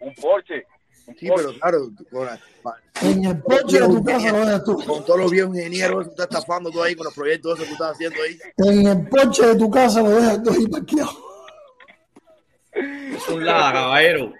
Un 0.00 0.14
Porsche. 0.14 0.64
Sí, 1.18 1.28
pero 1.36 1.52
claro, 1.60 1.90
con, 2.10 2.28
En 3.02 3.24
el 3.26 3.40
Porsche 3.42 3.80
de 3.80 3.86
tu 3.86 4.02
casa 4.04 4.32
lo 4.32 4.38
dejas 4.40 4.64
tú. 4.64 4.74
con 4.84 5.04
todos 5.04 5.20
los 5.20 5.30
viejos 5.30 5.54
ingenieros, 5.56 6.04
tú 6.06 6.10
estás 6.10 6.26
estafando 6.30 6.70
tú 6.70 6.82
ahí 6.82 6.94
con 6.96 7.04
los 7.04 7.14
proyectos 7.14 7.52
esos 7.54 7.64
que 7.64 7.68
tú 7.68 7.74
estás 7.74 7.92
haciendo 7.92 8.18
ahí. 8.22 8.38
En 8.56 8.86
el 8.88 9.08
Porsche 9.08 9.46
de 9.46 9.56
tu 9.56 9.70
casa 9.70 10.02
lo 10.02 10.10
dejas 10.10 10.42
tú 10.42 10.50
ahí 10.50 10.66
parqueado. 10.66 11.10
Es 12.72 13.28
un 13.28 13.44
la, 13.44 13.72
caballero. 13.72 14.32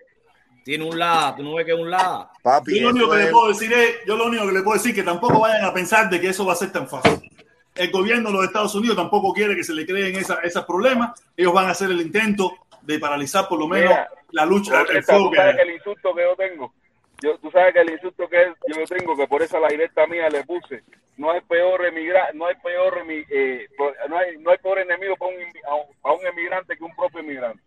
Tiene 0.66 0.84
un 0.84 0.98
la. 0.98 1.32
¿Tú 1.36 1.44
no 1.44 1.54
ves 1.54 1.64
que 1.64 1.70
es 1.74 1.78
un 1.78 1.88
la? 1.88 2.28
Papi, 2.42 2.80
Yo 2.80 2.86
lo 2.86 2.90
único 2.90 3.08
que 3.12 3.18
le 3.18 3.26
puedo 3.30 3.48
decir 3.50 3.72
es, 3.72 4.04
yo 4.04 4.16
lo 4.16 4.24
único 4.26 4.46
que 4.48 4.52
le 4.52 4.62
puedo 4.62 4.74
decir 4.76 4.90
es 4.90 4.96
que 4.96 5.04
tampoco 5.04 5.38
vayan 5.38 5.64
a 5.64 5.72
pensar 5.72 6.10
de 6.10 6.20
que 6.20 6.26
eso 6.30 6.44
va 6.44 6.54
a 6.54 6.56
ser 6.56 6.72
tan 6.72 6.88
fácil. 6.88 7.30
El 7.76 7.92
gobierno 7.92 8.30
de 8.30 8.34
los 8.34 8.44
Estados 8.46 8.74
Unidos 8.74 8.96
tampoco 8.96 9.32
quiere 9.32 9.54
que 9.54 9.62
se 9.62 9.72
le 9.72 9.86
creen 9.86 10.16
esos 10.16 10.64
problemas. 10.64 11.22
Ellos 11.36 11.52
van 11.52 11.66
a 11.66 11.70
hacer 11.70 11.88
el 11.92 12.00
intento 12.00 12.50
de 12.82 12.98
paralizar 12.98 13.46
por 13.46 13.60
lo 13.60 13.68
menos 13.68 13.90
Mira, 13.90 14.08
la 14.32 14.44
lucha, 14.44 14.80
el 14.80 15.06
tú 15.06 15.30
sabes 15.30 15.54
que 15.54 15.62
el 15.62 15.70
insulto 15.70 16.12
que 16.16 16.22
yo 16.22 16.34
tengo, 16.34 16.74
yo, 17.22 17.38
tú 17.38 17.48
sabes 17.52 17.72
que 17.72 17.80
el 17.82 17.90
insulto 17.92 18.28
que 18.28 18.52
yo 18.66 18.84
tengo, 18.86 19.16
que 19.16 19.28
por 19.28 19.42
esa 19.42 19.60
la 19.60 19.68
directa 19.68 20.04
mía 20.08 20.28
le 20.28 20.42
puse, 20.42 20.82
no 21.16 21.30
hay 21.30 21.42
peor 21.42 21.84
emigra, 21.86 22.30
no 22.34 22.46
hay 22.46 22.56
peor 22.56 23.04
eh, 23.08 23.68
no 24.08 24.18
hay 24.18 24.36
no 24.38 24.50
hay 24.50 24.58
peor 24.58 24.80
enemigo 24.80 25.14
para 25.16 25.30
un, 25.30 25.36
a 25.70 25.74
un- 25.76 25.94
para 26.02 26.14
un 26.16 26.26
emigrante 26.26 26.76
que 26.76 26.82
un 26.82 26.96
propio 26.96 27.20
emigrante. 27.20 27.62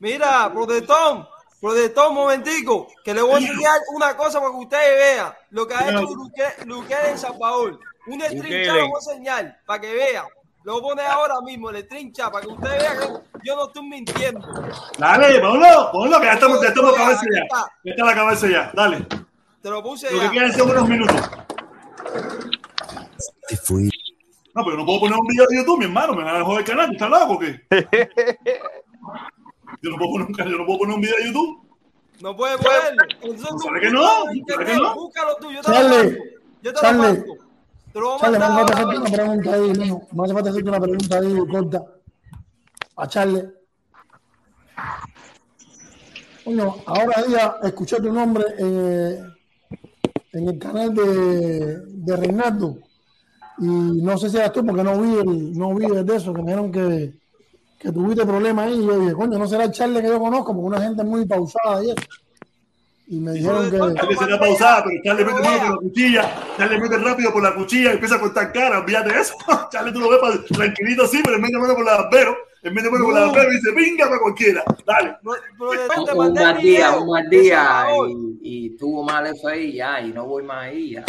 Mira, 0.00 0.50
protestón, 0.52 1.28
protestón, 1.60 2.08
un 2.10 2.14
momentico, 2.14 2.88
que 3.04 3.12
le 3.14 3.22
voy 3.22 3.34
a 3.34 3.38
enseñar 3.46 3.78
una 3.94 4.16
cosa 4.16 4.40
para 4.40 4.50
que 4.52 4.56
ustedes 4.58 4.96
vean 5.16 5.32
lo 5.50 5.66
que 5.66 5.74
ha 5.74 5.88
hecho 5.90 6.02
Luque- 6.02 6.64
Luquere 6.66 7.10
en 7.10 7.18
Salvador. 7.18 7.78
Un 8.06 8.18
Bukele. 8.18 8.40
trincha 8.40 8.72
lo 8.74 8.88
voy 8.88 8.92
a 8.94 9.12
enseñar 9.12 9.60
para 9.66 9.80
que 9.80 9.94
vean. 9.94 10.24
Lo 10.64 10.72
voy 10.74 10.80
a 10.80 10.84
poner 10.84 11.06
ahora 11.06 11.40
mismo, 11.42 11.70
el 11.70 11.86
trincha, 11.88 12.30
para 12.30 12.44
que 12.46 12.52
ustedes 12.52 12.78
vean 12.82 12.98
que 12.98 13.06
yo 13.44 13.56
no 13.56 13.66
estoy 13.66 13.82
mintiendo. 13.88 14.46
Dale, 14.98 15.40
ponlo, 15.40 15.90
ponlo, 15.92 16.18
que 16.20 16.26
ya 16.26 16.32
estamos, 16.34 16.60
ya 16.62 16.68
estamos 16.68 16.92
Ya, 16.92 16.98
cabeza 16.98 17.22
ya. 17.32 17.42
Ya 17.84 17.90
está 17.92 18.04
la 18.04 18.14
cabeza 18.14 18.46
ya. 18.48 18.70
Dale. 18.74 19.06
Te 19.62 19.68
lo 19.70 19.82
puse 19.82 20.10
Lo 20.10 20.18
que 20.20 20.24
ya. 20.26 20.30
quedan 20.32 20.52
son 20.52 20.70
unos 20.70 20.88
minutos. 20.88 21.16
No, 24.54 24.64
pero 24.64 24.76
no 24.76 24.84
puedo 24.86 25.00
poner 25.00 25.16
un 25.18 25.26
video 25.26 25.46
de 25.48 25.56
YouTube, 25.58 25.78
mi 25.78 25.84
hermano. 25.84 26.14
Me 26.14 26.24
van 26.24 26.40
a 26.40 26.44
joder 26.44 26.60
el 26.60 26.64
canal. 26.66 26.92
¿Estás 26.92 27.08
loco 27.10 27.32
o 27.34 27.38
qué? 27.38 27.60
Yo 29.82 29.90
no 29.90 29.96
puedo 29.96 30.10
poner 30.12 30.26
un, 30.28 30.34
yo 30.36 30.58
no 30.58 30.66
puedo 30.66 30.78
poner 30.80 30.94
un 30.94 31.00
video 31.00 31.16
de 31.16 31.26
YouTube. 31.26 31.70
No 32.20 32.36
puede 32.36 32.58
ponerlo. 32.58 33.02
Entonces 33.22 33.48
tú 33.48 33.58
¿Sabe 33.60 33.80
que 33.80 33.90
búscalo 33.90 34.24
no? 34.24 34.30
en 34.30 34.46
¿Sabe 34.46 34.64
que 34.66 34.76
no? 34.76 34.94
Búscalo 34.94 35.36
tú, 35.40 35.52
yo 35.52 35.60
te 35.62 35.68
lo 35.68 35.74
Charlie, 35.74 35.96
mando. 35.96 36.24
Yo 36.62 36.62
te 36.62 36.70
lo 36.70 36.80
Charlie, 36.80 37.00
mando. 37.00 37.34
Te 37.92 38.00
lo 38.00 38.06
voy 38.06 38.16
a 38.16 38.20
Charlie, 38.20 38.38
me 38.38 38.44
hace 38.44 38.74
falta 38.74 39.00
una 39.00 39.10
pregunta 39.10 39.54
ahí, 39.54 39.72
no, 39.72 40.02
me 40.12 40.24
hace 40.24 40.34
falta 40.34 40.50
hacerte 40.50 40.68
una 40.68 40.80
pregunta 40.80 41.18
ahí 41.18 41.38
corta. 41.50 41.84
A 42.96 43.08
Charlie. 43.08 43.44
Coño, 46.44 46.74
ahora 46.86 47.22
día 47.26 47.56
escuché 47.62 47.96
tu 47.96 48.12
nombre 48.12 48.44
eh, 48.58 49.22
en 50.32 50.48
el 50.48 50.58
canal 50.58 50.94
de, 50.94 51.80
de 51.86 52.16
Reinaldo. 52.16 52.78
Y 53.58 53.66
no 54.02 54.16
sé 54.18 54.30
si 54.30 54.36
eras 54.36 54.52
tú, 54.52 54.64
porque 54.64 54.82
no 54.82 55.00
vi, 55.00 55.18
el, 55.18 55.58
no 55.58 55.74
vi 55.74 55.86
de 55.86 56.16
eso, 56.16 56.32
que 56.32 56.42
me 56.42 56.52
dijeron 56.52 56.72
que, 56.72 57.19
que 57.80 57.90
tuviste 57.90 58.26
problemas 58.26 58.66
ahí. 58.66 58.74
Y 58.74 58.86
yo 58.86 58.98
dije, 58.98 59.12
coño, 59.14 59.38
no 59.38 59.48
será 59.48 59.64
el 59.64 59.72
Charlie 59.72 60.02
que 60.02 60.08
yo 60.08 60.20
conozco, 60.20 60.54
porque 60.54 60.66
una 60.66 60.82
gente 60.82 61.02
muy 61.02 61.24
pausada 61.26 61.82
y 61.82 61.90
eso. 61.90 62.06
Y 63.08 63.18
me 63.18 63.32
dijeron 63.32 63.70
que. 63.70 63.78
Charlie 63.78 64.16
será 64.16 64.38
pausada, 64.38 64.84
pero 64.84 65.00
Charlie 65.02 65.24
mete 65.24 65.42
mano 65.42 65.58
por 65.58 65.70
la 65.70 65.76
cuchilla. 65.76 66.34
Charlie 66.58 66.80
mete 66.80 66.98
rápido 66.98 67.32
por 67.32 67.42
la 67.42 67.54
cuchilla 67.54 67.90
y 67.90 67.94
empieza 67.94 68.16
a 68.16 68.20
cortar 68.20 68.52
cara. 68.52 68.80
Olvídate 68.80 69.14
de 69.14 69.20
eso. 69.20 69.34
Charlie 69.72 69.92
tú 69.92 70.00
lo 70.00 70.10
ves 70.10 70.44
tranquilito 70.46 71.04
así, 71.04 71.20
pero 71.24 71.36
él 71.36 71.42
mete 71.42 71.58
mano 71.58 71.74
por 71.74 71.84
la 71.84 72.02
barbero. 72.02 72.36
Él 72.62 72.74
mete 72.74 72.90
mano 72.90 73.04
por 73.06 73.14
la 73.14 73.20
barbero 73.22 73.50
y 73.50 73.56
dice, 73.56 73.72
venga 73.72 74.06
para 74.06 74.20
cualquiera. 74.20 74.62
Dale. 74.86 75.16
un, 75.24 76.34
mal 76.34 76.60
día, 76.60 76.96
un 76.98 77.10
mal 77.10 77.30
día 77.30 77.86
y, 78.42 78.76
tuvo 78.76 79.02
mal 79.02 79.26
eso 79.26 79.48
ahí 79.48 79.72
ya 79.72 80.00
y 80.02 80.12
no 80.12 80.26
voy 80.26 80.42
más 80.42 80.66
ahí 80.66 80.90
ya. 80.92 81.04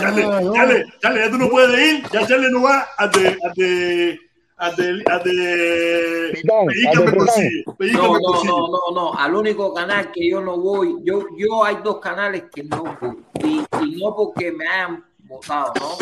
Charlie, 0.00 0.22
Charlie, 0.54 0.84
Charlie, 1.00 1.20
ya 1.20 1.30
tú 1.30 1.38
no 1.38 1.50
puedes 1.50 1.92
ir. 1.92 2.02
Ya 2.10 2.26
Charlie 2.26 2.50
no 2.50 2.62
va 2.62 2.88
a 2.96 3.08
de. 3.08 4.25
A 4.58 4.70
de 4.70 4.84
a 4.88 4.90
de, 4.90 5.02
a 5.10 5.18
de 5.18 6.42
Pellícame 6.66 7.12
por 7.12 7.30
sí, 7.30 7.64
pellícame 7.76 8.08
No, 8.08 8.18
no, 8.18 8.44
no, 8.44 8.68
no, 8.68 8.80
no. 8.94 9.14
Al 9.18 9.34
único 9.34 9.74
canal 9.74 10.10
que 10.12 10.30
yo 10.30 10.40
no 10.40 10.56
voy, 10.56 10.96
yo, 11.04 11.26
yo 11.36 11.62
hay 11.62 11.76
dos 11.84 11.98
canales 12.00 12.44
que 12.54 12.62
no 12.62 12.82
voy. 12.98 13.22
Y, 13.44 13.66
y 13.84 14.02
no 14.02 14.16
porque 14.16 14.50
me 14.52 14.66
hayan 14.66 15.04
votado, 15.18 15.74
¿no? 15.78 15.98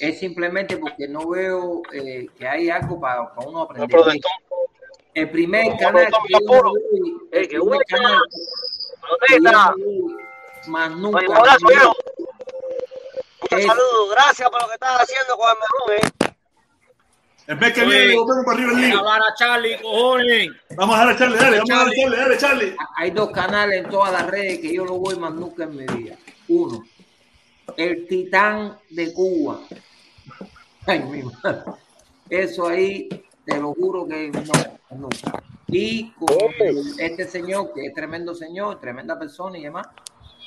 Es 0.00 0.18
simplemente 0.18 0.76
porque 0.76 1.06
no 1.06 1.28
veo 1.28 1.82
eh, 1.92 2.26
que 2.36 2.48
hay 2.48 2.68
algo 2.68 3.00
para, 3.00 3.32
para 3.32 3.48
uno 3.48 3.62
aprender. 3.62 3.96
El 5.14 5.30
primer 5.30 5.76
canal 5.78 6.06
que 6.06 6.32
yo 6.32 6.40
no 6.40 6.62
voy, 6.62 7.28
el 7.30 7.48
primer 7.48 7.80
canal 7.86 8.20
que 9.28 9.34
yo 9.34 9.40
no 9.40 9.74
voy, 9.76 10.16
más 10.66 10.90
nunca. 10.96 11.18
Oye, 11.18 11.28
un 11.28 11.36
abrazo. 11.36 11.94
Un 13.52 13.62
saludo, 13.62 14.08
gracias 14.10 14.50
por 14.50 14.62
lo 14.62 14.66
que 14.66 14.74
estás 14.74 15.02
haciendo 15.02 15.36
con 15.36 15.48
el 15.92 16.04
eh. 16.04 16.33
El 17.46 17.58
mes 17.58 17.74
que 17.74 17.84
viene 17.84 18.14
lo 18.14 18.26
para 18.26 18.56
arriba 18.56 18.72
el 18.72 18.80
lío. 18.80 18.98
hablar 18.98 19.20
a 19.20 19.34
Charlie, 19.34 19.76
cojones. 19.82 20.48
Vamos 20.76 20.96
a 20.96 20.98
darle 20.98 21.12
a 21.12 21.16
Charlie, 21.18 21.36
dale, 21.36 21.56
vamos 21.58 21.70
a 21.70 21.76
darle 21.76 21.92
a 21.92 21.94
Charlie, 21.94 22.16
dale, 22.16 22.38
Charlie. 22.38 22.76
Hay 22.96 23.10
dos 23.10 23.30
canales 23.32 23.84
en 23.84 23.90
todas 23.90 24.12
las 24.12 24.26
redes 24.26 24.60
que 24.60 24.74
yo 24.74 24.86
no 24.86 24.94
voy 24.98 25.16
más 25.16 25.34
nunca 25.34 25.64
en 25.64 25.76
mi 25.76 25.84
vida. 25.84 26.16
Uno, 26.48 26.82
el 27.76 28.06
Titán 28.06 28.78
de 28.88 29.12
Cuba. 29.12 29.60
Ay, 30.86 31.00
mi 31.00 31.22
madre. 31.22 31.62
Eso 32.30 32.66
ahí, 32.66 33.08
te 33.44 33.58
lo 33.58 33.74
juro 33.74 34.06
que 34.06 34.30
no, 34.30 34.42
nunca. 34.96 35.42
Y 35.66 36.12
con 36.12 36.28
este 36.98 37.26
señor, 37.26 37.74
que 37.74 37.86
es 37.86 37.94
tremendo 37.94 38.34
señor, 38.34 38.80
tremenda 38.80 39.18
persona 39.18 39.58
y 39.58 39.64
demás, 39.64 39.86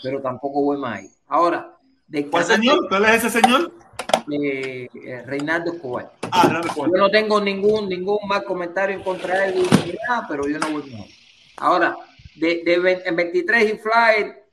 pero 0.02 0.20
tampoco 0.20 0.64
voy 0.64 0.78
más 0.78 1.00
ahí. 1.00 1.12
Ahora, 1.28 1.77
de 2.08 2.28
¿Cuál 2.28 2.46
señor? 2.46 2.88
¿Cuál 2.88 3.06
es 3.06 3.24
ese 3.24 3.42
señor? 3.42 3.72
Eh, 4.32 4.88
eh, 4.94 5.24
Reinaldo 5.26 5.74
Escobar. 5.74 6.12
Ah, 6.32 6.44
Reinaldo 6.44 6.68
Escobar. 6.68 6.92
Yo 6.92 6.98
no 6.98 7.10
tengo 7.10 7.42
ningún 7.42 7.90
ningún 7.90 8.20
mal 8.28 8.44
comentario 8.44 8.96
en 8.96 9.04
contra 9.04 9.40
de 9.42 9.50
él, 9.50 10.00
nada, 10.08 10.26
pero 10.28 10.48
yo 10.48 10.60
no 10.60 10.72
voy 10.72 10.90
más. 10.92 11.08
Ahora, 11.58 11.98
de, 12.36 12.64
de 12.64 13.02
en 13.06 13.16
23 13.16 13.74
y 13.74 13.78
Flyer, 13.78 14.44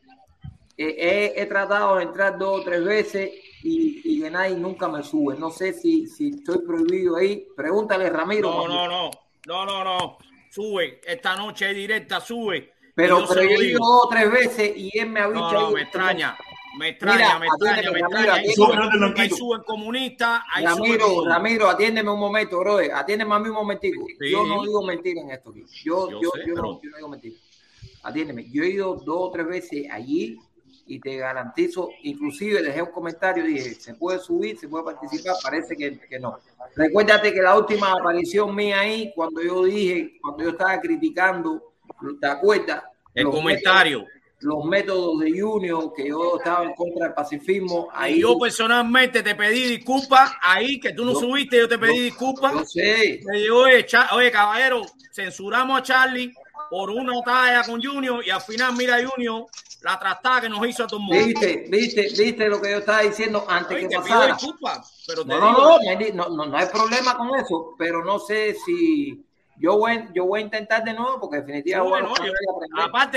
eh, 0.76 1.32
he, 1.36 1.42
he 1.42 1.46
tratado 1.46 1.96
de 1.96 2.04
entrar 2.04 2.38
dos 2.38 2.60
o 2.60 2.64
tres 2.64 2.84
veces 2.84 3.30
y, 3.62 4.00
y 4.04 4.20
que 4.22 4.30
nadie 4.30 4.56
nunca 4.56 4.88
me 4.88 5.02
sube. 5.02 5.36
No 5.38 5.50
sé 5.50 5.72
si, 5.72 6.06
si 6.06 6.30
estoy 6.30 6.58
prohibido 6.66 7.16
ahí. 7.16 7.46
Pregúntale, 7.56 8.10
Ramiro. 8.10 8.50
No, 8.50 8.68
no, 8.68 8.88
no. 8.88 9.10
No, 9.46 9.66
no, 9.66 9.84
no. 9.84 10.18
Sube. 10.50 11.00
Esta 11.04 11.36
noche 11.36 11.70
es 11.70 11.76
directa, 11.76 12.20
sube. 12.20 12.74
Pero, 12.94 13.20
yo 13.20 13.26
pero 13.28 13.42
yo 13.42 13.48
he 13.50 13.66
ido 13.66 13.80
dos 13.80 14.04
o 14.04 14.08
tres 14.08 14.30
veces 14.30 14.72
y 14.76 14.96
él 14.98 15.10
me 15.10 15.20
ha 15.20 15.28
dicho. 15.28 15.40
No, 15.40 15.52
no, 15.52 15.70
me 15.72 15.82
extraña. 15.82 16.36
Me 16.78 16.88
extraña, 16.90 17.16
Mira, 17.16 17.38
me 17.38 17.46
extraña, 17.46 17.76
me 17.90 17.98
Ramiro, 18.00 18.06
extraña. 18.06 18.34
Ahí 18.34 18.50
suben, 18.52 19.18
ahí 19.20 19.30
suben 19.30 19.62
comunistas, 19.62 20.42
ahí 20.52 20.64
Ramiro. 20.64 21.24
Ramiro, 21.26 21.68
atiéndeme 21.68 22.10
un 22.10 22.20
momento, 22.20 22.58
bro. 22.60 22.78
Atiéndeme 22.94 23.34
a 23.34 23.38
mí 23.38 23.48
un 23.48 23.54
momentico. 23.54 24.04
Sí. 24.18 24.30
Yo 24.30 24.44
no 24.44 24.62
digo 24.62 24.82
mentira 24.84 25.20
en 25.20 25.30
esto. 25.30 25.50
aquí. 25.50 25.64
Yo, 25.84 26.10
Yo 26.10 26.20
yo, 26.20 26.30
sé, 26.34 26.40
yo, 26.46 26.54
pero- 26.54 26.62
no, 26.62 26.80
yo 26.82 26.90
no 26.90 26.96
digo 26.96 27.08
mentira. 27.08 27.36
Atiéndeme. 28.02 28.50
Yo 28.50 28.62
he 28.64 28.68
ido 28.70 28.94
dos 28.96 29.16
o 29.18 29.30
tres 29.30 29.46
veces 29.46 29.86
allí 29.90 30.38
y 30.86 31.00
te 31.00 31.16
garantizo, 31.16 31.88
inclusive 32.02 32.60
dejé 32.62 32.82
un 32.82 32.90
comentario, 32.90 33.42
dije, 33.44 33.74
se 33.74 33.94
puede 33.94 34.18
subir, 34.18 34.58
se 34.58 34.68
puede 34.68 34.84
participar, 34.84 35.34
parece 35.42 35.74
que, 35.76 35.98
que 35.98 36.18
no. 36.18 36.38
Recuérdate 36.76 37.32
que 37.32 37.40
la 37.40 37.56
última 37.56 37.92
aparición 37.92 38.54
mía 38.54 38.80
ahí, 38.80 39.10
cuando 39.14 39.40
yo 39.40 39.64
dije, 39.64 40.18
cuando 40.20 40.44
yo 40.44 40.50
estaba 40.50 40.78
criticando, 40.80 41.72
¿te 42.20 42.26
acuerdas? 42.26 42.82
El 43.14 43.24
comentario. 43.30 44.04
Los 44.44 44.64
métodos 44.64 45.18
de 45.20 45.40
Junior, 45.40 45.92
que 45.96 46.08
yo 46.08 46.36
estaba 46.38 46.64
en 46.64 46.74
contra 46.74 47.06
del 47.06 47.14
pacifismo, 47.14 47.88
ahí 47.92 48.16
Y 48.16 48.20
yo 48.20 48.38
personalmente 48.38 49.22
te 49.22 49.34
pedí 49.34 49.62
disculpas 49.76 50.32
ahí, 50.42 50.78
que 50.78 50.92
tú 50.92 51.04
no 51.04 51.12
Yo- 51.14 51.20
subiste, 51.20 51.56
yo 51.58 51.68
te 51.68 51.78
pedí 51.78 51.96
yo- 51.96 52.02
disculpas. 52.04 52.52
yo 52.52 52.64
sé. 52.64 53.20
Digo, 53.32 53.64
oye, 54.12 54.30
caballero, 54.30 54.82
censuramos 55.12 55.78
a 55.80 55.82
Charlie 55.82 56.32
por 56.70 56.90
una 56.90 57.20
talla 57.24 57.62
con 57.64 57.82
Junior 57.82 58.22
y 58.24 58.30
al 58.30 58.40
final 58.42 58.74
mira 58.76 58.98
Junior 59.06 59.44
la 59.82 59.98
trastada 59.98 60.42
que 60.42 60.48
nos 60.48 60.66
hizo 60.66 60.84
a 60.84 60.86
todo 60.86 61.00
el 61.00 61.06
mundo. 61.06 61.26
¿Viste, 61.26 61.64
viste, 61.70 62.02
viste 62.22 62.48
lo 62.48 62.60
que 62.60 62.70
yo 62.70 62.78
estaba 62.78 63.02
diciendo 63.02 63.44
antes 63.48 63.76
Oye, 63.76 63.88
que 63.88 63.96
pasara? 63.96 64.36
pero 65.06 65.24
No, 65.24 65.40
no, 65.40 65.52
no, 65.52 65.78
no, 66.14 66.28
no, 66.36 66.46
no 66.46 66.56
hay 66.56 66.66
problema 66.66 67.16
con 67.16 67.28
eso, 67.38 67.74
pero 67.78 68.04
no 68.04 68.18
sé 68.18 68.56
si 68.64 69.24
yo 69.58 69.78
voy, 69.78 70.08
yo 70.14 70.24
voy 70.26 70.40
a 70.40 70.44
intentar 70.44 70.82
de 70.84 70.92
nuevo 70.94 71.20
porque 71.20 71.38
definitivamente 71.38 71.90
yo- 72.26 72.32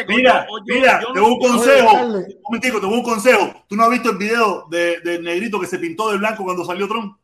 que 0.05 0.15
Mira, 0.15 0.47
yo- 0.47 0.57
yo- 0.65 0.73
mira, 0.79 1.01
yo 1.01 1.07
te 1.13 1.19
no- 1.19 1.25
doy 1.25 1.33
un 1.33 1.39
consejo. 1.39 1.91
Un 2.03 2.41
momentico, 2.43 2.79
te 2.79 2.85
doy 2.85 2.95
un 2.95 3.03
consejo. 3.03 3.53
¿Tú 3.67 3.75
no 3.75 3.83
has 3.83 3.89
visto 3.89 4.11
el 4.11 4.17
video 4.17 4.65
de- 4.69 4.99
del 5.01 5.23
negrito 5.23 5.59
que 5.59 5.67
se 5.67 5.79
pintó 5.79 6.11
de 6.11 6.17
blanco 6.17 6.43
cuando 6.43 6.63
salió 6.65 6.87
Trump? 6.87 7.17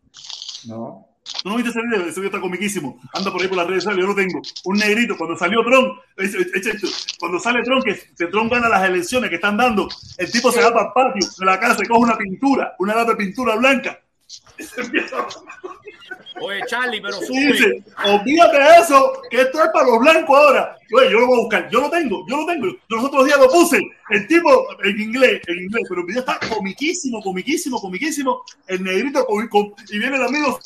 No. 0.68 1.08
¿Tú 1.42 1.50
no 1.50 1.56
viste 1.56 1.72
ese 1.72 1.80
video? 1.82 2.02
Ese 2.02 2.20
video 2.20 2.26
está 2.30 2.42
comiquísimo. 2.42 3.00
Anda 3.14 3.32
por 3.32 3.42
ahí 3.42 3.48
por 3.48 3.58
las 3.58 3.68
redes 3.68 3.84
sociales, 3.84 4.04
yo 4.06 4.10
lo 4.10 4.16
tengo. 4.16 4.42
Un 4.66 4.78
negrito, 4.78 5.16
cuando 5.18 5.38
salió 5.38 5.64
Trump, 5.64 5.98
es- 6.18 6.36
es- 6.36 6.66
es- 6.68 7.06
cuando 7.18 7.40
sale 7.40 7.64
Trump, 7.64 7.84
que, 7.84 7.98
que 8.18 8.28
Trump 8.28 8.52
gana 8.52 8.68
las 8.68 8.84
elecciones 8.84 9.30
que 9.30 9.36
están 9.38 9.56
dando, 9.56 9.88
el 10.18 10.32
tipo 10.32 10.52
se 10.52 10.62
va 10.62 10.74
para 10.74 10.88
el 10.88 10.94
patio 10.94 11.30
de 11.40 11.46
la 11.46 11.60
casa, 11.60 11.82
y 11.82 11.88
coge 11.88 12.02
una 12.02 12.18
pintura, 12.18 12.76
una 12.80 12.94
lata 12.96 13.12
de 13.12 13.18
pintura 13.18 13.56
blanca. 13.56 14.00
Oye, 16.42 16.62
Charlie, 16.68 17.00
pero 17.02 17.14
sube. 17.14 17.54
dice, 17.54 17.84
olvídate 18.06 18.58
de 18.60 18.76
eso, 18.82 19.22
que 19.30 19.42
esto 19.42 19.64
es 19.64 19.70
para 19.70 19.88
los 19.88 20.00
blancos 20.00 20.36
ahora. 20.38 20.78
Oye, 20.96 21.12
yo 21.12 21.20
lo 21.20 21.28
voy 21.28 21.38
a 21.38 21.42
buscar, 21.42 21.70
yo 21.70 21.82
lo 21.82 21.90
tengo, 21.90 22.26
yo 22.28 22.38
lo 22.38 22.46
tengo. 22.46 22.66
Yo 22.68 22.78
los 22.98 23.06
otros 23.06 23.26
días 23.26 23.40
lo 23.40 23.48
puse, 23.50 23.80
el 24.10 24.28
tipo 24.28 24.68
en 24.84 25.00
inglés, 25.00 25.42
en 25.48 25.60
inglés, 25.64 25.84
pero 25.88 26.02
el 26.02 26.08
video 26.08 26.20
está 26.22 26.40
comiquísimo, 26.50 27.22
comiquísimo, 27.22 27.80
comiquísimo. 27.80 28.44
El 28.68 28.84
negrito 28.84 29.26
con- 29.26 29.48
con- 29.48 29.74
y 29.90 30.00
viene 30.00 30.18
el 30.18 30.24
amigo 30.24 30.60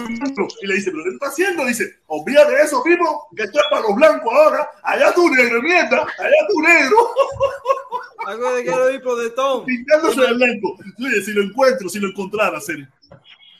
y 0.62 0.68
le 0.68 0.76
dice, 0.76 0.92
pero 0.92 1.04
¿qué 1.04 1.10
está 1.12 1.28
haciendo? 1.28 1.66
Dice, 1.66 1.98
olvídate 2.08 2.54
de 2.54 2.62
eso, 2.64 2.82
tipo, 2.84 3.28
que 3.36 3.44
esto 3.44 3.60
es 3.60 3.66
para 3.70 3.82
los 3.84 3.96
blancos 3.96 4.34
ahora. 4.34 4.70
Allá 4.84 5.14
tú 5.14 5.30
negro, 5.30 5.62
mierda, 5.62 6.02
allá 6.18 6.48
tú 6.50 6.62
negro. 6.62 6.98
Algo 8.26 8.54
de 8.54 8.64
quiero 8.64 8.90
ir 8.92 9.02
por 9.02 9.20
de 9.22 9.30
Tom. 9.32 9.66
Pintándose 9.66 10.20
de 10.22 10.34
blanco. 10.34 10.78
Oye, 11.00 11.22
si 11.24 11.32
lo 11.32 11.44
encuentro, 11.44 11.88
si 11.88 12.00
lo 12.00 12.10
encontrara, 12.10 12.60
serio. 12.60 12.88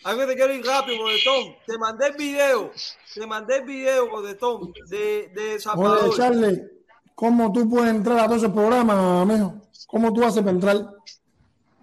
Algo 0.04 0.26
te 0.26 0.36
quiero 0.36 0.54
ir 0.54 0.66
rápido, 0.66 1.00
por 1.00 1.12
de 1.12 1.20
Tom. 1.24 1.54
Te 1.66 1.78
mandé 1.78 2.08
el 2.08 2.14
video. 2.16 2.72
Te 3.14 3.28
mandé 3.28 3.58
el 3.58 3.66
video, 3.66 4.10
por 4.10 4.26
de 4.26 4.36
Tom, 4.36 4.72
de, 4.90 5.30
de 5.34 5.50
Oye, 5.54 5.60
Salvador. 5.60 6.16
Charlie, 6.16 6.64
¿cómo 7.16 7.52
tú 7.52 7.70
puedes 7.70 7.94
entrar 7.94 8.20
a 8.20 8.26
todos 8.26 8.44
esos 8.44 8.54
programas, 8.54 9.28
mijo? 9.28 9.56
¿Cómo 9.88 10.14
tú 10.14 10.24
haces 10.24 10.42
para 10.42 10.52
entrar? 10.52 10.98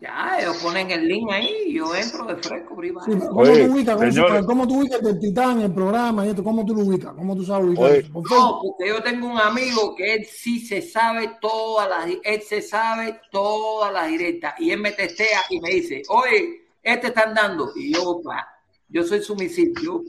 Ya, 0.01 0.39
ellos 0.39 0.59
ponen 0.59 0.91
el 0.91 1.09
link 1.09 1.31
ahí 1.33 1.51
y 1.67 1.75
yo 1.75 1.95
entro 1.95 2.27
de 2.27 2.37
fresco, 2.37 2.77
privado. 2.77 3.07
Sí, 3.07 3.17
pero 3.19 3.31
¿Cómo 3.31 3.41
Oye, 3.41 3.67
tú 3.67 3.73
ubicas? 3.73 4.45
¿Cómo, 4.45 4.69
tú 4.69 4.81
ubicas 4.81 5.03
el 5.03 5.19
titán, 5.19 5.61
el 5.63 5.73
programa 5.73 6.27
y 6.27 6.29
esto? 6.29 6.45
¿Cómo 6.45 6.65
tú 6.67 6.75
lo 6.75 6.83
ubicas? 6.83 7.15
¿Cómo 7.15 7.35
tú 7.35 7.43
sabes 7.43 7.69
ubicar 7.69 7.85
Oye. 7.85 7.99
eso? 8.01 8.13
Por 8.13 8.31
No, 8.31 8.61
porque 8.63 8.89
yo 8.89 9.03
tengo 9.03 9.29
un 9.29 9.39
amigo 9.39 9.95
que 9.95 10.15
él 10.15 10.27
sí 10.27 10.61
se 10.61 10.83
sabe 10.83 11.39
todas 11.41 11.89
las, 11.89 12.07
él 12.23 12.43
se 12.43 12.61
sabe 12.61 13.19
todas 13.31 13.93
las 13.95 14.09
directas 14.09 14.55
y 14.59 14.73
él 14.73 14.81
me 14.81 14.93
testea 14.93 15.41
y 15.49 15.59
me 15.61 15.71
dice, 15.71 16.03
oye, 16.09 16.64
este 16.85 17.09
están 17.09 17.35
dando 17.35 17.73
y 17.75 17.93
yo, 17.95 18.21
pa, 18.23 18.47
yo 18.89 19.03
soy 19.03 19.21
sumisivo, 19.23 19.75
yo. 19.83 20.05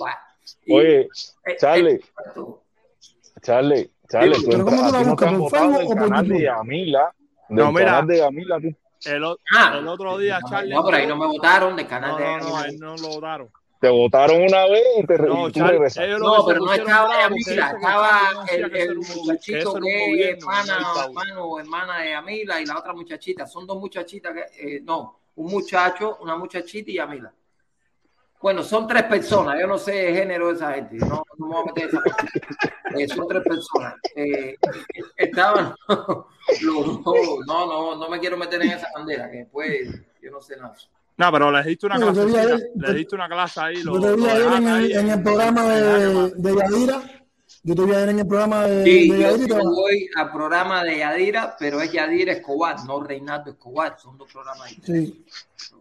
Y- 0.66 0.74
Oye, 0.76 1.02
eh, 1.46 1.56
Charlie, 1.60 1.94
eh, 1.96 2.02
Charlie, 3.42 3.92
Charlie, 4.10 4.36
tú 4.36 4.52
¿cómo 4.52 4.58
entras, 4.72 4.88
tú 4.88 4.92
la 4.92 4.98
a 5.00 5.02
ti 5.02 5.08
no 5.08 5.16
te 5.16 5.26
por 5.26 5.84
o 5.84 5.88
por 5.88 5.98
canal 5.98 6.28
de 6.28 6.42
del 7.48 7.58
No, 7.58 7.72
mira. 7.72 8.02
de 8.08 8.18
Yamila, 8.18 8.60
tú. 8.60 8.76
El, 9.10 9.24
o- 9.24 9.38
Ah. 9.56 9.76
el 9.78 9.88
otro 9.88 10.18
día, 10.18 10.40
Charlie. 10.50 10.74
No, 10.74 10.84
pero 10.86 10.98
ahí 10.98 11.08
no 11.08 11.16
me 11.18 11.28
votaron 11.28 11.76
del 11.76 11.88
canal 11.88 12.12
No, 12.12 12.18
de 12.18 12.38
no, 12.38 12.64
él 12.66 12.80
no 12.80 12.96
lo 12.98 13.08
votaron. 13.10 13.50
Te 13.80 13.90
votaron 13.90 14.42
una 14.42 14.66
vez 14.68 14.84
y, 14.98 15.06
te, 15.06 15.18
No, 15.20 15.48
y 15.48 15.52
tú 15.52 15.60
Charlie, 15.60 15.80
No, 16.18 16.46
pero 16.46 16.60
no 16.62 16.74
estaba 16.74 17.30
que 17.30 17.54
estaba 17.76 18.20
Charlie 18.48 18.82
el, 18.82 18.96
muchachito 18.98 19.46
que 19.48 19.60
es 19.60 20.10
gobierno, 20.10 20.48
hermana, 20.48 20.80
hermano 21.06 21.44
o 21.46 21.60
hermana 21.60 22.00
de 22.00 22.10
Yamila 22.12 22.62
y 22.62 22.66
la 22.66 22.80
otra 22.80 22.94
muchachita. 22.94 23.46
Son 23.46 23.68
dos 23.68 23.78
muchachitas 23.80 24.34
que, 24.34 24.78
eh, 24.78 24.82
no, 24.82 25.20
un 25.36 25.52
muchacho, 25.52 26.18
una 26.22 26.36
muchachita 26.36 26.92
y 26.92 26.96
Yamila. 26.96 27.34
Bueno, 28.42 28.64
son 28.64 28.88
tres 28.88 29.04
personas, 29.04 29.60
yo 29.60 29.66
no 29.66 29.78
sé 29.78 30.10
el 30.10 30.16
género 30.16 30.50
de 30.50 30.54
esa 30.54 30.74
gente, 30.74 30.98
no, 30.98 31.24
no 31.38 31.48
me 31.48 31.54
voy 31.56 31.64
a 31.64 31.66
meter 31.66 31.90
en 31.90 31.90
esa. 31.90 32.04
Eh, 32.96 33.08
son 33.08 33.28
tres 33.28 33.44
personas. 33.44 33.96
Eh, 34.16 34.56
estaban 35.18 35.74
los 36.62 37.04
dos, 37.04 37.40
no, 37.48 37.66
no, 37.66 37.96
no 37.96 38.10
me 38.10 38.20
quiero 38.20 38.38
meter 38.38 38.62
en 38.62 38.72
esa 38.72 38.88
bandera, 38.94 39.32
que 39.32 39.38
después 39.38 40.00
yo 40.22 40.32
no 40.32 40.42
sé 40.42 40.58
nada. 40.58 40.76
No, 41.18 41.32
pero 41.32 41.52
les 41.52 41.66
diste 41.66 41.86
una 41.86 41.96
clase. 41.96 42.26
Les 42.76 42.94
diste 42.94 43.16
una 43.16 43.28
clase 43.28 43.60
ahí. 43.62 43.84
Lo, 43.84 43.96
en 43.96 45.10
el 45.10 45.24
programa 45.24 45.64
de, 45.64 46.32
de 46.36 46.56
Yadira. 46.56 47.25
Yo 47.68 47.74
te 47.76 47.82
vi 47.84 47.94
ayer 47.96 48.10
en 48.10 48.20
el 48.20 48.28
programa 48.28 48.68
de, 48.68 48.84
Sí, 48.84 49.10
de 49.10 49.20
yo, 49.20 49.32
Yadira. 49.32 49.58
yo 49.64 49.70
voy 49.72 50.08
al 50.16 50.32
programa 50.32 50.84
de 50.84 50.98
Yadira, 51.00 51.56
pero 51.58 51.82
es 51.82 51.92
Yadira 51.92 52.34
Escobar, 52.34 52.76
no 52.86 53.02
Reinaldo 53.02 53.50
Escobar, 53.52 53.98
son 54.00 54.18
dos 54.20 54.32
programas 54.32 54.70
diferentes. 54.70 55.24
Sí. 55.58 55.76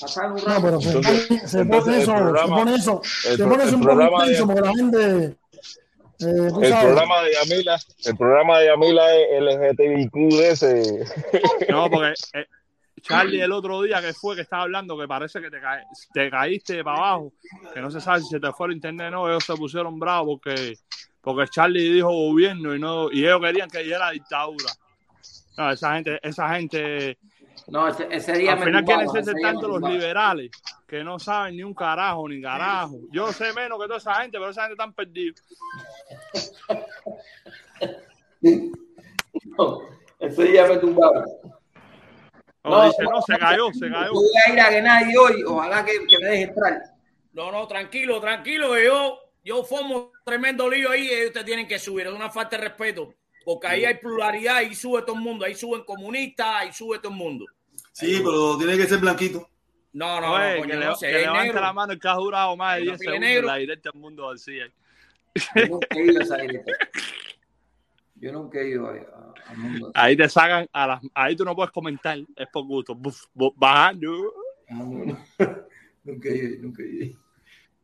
Pasar 0.00 0.32
un 0.32 0.36
No, 0.38 0.44
rato. 0.44 0.62
pero 0.62 0.80
se 0.80 0.88
Entonces- 0.88 1.26
pone, 1.26 1.48
se 1.48 1.58
entonces 1.60 1.84
pone 1.84 1.96
el 1.96 2.02
eso, 2.02 2.14
programa- 2.14 2.42
se 2.46 2.48
pone 2.64 2.74
eso, 2.76 3.02
el 3.30 3.36
se 3.36 3.44
pone 3.44 3.54
eso 3.64 3.68
el 3.68 3.74
un 3.74 3.80
poco 3.82 3.94
programa 3.96 4.24
de- 4.26 4.42
porque 4.42 4.60
la 4.60 4.74
gente, 4.74 5.24
eh, 5.24 5.34
El 6.20 6.50
sabes, 6.70 6.84
programa 6.84 7.22
de 7.22 7.32
Yamila, 7.34 7.78
el 8.04 8.16
programa 8.16 8.58
de 8.58 8.66
Yamila 8.66 9.14
es 9.16 9.26
LGTBIQ 9.42 10.12
de 10.36 10.50
ese. 10.50 11.04
No, 11.70 11.90
porque 11.90 12.12
eh, 12.34 12.46
Charlie 13.08 13.40
el 13.40 13.52
otro 13.52 13.82
día 13.82 14.00
que 14.00 14.12
fue 14.12 14.34
que 14.34 14.42
estaba 14.42 14.62
hablando 14.62 14.98
que 14.98 15.06
parece 15.06 15.40
que 15.40 15.50
te, 15.50 15.60
ca- 15.60 15.84
te 16.12 16.30
caíste 16.30 16.82
para 16.82 16.98
abajo, 16.98 17.32
que 17.72 17.80
no 17.80 17.90
se 17.90 18.00
sabe 18.00 18.20
si 18.20 18.28
se 18.28 18.40
te 18.40 18.52
fue 18.52 18.68
el 18.68 18.74
internet 18.74 19.08
o 19.08 19.10
no, 19.10 19.28
ellos 19.28 19.44
se 19.44 19.54
pusieron 19.54 19.98
bravos 19.98 20.40
porque, 20.42 20.74
porque 21.20 21.48
Charlie 21.48 21.92
dijo 21.92 22.08
gobierno 22.08 22.74
y 22.74 22.78
no 22.78 23.10
y 23.12 23.24
ellos 23.24 23.40
querían 23.40 23.70
que 23.70 23.82
diera 23.84 24.10
dictadura. 24.10 24.72
No, 25.56 25.70
esa 25.70 25.94
gente, 25.94 26.18
esa 26.22 26.48
gente 26.54 27.18
No, 27.68 27.88
ese, 27.88 28.06
ese 28.10 28.32
día 28.34 28.52
al 28.52 28.58
me 28.58 28.64
final 28.66 28.84
quieren 28.84 29.08
ser 29.10 29.24
tanto 29.40 29.68
los 29.68 29.90
liberales 29.90 30.50
que 30.86 31.02
no 31.02 31.18
saben 31.18 31.56
ni 31.56 31.62
un 31.64 31.74
carajo 31.74 32.28
ni 32.28 32.40
carajo. 32.40 32.96
Yo 33.10 33.32
sé 33.32 33.52
menos 33.52 33.78
que 33.80 33.86
toda 33.86 33.98
esa 33.98 34.14
gente, 34.22 34.38
pero 34.38 34.50
esa 34.50 34.62
gente 34.62 34.74
están 34.74 34.92
perdidos. 34.92 35.42
No, 39.58 39.80
ese 40.18 40.44
día 40.44 40.66
me 40.66 40.76
tumbaron. 40.78 41.24
No, 42.70 42.84
dice, 42.86 43.02
no, 43.02 43.22
se 43.22 43.38
cayó, 43.38 43.72
se 43.72 43.90
cayó. 43.90 44.12
Voy 44.12 44.26
a 44.46 44.52
ir 44.52 44.60
a 44.60 44.64
Genadi 44.66 45.16
hoy, 45.16 45.42
ojalá 45.44 45.84
que, 45.84 45.92
que 46.06 46.18
me 46.18 46.26
deje 46.28 46.42
entrar. 46.44 46.82
No, 47.32 47.50
no, 47.52 47.66
tranquilo, 47.66 48.20
tranquilo, 48.20 48.72
que 48.72 48.84
yo, 48.86 49.18
yo 49.44 49.62
formo 49.64 50.12
tremendo 50.24 50.68
lío 50.68 50.90
ahí 50.90 51.08
y 51.10 51.26
ustedes 51.26 51.46
tienen 51.46 51.68
que 51.68 51.78
subir. 51.78 52.06
Es 52.06 52.12
una 52.12 52.30
falta 52.30 52.56
de 52.56 52.64
respeto. 52.68 53.14
Porque 53.44 53.68
ahí 53.68 53.84
hay 53.84 53.94
pluralidad, 53.94 54.56
ahí 54.56 54.74
sube 54.74 55.02
todo 55.02 55.14
el 55.16 55.22
mundo, 55.22 55.44
ahí 55.44 55.54
suben 55.54 55.84
comunistas, 55.84 56.46
ahí 56.48 56.72
sube 56.72 56.98
todo 56.98 57.12
el 57.12 57.18
mundo. 57.18 57.44
Sí, 57.92 58.20
pero 58.24 58.58
tiene 58.58 58.76
que 58.76 58.86
ser 58.86 58.98
blanquito. 58.98 59.48
No, 59.92 60.20
no, 60.20 60.32
Oye, 60.34 60.54
no, 60.56 60.60
coño, 60.62 60.70
que, 60.72 60.76
le- 60.78 60.84
no 60.86 60.96
sé, 60.96 61.06
que 61.06 61.18
levante 61.20 61.42
negro. 61.44 61.60
la 61.60 61.72
mano 61.72 61.92
el 61.92 62.00
que 62.00 62.08
ha 62.08 62.14
durado 62.14 62.56
más 62.56 62.76
de 62.76 62.82
Una 62.82 62.90
10 62.92 62.98
pila 62.98 63.10
segundos 63.12 63.28
negro. 63.30 63.46
la 63.46 63.56
directa 63.56 63.90
del 63.92 64.00
mundo 64.00 64.32
decía. 64.32 64.66
Yo 65.54 65.80
Yo 68.18 68.32
nunca 68.32 68.58
he 68.60 68.68
ido 68.70 68.86
a- 68.88 68.92
a- 68.92 69.50
al 69.50 69.58
mundo. 69.58 69.92
Ahí 69.94 70.16
te 70.16 70.28
sacan 70.28 70.66
a 70.72 70.86
las. 70.86 71.00
Ahí 71.14 71.36
tú 71.36 71.44
no 71.44 71.54
puedes 71.54 71.70
comentar, 71.70 72.18
es 72.36 72.48
por 72.52 72.64
gusto. 72.64 72.94
Buf, 72.94 73.24
buf, 73.34 73.52
bajando. 73.56 74.32
Nunca 76.04 76.28
he 76.28 76.36
ido, 76.36 76.62
nunca 76.62 76.82
he 76.82 76.86
ido. 76.86 77.18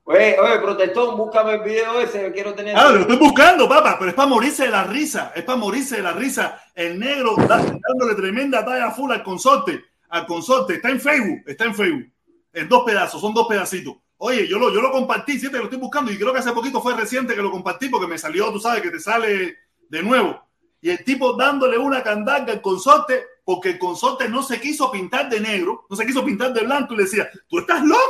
Oye, 0.04 0.36
oye, 0.38 0.59
protestón, 0.60 1.16
búscame 1.16 1.54
el 1.54 1.62
video 1.62 2.00
ese, 2.00 2.20
que 2.22 2.32
quiero 2.32 2.54
tener. 2.54 2.76
Ah, 2.76 2.90
lo 2.90 3.00
estoy 3.00 3.16
buscando, 3.18 3.68
papá, 3.68 3.96
pero 3.98 4.10
es 4.10 4.14
para 4.16 4.28
morirse 4.28 4.64
de 4.64 4.70
la 4.70 4.84
risa, 4.84 5.32
es 5.34 5.44
para 5.44 5.59
morirse 5.59 5.96
de 5.96 6.02
la 6.02 6.12
risa. 6.12 6.60
El 6.74 6.98
negro 6.98 7.36
da- 7.36 7.59
dándole 7.59 8.14
tremenda 8.16 8.64
talla 8.64 8.90
full 8.90 9.12
al 9.12 9.22
consorte, 9.22 9.84
al 10.09 10.26
consorte, 10.26 10.74
está 10.74 10.90
en 10.90 11.00
Facebook, 11.00 11.42
está 11.46 11.64
en 11.66 11.74
Facebook, 11.74 12.10
en 12.52 12.68
dos 12.68 12.82
pedazos, 12.84 13.20
son 13.20 13.32
dos 13.32 13.46
pedacitos. 13.46 13.94
Oye, 14.18 14.46
yo 14.48 14.59
lo, 14.59 14.72
yo 14.74 14.80
lo 14.80 14.90
compartí, 14.90 15.38
siete 15.38 15.59
lo 15.59 15.64
estoy 15.64 15.78
buscando 15.78 16.10
y 16.12 16.16
creo 16.18 16.32
que 16.32 16.38
hace 16.40 16.52
poquito 16.52 16.80
fue 16.80 16.96
reciente 16.96 17.34
que 17.34 17.42
lo 17.42 17.50
compartí 17.50 17.88
porque 17.88 18.06
me 18.09 18.18
salió, 18.18 18.52
tú 18.52 18.59
sabes, 18.59 18.82
que 18.82 18.90
te 18.90 18.98
sale 19.00 19.56
de 19.93 20.02
nuevo. 20.02 20.43
Y 20.81 20.89
el 20.89 21.05
tipo 21.05 21.35
dándole 21.35 21.77
una 21.77 22.02
candanga 22.02 22.52
al 22.52 22.62
consorte 22.62 23.27
porque 23.44 23.70
el 23.70 23.78
consorte 23.78 24.28
no 24.28 24.43
se 24.43 24.59
quiso 24.59 24.90
pintar 24.90 25.28
de 25.28 25.39
negro, 25.39 25.85
no 25.89 25.94
se 25.94 26.06
quiso 26.06 26.24
pintar 26.24 26.52
de 26.55 26.62
blanco 26.62 26.94
y 26.94 26.97
le 26.97 27.02
decía, 27.05 27.28
¿tú 27.47 27.59
estás 27.59 27.85
loco? 27.85 28.01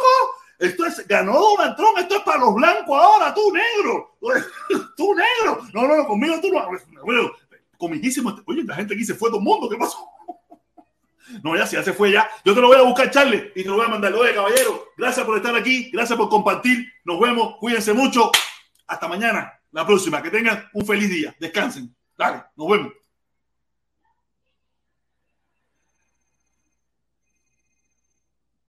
Esto 0.60 0.86
es, 0.86 1.06
ganó 1.08 1.32
Donald 1.32 1.76
Trump, 1.76 1.98
esto 1.98 2.16
es 2.16 2.22
para 2.22 2.38
los 2.38 2.54
blancos 2.54 2.96
ahora, 2.96 3.34
tú 3.34 3.52
negro, 3.52 4.16
tú 4.96 5.12
negro. 5.12 5.66
No, 5.74 5.88
no, 5.88 5.96
no, 5.96 6.06
conmigo 6.06 6.40
tú 6.40 6.52
no. 6.52 6.64
Bueno, 7.04 7.32
comiquísimo. 7.76 8.40
Oye, 8.46 8.62
la 8.62 8.76
gente 8.76 8.94
aquí 8.94 9.04
se 9.04 9.14
fue 9.14 9.28
todo 9.28 9.38
el 9.38 9.44
mundo, 9.44 9.68
¿qué 9.68 9.76
pasó? 9.76 9.98
No, 11.42 11.56
ya, 11.56 11.64
ya 11.64 11.82
se 11.82 11.94
fue 11.94 12.12
ya. 12.12 12.28
Yo 12.44 12.52
te 12.54 12.60
lo 12.60 12.66
voy 12.66 12.76
a 12.76 12.82
buscar, 12.82 13.10
Charlie, 13.10 13.52
y 13.54 13.62
te 13.62 13.68
lo 13.68 13.76
voy 13.76 13.86
a 13.86 13.88
mandar. 13.88 14.12
Oye, 14.12 14.34
caballero, 14.34 14.88
gracias 14.98 15.24
por 15.24 15.36
estar 15.36 15.56
aquí, 15.56 15.90
gracias 15.90 16.18
por 16.18 16.28
compartir. 16.28 16.86
Nos 17.04 17.18
vemos, 17.18 17.56
cuídense 17.58 17.94
mucho. 17.94 18.30
Hasta 18.86 19.08
mañana, 19.08 19.50
la 19.72 19.86
próxima. 19.86 20.22
Que 20.22 20.30
tengan 20.30 20.68
un 20.72 20.86
feliz 20.86 21.10
día. 21.10 21.34
Descansen. 21.38 21.94
Dale, 22.16 22.44
nos 22.56 22.68
vemos. 22.70 22.92